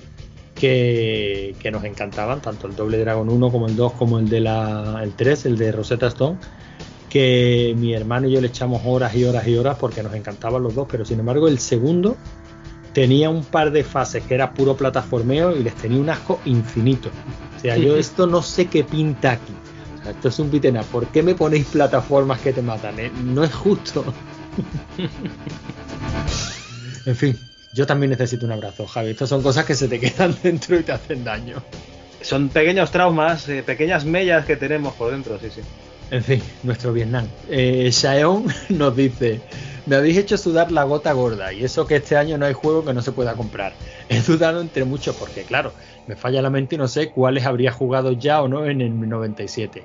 [0.55, 4.41] Que, que nos encantaban, tanto el Double Dragon 1 como el 2, como el de
[4.41, 6.37] la, el 3, el de Rosetta Stone.
[7.09, 10.63] Que mi hermano y yo le echamos horas y horas y horas porque nos encantaban
[10.63, 12.17] los dos, pero sin embargo, el segundo
[12.93, 17.11] tenía un par de fases que era puro plataformeo y les tenía un asco infinito.
[17.57, 19.53] O sea, yo esto no sé qué pinta aquí.
[19.99, 20.83] O sea, esto es un bitena.
[20.83, 22.99] ¿Por qué me ponéis plataformas que te matan?
[22.99, 23.11] eh?
[23.25, 24.05] No es justo.
[27.07, 27.39] en fin,
[27.73, 29.11] yo también necesito un abrazo, Javi.
[29.11, 31.63] Estas son cosas que se te quedan dentro y te hacen daño.
[32.21, 35.61] Son pequeños traumas, eh, pequeñas mellas que tenemos por dentro, sí, sí.
[36.11, 37.27] En fin, nuestro Vietnam.
[37.51, 39.41] Eh, Shaeon nos dice:
[39.87, 42.85] Me habéis hecho sudar la gota gorda, y eso que este año no hay juego
[42.85, 43.75] que no se pueda comprar.
[44.09, 45.73] He dudado entre muchos, porque claro,
[46.07, 49.09] me falla la mente y no sé cuáles habría jugado ya o no en el
[49.09, 49.83] 97.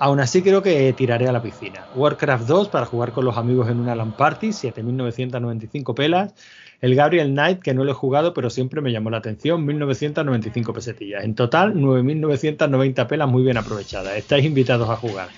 [0.00, 1.86] Aún así, creo que tiraré a la piscina.
[1.94, 6.34] Warcraft 2 para jugar con los amigos en una LAN party, 7.995 pelas.
[6.80, 10.74] El Gabriel Knight, que no lo he jugado, pero siempre me llamó la atención, 1.995
[10.74, 11.24] pesetillas.
[11.24, 14.16] En total, 9.990 pelas muy bien aprovechadas.
[14.16, 15.28] Estáis invitados a jugar.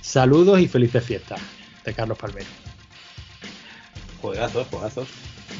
[0.00, 1.40] Saludos y felices fiestas.
[1.84, 2.46] De Carlos Palmero.
[4.20, 5.08] Juegazos, juegazos.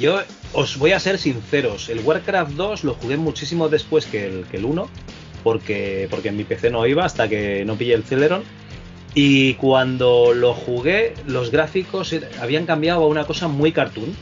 [0.00, 0.20] Yo
[0.52, 4.58] os voy a ser sinceros, el Warcraft 2 lo jugué muchísimo después que el, que
[4.58, 4.88] el 1,
[5.42, 8.42] porque, porque en mi PC no iba hasta que no pillé el Celeron.
[9.14, 14.14] Y cuando lo jugué, los gráficos habían cambiado a una cosa muy cartoon.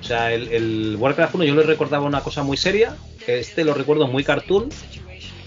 [0.00, 2.94] O sea, el, Warcraft 1 yo lo recordaba una cosa muy seria,
[3.26, 4.68] este lo recuerdo muy cartoon,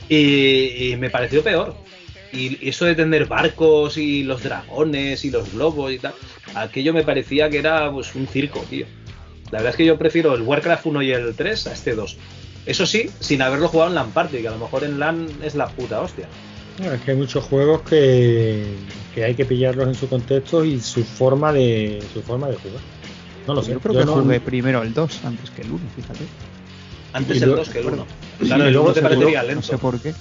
[0.09, 1.82] y me pareció peor.
[2.33, 6.13] Y eso de tener barcos y los dragones y los globos y tal,
[6.55, 8.85] aquello me parecía que era pues, un circo, tío.
[9.51, 12.17] La verdad es que yo prefiero el Warcraft 1 y el 3 a este 2.
[12.65, 15.53] Eso sí, sin haberlo jugado en LAN Party, que a lo mejor en LAN es
[15.53, 16.27] la puta hostia.
[16.81, 18.65] Es que hay muchos juegos que,
[19.13, 22.79] que hay que pillarlos en su contexto y su forma de su forma de jugar.
[23.45, 23.73] No lo sé.
[23.73, 26.23] Yo creo yo que no- jugué primero el 2 antes que el 1, fíjate.
[27.11, 28.07] Antes Y el luego- 2 que el 1.
[28.41, 29.61] y Claro, el luego 1 te parecería No lento.
[29.67, 30.13] sé por qué.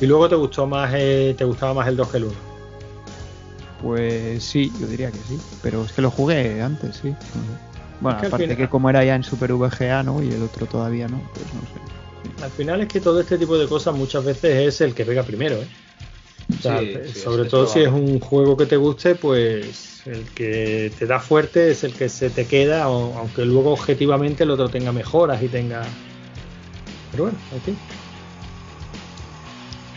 [0.00, 2.34] Y luego te gustó más eh, te gustaba más el 2 que el 1.
[3.82, 5.38] Pues sí, yo diría que sí.
[5.62, 7.14] Pero es que lo jugué antes, sí.
[8.00, 10.22] Bueno, Es que al aparte final- que como era ya en Super VGA, ¿no?
[10.22, 12.42] Y el otro todavía no, pues no sé.
[12.44, 15.22] Al final es que todo este tipo de cosas muchas veces es el que pega
[15.22, 15.66] primero, ¿eh?
[16.58, 20.24] O sea, Sí, sí, sobre todo si es un juego que te guste, pues el
[20.34, 24.50] que te da fuerte es el que se te queda, o- aunque luego objetivamente el
[24.50, 25.82] otro tenga mejoras y tenga...
[27.10, 27.78] Pero bueno, en fin.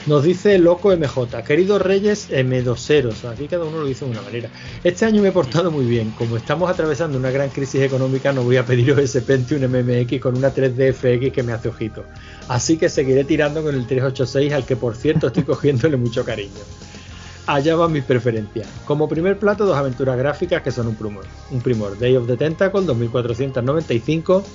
[0.07, 4.49] Nos dice Loco MJ, queridos Reyes M2eros, aquí cada uno lo dice de una manera.
[4.81, 8.41] Este año me he portado muy bien, como estamos atravesando una gran crisis económica no
[8.43, 12.05] voy a pediros ese Pentium MMX con una 3D FX que me hace ojito.
[12.47, 16.63] Así que seguiré tirando con el 386 al que por cierto estoy cogiéndole mucho cariño.
[17.45, 18.65] Allá van mis preferencias.
[18.85, 21.25] Como primer plato, dos aventuras gráficas que son un primor.
[21.51, 24.45] Un primor, Day of the Tentacle 2495.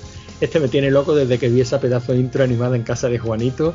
[0.41, 3.19] Este me tiene loco desde que vi esa pedazo de intro animada en casa de
[3.19, 3.75] Juanito.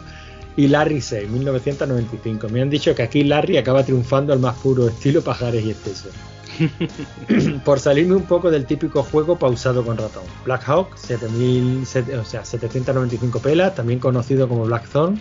[0.58, 2.50] Y Larry 6, 1995.
[2.50, 6.10] Me han dicho que aquí Larry acaba triunfando al más puro estilo pajares y exceso.
[7.66, 10.24] Por salirme un poco del típico juego pausado con ratón.
[10.46, 15.20] Black Hawk, 7000, set- o sea, 795 pelas, también conocido como Blackthorn.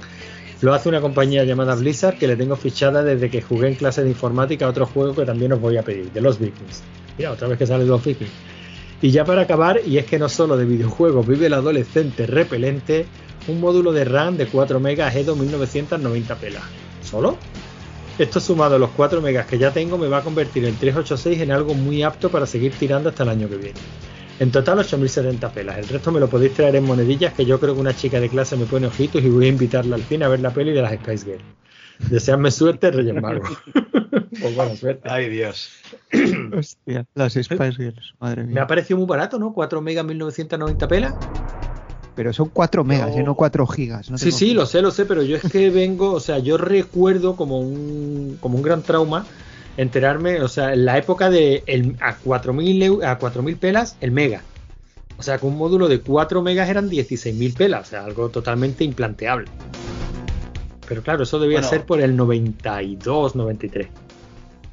[0.62, 4.02] Lo hace una compañía llamada Blizzard que le tengo fichada desde que jugué en clase
[4.02, 6.82] de informática a otro juego que también os voy a pedir, de los Vikings.
[7.18, 8.30] Mira, otra vez que sale los Vikings.
[9.02, 13.04] Y ya para acabar, y es que no solo de videojuegos vive el adolescente repelente,
[13.48, 16.62] un módulo de RAM de 4 megas Edo 1990 pelas.
[17.02, 17.36] ¿Solo?
[18.18, 21.40] Esto sumado a los 4 megas que ya tengo me va a convertir el 386
[21.42, 23.78] en algo muy apto para seguir tirando hasta el año que viene.
[24.38, 27.74] En total 8070 pelas, el resto me lo podéis traer en monedillas que yo creo
[27.74, 30.28] que una chica de clase me pone ojitos y voy a invitarla al cine a
[30.28, 31.44] ver la peli de las Spice Girls.
[32.10, 33.48] Deseadme suerte, Reyes Magos.
[34.40, 35.08] pues buena suerte.
[35.10, 35.70] Ay, Dios.
[36.54, 38.62] Hostia, las Spice Girls, madre Me mía.
[38.64, 39.54] ha parecido muy barato, ¿no?
[39.54, 41.14] 4 megas 1990 pelas.
[42.16, 43.22] Pero son 4 megas, Yo- ¿eh?
[43.22, 44.10] no 4 gigas.
[44.10, 46.56] No Sí, sí, lo sé, lo sé, pero yo es que vengo, o sea, yo
[46.56, 49.24] recuerdo como un, como un gran trauma
[49.76, 54.40] enterarme, o sea, en la época de el, a 4.000 a 4.000 pelas el mega.
[55.18, 58.82] O sea, que un módulo de 4 megas eran 16.000 pelas, o sea, algo totalmente
[58.84, 59.46] implanteable.
[60.88, 61.68] Pero claro, eso debía Bueno.
[61.68, 63.88] ser por el 92, 93.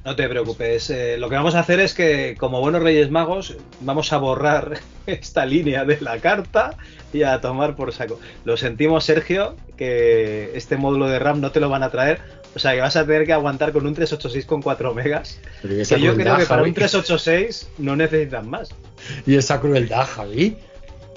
[0.05, 0.89] No te preocupes.
[0.89, 4.79] eh, lo que vamos a hacer es que, como buenos Reyes Magos, vamos a borrar
[5.07, 6.75] esta línea de la carta
[7.13, 8.19] y a tomar por saco.
[8.45, 12.19] Lo sentimos, Sergio, que este módulo de RAM no te lo van a traer.
[12.55, 15.39] O sea, que vas a tener que aguantar con un 386 con 4 megas.
[15.61, 16.69] Que yo creo que para Javi.
[16.69, 18.69] un 386 no necesitan más.
[19.25, 20.57] Y esa crueldad, Javi.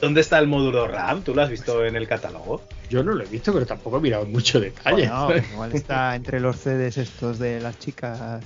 [0.01, 1.23] ¿Dónde está el módulo RAM?
[1.23, 2.63] ¿Tú lo has visto en el catálogo?
[2.91, 5.09] Yo no lo he visto, pero tampoco he mirado en mucho detalle.
[5.09, 8.45] Bueno, igual está entre los CDs estos de las chicas.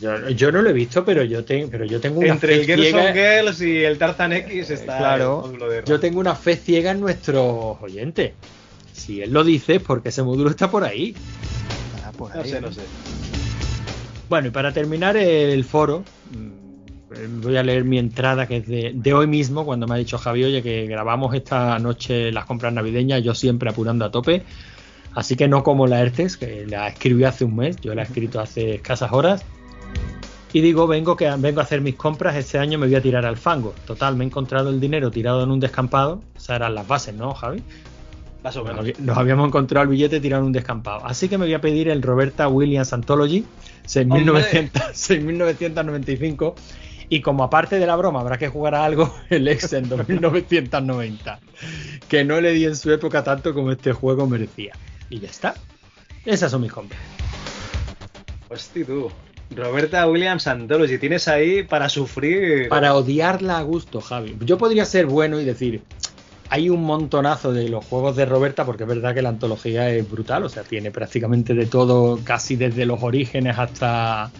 [0.00, 2.60] Yo, yo no lo he visto, pero yo, tengo pero yo tengo una Entre fe
[2.60, 5.50] el Girls ciega- on Girls y el Tarzan X está claro.
[5.50, 5.84] de RAM.
[5.86, 8.32] Yo tengo una fe ciega en nuestros oyentes.
[8.92, 11.14] Si él lo dice, es porque ese módulo está por ahí.
[12.34, 12.80] No sé, no sé.
[14.28, 18.92] Bueno, y para terminar el foro, mm, voy a leer mi entrada que es de,
[18.94, 22.72] de hoy mismo, cuando me ha dicho Javi, oye, que grabamos esta noche las compras
[22.74, 24.42] navideñas, yo siempre apurando a tope.
[25.14, 28.04] Así que no como la ERTES, que la escribí hace un mes, yo la he
[28.04, 29.44] escrito hace escasas horas.
[30.52, 33.26] Y digo, vengo, que, vengo a hacer mis compras, este año me voy a tirar
[33.26, 33.74] al fango.
[33.86, 36.22] Total, me he encontrado el dinero tirado en un descampado.
[36.36, 37.62] Esas eran las bases, ¿no, Javi?
[38.42, 38.84] Más o Nos, menos.
[38.86, 41.04] habi- nos habíamos encontrado el billete tirado en un descampado.
[41.04, 43.44] Así que me voy a pedir el Roberta Williams Anthology
[43.84, 46.54] 6900 6995.
[47.10, 51.40] Y como aparte de la broma habrá que jugar a algo, el Exen 2990.
[52.06, 54.74] Que no le di en su época tanto como este juego merecía.
[55.08, 55.54] Y ya está.
[56.26, 57.00] Esas son mis compras.
[58.50, 59.10] Hostia, tú.
[59.54, 62.68] Roberta Williams Anthology, tienes ahí para sufrir.
[62.68, 64.36] Para odiarla a gusto, Javi.
[64.40, 65.82] Yo podría ser bueno y decir,
[66.50, 70.08] hay un montonazo de los juegos de Roberta, porque es verdad que la antología es
[70.08, 74.30] brutal, o sea, tiene prácticamente de todo, casi desde los orígenes hasta...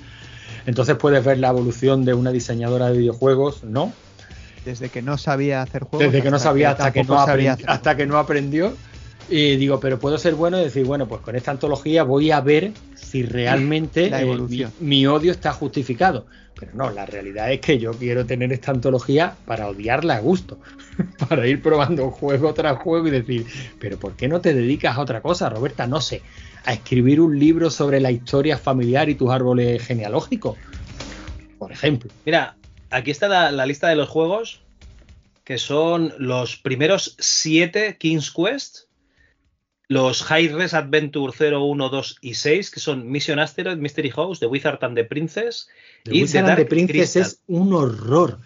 [0.66, 3.92] Entonces puedes ver la evolución de una diseñadora de videojuegos, ¿no?
[4.64, 6.12] Desde que no sabía hacer juegos.
[6.12, 8.74] Desde que no sabía hasta que no, tampoco sabía aprendi- hasta que no aprendió.
[9.28, 12.40] Y digo, pero puedo ser bueno y decir, bueno, pues con esta antología voy a
[12.40, 16.26] ver si realmente La eh, mi odio está justificado.
[16.58, 20.58] Pero no, la realidad es que yo quiero tener esta antología para odiarla a gusto.
[21.28, 23.46] para ir probando juego tras juego y decir,
[23.78, 25.86] pero ¿por qué no te dedicas a otra cosa, Roberta?
[25.86, 26.22] No sé,
[26.64, 30.56] a escribir un libro sobre la historia familiar y tus árboles genealógicos.
[31.58, 32.10] Por ejemplo.
[32.24, 32.56] Mira,
[32.90, 34.62] aquí está la, la lista de los juegos
[35.48, 38.80] que son los primeros siete King's Quest,
[39.88, 44.38] los High Res Adventure 0, 1, 2 y 6, que son Mission Asteroid, Mystery House,
[44.38, 45.68] The Wizard and the Princess
[46.04, 47.22] The y Wizard The and the Dark Princess Crystal.
[47.22, 48.38] es un horror.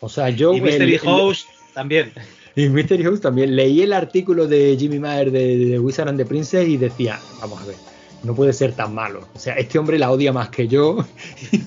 [0.00, 2.12] O sea, yo y Mystery el- el- House también.
[2.54, 3.56] Y Mystery House también.
[3.56, 7.62] Leí el artículo de Jimmy Mayer de, de Wizard and the Princess y decía, vamos
[7.62, 7.76] a ver,
[8.24, 9.26] no puede ser tan malo.
[9.34, 11.02] O sea, este hombre la odia más que yo.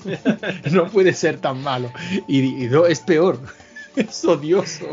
[0.70, 1.92] no puede ser tan malo.
[2.28, 3.40] Y, y no, es peor.
[3.96, 4.84] Es odioso.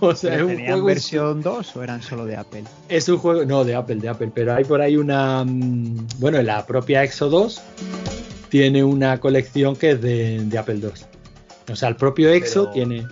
[0.00, 0.86] O sea, es ¿Pero un ¿Tenían juego...
[0.86, 2.64] versión 2 o eran solo de Apple?
[2.88, 6.40] Es un juego, no, de Apple, de Apple, pero hay por ahí una, mm, bueno,
[6.42, 7.60] la propia Exo 2
[8.50, 11.06] tiene una colección que es de, de Apple 2.
[11.72, 13.06] O sea, el propio Exo Pero- tiene,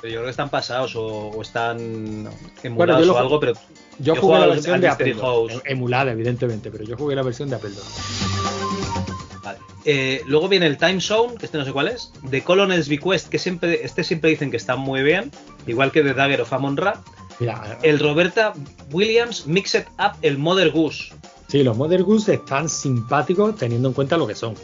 [0.00, 1.76] Pero yo creo que están pasados o, o están
[2.24, 2.30] Bueno,
[2.62, 3.52] emulados yo lo- o algo, pero
[3.98, 5.52] Yo, he jugué jugado la versión de Apple House.
[5.52, 7.84] 2, emulada evidentemente, pero yo jugué la versión de Apple 2.
[9.84, 12.10] Eh, luego viene el Time Zone, que este no sé cuál es.
[12.30, 15.30] The Colonel's Bequest, que siempre, este siempre dicen que está muy bien.
[15.66, 17.02] Igual que The Dagger of Amon Ra.
[17.40, 18.52] Mira, El Roberta
[18.92, 21.12] Williams Mixed Up, el Mother Goose.
[21.48, 24.54] sí, los Mother Goose están simpáticos teniendo en cuenta lo que son.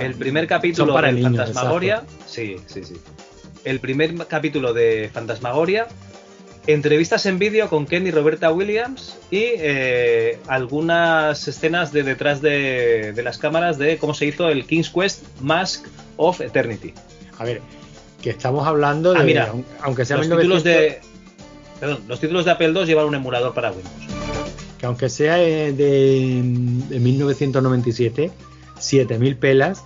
[0.00, 2.04] El primer capítulo Son para de niños, Fantasmagoria.
[2.26, 2.94] Sí, sí, sí.
[3.64, 5.88] El primer capítulo de Fantasmagoria.
[6.66, 9.18] Entrevistas en vídeo con Ken y Roberta Williams.
[9.30, 14.64] Y eh, algunas escenas de detrás de, de las cámaras de cómo se hizo el
[14.66, 16.94] King's Quest Mask of Eternity.
[17.38, 17.60] A ver,
[18.22, 21.00] que estamos hablando de, Ah, mira, aun- aunque sea los 1900 títulos de.
[21.80, 23.92] Perdón, los títulos de Apple II llevan un emulador para Windows.
[24.78, 26.42] que aunque sea eh, de,
[26.88, 28.30] de 1997,
[28.78, 29.84] 7000 pelas,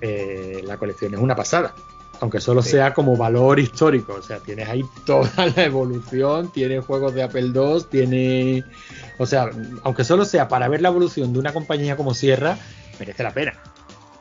[0.00, 1.74] eh, la colección es una pasada.
[2.20, 2.70] Aunque solo Sí.
[2.70, 4.14] sea como valor histórico.
[4.14, 8.64] O sea, tienes ahí toda la evolución, tienes juegos de Apple II, tiene.
[9.18, 9.50] O sea,
[9.82, 12.58] aunque solo sea para ver la evolución de una compañía como Sierra,
[12.98, 13.54] merece la pena.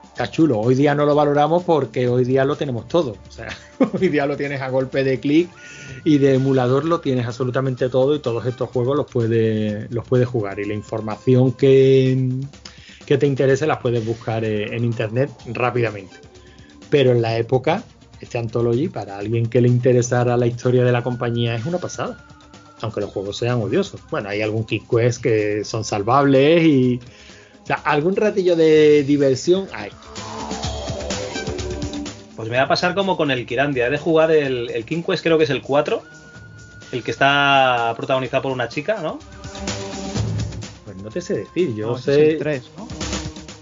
[0.09, 0.59] Está chulo.
[0.59, 3.17] Hoy día no lo valoramos porque hoy día lo tenemos todo.
[3.27, 3.49] O sea,
[3.93, 5.49] hoy día lo tienes a golpe de clic
[6.05, 10.27] y de emulador lo tienes absolutamente todo y todos estos juegos los puedes los puedes
[10.27, 12.29] jugar y la información que,
[13.05, 16.15] que te interese las puedes buscar eh, en internet rápidamente.
[16.89, 17.83] Pero en la época,
[18.21, 22.23] este Anthology, para alguien que le interesara la historia de la compañía, es una pasada.
[22.81, 24.01] Aunque los juegos sean odiosos.
[24.11, 26.99] Bueno, hay algún Kid Quest que son salvables y.
[27.63, 29.89] O sea, algún ratillo de diversión hay.
[32.35, 33.87] Pues me va a pasar como con el Kirandia.
[33.87, 36.03] He de jugar el, el King Quest, creo que es el 4.
[36.91, 39.17] El que está protagonizado por una chica, ¿no?
[40.83, 42.11] Pues no te sé decir, yo No, sé.
[42.11, 42.87] es el 3, ¿no?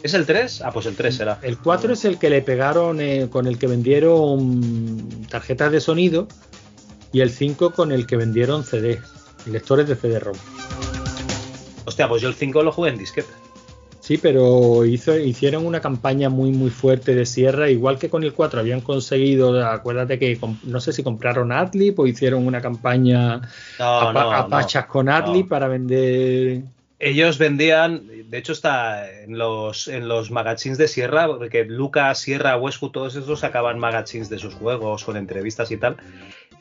[0.03, 0.61] ¿Es el 3?
[0.64, 1.40] Ah, pues el 3 será.
[1.41, 6.27] El 4 es el que le pegaron, eh, con el que vendieron tarjetas de sonido.
[7.14, 8.99] Y el 5 con el que vendieron CDs,
[9.45, 10.35] lectores de CD-ROM.
[11.85, 13.30] Hostia, pues yo el 5 lo jugué en disquete.
[13.99, 18.33] Sí, pero hizo, hicieron una campaña muy muy fuerte de Sierra, igual que con el
[18.33, 23.40] 4 habían conseguido, acuérdate que no sé si compraron Adlib o hicieron una campaña
[23.80, 25.48] No, a, pa- no, a pachas no, con no.
[25.48, 26.64] para vender...
[27.06, 32.56] Ellos vendían, de hecho está en los, en los magazines de Sierra, porque Lucas, Sierra,
[32.57, 35.98] Westwood, todos esos sacaban magazines de sus juegos con entrevistas y tal.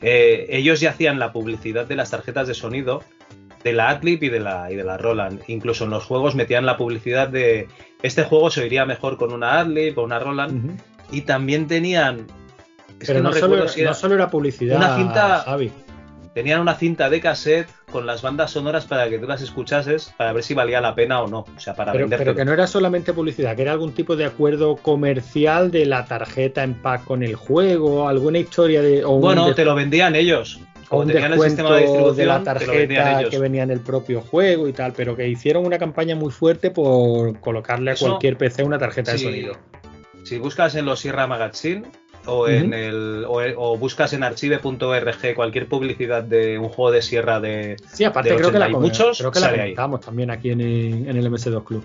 [0.01, 3.03] Eh, ellos ya hacían la publicidad de las tarjetas de sonido
[3.63, 5.39] de la Adlib y de la, y de la Roland.
[5.47, 7.69] Incluso en los juegos metían la publicidad de
[8.01, 10.77] este juego se oiría mejor con una Adlib o una Roland.
[11.11, 12.27] Y también tenían...
[12.99, 15.71] es Pero que no, solo, no era- solo era publicidad, una cinta- Javi.
[16.33, 20.33] Tenían una cinta de cassette con las bandas sonoras para que tú las escuchases para
[20.33, 21.45] ver si valía la pena o no.
[21.55, 24.25] O sea, para Pero, pero que no era solamente publicidad, que era algún tipo de
[24.25, 29.05] acuerdo comercial de la tarjeta en pack con el juego, alguna historia de...
[29.05, 30.59] O Bueno, te lo vendían ellos.
[30.89, 33.29] o un tenían el sistema de distribución, la lo vendían tarjeta ellos.
[33.29, 36.71] que venía en el propio juego y tal, pero que hicieron una campaña muy fuerte
[36.71, 39.57] por colocarle a cualquier PC una tarjeta de sonido.
[40.23, 41.83] Si buscas en los Sierra Magazine
[42.25, 47.39] o, en el, o, o buscas en archive.org cualquier publicidad de un juego de Sierra
[47.39, 47.75] de.
[47.91, 49.73] Sí, aparte de creo que la, 80 y com- muchos, creo que la sale ahí.
[49.75, 51.83] comentamos también aquí en el, en el MS2 Club.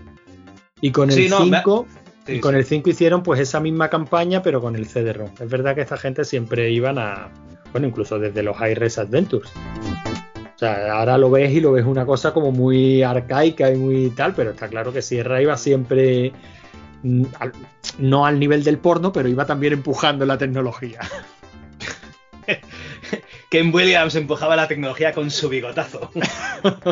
[0.81, 1.87] Y con el Sí, no, me ha- 5
[2.27, 2.59] Sí, y con sí.
[2.59, 5.31] el 5 hicieron pues esa misma campaña pero con el CD-ROM.
[5.41, 7.31] Es verdad que esta gente siempre iban a
[7.73, 9.51] bueno, incluso desde los High Res Adventures.
[9.51, 14.11] O sea, ahora lo ves y lo ves una cosa como muy arcaica y muy
[14.11, 16.33] tal, pero está claro que Sierra iba siempre
[17.03, 21.01] no al nivel del porno, pero iba también empujando la tecnología.
[23.51, 26.11] Ken Williams empujaba la tecnología con su bigotazo.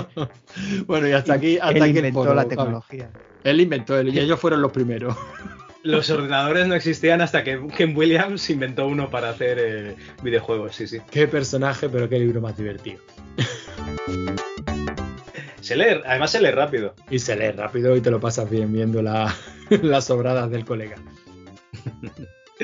[0.87, 3.11] bueno, y hasta aquí, hasta Él aquí el inventó porno, la tecnología.
[3.45, 5.17] Él inventó, él, y ellos fueron los primeros.
[5.83, 10.89] Los ordenadores no existían hasta que Ken Williams inventó uno para hacer eh, videojuegos, sí,
[10.89, 10.99] sí.
[11.13, 13.01] Qué personaje, pero qué libro más divertido.
[15.67, 16.95] Se lee, además se lee rápido.
[17.11, 19.35] Y se lee rápido y te lo pasas bien viendo la-
[19.83, 20.95] las sobradas del colega.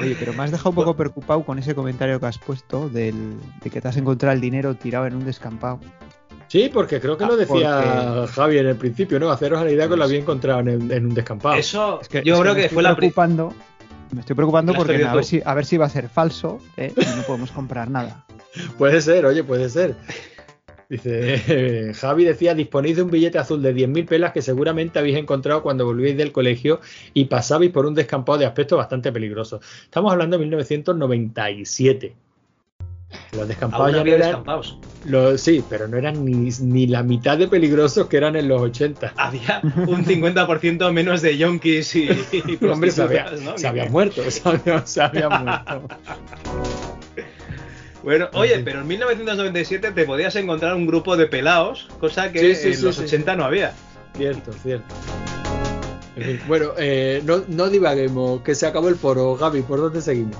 [0.00, 3.39] Oye, pero me has dejado un poco preocupado con ese comentario que has puesto del,
[3.62, 5.81] de que te has encontrado el dinero tirado en un descampado.
[6.48, 7.82] Sí, porque creo que Ah, lo decía
[8.14, 9.31] porque- Javi en el principio, ¿no?
[9.31, 11.56] Haceros a la idea que lo había encontrado en, el- en un descampado.
[11.56, 13.52] Eso, Es que- yo es creo me que estoy fue la preocupando,
[14.12, 16.92] Me estoy preocupando porque a ver, si, a ver si va a ser falso ¿eh?
[16.97, 18.24] y no podemos comprar nada.
[18.78, 19.97] Puede ser, oye, puede ser.
[20.89, 25.62] Dice, Javi decía, disponéis de un billete azul de 10.000 pelas que seguramente habéis encontrado
[25.62, 26.81] cuando volvíais del colegio
[27.15, 29.61] y pasabais por un descampado de aspecto bastante peligroso.
[29.85, 32.15] Estamos hablando de 1997.
[33.36, 34.20] Los descampados ya no eran...
[34.20, 34.78] descampados.
[35.05, 38.62] los- sí, pero no eran ni, ni la mitad de peligrosos que eran en los
[38.62, 39.12] 80.
[39.17, 43.59] Había un 50% menos de yonkis y, y Hombre, se, había, prostitutas, ¿no?
[43.59, 45.89] se habían muerto, se habían, se habían muerto.
[48.02, 52.55] Bueno, oye, pero en 1997 te podías encontrar un grupo de pelados, cosa que Sí,
[52.55, 53.72] sí, en sí, los sí, 80 no había.
[54.16, 54.94] Cierto, cierto.
[56.16, 59.36] En fin, bueno, eh, no, no divaguemos, que se acabó el foro.
[59.36, 60.36] Gaby, ¿por dónde seguimos?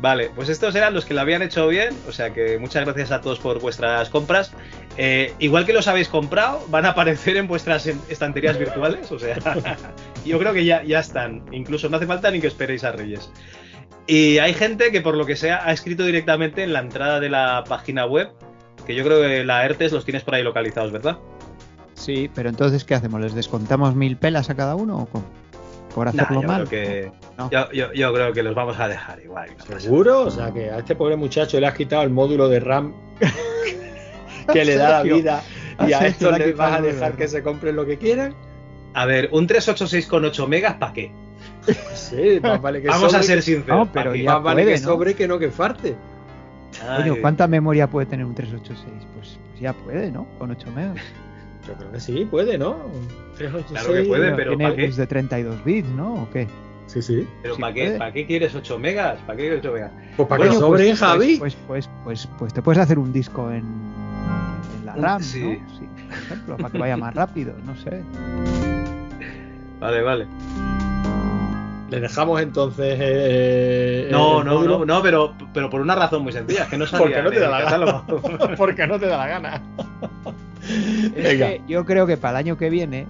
[0.00, 3.10] Vale, pues estos eran los que lo habían hecho bien, o sea que muchas gracias
[3.10, 4.52] a todos por vuestras compras.
[4.96, 9.36] Eh, igual que los habéis comprado, van a aparecer en vuestras estanterías virtuales, o sea,
[10.24, 13.30] yo creo que ya, ya están, incluso no hace falta ni que esperéis a Reyes.
[14.06, 17.28] Y hay gente que por lo que sea ha escrito directamente en la entrada de
[17.28, 18.30] la página web,
[18.86, 21.18] que yo creo que la ERTES los tienes por ahí localizados, ¿verdad?
[21.94, 23.20] Sí, pero entonces, ¿qué hacemos?
[23.20, 25.24] ¿Les descontamos mil pelas a cada uno o cómo?
[25.94, 26.68] ¿Por Nah, hacerlo yo, mal?
[26.68, 27.50] creo que, No.
[27.50, 29.50] yo, yo- yo creo que los vamos a dejar igual.
[29.78, 30.22] ¿Seguro?
[30.22, 32.94] O sea, que a este pobre muchacho le has quitado el módulo de RAM
[34.52, 35.42] que le da la vida
[35.86, 38.34] y a estos le vas a dejar que se compren lo que quieran.
[38.94, 41.12] A ver, un 386 con 8 megas, ¿para qué?
[41.94, 43.78] Sí, más vale que Vamos a ser sinceros.
[43.86, 44.86] No, pero ya más vale puede, que ¿no?
[44.86, 45.94] sobre que no que farte.
[47.20, 49.06] ¿cuánta memoria puede tener un 386?
[49.14, 50.26] Pues, pues ya puede, ¿no?
[50.38, 50.96] Con 8 megas.
[51.66, 52.76] Yo creo que sí, puede, ¿no?
[53.36, 54.86] 386, Claro que puede, pero tiene ¿para qué?
[54.86, 56.14] bus de 32 bits, ¿no?
[56.22, 56.48] ¿O qué?
[56.86, 57.28] Sí, sí.
[57.42, 57.98] ¿Pero Sí para qué, puede.
[57.98, 59.18] ¿para qué quieres 8 megas?
[59.26, 59.92] ¿Para qué quieres 8 megas?
[60.16, 61.36] Pues para Bueno, que sobre, pues, Javi.
[61.38, 63.58] Pues, pues, pues, pues te puedes hacer un disco en,
[64.78, 65.42] en la RAM, sí.
[65.42, 65.78] ¿no?
[65.78, 68.02] Sí, por ejemplo, para que vaya más rápido, no sé.
[69.78, 70.26] Vale, vale.
[71.90, 72.96] Le dejamos entonces.
[73.00, 76.84] eh, No, el no, no, no, pero, pero por una razón muy sencilla, que no
[76.98, 78.02] Porque no te da la gana.
[78.56, 79.62] Porque no te da la gana.
[81.16, 81.50] Venga.
[81.66, 83.06] yo creo que para el año que viene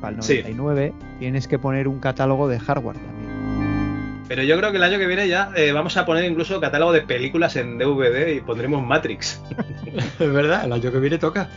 [0.00, 0.38] para el Sí.
[0.42, 4.24] 99, tienes que poner un catálogo de hardware también.
[4.28, 6.92] Pero yo creo que el año que viene ya eh, vamos a poner incluso catálogo
[6.92, 9.40] de películas en DVD y pondremos Matrix.
[10.18, 11.48] Es verdad, el año que viene toca.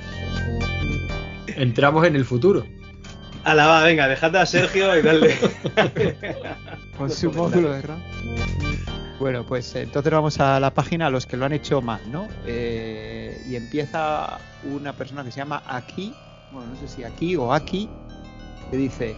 [1.48, 2.64] Entramos en el futuro.
[3.50, 5.36] Ala, va, venga, dejad a Sergio y dale.
[6.98, 8.00] Con su módulo de RAM.
[9.19, 12.00] Bueno, pues eh, entonces vamos a la página a los que lo han hecho mal,
[12.11, 12.28] ¿no?
[12.45, 16.14] Eh, y empieza una persona que se llama Aquí,
[16.52, 17.90] bueno, no sé si Aquí o Aquí,
[18.69, 19.16] que dice,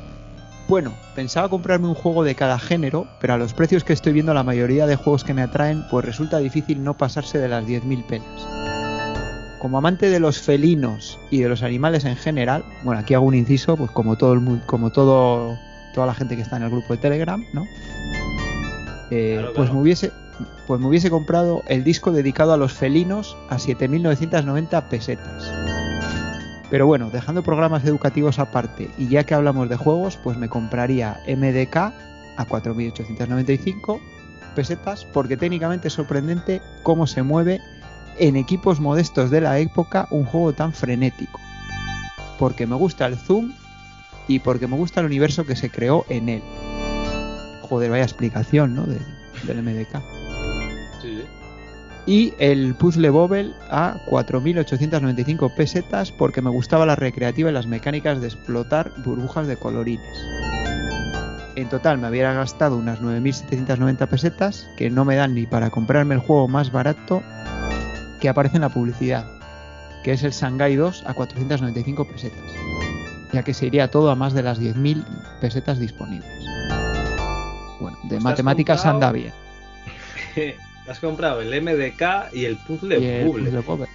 [0.69, 4.33] bueno, pensaba comprarme un juego de cada género, pero a los precios que estoy viendo
[4.33, 8.05] la mayoría de juegos que me atraen, pues resulta difícil no pasarse de las 10.000
[8.05, 8.80] pelas.
[9.61, 13.35] Como amante de los felinos y de los animales en general, bueno, aquí hago un
[13.35, 15.55] inciso, pues como todo el mundo, como todo
[15.93, 17.65] toda la gente que está en el grupo de Telegram, ¿no?
[19.11, 19.73] Eh, Claro, pues claro.
[19.75, 20.11] me hubiese
[20.65, 25.51] pues me hubiese comprado el disco dedicado a los felinos a 7.990 pesetas.
[26.71, 31.19] Pero bueno, dejando programas educativos aparte y ya que hablamos de juegos, pues me compraría
[31.27, 33.99] MDK a 4.895
[34.55, 37.59] pesetas porque técnicamente es sorprendente cómo se mueve
[38.17, 41.39] en equipos modestos de la época un juego tan frenético.
[42.37, 43.51] Porque me gusta el zoom
[44.27, 46.41] y porque me gusta el universo que se creó en él.
[47.63, 48.83] Joder, vaya explicación, ¿no?
[48.85, 49.05] Del,
[49.45, 50.01] del MDK.
[52.07, 58.21] Y el puzzle Bobble a 4.895 pesetas porque me gustaba la recreativa y las mecánicas
[58.21, 60.17] de explotar burbujas de colorines.
[61.55, 66.15] En total me hubiera gastado unas 9.790 pesetas que no me dan ni para comprarme
[66.15, 67.21] el juego más barato
[68.21, 69.25] que aparece en la publicidad,
[70.03, 72.39] que es el Shanghai 2 a 495 pesetas,
[73.33, 75.03] ya que se iría todo a más de las 10.000
[75.41, 76.29] pesetas disponibles.
[77.79, 79.33] Bueno, de Pues matemáticas comprado- anda bien.
[80.87, 83.61] Has comprado el MDK y el puzzle Y el Bubble.
[83.61, 83.87] puzzle.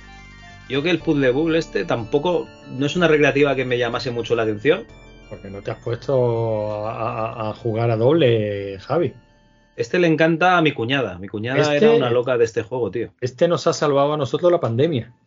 [0.69, 4.35] Yo que el puzzle Bubble este tampoco no es una recreativa que me llamase mucho
[4.37, 4.85] la atención.
[5.29, 6.93] Porque no te has puesto a,
[7.47, 9.13] a- a jugar a doble, Javi.
[9.77, 11.19] Este le encanta a mi cuñada.
[11.19, 13.11] Mi cuñada Este- era una loca de este juego, tío.
[13.21, 15.13] Este nos ha salvado a nosotros la pandemia.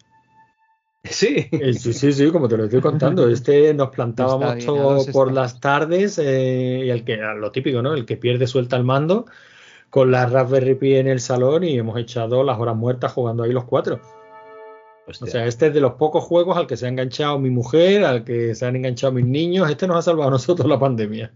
[1.05, 1.47] Sí.
[1.51, 3.29] Eh, sí, sí, sí, como te lo estoy contando.
[3.29, 7.93] Este nos plantábamos bien, por las tardes eh, y el que, lo típico, ¿no?
[7.93, 9.25] El que pierde suelta el mando
[9.89, 13.53] con la Raspberry Pi en el salón y hemos echado las horas muertas jugando ahí
[13.53, 14.01] los cuatro.
[15.07, 15.25] Hostia.
[15.25, 18.03] O sea, este es de los pocos juegos al que se ha enganchado mi mujer,
[18.03, 19.69] al que se han enganchado mis niños.
[19.69, 21.31] Este nos ha salvado a nosotros la pandemia.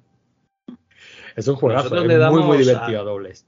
[1.36, 3.46] Es un juegazo, Nosotros es le muy, damos muy divertido a- a dobles.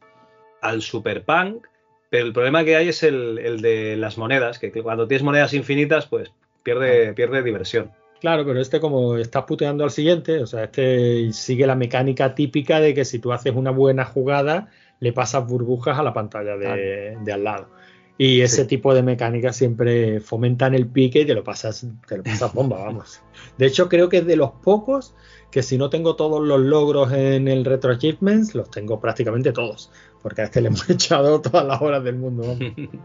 [0.62, 1.66] al Super Punk,
[2.10, 5.54] pero el problema que hay es el, el de las monedas, que cuando tienes monedas
[5.54, 6.32] infinitas, pues
[6.64, 7.92] pierde, pierde diversión.
[8.22, 12.80] Claro, pero este como estás puteando al siguiente, o sea, este sigue la mecánica típica
[12.80, 17.18] de que si tú haces una buena jugada, le pasas burbujas a la pantalla de,
[17.22, 17.70] de al lado.
[18.18, 18.68] Y ese Sí.
[18.70, 22.78] tipo de mecánicas siempre fomentan el pique y te lo pasas, te lo pasas bomba,
[22.78, 23.22] vamos.
[23.58, 25.14] De hecho, creo que es de los pocos
[25.56, 29.90] que si no tengo todos los logros en el Retro Achievements, los tengo prácticamente todos.
[30.22, 32.58] Porque a este le hemos echado todas las horas del mundo.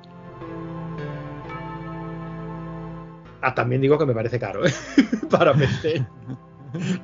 [3.42, 4.74] Ah, también digo que me parece caro, ¿eh?
[5.30, 6.04] Para PC.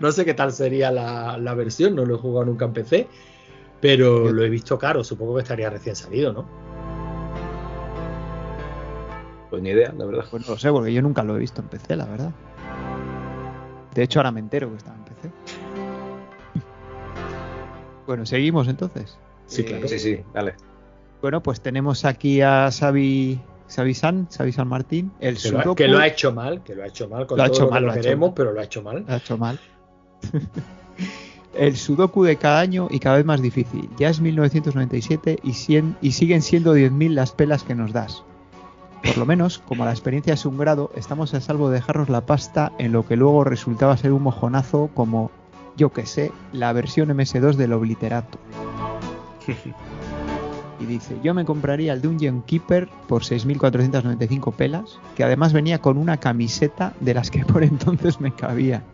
[0.01, 3.09] No sé qué tal sería la, la versión, no lo he jugado nunca en PC,
[3.81, 6.47] pero lo he visto caro, supongo que estaría recién salido, ¿no?
[9.49, 10.27] Pues ni idea, la verdad.
[10.31, 12.33] Pues no lo sé, porque yo nunca lo he visto en PC, la verdad.
[13.95, 15.16] De hecho, ahora me entero que estaba en PC.
[18.07, 19.19] Bueno, seguimos entonces.
[19.47, 19.89] Sí, Eh, claro.
[19.89, 20.55] Sí, sí, dale.
[21.23, 23.41] Bueno, pues tenemos aquí a Xavi,
[23.75, 26.83] Xavi San, Xavi San Martín, el Que lo, que lo ha hecho mal, que lo
[26.85, 28.03] ha hecho mal, con Lo ha todo hecho lo que mal, lo lo ha hecho
[28.03, 28.35] queremos, mal.
[28.37, 29.05] pero lo ha hecho mal.
[29.07, 29.59] Lo ha hecho mal.
[31.59, 33.89] el Sudoku de cada año y cada vez más difícil.
[33.99, 38.23] Ya es 1997 y, cien- y siguen siendo 10.000 las pelas que nos das.
[39.07, 42.27] Por lo menos, como la experiencia es un grado, estamos a salvo de dejarnos la
[42.27, 45.31] pasta en lo que luego resultaba ser un mojonazo como,
[45.77, 48.39] yo que sé, la versión MS2 del Obliterato.
[50.79, 55.97] Y dice, yo me compraría el Dungeon Keeper por 6.495 pelas, que además venía con
[55.97, 58.83] una camiseta de las que por entonces me cabía.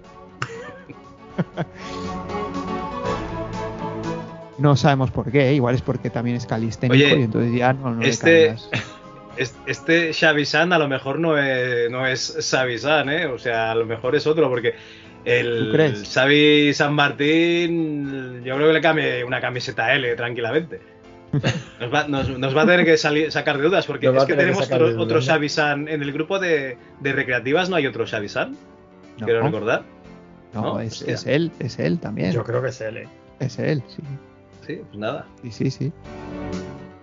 [4.58, 5.54] No sabemos por qué, ¿eh?
[5.54, 8.54] igual es porque también es calisténico Oye, y entonces ya no, no le este-
[9.36, 13.26] Este Xavi San a lo mejor no es, no es Xavi San, ¿eh?
[13.26, 14.74] O sea, a lo mejor es otro, porque
[15.24, 15.72] el.
[16.04, 20.80] Xavi San Martín, yo creo que le cambie una camiseta L tranquilamente.
[21.80, 24.24] Nos va, nos- nos va a tener que salir- sacar de dudas, porque Nos es
[24.26, 25.20] que que tenemos sacar otro, otro.
[25.88, 28.52] En el grupo de, de recreativas no hay otro Xavi San,
[29.18, 29.82] No, quiero recordar.
[30.52, 30.80] no, ¿no?
[30.80, 31.14] es, Hostia.
[31.14, 32.32] es él, es él también.
[32.32, 33.08] Yo creo que es él, ¿eh?
[33.40, 34.02] Es él, sí.
[34.66, 35.26] Sí, pues nada.
[35.42, 35.92] Sí, sí, sí.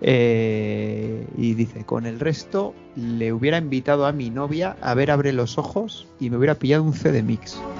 [0.02, 5.32] Eh, y dice, con el resto le hubiera invitado a mi novia a ver Abre
[5.32, 7.60] los Ojos y me hubiera pillado un CD Mix.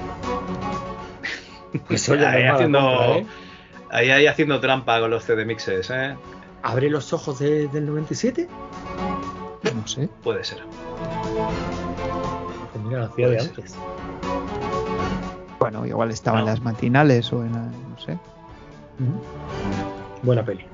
[1.87, 3.25] Pues oye, ahí, no es mala haciendo, compra, ¿eh?
[3.91, 6.15] ahí, ahí haciendo trampa con los CD mixes, ¿eh?
[6.63, 8.47] ¿Abre los ojos de- del 97?
[9.73, 10.09] No sé.
[10.21, 10.59] Puede ser.
[12.73, 13.49] Pues mira, la hacía de ser.
[13.51, 13.75] antes.
[15.59, 18.17] Bueno, igual estaba en las matinales o en la, no sé.
[20.23, 20.65] Buena peli.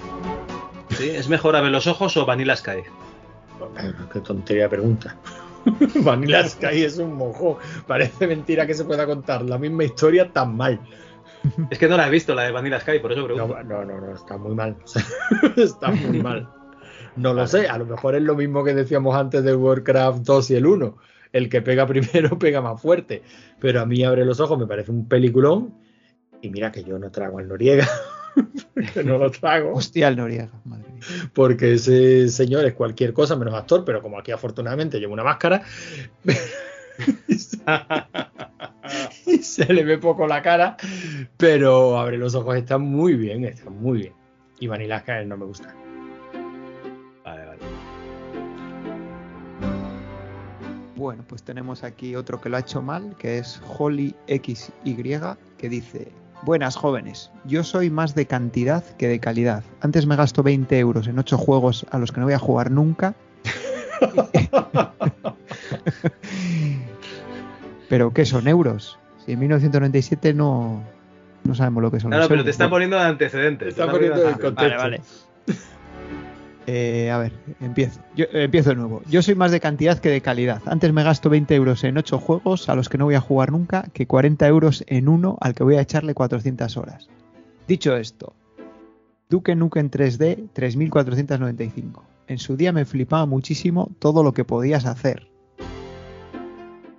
[0.98, 1.10] ¿Sí?
[1.10, 2.84] ¿Es mejor Abre los ojos o Vanilla Sky?
[4.14, 5.16] Qué tontería de pregunta.
[6.04, 7.60] Vanilla Sky es un mojo.
[7.86, 10.80] Parece mentira que se pueda contar la misma historia tan mal.
[11.70, 13.64] Es que no la he visto, la de Vanilla Sky, por eso No, pregunto.
[13.64, 14.76] no, no, no, está muy mal.
[15.56, 16.50] Está muy mal.
[17.16, 20.52] No lo sé, a lo mejor es lo mismo que decíamos antes de Warcraft 2
[20.52, 20.98] y el 1.
[21.34, 23.22] El que pega primero pega más fuerte.
[23.60, 25.74] Pero a mí abre los ojos, me parece un peliculón.
[26.42, 27.88] Y mira que yo no trago al Noriega.
[28.94, 29.74] que no lo trago.
[29.74, 30.87] Hostia, el Noriega, madre.
[31.34, 35.64] Porque ese señor es cualquier cosa menos actor, pero como aquí afortunadamente lleva una máscara.
[39.26, 40.78] y se le ve poco la cara,
[41.38, 44.14] pero abre los ojos, está muy bien, está muy bien.
[44.60, 45.74] Y Vanilla Sky no me gusta.
[47.24, 47.60] Vale, vale.
[50.96, 55.20] Bueno, pues tenemos aquí otro que lo ha hecho mal, que es Holly XY,
[55.58, 56.12] que dice:
[56.44, 59.64] Buenas jóvenes, yo soy más de cantidad que de calidad.
[59.82, 62.72] Antes me gasto 20 euros en 8 juegos a los que no voy a jugar
[62.72, 63.16] nunca.
[67.90, 68.98] Pero ¿qué son euros?
[69.26, 70.84] Si en 1997 no,
[71.44, 72.46] no sabemos lo que son No, no, los pero euros.
[72.46, 73.70] te está poniendo de antecedentes.
[73.70, 74.56] Está te poniendo en antecedentes.
[74.56, 74.78] contexto.
[74.84, 75.02] Vale, vale.
[76.70, 77.32] Eh, a ver,
[77.62, 78.02] empiezo.
[78.14, 79.02] Yo, eh, empiezo de nuevo.
[79.10, 80.62] Yo soy más de cantidad que de calidad.
[80.66, 83.54] Antes me gasto 20 euros en 8 juegos a los que no voy a jugar
[83.54, 87.08] nunca que 40 euros en uno al que voy a echarle 400 horas.
[87.70, 88.34] Dicho esto,
[89.30, 92.04] Duke Nukem 3D 3495.
[92.28, 95.30] En su día me flipaba muchísimo todo lo que podías hacer.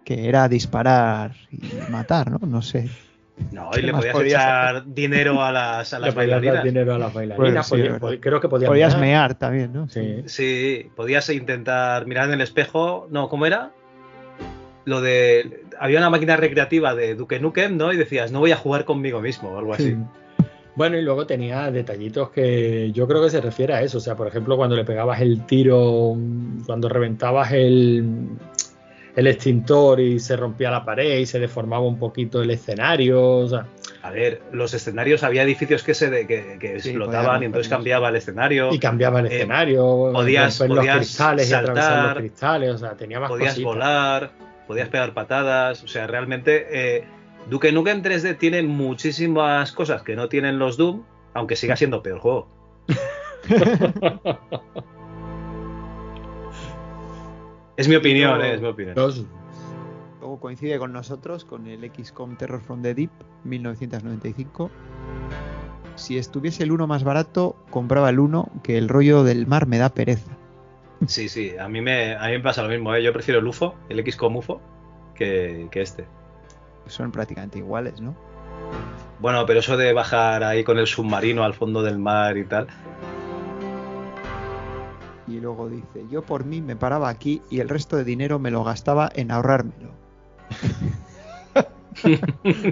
[0.02, 2.38] Que era disparar y matar, ¿no?
[2.46, 2.88] No sé.
[3.52, 6.38] No, ¿Qué y le podías podías echar dinero a las, a Le las podías dar
[6.40, 6.64] bailarinas.
[6.64, 7.66] dinero a las bailarinas.
[7.68, 7.76] Sí,
[8.20, 9.00] creo que podías, Podías mear.
[9.06, 9.88] mear también, ¿no?
[9.88, 10.22] Sí.
[10.26, 13.06] Sí, podías intentar mirar en el espejo.
[13.10, 13.70] No, ¿cómo era?
[14.84, 15.64] Lo de.
[15.78, 17.92] Había una máquina recreativa de Duke Nukem, ¿no?
[17.92, 19.96] Y decías, no voy a jugar conmigo mismo o algo así.
[20.74, 23.98] Bueno, y luego tenía detallitos que yo creo que se refiere a eso.
[23.98, 26.14] O sea, por ejemplo, cuando le pegabas el tiro,
[26.66, 28.04] cuando reventabas el,
[29.16, 33.38] el extintor y se rompía la pared y se deformaba un poquito el escenario.
[33.38, 33.66] O sea,
[34.02, 37.46] A ver, los escenarios, había edificios que se de- que, que Sí, explotaban podían y
[37.46, 38.72] entonces cambiaba el escenario.
[38.72, 42.70] y cambiaba el Eh, escenario, podías- romper podías los cristales y atravesar los saltar, cristales.
[42.74, 43.74] O sea, tenía más podías cositas.
[43.74, 44.30] volar,
[44.66, 47.04] podías pegar patadas, o sea, realmente eh,
[47.50, 51.02] Duke Nukem 3D tiene muchísimas cosas que no tienen los Doom,
[51.34, 52.48] aunque siga siendo peor juego.
[57.78, 58.44] es mi opinión, No.
[58.44, 58.94] eh, es mi opinión.
[60.20, 63.10] Luego coincide con nosotros, con el XCOM Terror from the Deep
[63.44, 64.70] 1995.
[65.96, 69.78] Si estuviese el 1 más barato, compraba el 1, que el rollo del mar me
[69.78, 70.30] da pereza.
[71.06, 73.02] Sí, sí, a mí me, a mí me pasa lo mismo, ¿eh?
[73.02, 74.60] yo prefiero el UFO, el XCOM UFO,
[75.14, 76.04] que, que este.
[76.86, 78.14] Son prácticamente iguales, ¿no?
[79.20, 82.66] Bueno, pero eso de bajar ahí con el submarino al fondo del mar y tal.
[85.28, 88.50] Y luego dice, yo por mí me paraba aquí y el resto de dinero me
[88.50, 89.90] lo gastaba en ahorrármelo.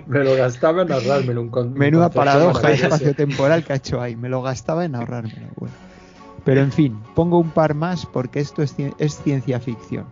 [0.07, 1.41] Me lo gastaba en ahorrármelo.
[1.43, 4.15] Un con- Menuda paradoja espacio-temporal que ha hecho ahí.
[4.15, 5.49] Me lo gastaba en ahorrármelo.
[5.57, 5.75] Bueno.
[6.45, 10.05] Pero en fin, pongo un par más porque esto es, ci- es ciencia ficción.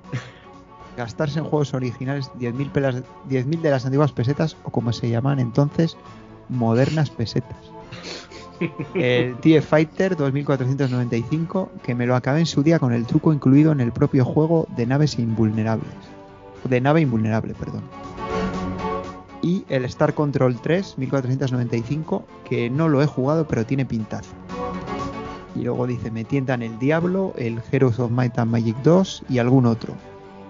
[0.97, 5.39] Gastarse en juegos originales 10.000 pelas- 10.000 de las antiguas pesetas o como se llaman
[5.39, 5.97] entonces,
[6.49, 7.57] modernas pesetas.
[8.95, 13.73] El TIE Fighter 2495 que me lo acabé en su día con el truco incluido
[13.73, 15.89] en el propio juego de naves invulnerables.
[16.69, 17.83] De nave invulnerable, perdón
[19.45, 24.31] y el Star Control 3 1495 que no lo he jugado pero tiene pintazo.
[25.55, 29.39] Y luego dice, me tientan el Diablo, el Heroes of Might and Magic 2 y
[29.39, 29.95] algún otro.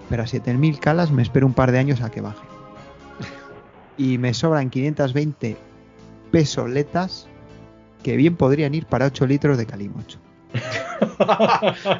[0.09, 2.45] Pero a 7000 calas me espero un par de años a que baje.
[3.97, 5.57] Y me sobran 520
[6.31, 7.27] pesoletas
[8.05, 10.19] que bien podrían ir para 8 litros de calimocho.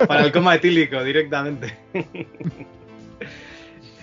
[0.07, 1.75] Para el coma etílico directamente.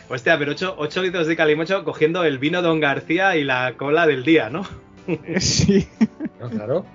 [0.09, 4.25] Hostia, pero 8, litros de calimocho cogiendo el vino Don García y la cola del
[4.25, 4.67] día, ¿no?
[5.39, 5.87] Sí.
[6.41, 6.87] No, claro.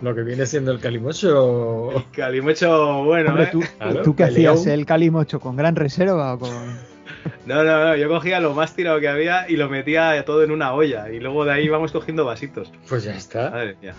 [0.00, 2.04] Lo que viene siendo el calimocho.
[2.12, 3.48] Calimocho bueno, Hombre, ¿eh?
[3.50, 4.66] ¿tú, Claro, ¿tú qué de hacías?
[4.68, 6.95] ¿El calimocho con gran reserva o con...?
[7.46, 10.50] No, no, no, yo cogía lo más tirado que había y lo metía todo en
[10.50, 12.72] una olla y luego de ahí íbamos cogiendo vasitos.
[12.88, 13.50] Pues ya está.
[13.50, 13.94] Madre mía.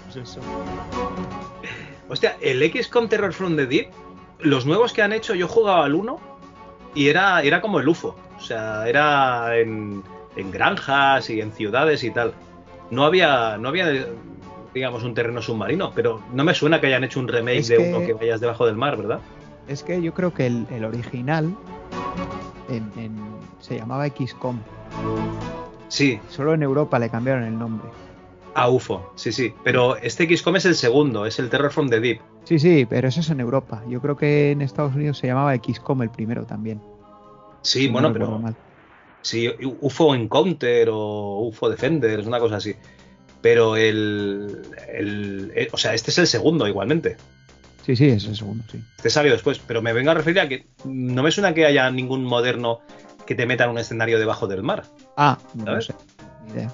[2.09, 3.89] Hostia, el XCOM Terror from the Deep,
[4.39, 6.19] los nuevos que han hecho, yo jugaba al 1
[6.95, 8.15] y era, era como el UFO.
[8.37, 10.03] O sea, era en,
[10.35, 12.33] en granjas y en ciudades y tal.
[12.91, 13.87] no había, no había,
[14.73, 17.77] digamos, un terreno submarino, pero no me suena que hayan hecho un remake Es de
[17.77, 19.19] que- uno que vayas debajo del mar, ¿verdad?
[19.67, 21.53] Es que yo creo que el, el original
[22.69, 23.16] en- en-
[23.67, 24.59] se llamaba XCOM.
[25.89, 26.19] Sí.
[26.29, 27.87] Solo en Europa le cambiaron el nombre.
[28.53, 29.53] A UFO, sí, sí.
[29.63, 32.19] Pero este XCOM es el segundo, es el Terror from the Deep.
[32.43, 33.83] Sí, sí, pero eso es en Europa.
[33.87, 36.81] Yo creo que en Estados Unidos se llamaba XCOM el primero también.
[37.61, 38.39] Sí, no bueno, pero.
[38.39, 38.55] mal.
[39.21, 39.49] Sí,
[39.81, 42.73] UFO Encounter o UFO Defenders, una cosa así.
[43.41, 44.61] Pero el,
[44.93, 47.17] el- O sea, este es el segundo igualmente.
[47.85, 48.81] Sí, sí, es el segundo, sí.
[48.97, 49.59] Este salió después.
[49.59, 52.79] Pero me vengo a referir a que no me suena que haya ningún moderno
[53.27, 54.83] que te meta en un escenario debajo del mar.
[55.15, 55.85] Ah, no ¿Sabes?
[55.85, 55.95] sé.
[56.51, 56.73] Idea.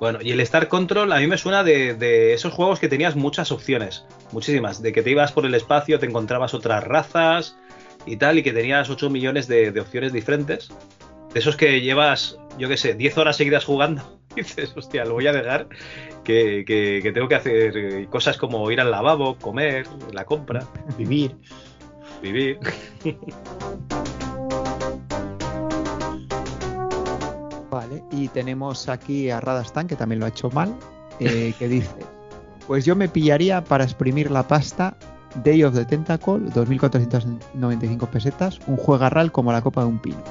[0.00, 3.16] Bueno, y el Star Control a mí me suena de, de esos juegos que tenías
[3.16, 7.56] muchas opciones, muchísimas, de que te ibas por el espacio, te encontrabas otras razas
[8.06, 10.68] y tal, y que tenías 8 millones de, de opciones diferentes.
[11.34, 14.02] De esos que llevas, yo qué sé, 10 horas seguidas jugando.
[14.36, 15.66] Y dices, hostia, lo voy a dejar,
[16.22, 20.64] que, que- que tengo que hacer cosas como ir al lavabo, comer, la compra,
[20.96, 21.34] Vivir.
[22.20, 22.58] Vivir.
[27.70, 30.74] Vale, y tenemos aquí a Radastan, que también lo ha hecho mal,
[31.20, 31.96] eh, que dice,
[32.66, 34.96] pues yo me pillaría para exprimir la pasta
[35.42, 40.22] Day of the Tentacle, 2.495 pesetas, un juegarral como la copa de un pino.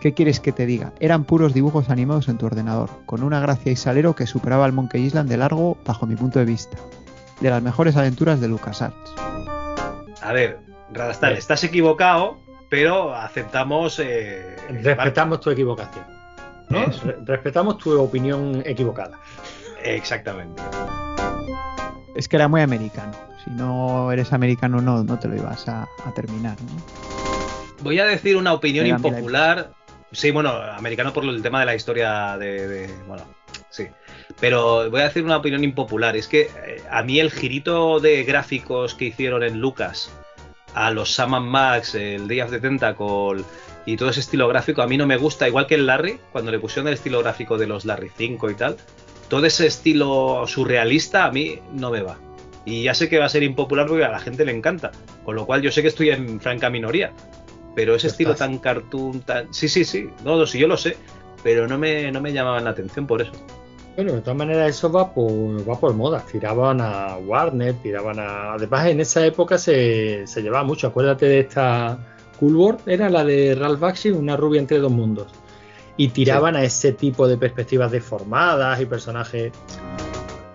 [0.00, 0.92] ¿Qué quieres que te diga?
[1.00, 4.72] Eran puros dibujos animados en tu ordenador, con una gracia y salero que superaba al
[4.72, 6.76] Monkey Island de largo bajo mi punto de vista.
[7.40, 9.14] De las mejores aventuras de LucasArts.
[10.20, 10.60] A ver,
[10.94, 13.98] Radastar, estás equivocado, pero aceptamos...
[13.98, 16.04] eh, Respetamos tu equivocación.
[16.70, 16.78] ¿no?
[16.84, 17.00] Eso.
[17.04, 19.18] Re- Respetamos tu opinión equivocada.
[19.82, 20.62] Exactamente.
[22.16, 23.12] Es que era muy americano.
[23.44, 26.56] Si no eres americano, no, no te lo ibas a, a terminar.
[26.62, 26.82] ¿no?
[27.82, 29.72] Voy a decir una opinión impopular.
[30.12, 33.24] Sí, bueno, americano por el tema de la historia de, de- Bueno,
[33.68, 33.88] sí.
[34.40, 36.16] Pero voy a decir una opinión impopular.
[36.16, 40.10] Es que eh, a mí el girito de gráficos que hicieron en Lucas
[40.74, 43.44] a los Sam and Max, el Day of the Tentacle
[43.86, 45.46] y todo ese estilo gráfico, a mí no me gusta.
[45.46, 48.54] Igual que el Larry, cuando le pusieron el estilo gráfico de los Larry 5 y
[48.54, 48.76] tal.
[49.28, 52.18] Todo ese estilo surrealista a mí no me va.
[52.64, 54.90] Y ya sé que va a ser impopular porque a la gente le encanta.
[55.24, 57.12] Con lo cual yo sé que estoy en franca minoría.
[57.74, 58.48] Pero ese estilo estás.
[58.48, 59.52] tan cartoon, tan.
[59.52, 60.08] Sí, sí, sí.
[60.24, 60.96] No, no, sí, yo lo sé.
[61.42, 63.32] Pero no me, no me llamaban la atención por eso.
[63.96, 66.24] Bueno, de todas maneras eso va por, va por moda.
[66.30, 68.54] Tiraban a Warner, tiraban a...
[68.54, 70.88] Además en esa época se, se llevaba mucho.
[70.88, 71.98] Acuérdate de esta
[72.40, 75.28] Cool World, era la de Ralph Bakshi, una rubia entre dos mundos.
[75.96, 79.52] Y tiraban a ese tipo de perspectivas deformadas y personajes...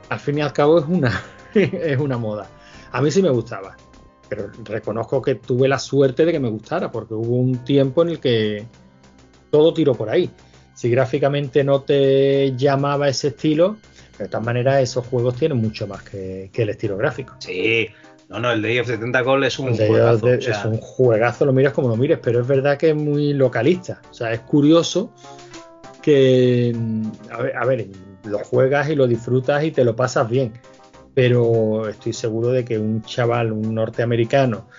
[0.09, 2.47] Al fin y al cabo es una, es una moda.
[2.91, 3.77] A mí sí me gustaba.
[4.27, 8.09] Pero reconozco que tuve la suerte de que me gustara, porque hubo un tiempo en
[8.09, 8.65] el que
[9.49, 10.29] todo tiró por ahí.
[10.79, 13.75] Si gráficamente no te llamaba ese estilo,
[14.17, 17.35] de todas maneras esos juegos tienen mucho más que, que el estilo gráfico.
[17.39, 17.89] Sí,
[18.29, 20.25] no, no, el Day of the Tentacle es un juegazo.
[20.27, 22.91] de- o sea, es un juegazo, lo miras como lo mires, pero es verdad que
[22.91, 24.01] es muy localista.
[24.09, 25.11] O sea, es curioso
[26.01, 27.87] que, mm, a ver, a ver,
[28.23, 30.53] lo juegas y lo disfrutas y te lo pasas bien.
[31.13, 34.69] Pero estoy seguro de que un chaval, un norteamericano,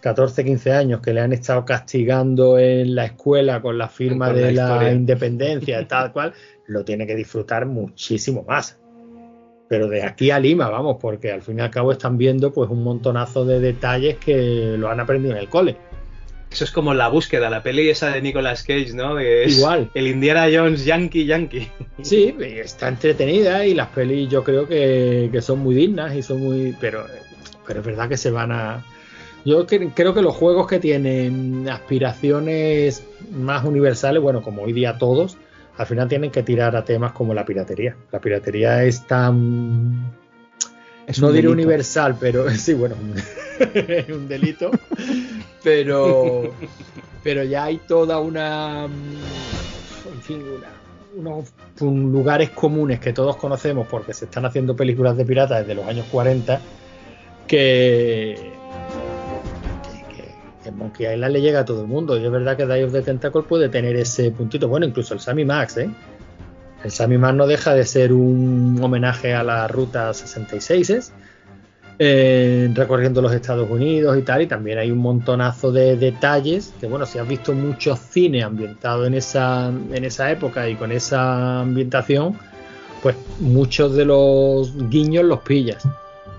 [0.00, 4.40] 14, 15 años, que le han estado castigando en la escuela con la firma Con
[4.40, 4.92] la de la, historia.
[4.92, 6.32] independencia, tal cual,
[6.66, 8.78] lo tiene que disfrutar muchísimo más.
[9.68, 12.68] Pero de aquí a Lima, vamos, porque al fin y al cabo están viendo pues
[12.70, 15.76] un montonazo de detalles que lo han aprendido en el cole.
[16.50, 19.20] Eso es como la búsqueda, la peli esa de Nicolas Cage, ¿no?
[19.20, 19.88] Es Igual.
[19.94, 21.68] El Indiana Jones Yankee Yankee.
[22.02, 26.40] Sí, está entretenida y las pelis yo creo que, que son muy dignas y son
[26.40, 26.74] muy...
[26.80, 27.06] Pero,
[27.66, 28.84] pero es verdad que se van a...
[29.44, 34.98] Yo cre- creo que los juegos que tienen aspiraciones más universales, bueno, como hoy día
[34.98, 35.36] todos,
[35.78, 37.96] al final tienen que tirar a temas como la piratería.
[38.12, 40.12] La piratería es tan...
[41.06, 41.52] Es no un diré delito.
[41.62, 42.96] universal, pero sí, bueno,
[43.74, 44.70] es un delito.
[45.62, 46.52] Pero,
[47.24, 50.80] pero ya hay toda una, mm, en fin, una-
[51.32, 55.74] unos un- lugares comunes que todos conocemos porque se están haciendo películas de piratas desde
[55.74, 56.60] los años 40
[57.48, 58.59] que, que,
[60.70, 62.92] que- Monkey Island le llega a todo el mundo y es verdad que Day of
[62.92, 65.90] the Tentacle puede tener ese puntito, bueno, incluso el Sammy Max, ¿eh?
[66.84, 71.12] El Sammy Max no deja de ser un homenaje a la ruta 66
[72.02, 76.86] eh, recorriendo los Estados Unidos y tal, y también hay un montonazo de detalles que,
[76.86, 81.60] bueno, si has visto mucho cine ambientado en esa, en esa época y con esa
[81.60, 82.38] ambientación,
[83.02, 85.86] pues muchos de los guiños los pillas.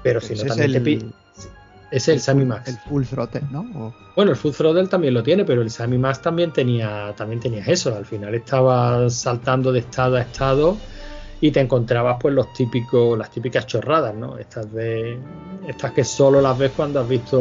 [0.02, 1.12] Pero si no, también te el- pillas.
[1.92, 2.70] Es el, Sammy Max.
[2.70, 3.94] El Full Throttle, ¿no?
[4.16, 7.64] Bueno, el Full Throttle también lo tiene, pero el Sammy Max también tenía, también tenía
[7.66, 7.94] eso.
[7.96, 10.78] Al final estabas saltando de estado a estado
[11.42, 14.38] y te encontrabas pues los típicos, las típicas chorradas, ¿no?
[14.38, 15.20] Estas de.
[15.68, 17.40] Estas que solo las ves cuando has visto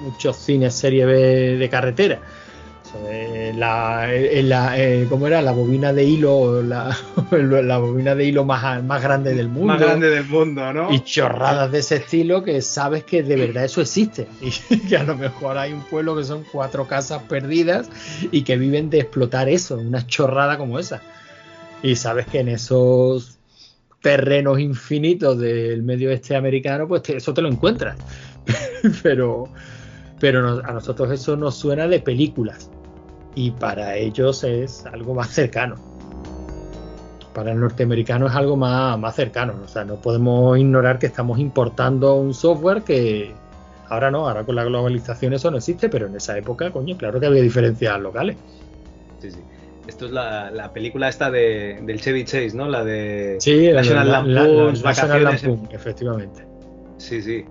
[0.00, 2.20] muchos cines serie B de carretera
[3.56, 4.08] la,
[4.42, 5.42] la eh, ¿cómo era?
[5.42, 6.96] La bobina de hilo, la,
[7.30, 9.66] la bobina de hilo más, más grande del mundo.
[9.74, 10.92] Más grande del mundo, ¿no?
[10.92, 14.26] Y chorradas de ese estilo que sabes que de verdad eso existe.
[14.70, 17.88] Y que a lo mejor hay un pueblo que son cuatro casas perdidas
[18.30, 21.02] y que viven de explotar eso, una chorrada como esa.
[21.82, 23.38] Y sabes que en esos
[24.00, 27.96] terrenos infinitos del medio oeste americano, pues eso te lo encuentras.
[29.02, 29.48] pero
[30.20, 32.70] pero a nosotros eso nos suena de películas
[33.34, 35.76] y para ellos es algo más cercano.
[37.32, 39.54] Para el norteamericano es algo más, más cercano.
[39.64, 43.32] O sea, no podemos ignorar que estamos importando un software que
[43.88, 47.18] ahora no, ahora con la globalización eso no existe, pero en esa época, coño, claro
[47.18, 48.36] que había diferencias locales.
[49.20, 49.38] Sí, sí.
[49.86, 52.68] Esto es la, película esta de, del Chevy Chase, ¿no?
[52.68, 56.44] La de sí, National Lampoon, National Lampoon, efectivamente.
[56.96, 57.44] Sí, sí.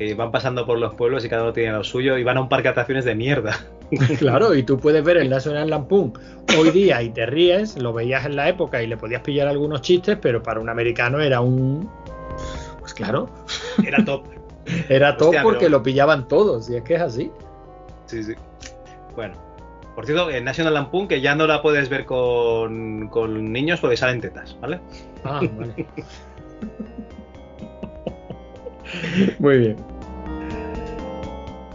[0.00, 2.40] Que van pasando por los pueblos y cada uno tiene lo suyo y van a
[2.40, 3.54] un parque de atracciones de mierda.
[4.18, 6.14] Claro, y tú puedes ver el National Lampoon
[6.56, 9.82] hoy día y te ríes, lo veías en la época y le podías pillar algunos
[9.82, 11.90] chistes, pero para un americano era un.
[12.78, 13.28] Pues claro.
[13.84, 14.24] Era top.
[14.88, 17.30] era top porque lo pillaban todos, y es que es así.
[18.06, 18.34] Sí, sí.
[19.14, 19.34] Bueno.
[19.94, 23.98] Por cierto, en National Lampoon, que ya no la puedes ver con, con niños porque
[23.98, 24.80] salen tetas, ¿vale?
[25.24, 25.86] Ah, vale.
[29.38, 29.89] Muy bien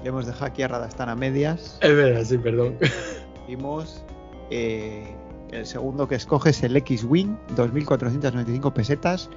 [0.09, 1.77] hemos dejado aquí a Radastán a medias.
[1.81, 2.77] Es verdad, sí, perdón.
[3.47, 4.03] Vimos
[4.49, 5.15] eh,
[5.51, 9.29] el segundo que escoge es el X-Wing, 2.495 pesetas.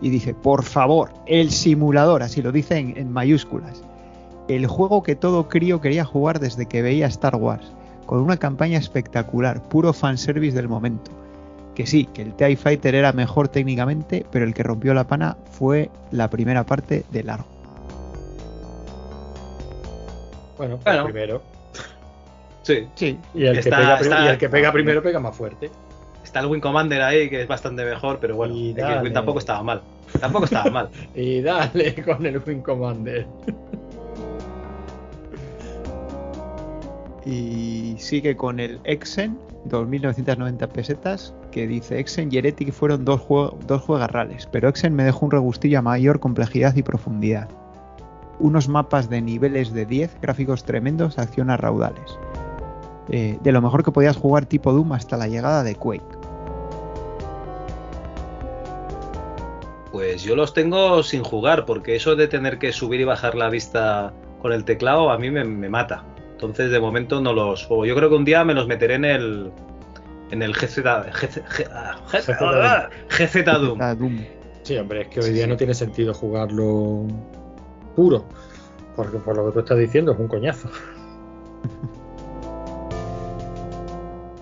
[0.00, 3.82] Y dice, por favor, el simulador, así lo dice en, mayúsculas.
[4.46, 7.72] El juego que todo crío quería jugar desde que veía Star Wars,
[8.06, 11.10] con una campaña espectacular, puro fanservice del momento.
[11.74, 15.36] Que sí, que el TIE Fighter era mejor técnicamente, pero el que rompió la pana
[15.50, 17.57] fue la primera parte de largo.
[20.58, 21.42] Bueno, pues primero.
[22.62, 22.86] Sí.
[22.96, 23.18] sí.
[23.32, 25.70] Y el, que, pega, el que pega primero pega más fuerte.
[26.22, 29.80] Está el Wing Commander ahí, que es bastante mejor, pero bueno, el tampoco estaba mal.
[30.20, 30.90] Tampoco estaba mal.
[31.14, 33.26] y dale con el Wing Commander.
[37.24, 39.38] y sigue con el Exen,
[39.68, 43.22] 2.990 pesetas, que dice Exen y Heretic fueron dos,
[43.66, 47.48] dos juegarrales, pero Exen me dejó un regustillo a mayor complejidad y profundidad
[48.38, 52.18] unos mapas de niveles de 10, gráficos tremendos, acción a raudales.
[53.10, 56.18] Eh, de lo mejor que podías jugar tipo Doom hasta la llegada de Quake.
[59.92, 63.48] Pues yo los tengo sin jugar, porque eso de tener que subir y bajar la
[63.48, 66.04] vista con el teclado a mí me, mata.
[66.32, 67.86] Entonces de momento no los juego.
[67.86, 69.50] Yo creo que un día me los meteré en el
[70.30, 71.40] en el GZ, GZ,
[73.08, 73.44] GZ,
[73.98, 74.20] Doom.
[74.62, 77.06] Sí, hombre, es que hoy día no tiene sentido jugarlo
[77.98, 78.22] puro.
[78.94, 80.68] Porque por lo que tú estás diciendo es un coñazo.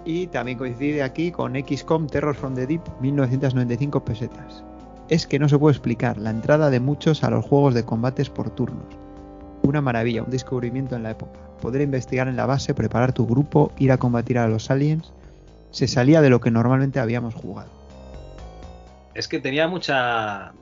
[0.05, 4.62] Y también coincide aquí con XCOM Terror from the Deep 1995 pesetas.
[5.09, 8.31] Es que no se puede explicar la entrada de muchos a los juegos de combates
[8.31, 8.86] por turnos.
[9.62, 11.41] Una maravilla, un descubrimiento en la época.
[11.60, 15.12] Poder investigar en la base, preparar tu grupo, ir a combatir a los aliens,
[15.73, 17.70] se salía de lo que normalmente habíamos jugado.
[19.15, 20.52] Es que tenía mucha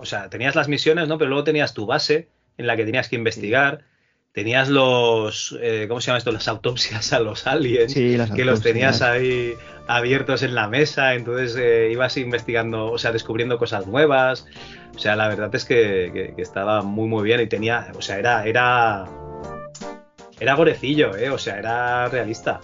[0.00, 1.18] o sea, tenías las misiones, ¿no?
[1.18, 3.84] Pero luego tenías tu base en la que tenías que investigar.
[4.32, 6.30] Tenías los, eh, ¿cómo se llama esto?
[6.30, 9.54] Las autopsias a los aliens, que los tenías ahí
[9.88, 14.46] abiertos en la mesa, entonces eh, ibas investigando, o sea, descubriendo cosas nuevas.
[14.94, 18.46] O sea, la verdad es que, estaba muy, muy bien y tenía, o sea, era,
[18.46, 19.06] era,
[20.38, 21.30] era gorecillo, ¿eh?
[21.30, 22.60] O sea, era realista.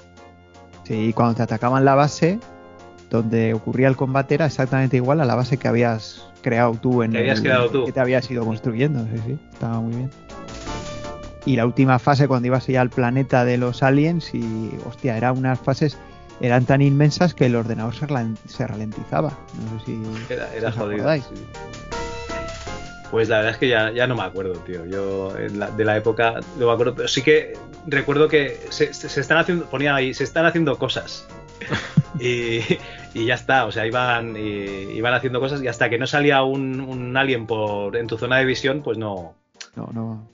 [0.84, 2.38] Sí, cuando te atacaban la base,
[3.10, 7.16] donde ocurría el combate era exactamente igual a la base que habías creado tú en
[7.16, 7.86] habías creado tú.
[7.86, 10.10] que te habías ido construyendo, sí, sí, estaba muy bien.
[11.46, 15.36] Y la última fase cuando ibas ya al planeta de los aliens y hostia, eran
[15.36, 15.98] unas fases
[16.40, 18.06] eran tan inmensas que el ordenador se,
[18.66, 19.32] ralentizaba.
[19.70, 21.08] No sé si era, jodido.
[23.10, 24.84] Pues la verdad es que ya, no me acuerdo, tío.
[24.86, 27.56] Yo de la época no me acuerdo, pero sí que
[27.86, 31.26] recuerdo que se, se están haciendo, ponía ahí, se están haciendo cosas.
[32.20, 32.60] Y,
[33.26, 37.46] ya está, o sea, iban, iban haciendo cosas y hasta que no salía un, alien
[37.46, 39.34] por, en tu zona de visión, pues no.
[39.76, 40.28] No, no,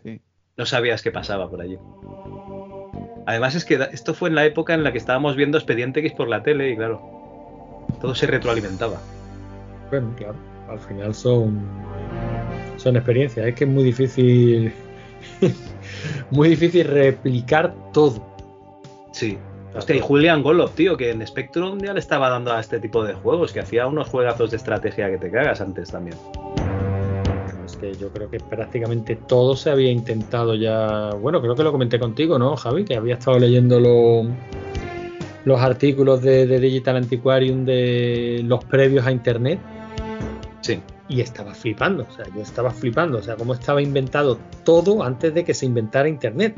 [0.57, 1.78] No sabías qué pasaba por allí.
[3.26, 6.12] Además es que esto fue en la época en la que estábamos viendo Expediente X
[6.12, 9.00] por la tele y claro, todo se retroalimentaba.
[9.90, 10.36] Bueno, claro,
[10.68, 11.60] al final son
[12.81, 13.47] son experiencias.
[13.47, 14.73] Es que es muy difícil,
[16.31, 18.26] muy difícil replicar todo.
[19.12, 19.39] Sí.
[19.74, 23.05] Hostia, y Julian Golob, tío, que en Spectrum ya le estaba dando a este tipo
[23.05, 26.16] de juegos, que hacía unos juegazos de estrategia que te cagas antes también.
[27.65, 31.10] Es que yo creo que prácticamente todo se había intentado ya.
[31.20, 32.84] Bueno, creo que lo comenté contigo, ¿no, Javi?
[32.84, 34.24] Que había estado leyendo lo-
[35.44, 39.60] los artículos de, de Digital Antiquarium de los previos a Internet.
[40.62, 40.81] Sí.
[41.08, 45.32] Y estaba flipando, o sea, yo estaba flipando, o sea, cómo estaba inventado todo antes
[45.34, 46.55] de que se inventara Internet.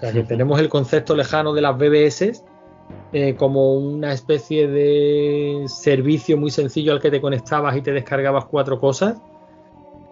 [0.00, 2.42] Sea, que tenemos el concepto lejano de las BBS
[3.12, 8.46] eh, como una especie de servicio muy sencillo al que te conectabas y te descargabas
[8.46, 9.18] cuatro cosas.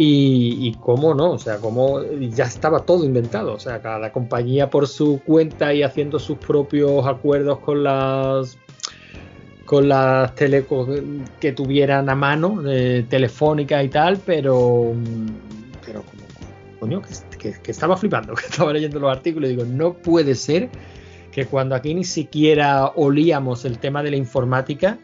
[0.01, 3.55] Y, y cómo no, o sea, cómo ya estaba todo inventado.
[3.55, 8.59] O sea, cada compañía por su cuenta y haciendo sus propios acuerdos con las
[9.65, 10.89] con las telecos
[11.41, 14.95] que tuvieran a mano, eh, telefónica y tal, pero
[15.85, 16.23] pero como
[16.81, 20.69] coño, que, que- estaba flipando, que estaba leyendo los artículos y digo, no puede ser
[21.33, 24.99] que cuando aquí ni siquiera olíamos el tema de la informática,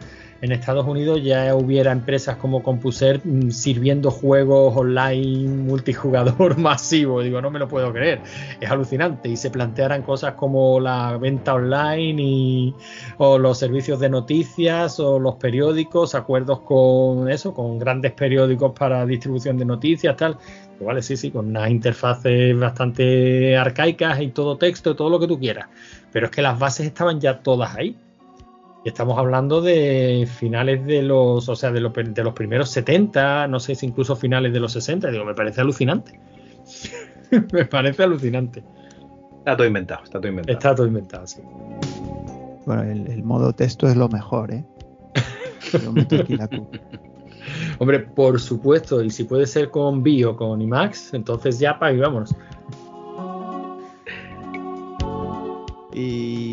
[0.44, 7.22] en Estados Unidos ya hubiera empresas como CompuServe mm, sirviendo juegos online multijugador masivo.
[7.22, 8.20] Digo, no me lo puedo creer.
[8.60, 9.30] Es alucinante.
[9.30, 12.74] Y se plantearan cosas como la venta online y,
[13.16, 19.06] o los servicios de noticias o los periódicos, acuerdos con eso, con grandes periódicos para
[19.06, 20.34] distribución de noticias, tal.
[20.34, 25.26] Pues vale, sí, sí, con unas interfaces bastante arcaicas y todo texto, todo lo que
[25.26, 25.68] tú quieras.
[26.12, 27.96] Pero es que las bases estaban ya todas ahí.
[28.84, 33.48] Y estamos hablando de finales de los, o sea, de, los- de los primeros 70,
[33.48, 35.10] no sé si incluso finales de los 60.
[35.10, 36.20] Digo, me parece alucinante.
[37.52, 38.62] me parece alucinante.
[39.38, 40.52] Está todo inventado, está todo inventado.
[40.58, 41.40] Está todo inventado, sí.
[42.66, 44.64] Bueno, el, el modo texto es lo mejor, ¿eh?
[45.84, 46.68] Lo meto aquí la cu-
[47.78, 51.92] Hombre, por supuesto, y si puede ser con B o con IMAX, entonces ya para
[51.92, 52.34] y vámonos.
[55.92, 56.43] Y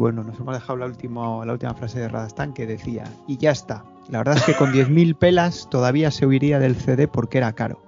[0.00, 3.50] bueno, nos hemos dejado la, último- la última frase de Radastan que decía, y ya
[3.50, 3.84] está.
[4.08, 7.80] La verdad es que con 10.000 pelas todavía se huiría del CD porque era caro.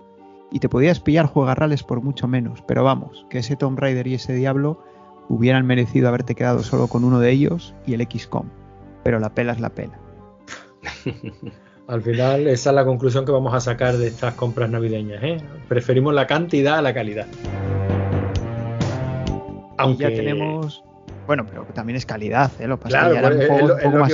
[0.50, 4.14] Y te podías pillar juegarrales por mucho menos, pero vamos, que ese Tomb Raider y
[4.14, 4.84] ese Diablo
[5.28, 8.46] hubieran merecido haberte quedado solo con uno de ellos y el XCOM.
[9.02, 9.98] Pero la pela es la pela.
[11.88, 15.22] Al final, esa es la conclusión que vamos a sacar de estas compras navideñas.
[15.22, 15.38] ¿eh?
[15.68, 17.26] Preferimos la cantidad a la calidad.
[19.78, 20.84] Aunque Y ya tenemos...
[21.26, 22.66] Bueno, pero que también es calidad, ¿eh?
[22.66, 24.12] Lo pasa Claro, es que ya eran es, juegos lo, un es poco lo más.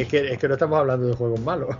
[0.00, 1.76] Es que, es que no estamos hablando de juegos malos.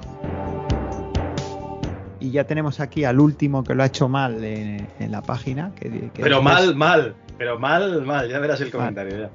[2.20, 5.72] Y ya tenemos aquí al último que lo ha hecho mal en, en la página.
[5.74, 7.14] Que, que Pero es- mal, mal.
[7.38, 8.28] Pero mal, mal.
[8.28, 9.18] Ya verás el comentario.
[9.18, 9.30] Ya.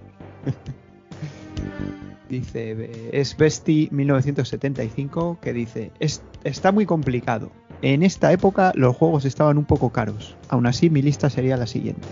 [2.30, 7.52] Dice, es Besti 1975 que dice, "Es- está muy complicado.
[7.82, 10.36] En esta época los juegos estaban un poco caros.
[10.50, 12.08] Aún así mi lista sería la siguiente.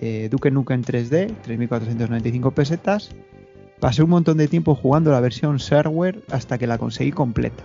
[0.00, 3.10] Eh, Duke Nukem 3D, 3.495 pesetas.
[3.80, 7.62] Pasé un montón de tiempo jugando la versión Shareware hasta que la conseguí completa.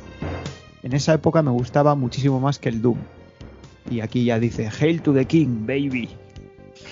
[0.84, 2.98] En esa época me gustaba muchísimo más que el Doom.
[3.90, 6.10] Y aquí ya dice, Hail to the King, baby.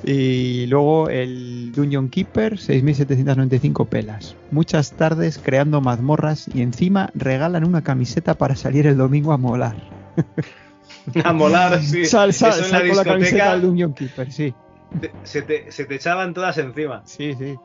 [0.07, 4.37] Y luego el Dungeon Keeper, 6.795 pelas.
[4.51, 9.75] Muchas tardes creando mazmorras y encima regalan una camiseta para salir el domingo a molar.
[11.23, 12.05] A molar, sí.
[12.05, 14.53] Sal, sal, Eso en sal la con la camiseta del Dungeon Keeper, sí.
[14.99, 17.01] te- se, te, se te echaban todas encima.
[17.05, 17.57] Sí, sí.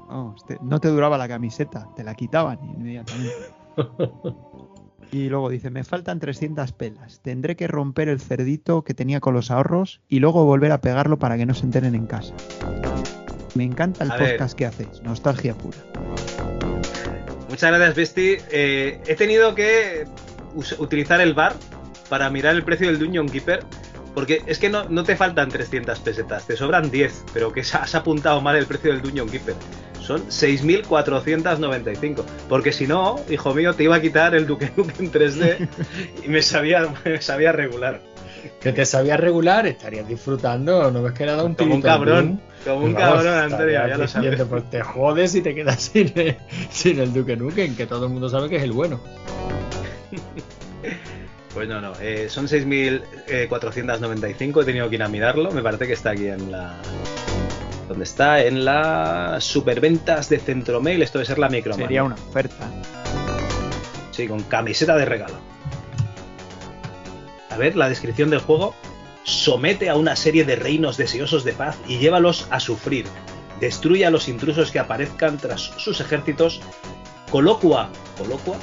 [0.46, 3.32] Te- no te duraba la camiseta, te la quitaban inmediatamente.
[5.14, 7.20] Y luego dice, me faltan 300 pelas.
[7.20, 11.18] Tendré que romper el cerdito que tenía con los ahorros y luego volver a pegarlo
[11.18, 12.32] para que no se enteren en casa.
[13.54, 14.30] Me encanta el A ver.
[14.38, 15.76] podcast que haces, nostalgia pura.
[17.50, 18.36] Muchas gracias, Besti.
[18.52, 20.06] Eh, he tenido que
[20.78, 21.56] utilizar el bar
[22.12, 23.60] para mirar el precio del Dungeon Keeper.
[24.14, 27.94] Porque es que no, no te faltan 300 pesetas, te sobran 10, pero que has
[27.94, 29.54] apuntado mal el precio del Dungeon Keeper.
[29.98, 32.22] Son 6.495.
[32.50, 35.66] Porque si no, hijo mío, te iba a quitar el Duke Nukem 3D
[36.26, 38.02] y me sabía, me sabía regular.
[38.60, 40.90] Que te sabías regular, estarías disfrutando.
[40.90, 44.06] No ves que era un Como un cabrón, como un Vamos, cabrón, Antonio, ya lo
[44.06, 44.42] sabes.
[44.42, 46.36] Pues te jodes y te quedas sin el,
[46.68, 49.00] sin el Duke Nukem, que todo el mundo sabe que es el bueno.
[51.54, 55.92] Pues no, no, eh, son 6.495, he tenido que ir a mirarlo, me parece que
[55.92, 56.78] está aquí en la...
[57.88, 58.42] ¿Dónde está?
[58.42, 61.74] En la superventas de Centromail, esto debe ser la micro.
[61.74, 62.70] Sería una oferta.
[64.12, 65.34] Sí, con camiseta de regalo.
[67.50, 68.74] A ver, la descripción del juego.
[69.24, 73.04] Somete a una serie de reinos deseosos de paz y llévalos a sufrir.
[73.60, 76.62] Destruye a los intrusos que aparezcan tras sus ejércitos.
[77.30, 78.56] Colocua, colocua,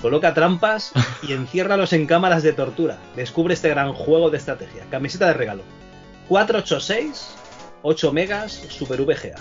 [0.00, 2.98] Coloca trampas y enciérralos en cámaras de tortura.
[3.16, 4.84] Descubre este gran juego de estrategia.
[4.90, 5.62] Camiseta de regalo.
[6.28, 7.34] 486,
[7.82, 9.34] 8 megas, Super VGA.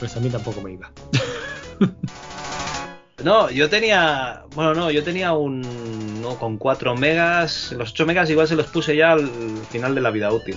[0.00, 0.90] Pues a mí tampoco me iba.
[3.24, 4.42] No, yo tenía.
[4.54, 6.20] Bueno, no, yo tenía un.
[6.20, 7.72] No, con 4 megas.
[7.72, 9.28] Los 8 megas igual se los puse ya al
[9.70, 10.56] final de la vida útil.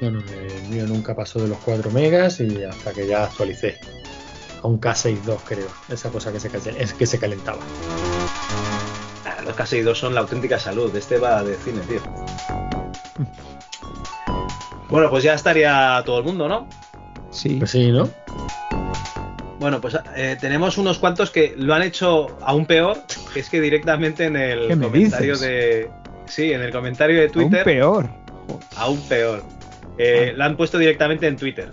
[0.00, 3.78] No, no, el mío nunca pasó de los 4 megas y hasta que ya actualicé.
[4.66, 5.68] A un K62 creo.
[5.88, 6.48] Esa cosa que se,
[6.82, 7.60] es que se calentaba.
[9.24, 10.94] Ah, los K62 son la auténtica salud.
[10.96, 12.00] Este va de cine, tío.
[14.88, 16.68] Bueno, pues ya estaría todo el mundo, ¿no?
[17.32, 17.56] Sí.
[17.58, 18.08] Pues sí, ¿no?
[19.58, 22.98] Bueno, pues eh, tenemos unos cuantos que lo han hecho aún peor,
[23.34, 25.40] que es que directamente en el ¿Qué me comentario dices?
[25.48, 25.90] de.
[26.26, 27.64] Sí, en el comentario de Aún Twitter.
[27.64, 28.08] peor.
[28.76, 29.42] Aún peor.
[29.98, 31.68] Eh, lo han puesto directamente en Twitter.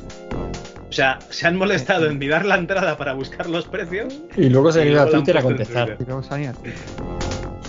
[0.93, 4.21] O sea, se han molestado en mirar la entrada para buscar los precios.
[4.37, 5.97] Y luego se han ido a Twitter a contestar.
[5.99, 6.79] Y luego se han ido a Twitter.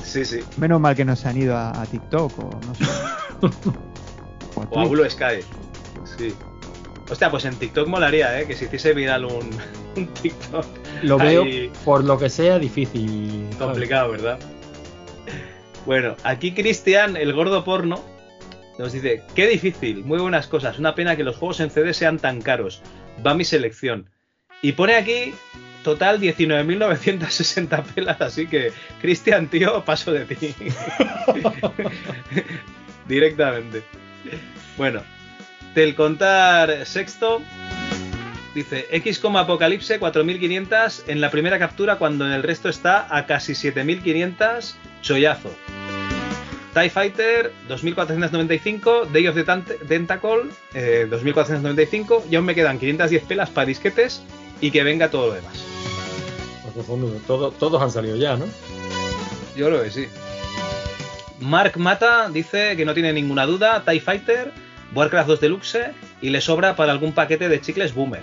[0.03, 0.41] Sí, sí.
[0.59, 2.85] Menos mal que no se han ido a, a TikTok o no sé.
[4.57, 4.89] O a O a.
[4.89, 5.41] Blue Sky.
[6.19, 6.35] Sí.
[7.11, 8.47] Hostia, pues en TikTok molaría, ¿eh?
[8.47, 9.49] Que se hiciese viral un,
[9.97, 10.67] un TikTok.
[11.03, 13.47] Lo veo, ahí por lo que sea, difícil.
[13.53, 13.57] ¿sabes?
[13.57, 14.39] complicado, ¿verdad?
[15.87, 18.05] Bueno, aquí Cristian, el gordo porno,
[18.79, 22.19] nos dice, qué difícil, muy buenas cosas, una pena que los juegos en CD sean
[22.19, 22.83] tan caros.
[23.25, 24.11] Va mi selección.
[24.63, 25.35] Y pone aquí,
[25.83, 30.55] total 19.960 pelas, así que, Cristian, tío, paso de ti.
[33.09, 33.83] Directamente.
[34.77, 35.03] Bueno,
[35.75, 37.43] del contar sexto,
[38.55, 43.55] dice X, Apocalipse 4500 en la primera captura cuando en el resto está a casi
[43.55, 45.55] 7500 chollazo.
[46.75, 49.45] TIE Fighter 2495, Day of the
[49.87, 54.23] Tentacle eh, 2495 y aún me quedan 510 pelas para disquetes
[54.61, 55.55] y que venga todo lo demás.
[56.63, 58.47] Pues cojonudo, todo- todos han salido ya, ¿no?
[59.57, 60.07] Yo creo que sí.
[61.41, 64.51] Mark Mata dice que no tiene ninguna duda, TIE Fighter,
[64.95, 68.23] Warcraft 2 Deluxe y le sobra para algún paquete de chicles Boomer.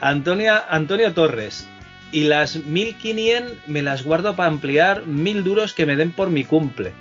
[0.00, 1.66] Antonia, Antonio Torres.
[2.10, 6.44] Y las 1500 me las guardo para ampliar 1000 duros que me den por mi
[6.44, 6.92] cumple.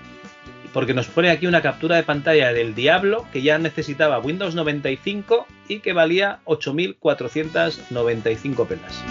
[0.74, 5.48] Porque nos pone aquí una captura de pantalla del Diablo que ya necesitaba Windows 95
[5.68, 9.02] y que valía 8495 pelas.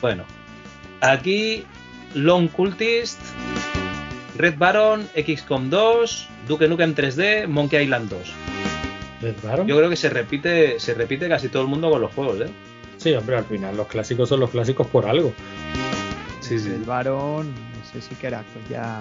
[0.00, 0.24] Bueno,
[1.00, 1.64] aquí
[2.14, 3.20] Long Cultist,
[4.36, 8.20] Red Baron, XCOM 2, Duke Nukem 3D, Monkey Island 2.
[9.22, 9.66] ¿Red Baron?
[9.66, 12.50] Yo creo que se repite, se repite casi todo el mundo con los juegos, ¿eh?
[13.06, 15.32] Sí, hombre, al final los clásicos son los clásicos por algo.
[16.40, 16.70] Sí, sí.
[16.70, 17.54] El varón,
[17.88, 18.98] ese sí que era pues, ya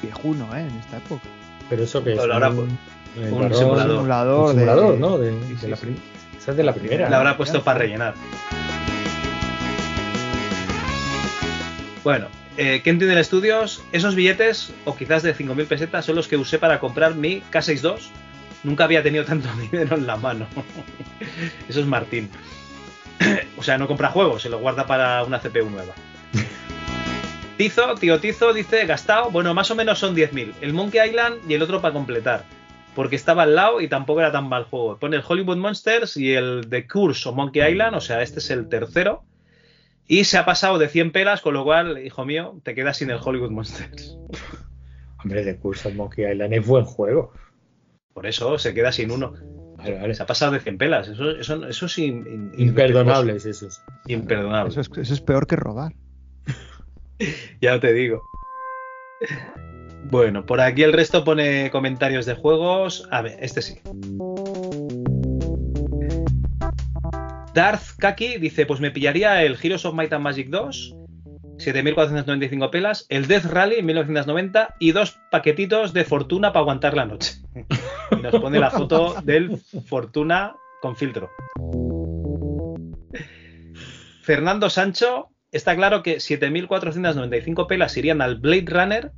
[0.00, 0.60] viejuno, ¿eh?
[0.60, 1.22] En esta época.
[1.68, 4.50] Pero eso que es Pero ahora, un, pues, el un varón- simulador.
[4.54, 5.18] simulador un de- ¿no?
[5.18, 5.96] De, Sí, de sí, la sí.
[6.38, 7.10] Esa es de la primera.
[7.10, 8.14] La habrá puesto para rellenar.
[12.04, 16.60] Bueno, eh, Kentindel Studios, esos billetes, o quizás de 5.000 pesetas, son los que usé
[16.60, 18.08] para comprar mi K62.
[18.62, 20.46] Nunca había tenido tanto dinero en la mano.
[21.68, 22.30] Eso es Martín.
[23.56, 25.92] o sea, no compra juegos, se lo guarda para una CPU nueva.
[27.56, 30.54] Tizo, tío Tizo, dice, gastado, bueno, más o menos son 10.000.
[30.60, 32.44] El Monkey Island y el otro para completar.
[32.94, 34.96] Porque estaba al lado y tampoco era tan mal juego.
[34.96, 38.50] Pone el Hollywood Monsters y el The Curse o Monkey Island, o sea, este es
[38.50, 39.22] el tercero.
[40.08, 43.10] Y se ha pasado de 100 pelas, con lo cual, hijo mío, te quedas sin
[43.10, 44.16] el Hollywood Monsters.
[45.22, 47.32] Hombre, de curso Monkey Island es buen juego.
[48.12, 49.34] Por eso se queda sin uno.
[50.20, 51.08] Ha pasado de 100 pelas.
[51.08, 53.68] Eso, eso, eso es in- in- Imperdonable es eso.
[54.06, 54.70] Imperdonable.
[54.70, 55.92] Eso es, eso es peor que robar.
[57.60, 58.22] Ya te digo.
[60.04, 63.06] Bueno, por aquí el resto pone comentarios de juegos.
[63.10, 63.78] A ver, este sí.
[67.54, 70.94] Darth Kaki dice: Pues me pillaría el Heroes of Might and Magic 2,
[71.58, 77.39] 7.495 pelas, el Death Rally 1990 y dos paquetitos de Fortuna para aguantar la noche.
[78.10, 81.30] Y nos pone la foto del Fortuna con filtro.
[84.22, 89.12] Fernando Sancho, está claro que 7.495 pelas irían al Blade Runner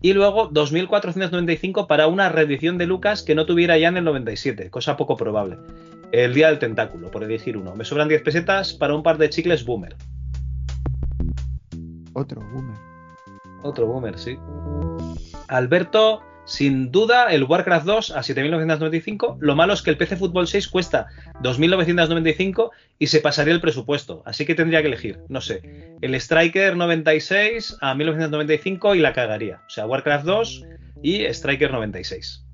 [0.00, 4.70] y luego 2.495 para una reedición de Lucas que no tuviera ya en el 97,
[4.70, 5.58] cosa poco probable.
[6.10, 7.74] El Día del Tentáculo, por elegir uno.
[7.74, 9.96] Me sobran 10 pesetas para un par de chicles Boomer.
[12.12, 12.76] Otro boomer.
[13.62, 14.36] Otro Boomer, sí.
[15.48, 19.38] Alberto, sin duda, el Warcraft 2 a 7.995.
[19.40, 21.06] Lo malo es que el PC Fútbol 6 cuesta
[21.42, 24.22] 2.995 y se pasaría el presupuesto.
[24.26, 29.62] Así que tendría que elegir, no sé, el Striker 96 a 1.995 y la cagaría.
[29.66, 30.64] O sea, Warcraft 2
[31.02, 32.44] y Striker 96.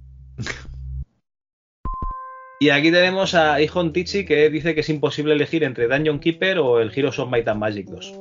[2.60, 6.58] Y aquí tenemos a Ihon Tichi que dice que es imposible elegir entre Dungeon Keeper
[6.58, 8.14] o el Heroes of Might and Magic 2.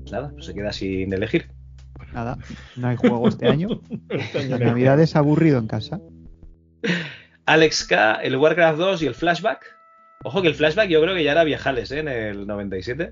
[0.00, 1.48] Pues nada, pues se queda sin elegir.
[2.12, 2.38] Nada,
[2.76, 3.68] no hay juego este año.
[4.48, 6.00] La Navidad es aburrido en casa.
[7.46, 9.76] Alex K, el Warcraft 2 y el Flashback.
[10.24, 12.00] Ojo que el Flashback yo creo que ya era viejales ¿eh?
[12.00, 13.10] en el 97.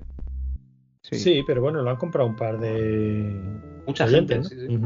[1.01, 1.43] Sí.
[1.45, 3.35] pero bueno, lo han comprado un par de.
[3.85, 4.43] Mucha gente.
[4.43, 4.79] sí, sí.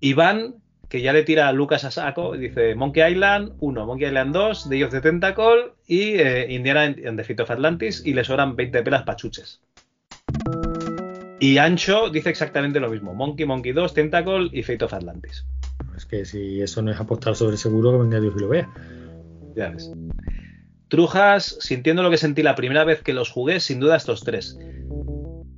[0.00, 0.56] Iván,
[0.88, 4.32] que ya le tira a Lucas a saco, y dice Monkey Island 1, Monkey Island
[4.32, 8.24] 2, Day of the Tentacle y eh, Indiana en The Fate of Atlantis y le
[8.24, 9.62] sobran 20 pelas pachuches.
[11.38, 15.44] Y Ancho dice exactamente lo mismo, Monkey, Monkey 2, Tentacle y Fate of Atlantis.
[15.96, 18.68] Es que si eso no es apostar sobre seguro, que venga Dios y lo vea.
[19.54, 19.90] Ya ves.
[20.88, 24.58] Trujas, sintiendo lo que sentí la primera vez que los jugué, sin duda estos tres.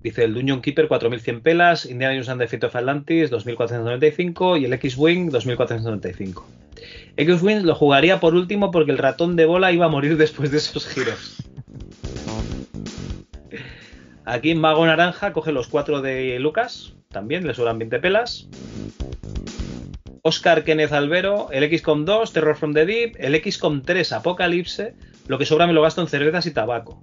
[0.02, 4.64] Dice el Dungeon Keeper 4100 pelas, Indiana Jones and the Fate of Atlantis 2495 y
[4.64, 6.46] el X-Wing 2495.
[7.16, 10.58] X-Wing lo jugaría por último porque el ratón de bola iba a morir después de
[10.58, 11.36] esos giros.
[14.28, 18.46] Aquí Mago Naranja coge los cuatro de Lucas, también le sobran 20 pelas.
[20.20, 24.92] Oscar Kenneth Albero, el XCOM 2, Terror from the Deep, el XCOM 3, Apocalipse,
[25.28, 27.00] lo que sobra me lo gasto en cervezas y tabaco.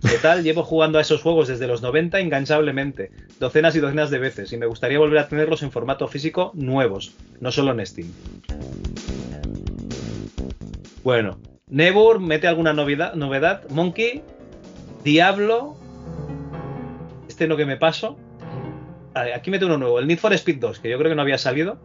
[0.00, 4.52] Total, llevo jugando a esos juegos desde los 90 enganchablemente, docenas y docenas de veces,
[4.52, 8.12] y me gustaría volver a tenerlos en formato físico nuevos, no solo en Steam.
[11.02, 13.68] Bueno, Nebur mete alguna novedad, novedad.
[13.70, 14.22] Monkey,
[15.02, 15.77] Diablo,
[17.38, 18.18] este no que me paso.
[19.14, 21.38] Aquí mete uno nuevo, el Need for Speed 2, que yo creo que no había
[21.38, 21.78] salido.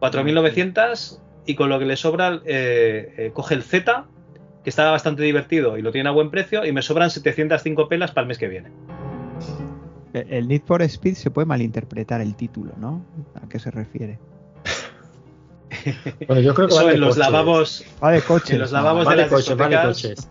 [0.00, 4.06] 4.900 y con lo que le sobra eh, eh, coge el Z
[4.64, 8.10] que estaba bastante divertido y lo tiene a buen precio, y me sobran 705 pelas
[8.10, 8.70] para el mes que viene.
[10.12, 13.04] El Need for Speed se puede malinterpretar el título, ¿no?
[13.40, 14.18] ¿A qué se refiere?
[16.26, 17.84] bueno, yo creo que Eso en los lavabos.
[18.26, 18.50] Coches.
[18.50, 20.28] En los lavabos vale de las coches, vale coches.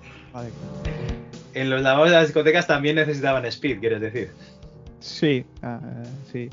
[1.56, 4.30] En los lavabos de las discotecas también necesitaban speed, quieres decir.
[5.00, 5.80] Sí, ah,
[6.30, 6.50] sí.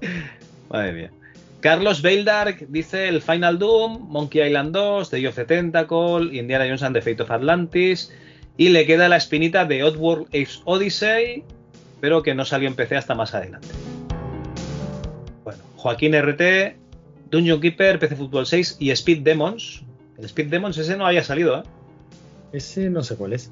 [0.68, 1.10] Madre mía.
[1.60, 6.82] Carlos Veildark dice el Final Doom, Monkey Island 2, Day of the Tentacle, Indiana Jones
[6.82, 8.12] and the Fate of Atlantis.
[8.58, 11.44] Y le queda la espinita de Oddworld Ace Odyssey,
[12.00, 13.68] pero que no salió en PC hasta más adelante.
[15.44, 16.76] Bueno, Joaquín RT,
[17.30, 19.82] Dungeon Keeper, PC Football 6 y Speed Demons.
[20.18, 21.62] El Speed Demons ese no había salido, ¿eh?
[22.52, 23.50] Ese no sé cuál es.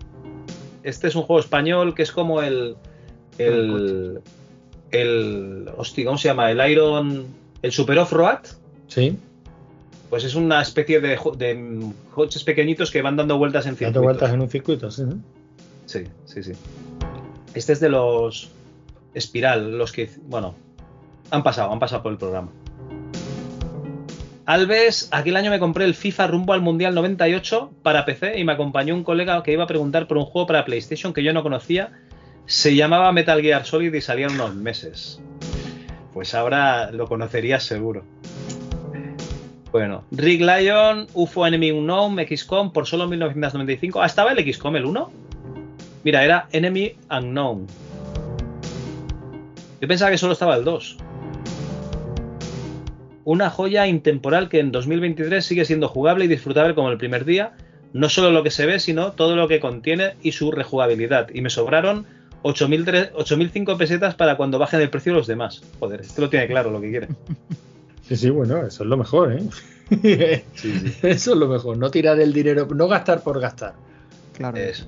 [0.83, 2.77] Este es un juego español que es como el.
[3.39, 4.21] El.
[4.91, 5.69] El.
[5.77, 6.51] Hostia, ¿cómo se llama?
[6.51, 7.27] El Iron.
[7.63, 8.41] El Super Off-Road.
[8.87, 9.19] Sí.
[10.11, 14.03] Pues es una especie de, de coches pequeñitos que van dando vueltas en Dando circuitos.
[14.05, 15.03] vueltas en un circuito, sí.
[15.03, 15.19] ¿no?
[15.87, 16.53] Sí, sí, sí.
[17.55, 18.51] Este es de los
[19.15, 20.55] Espiral, los que, bueno,
[21.31, 22.51] han pasado, han pasado por el programa.
[24.47, 28.53] Alves, aquel año me compré el FIFA rumbo al Mundial 98 para PC y me
[28.53, 31.43] acompañó un colega que iba a preguntar por un juego para PlayStation que yo no
[31.43, 31.91] conocía.
[32.47, 35.21] Se llamaba Metal Gear Solid y salía unos meses.
[36.13, 38.05] Pues ahora lo conocerías seguro.
[39.73, 44.01] Bueno, Rick Lion, UFO Enemy Unknown, XCOM por solo 1995.
[44.01, 45.11] Ah, ¿estaba el XCOM el 1?
[46.05, 47.67] Mira, era Enemy Unknown.
[49.81, 50.99] Yo pensaba que solo estaba el 2.
[53.27, 57.53] Una joya intemporal que en 2023 sigue siendo jugable y disfrutable como el primer día.
[57.93, 61.29] No solo lo que se ve, sino todo lo que contiene y su rejugabilidad.
[61.35, 62.07] Y me sobraron
[62.45, 65.61] 8.003 8.005 pesetas para cuando bajen el precio los demás.
[65.81, 67.09] Joder, este lo tiene claro lo que quiere.
[68.03, 69.43] Sí, sí, bueno, eso es lo mejor, ¿eh?
[71.03, 73.75] Eso es lo mejor, no tirar el dinero, no gastar por gastar.
[74.37, 74.57] Claro.
[74.59, 74.87] Eso.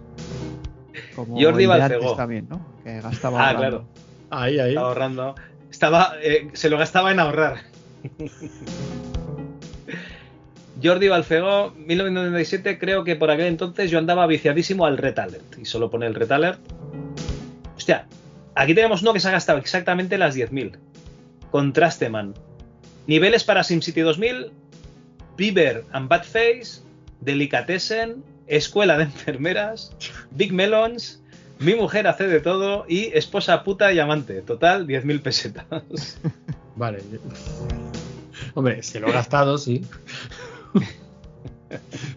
[1.17, 2.15] Como Jordi Balcegó.
[2.15, 2.65] también, ¿no?
[2.85, 3.61] Que gastaba Ah, ahorrando.
[3.79, 3.85] claro.
[4.31, 4.69] Ahí, ahí.
[4.71, 5.35] Estaba ahorrando.
[5.71, 7.57] Estaba, eh, se lo gastaba en ahorrar.
[10.83, 15.59] Jordi Balfegó, 1997, creo que por aquel entonces yo andaba viciadísimo al Red Alert.
[15.59, 16.61] Y solo pone el Red Alert.
[17.77, 18.07] Hostia,
[18.55, 20.77] aquí tenemos uno que se ha gastado exactamente las 10.000.
[21.51, 22.35] Contraste, man.
[23.07, 24.53] Niveles para SimCity 2000,
[25.37, 26.83] Bieber and Badface,
[27.21, 29.93] Delicatessen, Escuela de Enfermeras,
[30.31, 31.23] Big Melons,
[31.61, 34.43] Mi mujer hace de todo y Esposa puta y amante.
[34.43, 36.21] Total, 10.000 pesetas.
[36.79, 36.99] Vale.
[38.55, 39.85] Hombre, se lo he gastado, sí.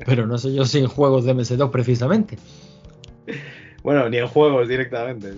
[0.05, 2.37] Pero no sé yo si en juegos de MS2 precisamente.
[3.83, 5.33] Bueno, ni en juegos directamente.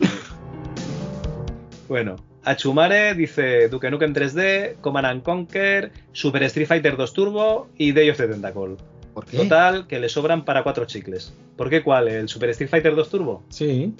[1.87, 7.91] bueno, Achumare dice Duke Nukem 3D, Command and Conquer, Super Street Fighter 2 Turbo y
[7.93, 8.75] Day of the Tentacle.
[9.13, 9.37] ¿Por qué?
[9.37, 11.33] Total, que le sobran para cuatro chicles.
[11.55, 12.07] ¿Por qué cuál?
[12.07, 13.43] ¿El Super Street Fighter 2 Turbo?
[13.49, 13.93] Sí.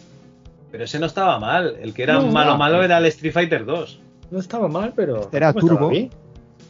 [0.72, 1.78] Pero ese no estaba mal.
[1.82, 2.58] El que era No, malo no.
[2.58, 4.00] malo era el Street Fighter 2.
[4.34, 5.30] No estaba mal, pero.
[5.32, 5.90] Era turbo.
[5.90, 6.10] bien.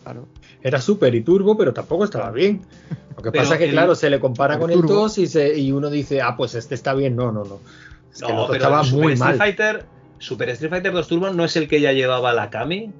[0.03, 0.27] Claro.
[0.61, 2.61] Era super y turbo, pero tampoco estaba bien.
[3.16, 5.72] Lo que pasa es que, claro, se le compara con el 2 y, se, y
[5.72, 7.16] uno dice, ah, pues este está bien.
[7.16, 7.61] No, no, no.
[8.14, 9.38] Es que no, pero estaba Super muy Street mal.
[9.38, 9.85] Fighter,
[10.17, 12.92] Super Street Fighter 2 Turbo no es el que ya llevaba la Kami.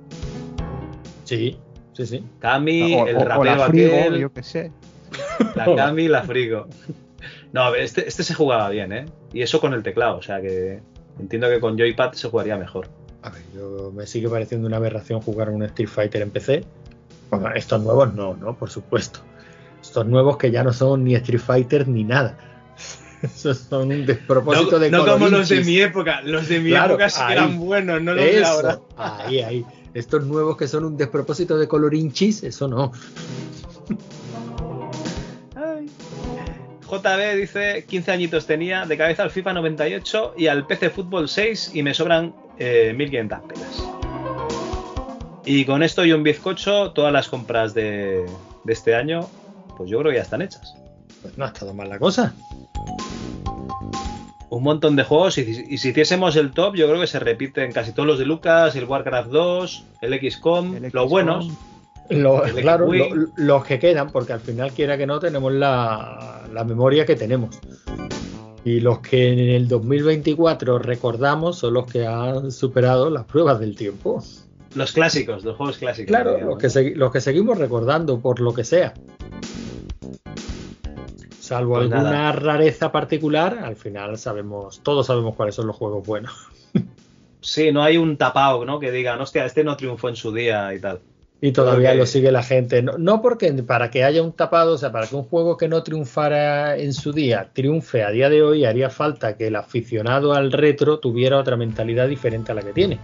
[1.26, 1.58] Sí,
[1.92, 2.24] sí, sí.
[2.40, 4.18] Kami, o, el o, rapero la frigo, aquel.
[4.18, 4.72] yo qué sé.
[5.56, 6.68] La Kami, la Frigo.
[7.52, 9.06] No, a ver, este, este se jugaba bien, ¿eh?
[9.34, 10.80] Y eso con el teclado, o sea que
[11.20, 12.88] entiendo que con Joypad se jugaría mejor.
[13.24, 16.66] A ver, yo me sigue pareciendo una aberración jugar un Street Fighter en PC.
[17.30, 18.56] Bueno, estos nuevos no, ¿no?
[18.56, 19.22] Por supuesto.
[19.82, 22.38] Estos nuevos que ya no son ni Street Fighter ni nada.
[23.22, 26.22] Esos son un despropósito no, de No como los de mi época.
[26.22, 27.34] Los de mi Claro, época sí ahí.
[27.34, 28.80] eran buenos, no los de ahora.
[28.98, 29.66] Ahí, ahí.
[29.94, 32.92] Estos nuevos que son un despropósito de colorinchis, eso no.
[36.90, 41.72] JB dice 15 añitos tenía, de cabeza al FIFA 98 y al PC Fútbol 6
[41.74, 43.84] y me sobran eh, 1500 pelas.
[45.46, 48.26] Y con esto y un bizcocho, todas las compras de,
[48.64, 49.28] de este año,
[49.78, 50.74] pues yo creo que ya están hechas.
[51.22, 52.34] Pues no ha estado mal la cosa.
[54.50, 57.20] Un montón de juegos y, si- y si hiciésemos el top, yo creo que se
[57.20, 61.50] repiten casi todos los de Lucas, el Warcraft 2, el XCOM, los buenos.
[62.10, 63.10] Lo- El claro, Wii.
[63.10, 67.16] lo- los que quedan, porque al final, quiera que no, tenemos la, la memoria que
[67.16, 67.60] tenemos.
[68.66, 73.76] Y los que en el 2024 recordamos son los que han superado las pruebas del
[73.76, 74.24] tiempo.
[74.76, 76.08] Los clásicos, los juegos clásicos.
[76.08, 78.94] Claro, los que, los que seguimos recordando por lo que sea.
[81.40, 82.32] Salvo Pues alguna nada.
[82.32, 86.34] rareza particular, al final sabemos, todos sabemos cuáles son los juegos buenos.
[87.46, 88.80] Sí, no hay un tapao, ¿no?
[88.80, 91.02] Que digan, hostia, este no triunfó en su día y tal.
[91.46, 92.82] Y todavía lo sigue la gente.
[92.82, 95.68] No, no porque para que haya un tapado, o sea, para que un juego que
[95.68, 100.32] no triunfara en su día triunfe a día de hoy, haría falta que el aficionado
[100.34, 102.98] al retro tuviera otra mentalidad diferente a la que tiene.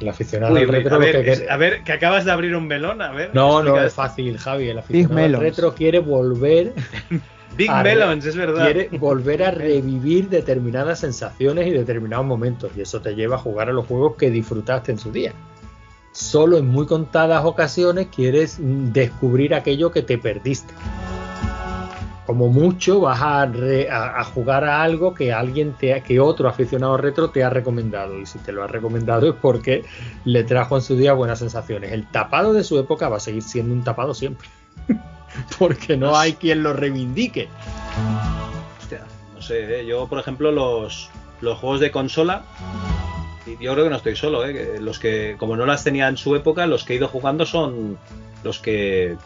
[0.00, 2.32] El aficionado Uy, al uy, retro a, ver, que es- a ver, que acabas de
[2.32, 3.30] abrir un melón, a ver.
[3.34, 4.68] No, no es fácil, Javi.
[4.70, 6.72] El aficionado al retro quiere volver
[7.56, 8.64] Big a Melons, es verdad.
[8.64, 12.70] quiere volver a revivir determinadas sensaciones y determinados momentos.
[12.76, 15.32] Y eso te lleva a jugar a los juegos que disfrutaste en su día.
[16.16, 20.72] Solo en muy contadas ocasiones quieres descubrir aquello que te perdiste.
[22.24, 27.44] Como mucho vas a, jugar a algo que alguien te que otro aficionado retro te
[27.44, 28.18] ha recomendado.
[28.18, 29.84] Y si te lo ha recomendado es porque
[30.24, 31.92] le trajo en su día buenas sensaciones.
[31.92, 34.48] El tapado de su época va a seguir siendo un tapado siempre.
[35.58, 37.50] porque no hay quien lo reivindique.
[38.80, 39.04] Hostia,
[39.34, 39.84] no sé, ¿eh?
[39.84, 41.10] yo por ejemplo los,
[41.42, 42.42] juegos de consola,
[43.60, 44.52] yo creo que no estoy solo, ¿eh?
[44.52, 47.46] que los que como no las tenía en su época, los que he ido jugando
[47.46, 47.98] son
[48.42, 49.16] los que...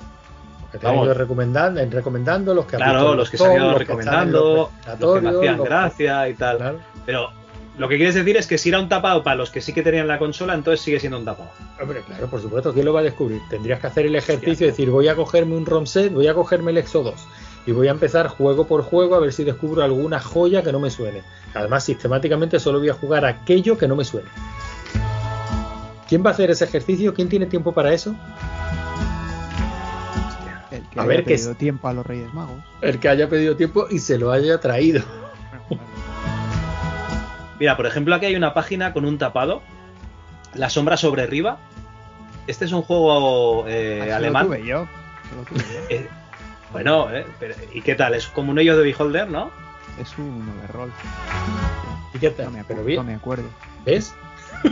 [0.72, 1.06] que te han Vamos.
[1.06, 5.14] ido recomendando, recomendando, los que Claro, los que se han ido los recomendando, los los
[5.14, 6.78] que me hacían los- gracia y tal.
[7.06, 7.30] Pero
[7.78, 9.82] lo que quieres decir es que si era un tapado para los que sí que
[9.82, 11.50] tenían la consola, entonces sigue siendo un tapado.
[11.80, 13.40] Hombre, claro, por supuesto, ¿quién lo va a descubrir?
[13.48, 16.34] Tendrías que hacer el ejercicio de decir, voy a cogerme un ROM set, voy a
[16.34, 17.14] cogerme el Exo 2
[17.66, 20.80] y voy a empezar juego por juego a ver si descubro alguna joya que no
[20.80, 21.22] me suene.
[21.54, 24.28] Además, sistemáticamente solo voy a jugar aquello que no me suene.
[26.08, 27.14] ¿Quién va a hacer ese ejercicio?
[27.14, 28.14] ¿Quién tiene tiempo para eso?
[30.70, 32.62] El que A haya ver, que pedido tiempo a los Reyes Magos.
[32.80, 35.02] El que haya pedido tiempo y se lo haya traído.
[37.60, 39.62] Mira, por ejemplo, aquí hay una página con un tapado,
[40.54, 41.58] La sombra sobre Riva.
[42.46, 44.46] Este es un juego eh, lo alemán.
[44.46, 44.88] tuve yo.
[45.36, 45.98] lo tuve yo.
[46.70, 48.14] Eh, bueno, eh, pero- ¿y qué tal?
[48.14, 49.50] Es como un hoyo de Beholder, ¿no?
[50.00, 50.92] Es un overroll.
[52.14, 52.46] ¿Y qué tal?
[52.46, 52.96] No me, Pero acuerdo, bien.
[52.98, 53.44] no me acuerdo.
[53.84, 54.14] ¿Ves?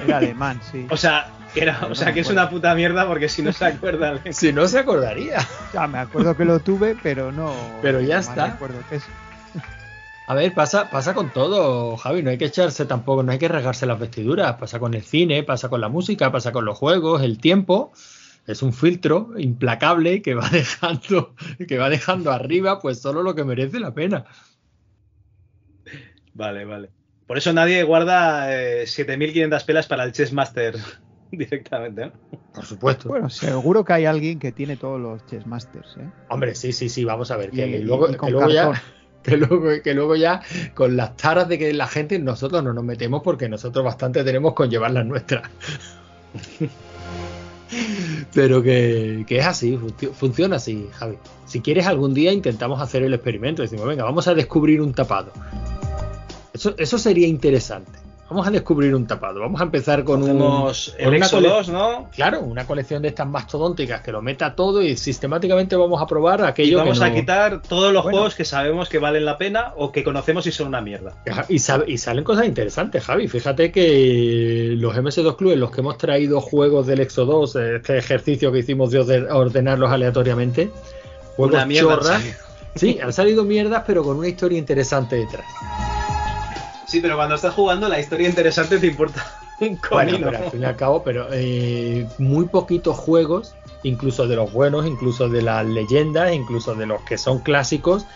[0.05, 0.87] Era alemán, sí.
[0.91, 2.43] O sea, que era, o sea me que es acuerdo.
[2.43, 4.11] una puta mierda porque si no se acuerda.
[4.11, 5.39] alguien- Si no se acordaría.
[5.75, 7.53] Ya me acuerdo que lo tuve, pero no.
[7.83, 8.47] Pero ya no está.
[8.53, 9.05] recuerdo qué es.
[10.27, 13.49] A ver, pasa, pasa con todo, Javi, no hay que echarse tampoco, no hay que
[13.49, 17.23] regarse las vestiduras, pasa con el cine, pasa con la música, pasa con los juegos,
[17.23, 17.93] el tiempo
[18.49, 21.35] es un filtro implacable que va dejando,
[21.69, 24.25] que va dejando arriba pues solo lo que merece la pena.
[26.35, 26.91] Vale, vale.
[27.27, 30.77] Por eso nadie guarda eh, 7500 pelas para el Chess Master
[31.31, 32.13] directamente, ¿no?
[32.53, 33.09] Por supuesto.
[33.11, 36.11] Bueno, seguro que hay alguien que tiene todos los chess masters, ¿eh?
[36.29, 38.83] Hombre, sí, sí, sí, vamos a ver, que, Y- luego, y que luego ya,
[39.23, 40.41] que luego, que luego ya
[40.75, 44.55] con las taras de que la gente nosotros no nos metemos porque nosotros bastante tenemos
[44.55, 45.51] con llevar las nuestras.
[48.35, 51.17] Pero que, que es así, func- funciona así, Javi.
[51.47, 55.33] Si quieres algún día intentamos hacer el experimento, decimos, venga, vamos a descubrir un tapado.
[56.53, 57.93] Eso, eso sería interesante.
[58.31, 59.41] Vamos a descubrir un tapado.
[59.41, 61.01] Vamos a empezar con Hacemos un.
[61.01, 62.09] el una Exo cole- 2, ¿no?
[62.15, 66.41] Claro, una colección de estas mastodónticas que lo meta todo y sistemáticamente vamos a probar
[66.41, 68.19] Y aquello vamos que a quitar todos los Bueno.
[68.19, 71.15] juegos que sabemos que valen la pena o que conocemos y son una mierda.
[71.49, 73.29] Y, sal- y salen cosas interesantes, Javi.
[73.29, 77.99] Fíjate que los MS2 Club en los que hemos traído juegos del Exo 2, este
[77.99, 80.71] ejercicio que hicimos de orde- ordenarlos aleatoriamente,
[81.37, 82.23] juegos Una mierda chorras.
[82.75, 85.47] Sí, han salido mierdas, pero con una historia interesante detrás.
[86.89, 89.23] Sí, pero cuando estás jugando la historia interesante te importa
[89.61, 94.37] un Bueno, pero al fin y al cabo, pero eh, muy poquitos juegos, incluso de
[94.37, 98.07] los buenos, incluso de las leyendas, incluso de los que son clásicos,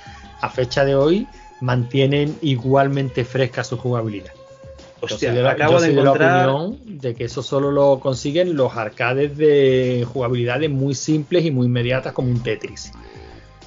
[0.40, 1.28] a fecha de hoy
[1.60, 4.32] mantienen igualmente fresca su jugabilidad.
[5.02, 7.42] Yo Hostia, soy de la, acabo yo soy de encontrar- la opinión de que eso
[7.42, 12.92] solo lo consiguen los arcades de jugabilidades muy simples y muy inmediatas como un Tetris.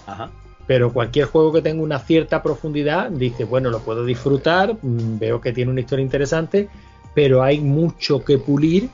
[0.08, 0.32] Ajá.
[0.68, 5.40] Pero cualquier juego que tenga una cierta profundidad, dice, bueno, lo puedo disfrutar, mm, veo
[5.42, 6.70] que tiene una historia interesante,
[7.14, 8.90] pero hay mucho que pulir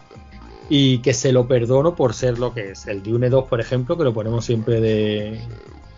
[0.70, 2.88] y que se lo perdono por ser lo que es.
[2.88, 5.40] El Dune 2, por ejemplo, que lo ponemos siempre de...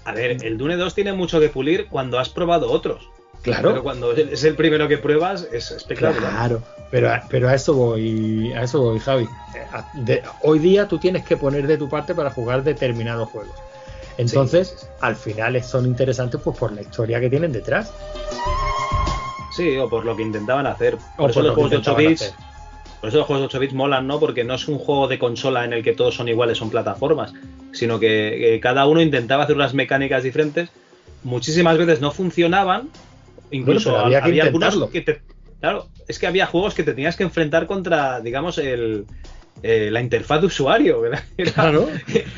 [0.06, 3.10] A ver, el Dune 2 tiene mucho que pulir cuando has probado otros.
[3.42, 3.70] Claro.
[3.72, 6.32] Pero cuando es el primero que pruebas es espectacular.
[6.32, 6.62] Claro,
[6.92, 9.24] pero, a- pero a eso voy, a eso voy, Javi.
[9.24, 9.28] Eh,
[9.72, 13.56] a- de- hoy día tú tienes que poner de tu parte para jugar determinados juegos.
[14.18, 17.92] Entonces, al final son interesantes pues por la historia que tienen detrás.
[19.56, 20.98] Sí, o por lo que intentaban hacer.
[21.18, 22.22] Por O eso por los juegos de 8 intentaban bits.
[22.24, 22.36] hacer.
[23.00, 24.20] Por eso los juegos de 8 bits molan, ¿no?
[24.20, 27.34] Porque no es un juego de consola en el que todos son iguales, son plataformas.
[27.72, 30.70] Sino que, que cada uno intentaba hacer unas mecánicas diferentes.
[31.24, 32.90] Muchísimas veces no funcionaban.
[33.52, 35.22] Incluso Bueno, había que algunos que te.
[35.60, 39.06] Claro, es que había juegos que te tenías que enfrentar contra, digamos, el.
[39.62, 41.24] Eh, la interfaz de usuario, ¿verdad?
[41.38, 41.88] Era- Claro,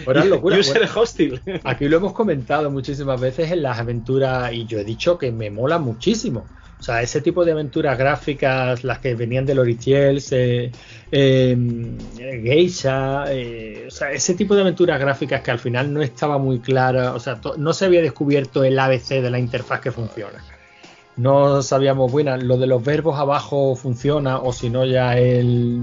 [0.08, 0.58] era locura.
[0.60, 1.42] User Bueno, hostil.
[1.64, 5.50] Aquí lo hemos comentado muchísimas veces en las aventuras y yo he dicho que me
[5.50, 6.46] mola muchísimo.
[6.78, 10.72] O sea, ese tipo de aventuras gráficas, las que venían de Loritiels, eh,
[11.10, 11.98] eh,
[12.44, 16.60] Geisha, eh, o sea, ese tipo de aventuras gráficas que al final no estaba muy
[16.60, 20.44] clara, o sea, no se había descubierto el ABC de la interfaz que funciona.
[21.18, 25.82] No sabíamos, bueno, lo de los verbos abajo funciona o si no ya el,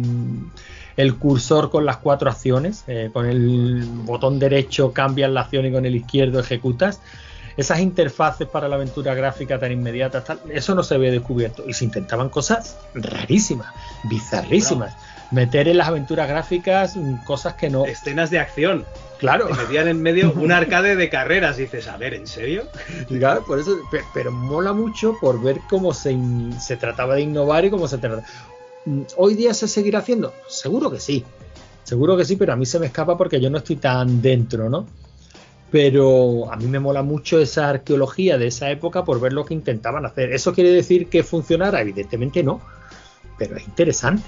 [0.97, 5.73] el cursor con las cuatro acciones, eh, con el botón derecho cambias la acción y
[5.73, 7.01] con el izquierdo ejecutas.
[7.57, 11.65] Esas interfaces para la aventura gráfica tan inmediata, tal, eso no se había descubierto.
[11.69, 13.69] Y se intentaban cosas rarísimas,
[14.05, 14.95] bizarrísimas.
[15.31, 17.87] Meter en las aventuras gráficas cosas que no.
[17.87, 18.85] Escenas de acción.
[19.19, 19.47] Claro.
[19.47, 21.59] Te metían en medio un arcade de carreras.
[21.59, 22.65] Y dices, a ver, ¿en serio?
[23.09, 26.17] Claro, por eso, pe- pero mola mucho por ver cómo se,
[26.59, 28.23] se trataba de innovar y cómo se trataba.
[28.85, 30.35] Mm, ¿Hoy día se seguirá haciendo?
[30.49, 31.25] Seguro que sí.
[31.85, 34.69] Seguro que sí, pero a mí se me escapa porque yo no estoy tan dentro,
[34.71, 34.87] ¿no?
[35.71, 39.55] Pero a mí me mola mucho esa arqueología de esa época por ver lo que
[39.55, 40.33] intentaban hacer.
[40.33, 41.81] ¿Eso quiere decir que funcionara?
[41.81, 42.61] Evidentemente no,
[43.39, 44.23] pero es interesante.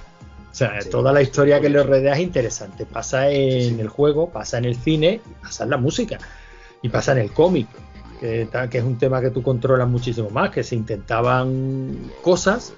[0.50, 2.86] O sea, toda la historia que le rodea es interesante.
[2.86, 6.18] Pasa en el juego, pasa en el cine, pasa en la música
[6.80, 7.66] y pasa en el cómic,
[8.20, 12.72] que es un tema que tú controlas muchísimo más, que se intentaban cosas.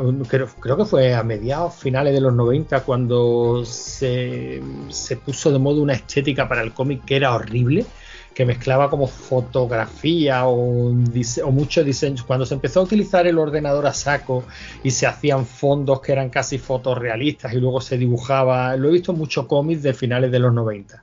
[0.00, 5.58] Un- creo, que fue a mediados finales de los 90 cuando se, se puso de
[5.58, 7.86] moda una estética para el cómic que era horrible,
[8.34, 12.22] que mezclaba como fotografía o, dise- o muchos diseños.
[12.24, 14.44] Cuando se empezó a utilizar el ordenador a saco
[14.82, 19.12] y se hacían fondos que eran casi fotorrealistas y luego se dibujaba, lo he visto
[19.12, 21.02] en muchos cómics de finales de los 90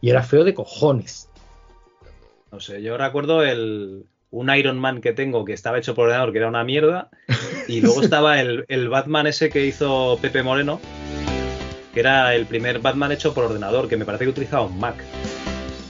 [0.00, 1.28] y era feo de cojones.
[2.52, 4.04] No sé, yo recuerdo el,
[4.34, 7.08] un Iron Man que tengo que estaba hecho por ordenador, que era una mierda.
[7.68, 10.80] Y luego estaba el, el Batman ese que hizo Pepe Moreno,
[11.92, 14.96] que era el primer Batman hecho por ordenador, que me parece que utilizaba un Mac.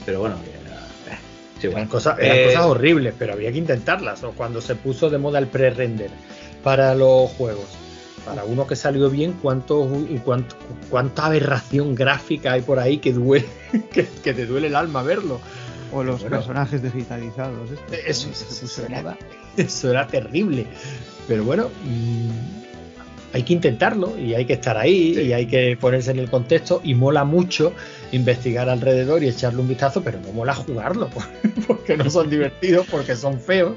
[0.05, 1.19] Pero bueno, era- eh,
[1.59, 1.79] sí, bueno.
[1.79, 4.23] Eran, cosas, eran Eh, cosas horribles, pero había que intentarlas.
[4.23, 6.11] O cuando se puso de moda el pre-render
[6.63, 7.65] para los juegos.
[8.25, 9.87] Para uno que salió bien, ¿cuánto,
[10.23, 10.55] cuánto,
[10.89, 13.45] cuánta aberración gráfica hay por ahí que duele,
[13.93, 15.39] que, que te duele el alma verlo.
[15.95, 16.37] O los Bueno.
[16.37, 17.71] personajes digitalizados.
[17.71, 19.17] estos, Eso, eso puso era- moda.
[19.57, 20.67] Eso era terrible.
[21.27, 22.29] Pero bueno, mm,
[23.33, 26.81] hay que intentarlo y hay que estar ahí y hay que ponerse en el contexto
[26.83, 27.73] y mola mucho
[28.11, 31.09] investigar alrededor y echarle un vistazo, pero no mola jugarlo
[31.67, 33.73] porque no son divertidos, porque son feos.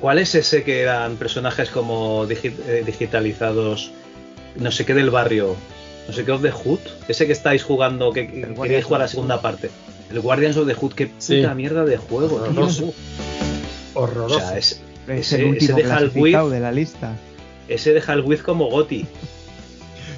[0.00, 3.90] ¿Cuál es ese que eran personajes como digi- eh, digitalizados?
[4.56, 5.56] No sé qué del barrio.
[6.06, 6.78] No sé qué of the Hood.
[7.08, 9.70] Ese que estáis jugando, que, que queréis jugar a la segunda parte.
[10.10, 10.92] El Guardians of the Hood.
[10.94, 11.42] Qué puta Sí.
[11.54, 12.36] mierda de juego.
[12.36, 12.92] Horroroso.
[13.94, 14.36] Horroroso.
[14.36, 17.16] O sea, es- Es ese, el ese último Hal clasificado With, de la lista.
[17.68, 19.06] ese de Hal With como Goti.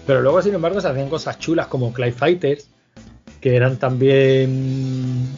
[0.06, 2.68] Pero luego, sin embargo, se hacían cosas chulas como Clay Fighters,
[3.40, 5.28] que eran también.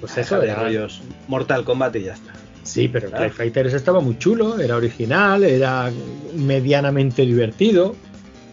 [0.00, 2.32] Pues eso, de rollos Mortal Kombat y ya está.
[2.62, 5.90] Sí, pero el Clay Fighters estaba muy chulo, era original, era
[6.34, 7.94] medianamente divertido.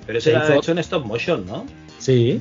[0.06, 1.66] Pero ese era hecho en stop motion, ¿no?
[2.00, 2.40] Sí.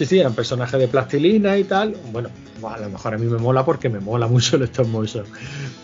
[0.00, 1.94] Sí, sí, eran personajes de plastilina y tal.
[2.10, 2.30] Bueno,
[2.66, 5.26] a lo mejor a mí me mola porque me mola mucho el stop motion.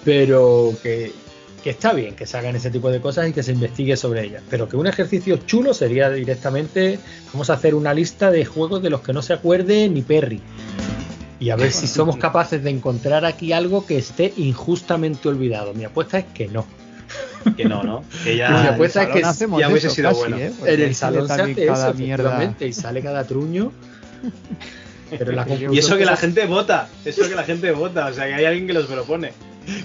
[0.06, 1.12] Pero que,
[1.62, 4.24] que está bien que se hagan ese tipo de cosas y que se investigue sobre
[4.24, 4.42] ellas.
[4.48, 6.98] Pero que un ejercicio chulo sería directamente,
[7.30, 10.40] vamos a hacer una lista de juegos de los que no se acuerde ni Perry.
[11.38, 15.74] Y a ver si somos capaces de encontrar aquí algo que esté injustamente olvidado.
[15.74, 16.64] Mi apuesta es que no.
[17.54, 18.02] Que no, ¿no?
[18.24, 20.38] Que Mi ya, apuesta es que ya hubiese sido casi, bueno.
[20.38, 20.52] ¿eh?
[20.64, 22.28] En el salón se hace eso, mierda.
[22.30, 23.72] efectivamente, y sale cada truño.
[25.10, 28.26] Pero la Y eso que la gente vota, eso que la gente vota, o sea
[28.26, 29.32] que hay alguien que los propone.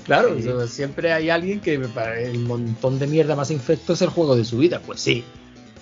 [0.05, 4.09] Claro, o sea, siempre hay alguien que el montón de mierda más infecto es el
[4.09, 4.79] juego de su vida.
[4.85, 5.23] Pues sí.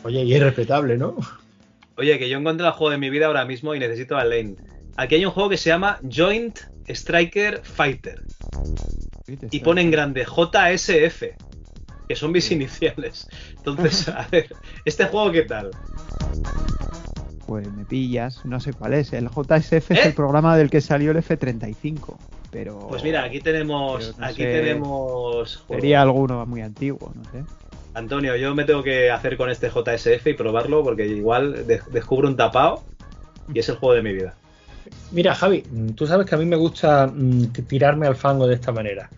[0.03, 1.17] Oye, y es respetable, ¿no?
[1.97, 4.55] Oye, que yo encontré el juego de mi vida ahora mismo y necesito a Lane.
[4.95, 8.23] Aquí hay un juego que se llama Joint Striker Fighter.
[9.51, 11.23] Y pone en grande JSF,
[12.07, 13.27] que son mis iniciales.
[13.57, 14.49] Entonces, a ver,
[14.85, 15.71] ¿este juego qué tal?
[17.49, 19.11] Pues me pillas, no sé cuál es.
[19.11, 20.01] El JSF es ¿Eh?
[20.05, 22.15] el programa del que salió el F35.
[22.51, 22.77] Pero.
[22.87, 24.15] Pues mira, aquí tenemos.
[24.19, 25.65] no aquí sé, tenemos.
[25.67, 27.43] Sería alguno muy antiguo, no sé.
[27.95, 32.27] Antonio, yo me tengo que hacer con este JSF y probarlo porque igual de- descubro
[32.27, 32.83] un tapado
[33.51, 34.35] y es el juego de mi vida.
[35.11, 38.53] Mira, Javi, mm, tú sabes que a mí me gusta mm, tirarme al fango de
[38.55, 39.09] esta manera.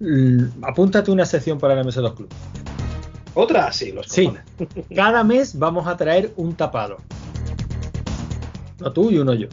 [0.00, 2.28] Mm, Apúntate una sección para el MS2 Club.
[3.34, 3.70] ¿Otra?
[3.72, 4.24] Sí, los Sí.
[4.24, 4.44] cojones.
[4.94, 6.96] Cada mes vamos a traer un tapado.
[8.80, 9.48] No tú y uno yo.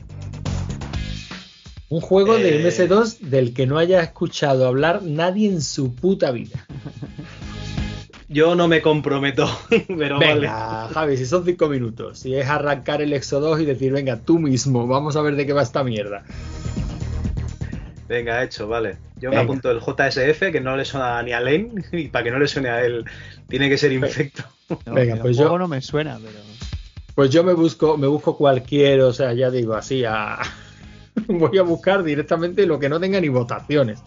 [1.89, 2.63] Un juego de Eh.
[2.67, 6.65] MS2 del que no haya escuchado hablar nadie en su puta vida.
[8.27, 9.47] Yo no me comprometo,
[9.97, 10.41] pero vale.
[10.41, 14.17] Venga, Javi, si son cinco minutos, si es arrancar el Exo 2 y decir, venga,
[14.19, 16.23] tú mismo, vamos a ver de qué va esta mierda.
[18.09, 18.97] Venga, hecho, vale.
[19.19, 22.31] Yo me apunto el JSF, que no le suena ni a Lane, y para que
[22.31, 23.05] no le suene a él,
[23.47, 24.43] tiene que ser infecto.
[24.69, 26.39] No, Venga, el pues juego yo- no me suena, pero.
[27.15, 30.37] Pues yo me busco, me busco cualquier, o sea, ya digo, así a.
[31.27, 34.01] Voy a buscar directamente lo que no tenga ni votaciones.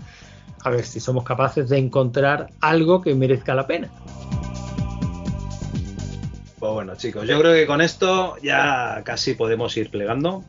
[0.63, 3.91] A ver si somos capaces de encontrar algo que merezca la pena.
[6.59, 10.45] Pues bueno, chicos, yo creo que con esto ya casi podemos ir plegando.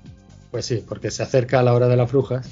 [0.52, 2.50] Pues sí, porque se acerca la hora de las brujas.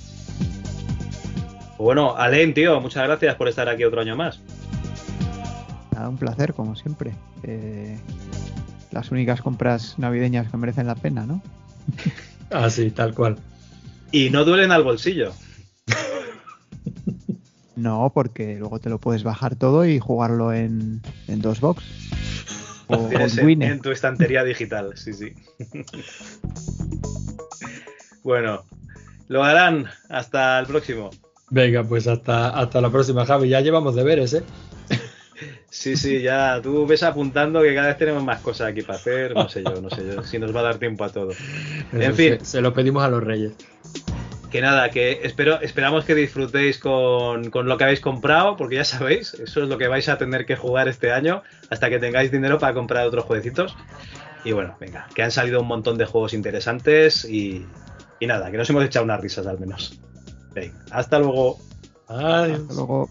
[1.78, 4.40] Pues bueno, Alen, tío, muchas gracias por estar aquí otro año más.
[5.92, 7.14] Nada, un placer, como siempre.
[7.44, 7.98] Eh,
[8.92, 11.42] las únicas compras navideñas que merecen la pena, ¿no?
[12.50, 13.38] Ah, sí, tal cual.
[14.14, 15.34] Y no duelen al bolsillo.
[17.76, 21.84] No, porque luego te lo puedes bajar todo y jugarlo en, en dos box.
[22.90, 25.34] O en tu estantería digital, sí, sí.
[28.24, 28.64] bueno,
[29.28, 29.88] lo harán.
[30.08, 31.10] Hasta el próximo.
[31.50, 33.50] Venga, pues hasta, hasta la próxima, Javi.
[33.50, 34.44] Ya llevamos deberes, ¿eh?
[35.70, 39.34] Sí, sí, ya tú ves apuntando que cada vez tenemos más cosas aquí para hacer.
[39.36, 41.32] No sé yo, no sé yo si nos va a dar tiempo a todo.
[41.92, 43.54] En fin, se, se lo pedimos a los reyes.
[44.50, 48.86] que nada, que espero, esperamos que disfrutéis con, con lo que habéis comprado, porque ya
[48.86, 52.32] sabéis, eso es lo que vais a tener que jugar este año hasta que tengáis
[52.32, 53.76] dinero para comprar otros jueguecitos.
[54.46, 57.66] Y bueno, venga, que han salido un montón de juegos interesantes y,
[58.20, 60.00] y nada, que nos hemos echado unas risas al menos.
[60.54, 61.60] Venga, hasta luego.
[62.08, 62.62] Adiós.
[62.62, 63.10] Hasta luego.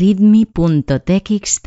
[0.00, 1.66] readme.txt.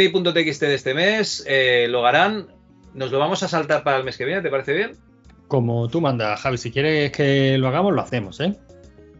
[0.00, 2.46] redmi.txt de este mes eh, lo harán.
[2.94, 4.92] Nos lo vamos a saltar para el mes que viene, ¿te parece bien?
[5.48, 8.56] Como tú mandas, Javi, si quieres que lo hagamos, lo hacemos, ¿eh?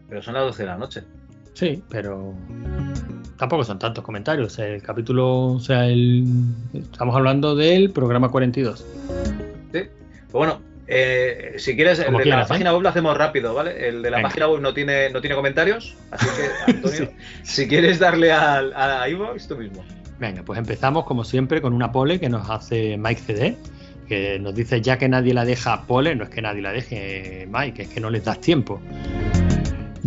[0.09, 1.03] Pero son las 12 de la noche.
[1.53, 2.33] Sí, pero
[3.37, 4.57] tampoco son tantos comentarios.
[4.59, 6.25] El capítulo, o sea, el...
[6.73, 8.79] estamos hablando del programa 42.
[8.79, 8.85] Sí.
[9.73, 9.87] Pues
[10.31, 12.49] bueno, eh, si quieres, el Como de quieras, la ¿eh?
[12.49, 13.87] página web lo hacemos rápido, ¿vale?
[13.87, 14.29] El de la Venga.
[14.29, 17.11] página web no tiene, no tiene comentarios, así que, Antonio,
[17.43, 19.83] si quieres darle al, a iVoox, tú mismo.
[20.21, 23.57] Venga, pues empezamos como siempre con una pole que nos hace Mike CD,
[24.07, 27.49] que nos dice ya que nadie la deja pole, no es que nadie la deje
[27.51, 28.79] Mike, es que no les das tiempo.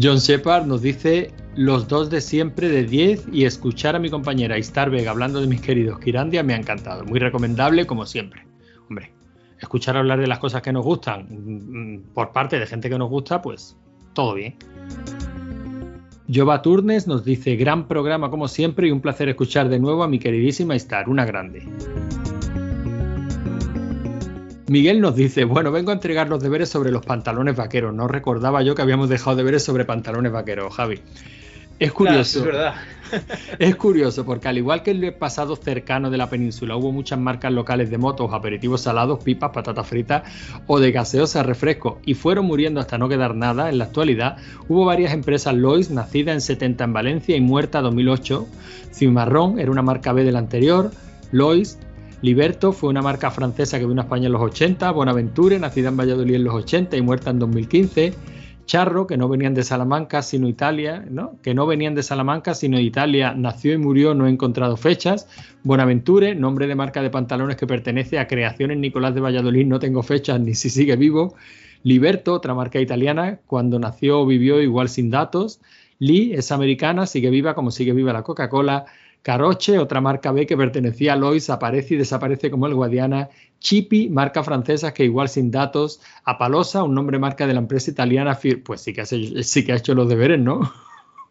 [0.00, 4.56] John Shepard nos dice los dos de siempre de 10 y escuchar a mi compañera
[4.56, 8.46] Istar Vega hablando de mis queridos Kirandia me ha encantado, muy recomendable como siempre.
[8.88, 9.10] Hombre,
[9.58, 12.98] escuchar hablar de las cosas que nos gustan mm, mm, por parte de gente que
[12.98, 13.76] nos gusta, pues
[14.12, 14.54] todo bien.
[16.32, 20.08] Jova Turnes nos dice, gran programa como siempre y un placer escuchar de nuevo a
[20.08, 21.62] mi queridísima Star, una grande.
[24.66, 27.94] Miguel nos dice, bueno, vengo a entregar los deberes sobre los pantalones vaqueros.
[27.94, 31.00] No recordaba yo que habíamos dejado deberes sobre pantalones vaqueros, Javi.
[31.78, 32.38] Es Claro, curioso.
[32.38, 32.74] es verdad.
[33.58, 37.18] Es curioso porque al igual que en el pasado cercano de la península hubo muchas
[37.18, 40.22] marcas locales de motos, aperitivos salados, pipas, patatas fritas
[40.66, 44.38] o de gaseosa refresco y fueron muriendo hasta no quedar nada, en la actualidad
[44.68, 48.46] hubo varias empresas Lois, nacida en 70 en Valencia y muerta en 2008.
[48.92, 50.90] Cimarrón era una marca B del anterior,
[51.30, 51.78] Lois,
[52.22, 55.96] Liberto fue una marca francesa que vino a España en los 80, Bonaventure, nacida en
[55.98, 58.14] Valladolid en los 80 y muerta en 2015.
[58.66, 61.38] Charro, que no venían de Salamanca sino Italia, ¿no?
[61.42, 65.28] que no venían de Salamanca sino de Italia, nació y murió, no he encontrado fechas.
[65.62, 70.02] Bonaventure, nombre de marca de pantalones que pertenece a Creaciones Nicolás de Valladolid, no tengo
[70.02, 71.34] fechas ni si sigue vivo.
[71.82, 75.60] Liberto, otra marca italiana, cuando nació vivió igual sin datos.
[75.98, 78.86] Lee es americana, sigue viva como sigue viva la Coca-Cola.
[79.24, 83.30] Caroche, otra marca B que pertenecía a Lois, aparece y desaparece como el Guadiana.
[83.58, 86.02] Chipi, marca francesa que igual sin datos.
[86.24, 88.38] Apalosa, un nombre marca de la empresa italiana.
[88.62, 90.70] Pues sí que, hace- sí que ha hecho los deberes, ¿no?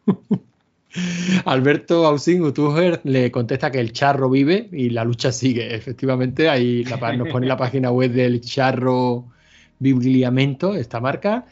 [1.45, 5.75] Alberto Ausín Utuger le contesta que el charro vive y la lucha sigue.
[5.75, 9.25] Efectivamente, ahí la nos pone la página web del charro
[9.79, 11.45] Bibliamento, esta marca.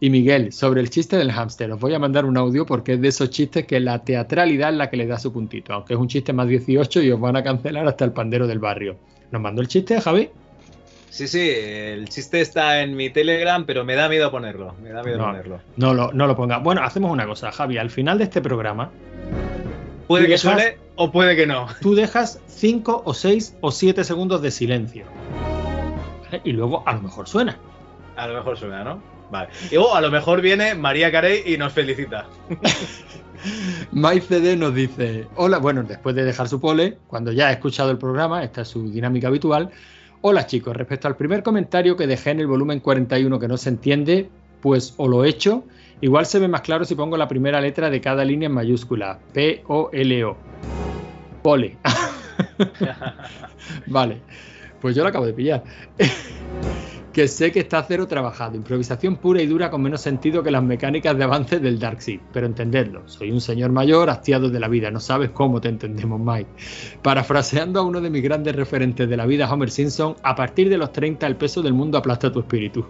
[0.00, 3.00] Y Miguel, sobre el chiste del hámster, os voy a mandar un audio porque es
[3.00, 5.98] de esos chistes que la teatralidad es la que le da su puntito, aunque es
[6.00, 8.96] un chiste más 18 y os van a cancelar hasta el pandero del barrio.
[9.32, 10.30] ¿Nos mandó el chiste, Javi?
[11.10, 14.74] Sí, sí, el chiste está en mi Telegram, pero me da miedo ponerlo.
[14.80, 15.60] Me da miedo No, ponerlo.
[15.76, 16.58] no lo, no lo ponga.
[16.58, 17.76] Bueno, hacemos una cosa, Javi.
[17.78, 18.90] Al final de este programa.
[20.06, 21.66] Puede que dejas- suene o puede que no.
[21.80, 25.06] Tú dejas 5 o 6 o 7 segundos de silencio.
[26.24, 26.40] ¿Vale?
[26.44, 27.58] Y luego a lo mejor suena.
[28.16, 29.17] A lo mejor suena, ¿no?
[29.30, 29.48] Vale.
[29.70, 32.26] Y luego a lo mejor viene María Carey y nos felicita.
[33.92, 37.98] MyCD nos dice, hola, bueno, después de dejar su pole, cuando ya ha escuchado el
[37.98, 39.70] programa, esta es su dinámica habitual,
[40.22, 43.68] hola chicos, respecto al primer comentario que dejé en el volumen 41 que no se
[43.68, 44.28] entiende,
[44.60, 45.64] pues o lo he hecho,
[46.00, 49.20] igual se ve más claro si pongo la primera letra de cada línea en mayúscula,
[49.32, 50.36] P-O-L-O.
[51.42, 51.76] Pole.
[53.86, 54.20] vale,
[54.80, 55.62] pues yo lo acabo de pillar.
[57.12, 60.62] Que sé que está cero trabajado, improvisación pura y dura con menos sentido que las
[60.62, 64.90] mecánicas de avance del Darkseid, pero entendedlo, soy un señor mayor hastiado de la vida,
[64.90, 66.50] no sabes cómo te entendemos, Mike.
[67.02, 70.78] Parafraseando a uno de mis grandes referentes de la vida, Homer Simpson, a partir de
[70.78, 72.86] los 30 el peso del mundo aplasta tu espíritu.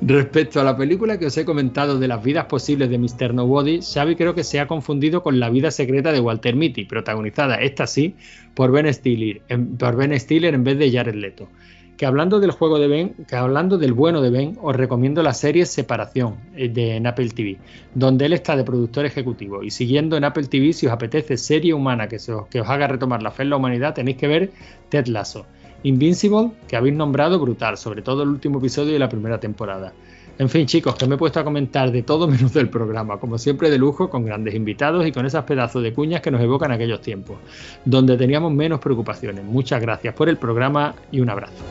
[0.00, 3.32] Respecto a la película que os he comentado de las vidas posibles de Mr.
[3.32, 7.56] Nobody, Xavi creo que se ha confundido con La vida secreta de Walter Mitty, protagonizada,
[7.56, 8.14] esta sí,
[8.54, 11.48] por Ben Stiller, en, por Ben Stiller en vez de Jared Leto.
[11.96, 15.32] Que hablando del juego de Ben, que hablando del bueno de Ben, os recomiendo la
[15.32, 17.58] serie Separación eh, de en Apple TV,
[17.94, 19.62] donde él está de productor ejecutivo.
[19.62, 22.86] Y siguiendo en Apple TV, si os apetece serie humana que, os, que os haga
[22.86, 24.50] retomar la fe en la humanidad, tenéis que ver
[24.88, 25.46] Ted Lasso.
[25.82, 29.92] Invincible, que habéis nombrado brutal, sobre todo el último episodio de la primera temporada.
[30.38, 33.38] En fin, chicos, que me he puesto a comentar de todo menos del programa, como
[33.38, 36.72] siempre de lujo, con grandes invitados y con esas pedazos de cuñas que nos evocan
[36.72, 37.38] aquellos tiempos,
[37.86, 39.44] donde teníamos menos preocupaciones.
[39.44, 41.64] Muchas gracias por el programa y un abrazo.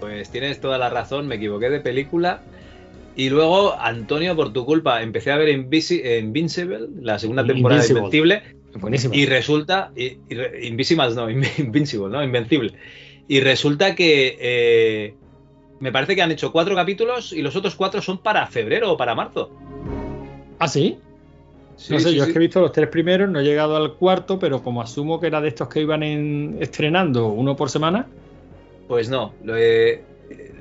[0.00, 2.42] Pues tienes toda la razón, me equivoqué de película.
[3.16, 8.42] Y luego, Antonio, por tu culpa, empecé a ver Invincible, la segunda temporada de Invencible.
[8.74, 9.14] Buenísimo.
[9.14, 9.92] Y resulta.
[9.96, 10.18] Y,
[10.66, 12.22] Invisibles no, Invincible, ¿no?
[12.22, 12.72] Invencible.
[13.28, 14.36] Y resulta que.
[14.40, 15.14] Eh,
[15.82, 18.96] me parece que han hecho cuatro capítulos y los otros cuatro son para febrero o
[18.96, 19.50] para marzo.
[20.60, 20.96] ¿Ah, sí?
[21.90, 24.38] no sé, yo es que he visto los tres primeros, no he llegado al cuarto,
[24.38, 26.04] pero como asumo que era de estos que iban
[26.60, 28.06] estrenando uno por semana.
[28.86, 29.32] Pues no,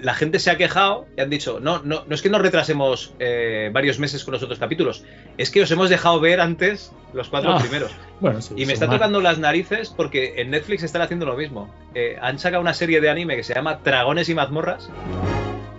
[0.01, 3.13] la gente se ha quejado y han dicho, no, no, no es que nos retrasemos
[3.19, 5.03] eh, varios meses con los otros capítulos,
[5.37, 7.91] es que os hemos dejado ver antes los cuatro Ah, primeros.
[8.19, 11.73] Bueno, sí, y me está tocando las narices porque en Netflix están haciendo lo mismo.
[11.95, 14.89] Eh, han sacado una serie de anime que se llama Dragones y mazmorras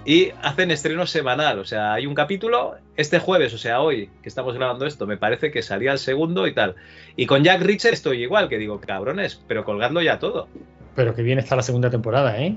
[0.05, 1.59] y hacen estreno semanal.
[1.59, 5.17] O sea, hay un capítulo este jueves, o sea, hoy que estamos grabando esto, me
[5.17, 6.75] parece que salía el segundo y tal.
[7.17, 10.49] Y con Jack Reacher estoy igual, que digo, cabrones, pero colgando ya todo.
[10.95, 12.57] Pero que bien está la segunda temporada, ¿eh?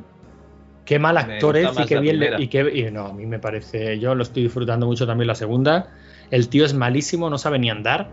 [0.85, 3.39] Qué mal actor es y qué bien le- y qué y no, a mí me
[3.39, 5.89] parece, yo lo estoy disfrutando mucho también la segunda.
[6.31, 8.09] El tío es malísimo, no sabe ni andar.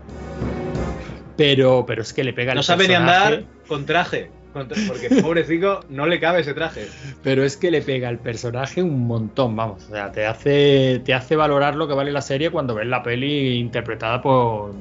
[1.37, 5.09] Pero, pero es que le pega el No sabe ni andar con traje, con porque
[5.21, 6.87] pobrecito no le cabe ese traje.
[7.23, 9.83] Pero es que le pega el personaje un montón, vamos.
[9.89, 13.01] O sea, te hace, te hace valorar lo que vale la serie cuando ves la
[13.03, 14.73] peli interpretada por.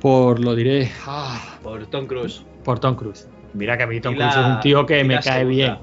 [0.00, 0.90] Por lo diré.
[1.06, 2.42] ah, Por Tom Cruise.
[2.64, 3.26] por Tom Cruise.
[3.54, 5.48] Mira que a mí Tom Cruise es un tío que me cae segunda.
[5.48, 5.78] bien.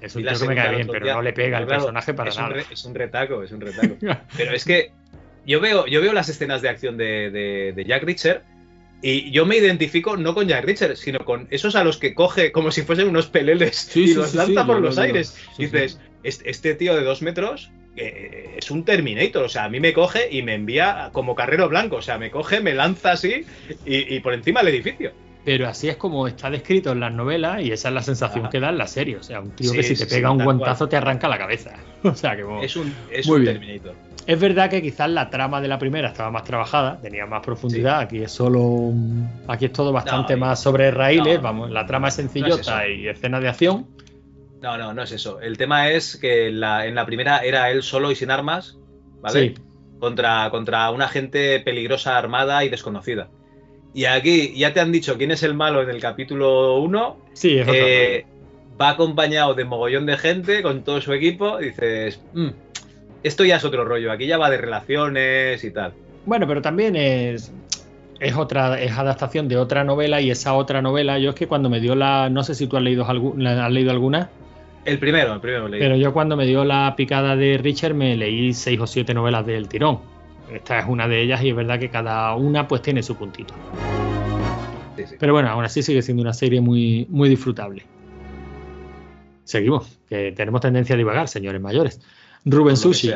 [0.00, 2.36] Es un tío que me cae bien, pero no le pega claro, personaje para es
[2.36, 2.54] un nada.
[2.54, 3.96] re- es un retaco, es un retaco.
[4.36, 4.92] Pero es que
[5.46, 8.42] yo veo, yo veo las escenas de acción de, de- de Jack Reacher
[9.02, 12.52] y yo me identifico no con Jack Reacher, sino con esos a los que coge
[12.52, 15.36] como si fuesen unos peleles y sí, los lanza sí, por los aires.
[15.56, 19.80] Dices, este, este tío de dos metros eh, es un Terminator, o sea, a mí
[19.80, 23.44] me coge y me envía como carrero blanco, o sea, me coge, me lanza así
[23.84, 25.12] y, y por encima del edificio.
[25.44, 28.50] Pero así es como está descrito en las novelas y esa es la sensación Ajá.
[28.50, 29.16] que da en la serie.
[29.16, 30.88] O sea, un tío Sí, que si te pega un guantazo cual.
[30.90, 31.72] te arranca la cabeza.
[32.04, 33.54] O sea, que bueno, Es un, es Muy un bien.
[33.58, 33.94] Terminator.
[34.26, 38.00] Es verdad que quizás la trama de la primera estaba más trabajada, tenía más profundidad.
[38.00, 38.92] Aquí es solo.
[39.46, 41.36] Aquí es todo bastante No, más sobre raíles.
[41.38, 43.86] no, Vamos, la trama es no es sencillota y escena de acción.
[44.60, 45.40] No, no, no es eso.
[45.40, 48.76] El tema es que en la, en la primera era él solo y sin armas,
[49.22, 49.40] ¿vale?
[49.40, 49.54] Sí.
[49.98, 53.30] Contra, contra una gente peligrosa, armada y desconocida.
[53.94, 57.16] Y aquí ya te han dicho quién es el malo en el capítulo 1.
[57.32, 58.26] Sí, es otra Eh,
[58.80, 61.60] va acompañado de mogollón de gente con todo su equipo.
[61.60, 62.48] Y dices, "Mm,
[63.22, 64.12] esto ya es otro rollo.
[64.12, 65.92] Aquí ya va de relaciones y tal.
[66.26, 67.52] Bueno, pero también es.
[68.20, 71.70] Es otra, es adaptación de otra novela y esa otra novela, yo es que cuando
[71.70, 74.28] me dio la, no sé si tú has leído, algu- la- has leído alguna,
[74.84, 75.78] El primero, el primero leí.
[75.80, 79.46] Pero yo cuando me dio la picada de Richard me leí seis o siete novelas
[79.46, 80.00] del tirón.
[80.52, 83.54] Esta es una de ellas y es verdad que cada una pues tiene su puntito.
[84.96, 85.16] Sí, sí.
[85.18, 87.84] Pero bueno, aún así sigue siendo una serie muy, muy disfrutable.
[89.44, 92.00] Seguimos, que tenemos tendencia a divagar, señores mayores.
[92.44, 93.12] Rubén Sushi.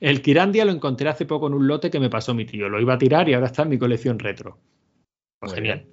[0.00, 2.68] El Kirandia lo encontré hace poco en un lote que me pasó mi tío.
[2.68, 4.58] Lo iba a tirar y ahora está en mi colección retro.
[5.40, 5.86] Pues genial.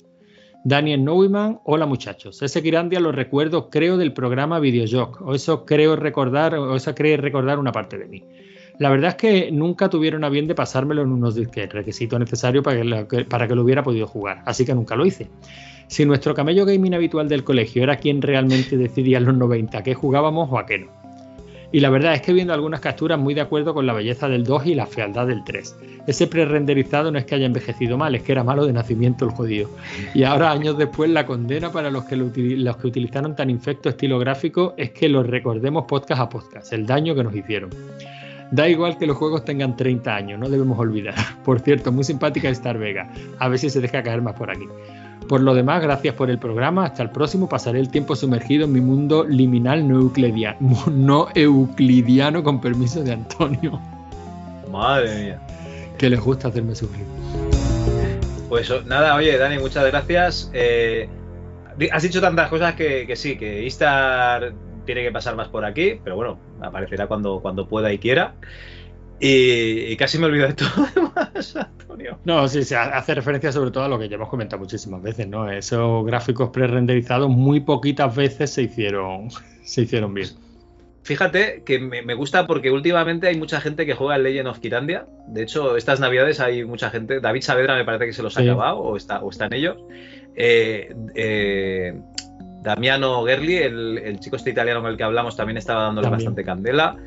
[0.64, 2.42] Daniel Neumann, hola muchachos.
[2.42, 5.22] Ese Kirandia lo recuerdo, creo, del programa Videojoc.
[5.22, 8.24] O eso creo recordar, o esa cree recordar una parte de mí.
[8.82, 12.64] La verdad es que nunca tuvieron a bien de pasármelo en unos disquetes, requisito necesario
[12.64, 15.28] para que, lo, para que lo hubiera podido jugar, así que nunca lo hice.
[15.86, 19.84] Si nuestro camello gaming habitual del colegio era quien realmente decidía en los 90 a
[19.84, 20.88] qué jugábamos o a qué no.
[21.72, 24.46] Y la verdad es que viendo algunas capturas muy de acuerdo con la belleza del
[24.46, 25.76] 2 y la fealdad del 3.
[26.08, 29.32] Ese pre-renderizado no es que haya envejecido mal, es que era malo de nacimiento el
[29.32, 29.70] jodido.
[30.16, 34.18] Y ahora, años después, la condena para los que, los que utilizaron tan infecto estilo
[34.18, 37.70] gráfico es que los recordemos podcast a podcast, el daño que nos hicieron.
[38.52, 41.16] Da igual que los juegos tengan 30 años, no debemos olvidar.
[41.46, 43.10] Por cierto, muy simpática Star Vega.
[43.40, 44.66] A ver si se deja caer más por aquí.
[45.30, 46.86] Por lo demás, gracias por el programa.
[46.86, 47.48] Hasta el próximo.
[47.48, 50.58] Pasaré el tiempo sumergido en mi mundo liminal no euclidiano,
[50.92, 53.80] no euclidiano con permiso de Antonio,
[54.70, 55.42] Madre mía.
[55.98, 57.06] que les gusta hacerme sufrir.
[58.50, 60.52] Pues nada, oye, Dani, muchas gracias.
[60.54, 61.08] Eh,
[61.94, 64.52] has dicho tantas cosas que, que sí, que Istar
[64.86, 68.36] tiene que pasar más por aquí, pero bueno, aparecerá cuando, cuando pueda y quiera.
[69.20, 72.18] Y, y casi me olvido de todo demás, Antonio.
[72.26, 75.28] No, sí, se hace referencia sobre todo a lo que ya hemos comentado muchísimas veces,
[75.28, 75.50] ¿no?
[75.50, 79.30] Esos gráficos pre-renderizados muy poquitas veces se hicieron,
[79.64, 80.30] se hicieron bien.
[81.04, 85.08] Fíjate que me, gusta porque últimamente hay mucha gente que juega Legend of Kirandia.
[85.28, 87.20] De hecho, estas navidades hay mucha gente.
[87.20, 89.78] David Saavedra me parece que se los ha acabado o está, o está en ellos.
[90.36, 92.00] Eh, eh,
[92.62, 96.98] Damiano Gerli, el, chico este italiano con el que hablamos, también estaba dándole bastante candela.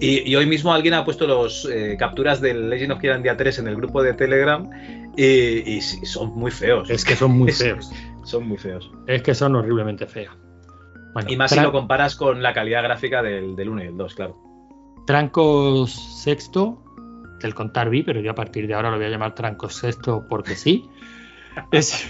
[0.00, 3.68] Y, hoy mismo alguien ha puesto las eh, capturas del Legend of Kirandia 3 en
[3.68, 4.68] el grupo de Telegram
[5.16, 6.90] y, son muy feos.
[6.90, 7.90] Es que son muy feos.
[8.24, 8.90] son muy feos.
[9.06, 10.36] Es que son horriblemente feos
[11.28, 14.14] y más si lo comparas con la calidad gráfica del, del 1 y el 2,
[14.14, 14.36] claro.
[15.06, 16.82] Trancos sexto,
[17.40, 20.26] del contar vi, pero yo a partir de ahora lo voy a llamar Trancos sexto
[20.28, 20.88] porque sí.
[21.72, 22.06] es,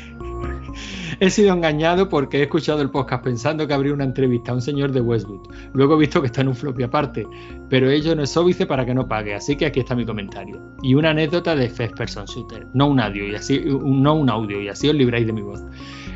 [1.18, 4.60] He sido engañado porque he escuchado el podcast pensando que habría una entrevista a un
[4.60, 5.48] señor de Westwood.
[5.72, 7.26] Luego he visto que está en un floppy aparte,
[7.70, 10.60] pero ello no es óbice para que no pague, así que aquí está mi comentario.
[10.82, 11.96] Y una anécdota de First
[12.28, 15.40] Shooter, no un audio y así, no un audio, y así os libráis de mi
[15.40, 15.64] voz.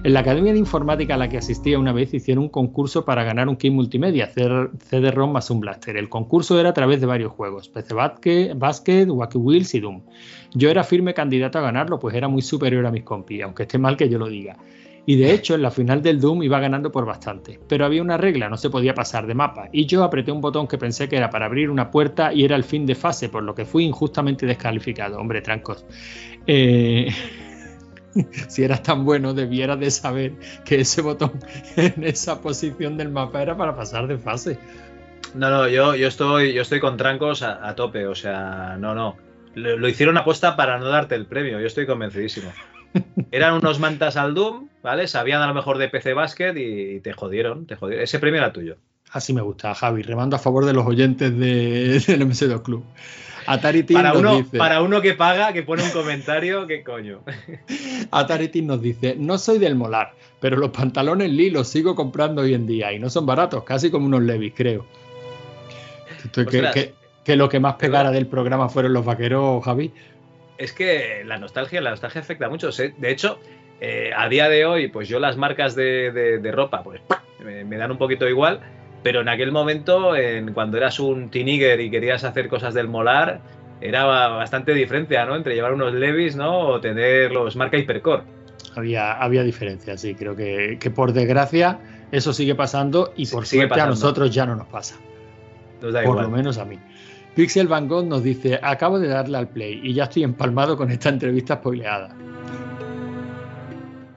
[0.03, 3.23] En la Academia de Informática a la que asistía una vez hicieron un concurso para
[3.23, 5.99] ganar un kit multimedia, CD-ROM más un blaster.
[5.99, 7.93] El concurso era a través de varios juegos, PC
[8.55, 10.01] Basket, Wacky Wheels y Doom.
[10.55, 13.77] Yo era firme candidato a ganarlo, pues era muy superior a mis compis, aunque esté
[13.77, 14.57] mal que yo lo diga.
[15.05, 17.61] Y de hecho, en la final del Doom iba ganando por bastante.
[17.69, 19.69] Pero había una regla, no se podía pasar de mapa.
[19.71, 22.57] Y yo apreté un botón que pensé que era para abrir una puerta y era
[22.57, 25.19] el fin de fase, por lo que fui injustamente descalificado.
[25.19, 25.85] Hombre, trancos.
[26.47, 27.09] Eh,
[28.49, 30.33] si eras tan bueno, debieras de saber
[30.65, 31.33] que ese botón
[31.77, 34.59] en esa posición del mapa era para pasar de fase.
[35.35, 38.07] No, no, yo, yo, estoy, yo estoy con trancos a, tope.
[38.07, 39.17] O sea, no, no.
[39.55, 41.61] Lo, lo hicieron apuesta para no darte el premio.
[41.61, 42.51] Yo estoy convencidísimo.
[43.31, 45.07] Eran unos mantas al Doom, ¿vale?
[45.07, 48.03] Sabían a lo mejor de PC Basket y te jodieron, te jodieron.
[48.03, 48.77] Ese premio era tuyo.
[49.13, 50.03] Así me gusta, Javi.
[50.03, 52.85] Remando a favor de los oyentes de, del MS2 Club.
[53.47, 56.83] Atari Team para, nos uno, dice, para uno que paga, que pone un comentario, ¿qué
[56.83, 57.21] coño?
[58.11, 62.43] Atari Team nos dice: No soy del molar, pero los pantalones Lee los sigo comprando
[62.43, 64.87] hoy en día y no son baratos, casi como unos Levis, creo.
[66.33, 66.93] que,
[67.25, 69.93] que, lo que más pegara del programa fueron los vaqueros, Javi
[70.61, 72.71] es que la nostalgia, la nostalgia afecta mucho.
[72.71, 73.41] De hecho,
[73.81, 77.01] eh, a día de hoy, pues yo las marcas de, ropa, pues
[77.43, 78.61] me, dan un poquito igual.
[79.03, 83.41] Pero en aquel momento, en, cuando eras un teenager y querías hacer cosas del molar,
[83.81, 85.37] era bastante diferencia, ¿no?
[85.37, 86.59] Entre llevar unos Levis, ¿no?
[86.59, 88.23] O tener los marca Hypercore.
[88.77, 90.15] Había, había diferencia, sí.
[90.15, 91.79] Creo que, por desgracia
[92.13, 94.97] eso sigue pasando y por suerte a nosotros ya no nos pasa.
[95.81, 96.79] por lo menos a mí.
[97.35, 100.91] Pixel Van Gogh nos dice, acabo de darle al play y ya estoy empalmado con
[100.91, 102.15] esta entrevista spoileada.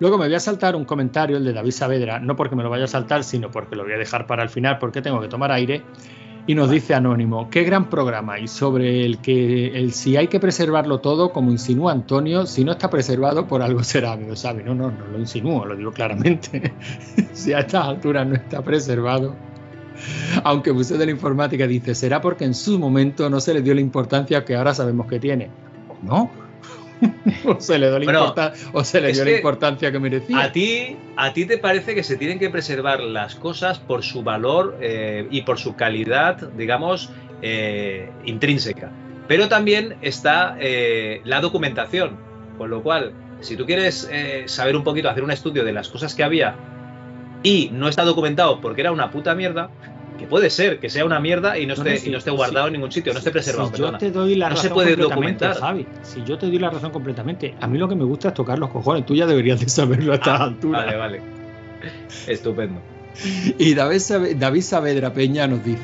[0.03, 2.69] Luego me voy a saltar un comentario, el de David Saavedra, no porque me lo
[2.69, 5.29] vaya a saltar, sino porque lo voy a dejar para el final porque tengo que
[5.29, 5.81] tomar aire.
[6.45, 10.41] Y nos dice Anónimo, qué gran programa y sobre el que el si hay que
[10.41, 14.61] preservarlo todo, como insinúa Antonio, si no está preservado por algo será, lo sabe.
[14.61, 16.73] No, no, no lo insinúo, lo digo claramente.
[17.31, 19.33] si a estas alturas no está preservado,
[20.43, 23.73] aunque Museo de la Informática dice, será porque en su momento no se le dio
[23.73, 25.49] la importancia que ahora sabemos que tiene.
[25.87, 26.42] ¿O no?
[27.45, 27.89] o se le,
[29.11, 30.39] dio la, importancia que merecía.
[30.39, 34.23] A ti, a ti te parece que se tienen que preservar las cosas por su
[34.23, 37.09] valor eh, y por su calidad, digamos,
[37.41, 38.91] eh, intrínseca.
[39.27, 42.17] Pero también está eh, la documentación,
[42.57, 44.09] con lo cual, si tú quieres
[44.45, 46.55] saber un poquito, hacer un estudio de las cosas que había
[47.41, 49.69] y no está documentado porque era una puta mierda,
[50.17, 52.91] que puede ser que sea una mierda y no esté, no esté guardado en ningún
[52.91, 53.71] sitio, no esté preservado.
[53.73, 55.57] Si yo te doy la no razón se puede documentar.
[56.01, 58.59] si yo te doy la razón completamente, a mí lo que me gusta es tocar
[58.59, 60.85] los cojones, tú ya deberías de saberlo a esta ah, altura.
[60.85, 61.21] Vale, vale.
[62.27, 62.79] Estupendo.
[63.57, 64.01] Y David,
[64.37, 65.81] David Saavedra Peña nos dice,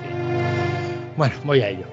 [1.16, 1.86] bueno, voy a ello.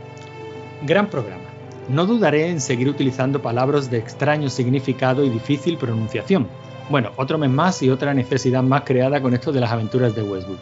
[0.82, 1.44] Gran programa.
[1.88, 6.48] No dudaré en seguir utilizando palabras de extraño significado y difícil pronunciación.
[6.88, 10.22] Bueno, otro mes más y otra necesidad más creada con esto de las aventuras de
[10.22, 10.58] Westwood.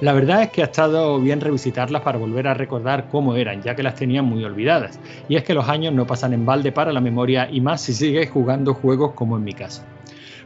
[0.00, 3.76] La verdad es que ha estado bien revisitarlas para volver a recordar cómo eran, ya
[3.76, 4.98] que las tenía muy olvidadas.
[5.28, 7.92] Y es que los años no pasan en balde para la memoria y más si
[7.92, 9.82] sigues jugando juegos como en mi caso.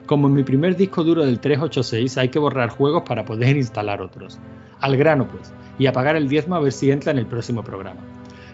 [0.04, 4.02] Como en mi primer disco duro del 386 hay que borrar juegos para poder instalar
[4.02, 4.38] otros.
[4.80, 8.00] Al grano pues, y apagar el diezmo a ver si entra en el próximo programa.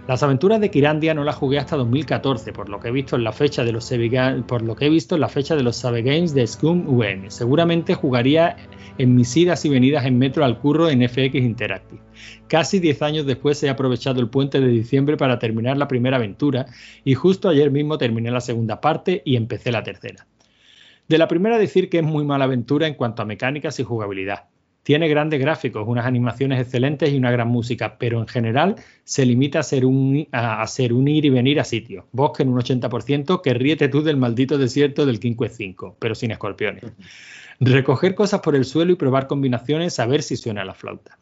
[0.07, 3.25] Las aventuras de Kirandia no las jugué hasta 2014, por lo que he visto en
[3.25, 3.91] la fecha de los
[4.47, 7.31] por lo que he visto la fecha de los Save Games de Scum UN.
[7.31, 8.55] Seguramente jugaría
[8.99, 12.03] en mis idas y venidas en metro al curro en FX Interactive.
[12.49, 16.67] Casi 10 años después he aprovechado el puente de diciembre para terminar la primera aventura
[17.03, 20.27] y justo ayer mismo terminé la segunda parte y empecé la tercera.
[21.09, 24.49] De la primera decir que es muy mala aventura en cuanto a mecánicas y jugabilidad.
[24.85, 29.61] Tiene grandes gráficos, unas animaciones excelentes y una gran música, pero en general se limita
[29.61, 30.27] a ser un,
[31.09, 32.07] ir y venir a sitio.
[32.13, 36.33] Bosque en un 80%, que ríete tú del maldito desierto del King 5, pero sin
[36.33, 36.85] escorpiones.
[37.61, 41.19] Recoger cosas por el suelo y probar combinaciones a ver si suena la flauta.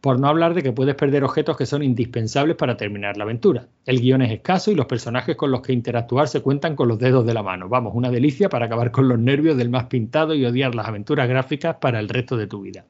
[0.00, 3.68] Por no hablar de que puedes perder objetos que son indispensables para terminar la aventura.
[3.86, 6.98] El guion es escaso y los personajes con los que interactuar se cuentan con los
[6.98, 7.68] dedos de la mano.
[7.68, 11.28] Vamos, una delicia para acabar con los nervios del más pintado y odiar las aventuras
[11.28, 12.84] gráficas para el resto de tu vida.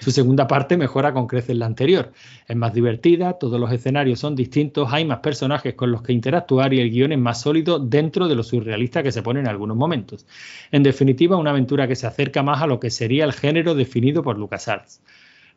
[0.00, 2.12] Su segunda parte mejora con creces la anterior.
[2.46, 6.72] Es más divertida, todos los escenarios son distintos, hay más personajes con los que interactuar
[6.74, 9.76] y el guion es más sólido dentro de lo surrealista que se pone en algunos
[9.76, 10.26] momentos.
[10.72, 14.22] En definitiva, una aventura que se acerca más a lo que sería el género definido
[14.22, 15.00] por LucasArts.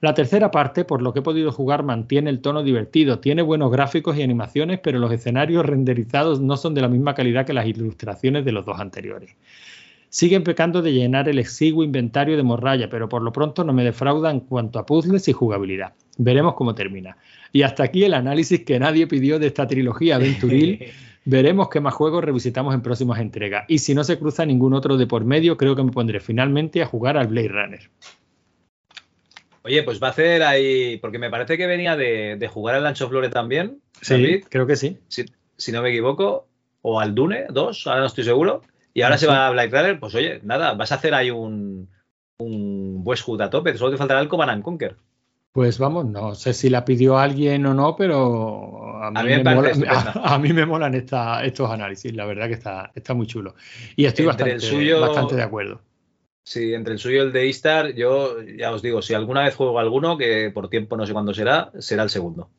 [0.02, 3.70] La tercera parte, por lo que he podido jugar, mantiene el tono divertido, tiene buenos
[3.70, 7.68] gráficos y animaciones, pero los escenarios renderizados no son de la misma calidad que las
[7.68, 9.36] ilustraciones de los dos anteriores.
[10.10, 13.84] Siguen pecando de llenar el exiguo inventario de morralla, pero por lo pronto no me
[13.84, 15.94] defrauda en cuanto a puzzles y jugabilidad.
[16.18, 17.18] Veremos cómo termina.
[17.54, 20.86] Y hasta aquí el análisis que nadie pidió de esta trilogía aventuril.
[21.26, 23.66] Veremos qué más juegos revisitamos en próximas entregas.
[23.68, 26.82] Y si no se cruza ningún otro de por medio, creo que me pondré finalmente
[26.82, 27.90] a jugar al Blade Runner.
[29.64, 33.10] Oye, pues va a hacer ahí, porque me parece que venía de, jugar al Lancho
[33.10, 33.80] Flore también.
[34.02, 34.98] Sí, creo que sí.
[35.08, 36.48] Si, no me equivoco,
[36.82, 38.62] o al Dune 2, ahora no estoy seguro.
[39.00, 41.88] Y ahora se va a Black Runner, pues oye, nada, vas a hacer ahí un,
[42.38, 44.98] un Westwood a tope, solo te faltará el Command Conquer.
[45.54, 49.10] Pues vamos, no sé si la pidió alguien o no, pero a
[50.38, 53.56] mí, me, molan estos análisis, la verdad que está, está muy chulo.
[53.96, 55.80] Y estoy bastante, bastante de acuerdo.
[56.44, 59.56] Sí, entre el suyo y el de Istar, yo ya os digo, si alguna vez
[59.56, 62.50] juego alguno, que por tiempo no sé cuándo será, será el segundo.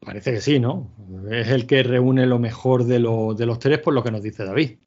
[0.00, 0.90] Parece que sí, ¿no?
[1.30, 4.46] Es el que reúne lo mejor de, de los tres, por lo que nos dice
[4.46, 4.78] David.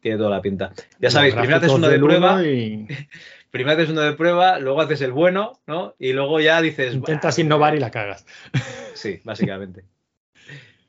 [0.00, 0.72] Tiene toda la pinta.
[0.98, 2.42] Ya sabéis, primero haces uno de prueba.
[2.44, 2.86] Y...
[3.50, 5.94] primero haces uno de prueba, luego haces el bueno, ¿no?
[5.98, 6.94] Y luego ya dices.
[6.94, 8.26] Intentas innovar y la cagas.
[8.94, 9.84] Sí, básicamente.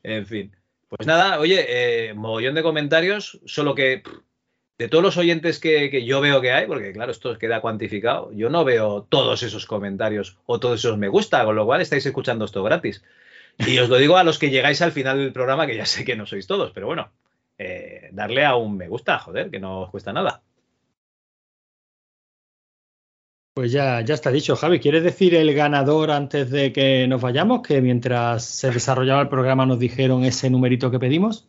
[0.04, 0.54] en fin.
[0.88, 4.04] Pues nada, oye, eh, mogollón de comentarios, solo que
[4.78, 8.50] de todos los oyentes que, yo veo que hay, porque claro, esto queda cuantificado, yo
[8.50, 12.44] no veo todos esos comentarios o todos esos me gusta, con lo cual estáis escuchando
[12.44, 13.04] esto gratis.
[13.58, 16.04] Y os lo digo a los que llegáis al final del programa, que ya sé
[16.04, 17.12] que no sois todos, pero bueno,
[17.58, 20.42] eh, darle a un me gusta, joder, que no os cuesta nada.
[23.54, 24.80] Pues ya, ya está dicho, Javi.
[24.80, 27.62] ¿Quieres decir el ganador antes de que nos vayamos?
[27.62, 31.46] Que mientras se desarrollaba el programa nos dijeron ese numerito que pedimos.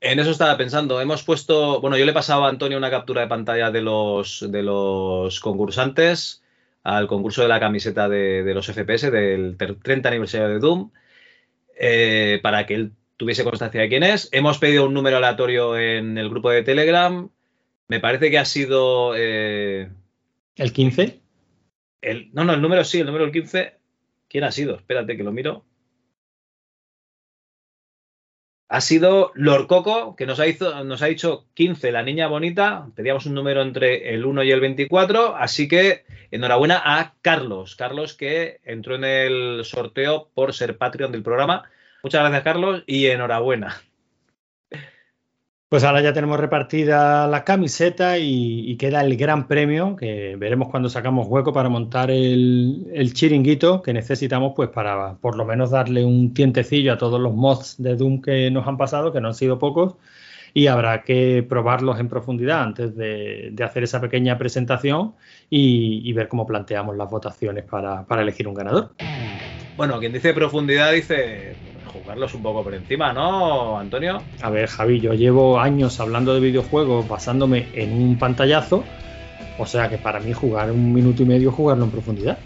[0.00, 1.00] En eso estaba pensando.
[1.02, 4.46] Hemos puesto, bueno, yo le he pasado a Antonio una captura de pantalla de los,
[4.50, 6.42] de los concursantes
[6.82, 10.90] al concurso de la camiseta de, los FPS del 30 aniversario de Doom
[11.78, 14.28] eh, para que él tuviese constancia de quién es.
[14.32, 17.28] Hemos pedido un número aleatorio en el grupo de Telegram.
[17.88, 19.14] Me parece que ha sido...
[19.16, 19.90] Eh,
[20.56, 21.20] ¿El 15?
[22.00, 23.74] El, no, no, el número sí, el número 15.
[24.28, 24.76] ¿Quién ha sido?
[24.76, 25.64] Espérate que lo miro
[28.74, 32.88] ha sido Lord Coco, que nos ha, hizo, nos ha dicho 15, la niña bonita.
[32.96, 35.36] Pedíamos un número entre el 1 y el 24.
[35.36, 37.76] Así que enhorabuena a Carlos.
[37.76, 41.70] Carlos que entró en el sorteo por ser Patreon del programa.
[42.04, 43.76] Muchas gracias, Carlos, y enhorabuena.
[45.70, 50.90] Pues ahora ya tenemos repartida la camiseta y, queda el gran premio, que veremos cuando
[50.90, 56.34] sacamos hueco para montar el, chiringuito que necesitamos, pues para por lo menos darle un
[56.34, 59.58] tientecillo a todos los mods de Doom que nos han pasado, que no han sido
[59.58, 59.94] pocos,
[60.52, 65.14] y habrá que probarlos en profundidad antes de, hacer esa pequeña presentación
[65.48, 68.90] y, ver cómo planteamos las votaciones para, para elegir un ganador.
[69.78, 74.22] Bueno, quien dice profundidad dice jugarlos un poco por encima, ¿no, Antonio?
[74.42, 78.84] A ver, Javi, yo llevo años hablando de videojuegos basándome en un pantallazo,
[79.58, 82.38] o sea que para mí jugar un minuto y medio, jugarlo en profundidad.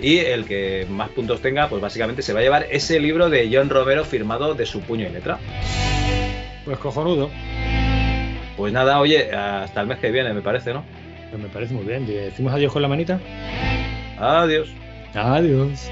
[0.00, 3.48] Y el que más puntos tenga, pues básicamente se va a llevar ese libro de
[3.52, 5.38] John Romero firmado de su puño y letra.
[6.64, 7.30] Pues cojonudo.
[8.56, 10.82] Pues nada, oye, hasta el mes que viene, me parece, ¿no?
[11.30, 12.06] Pues me parece muy bien.
[12.06, 13.20] ¿Decimos adiós con la manita?
[14.18, 14.68] Adiós.
[15.14, 15.90] Adiós.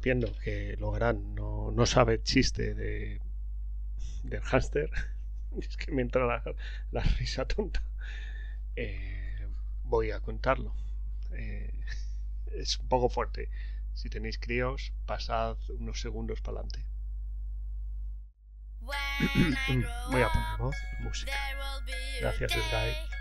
[0.00, 3.20] Viendo que Logarán no, no sabe el chiste de,
[4.22, 4.90] del hámster,
[5.60, 6.42] es que me entra la,
[6.90, 7.82] la risa tonta,
[8.76, 9.48] eh,
[9.84, 10.74] voy a contarlo.
[11.32, 11.72] Eh,
[12.52, 13.50] es un poco fuerte.
[13.94, 16.84] Si tenéis críos, pasad unos segundos para adelante.
[18.80, 21.32] Voy a poner voz y música.
[22.20, 23.18] Gracias, Sky.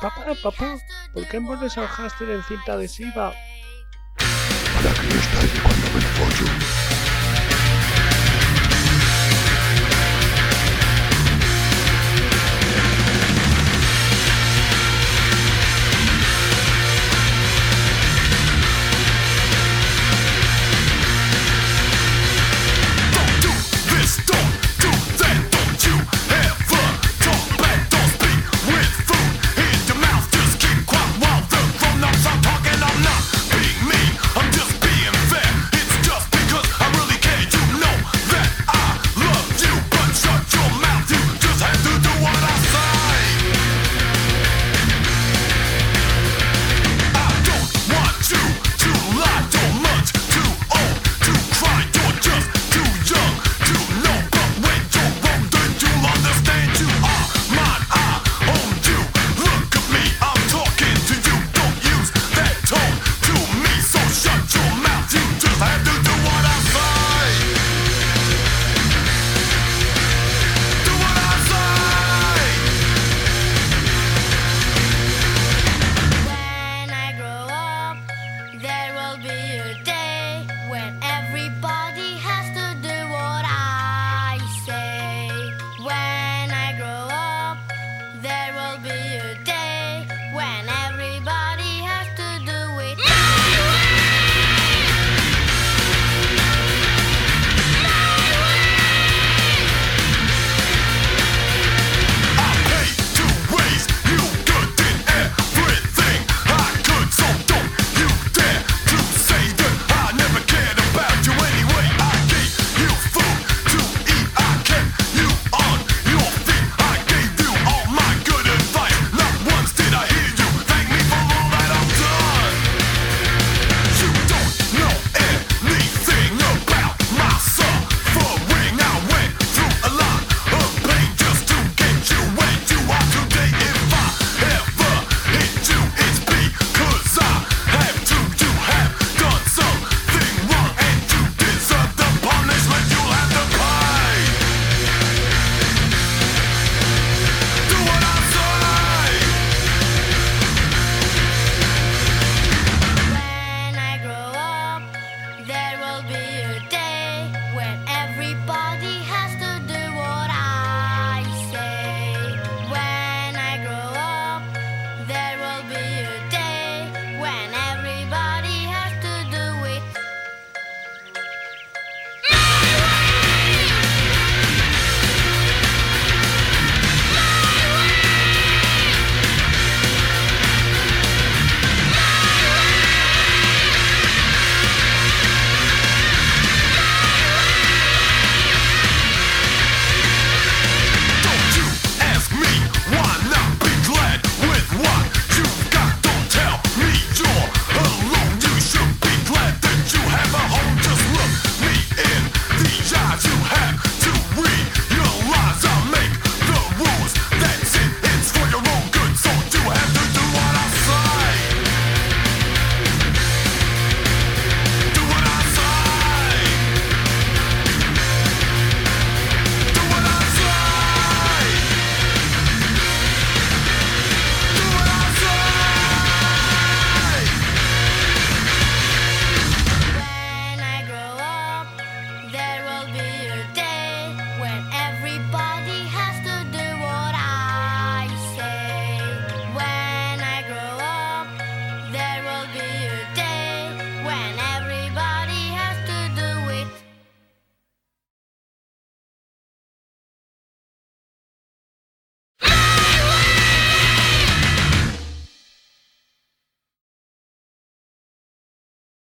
[0.00, 0.78] Papá, papá,
[1.12, 3.34] ¿por qué envuelves al hámster en cinta adhesiva?
[4.80, 6.77] Para que no estalle cuando me follo.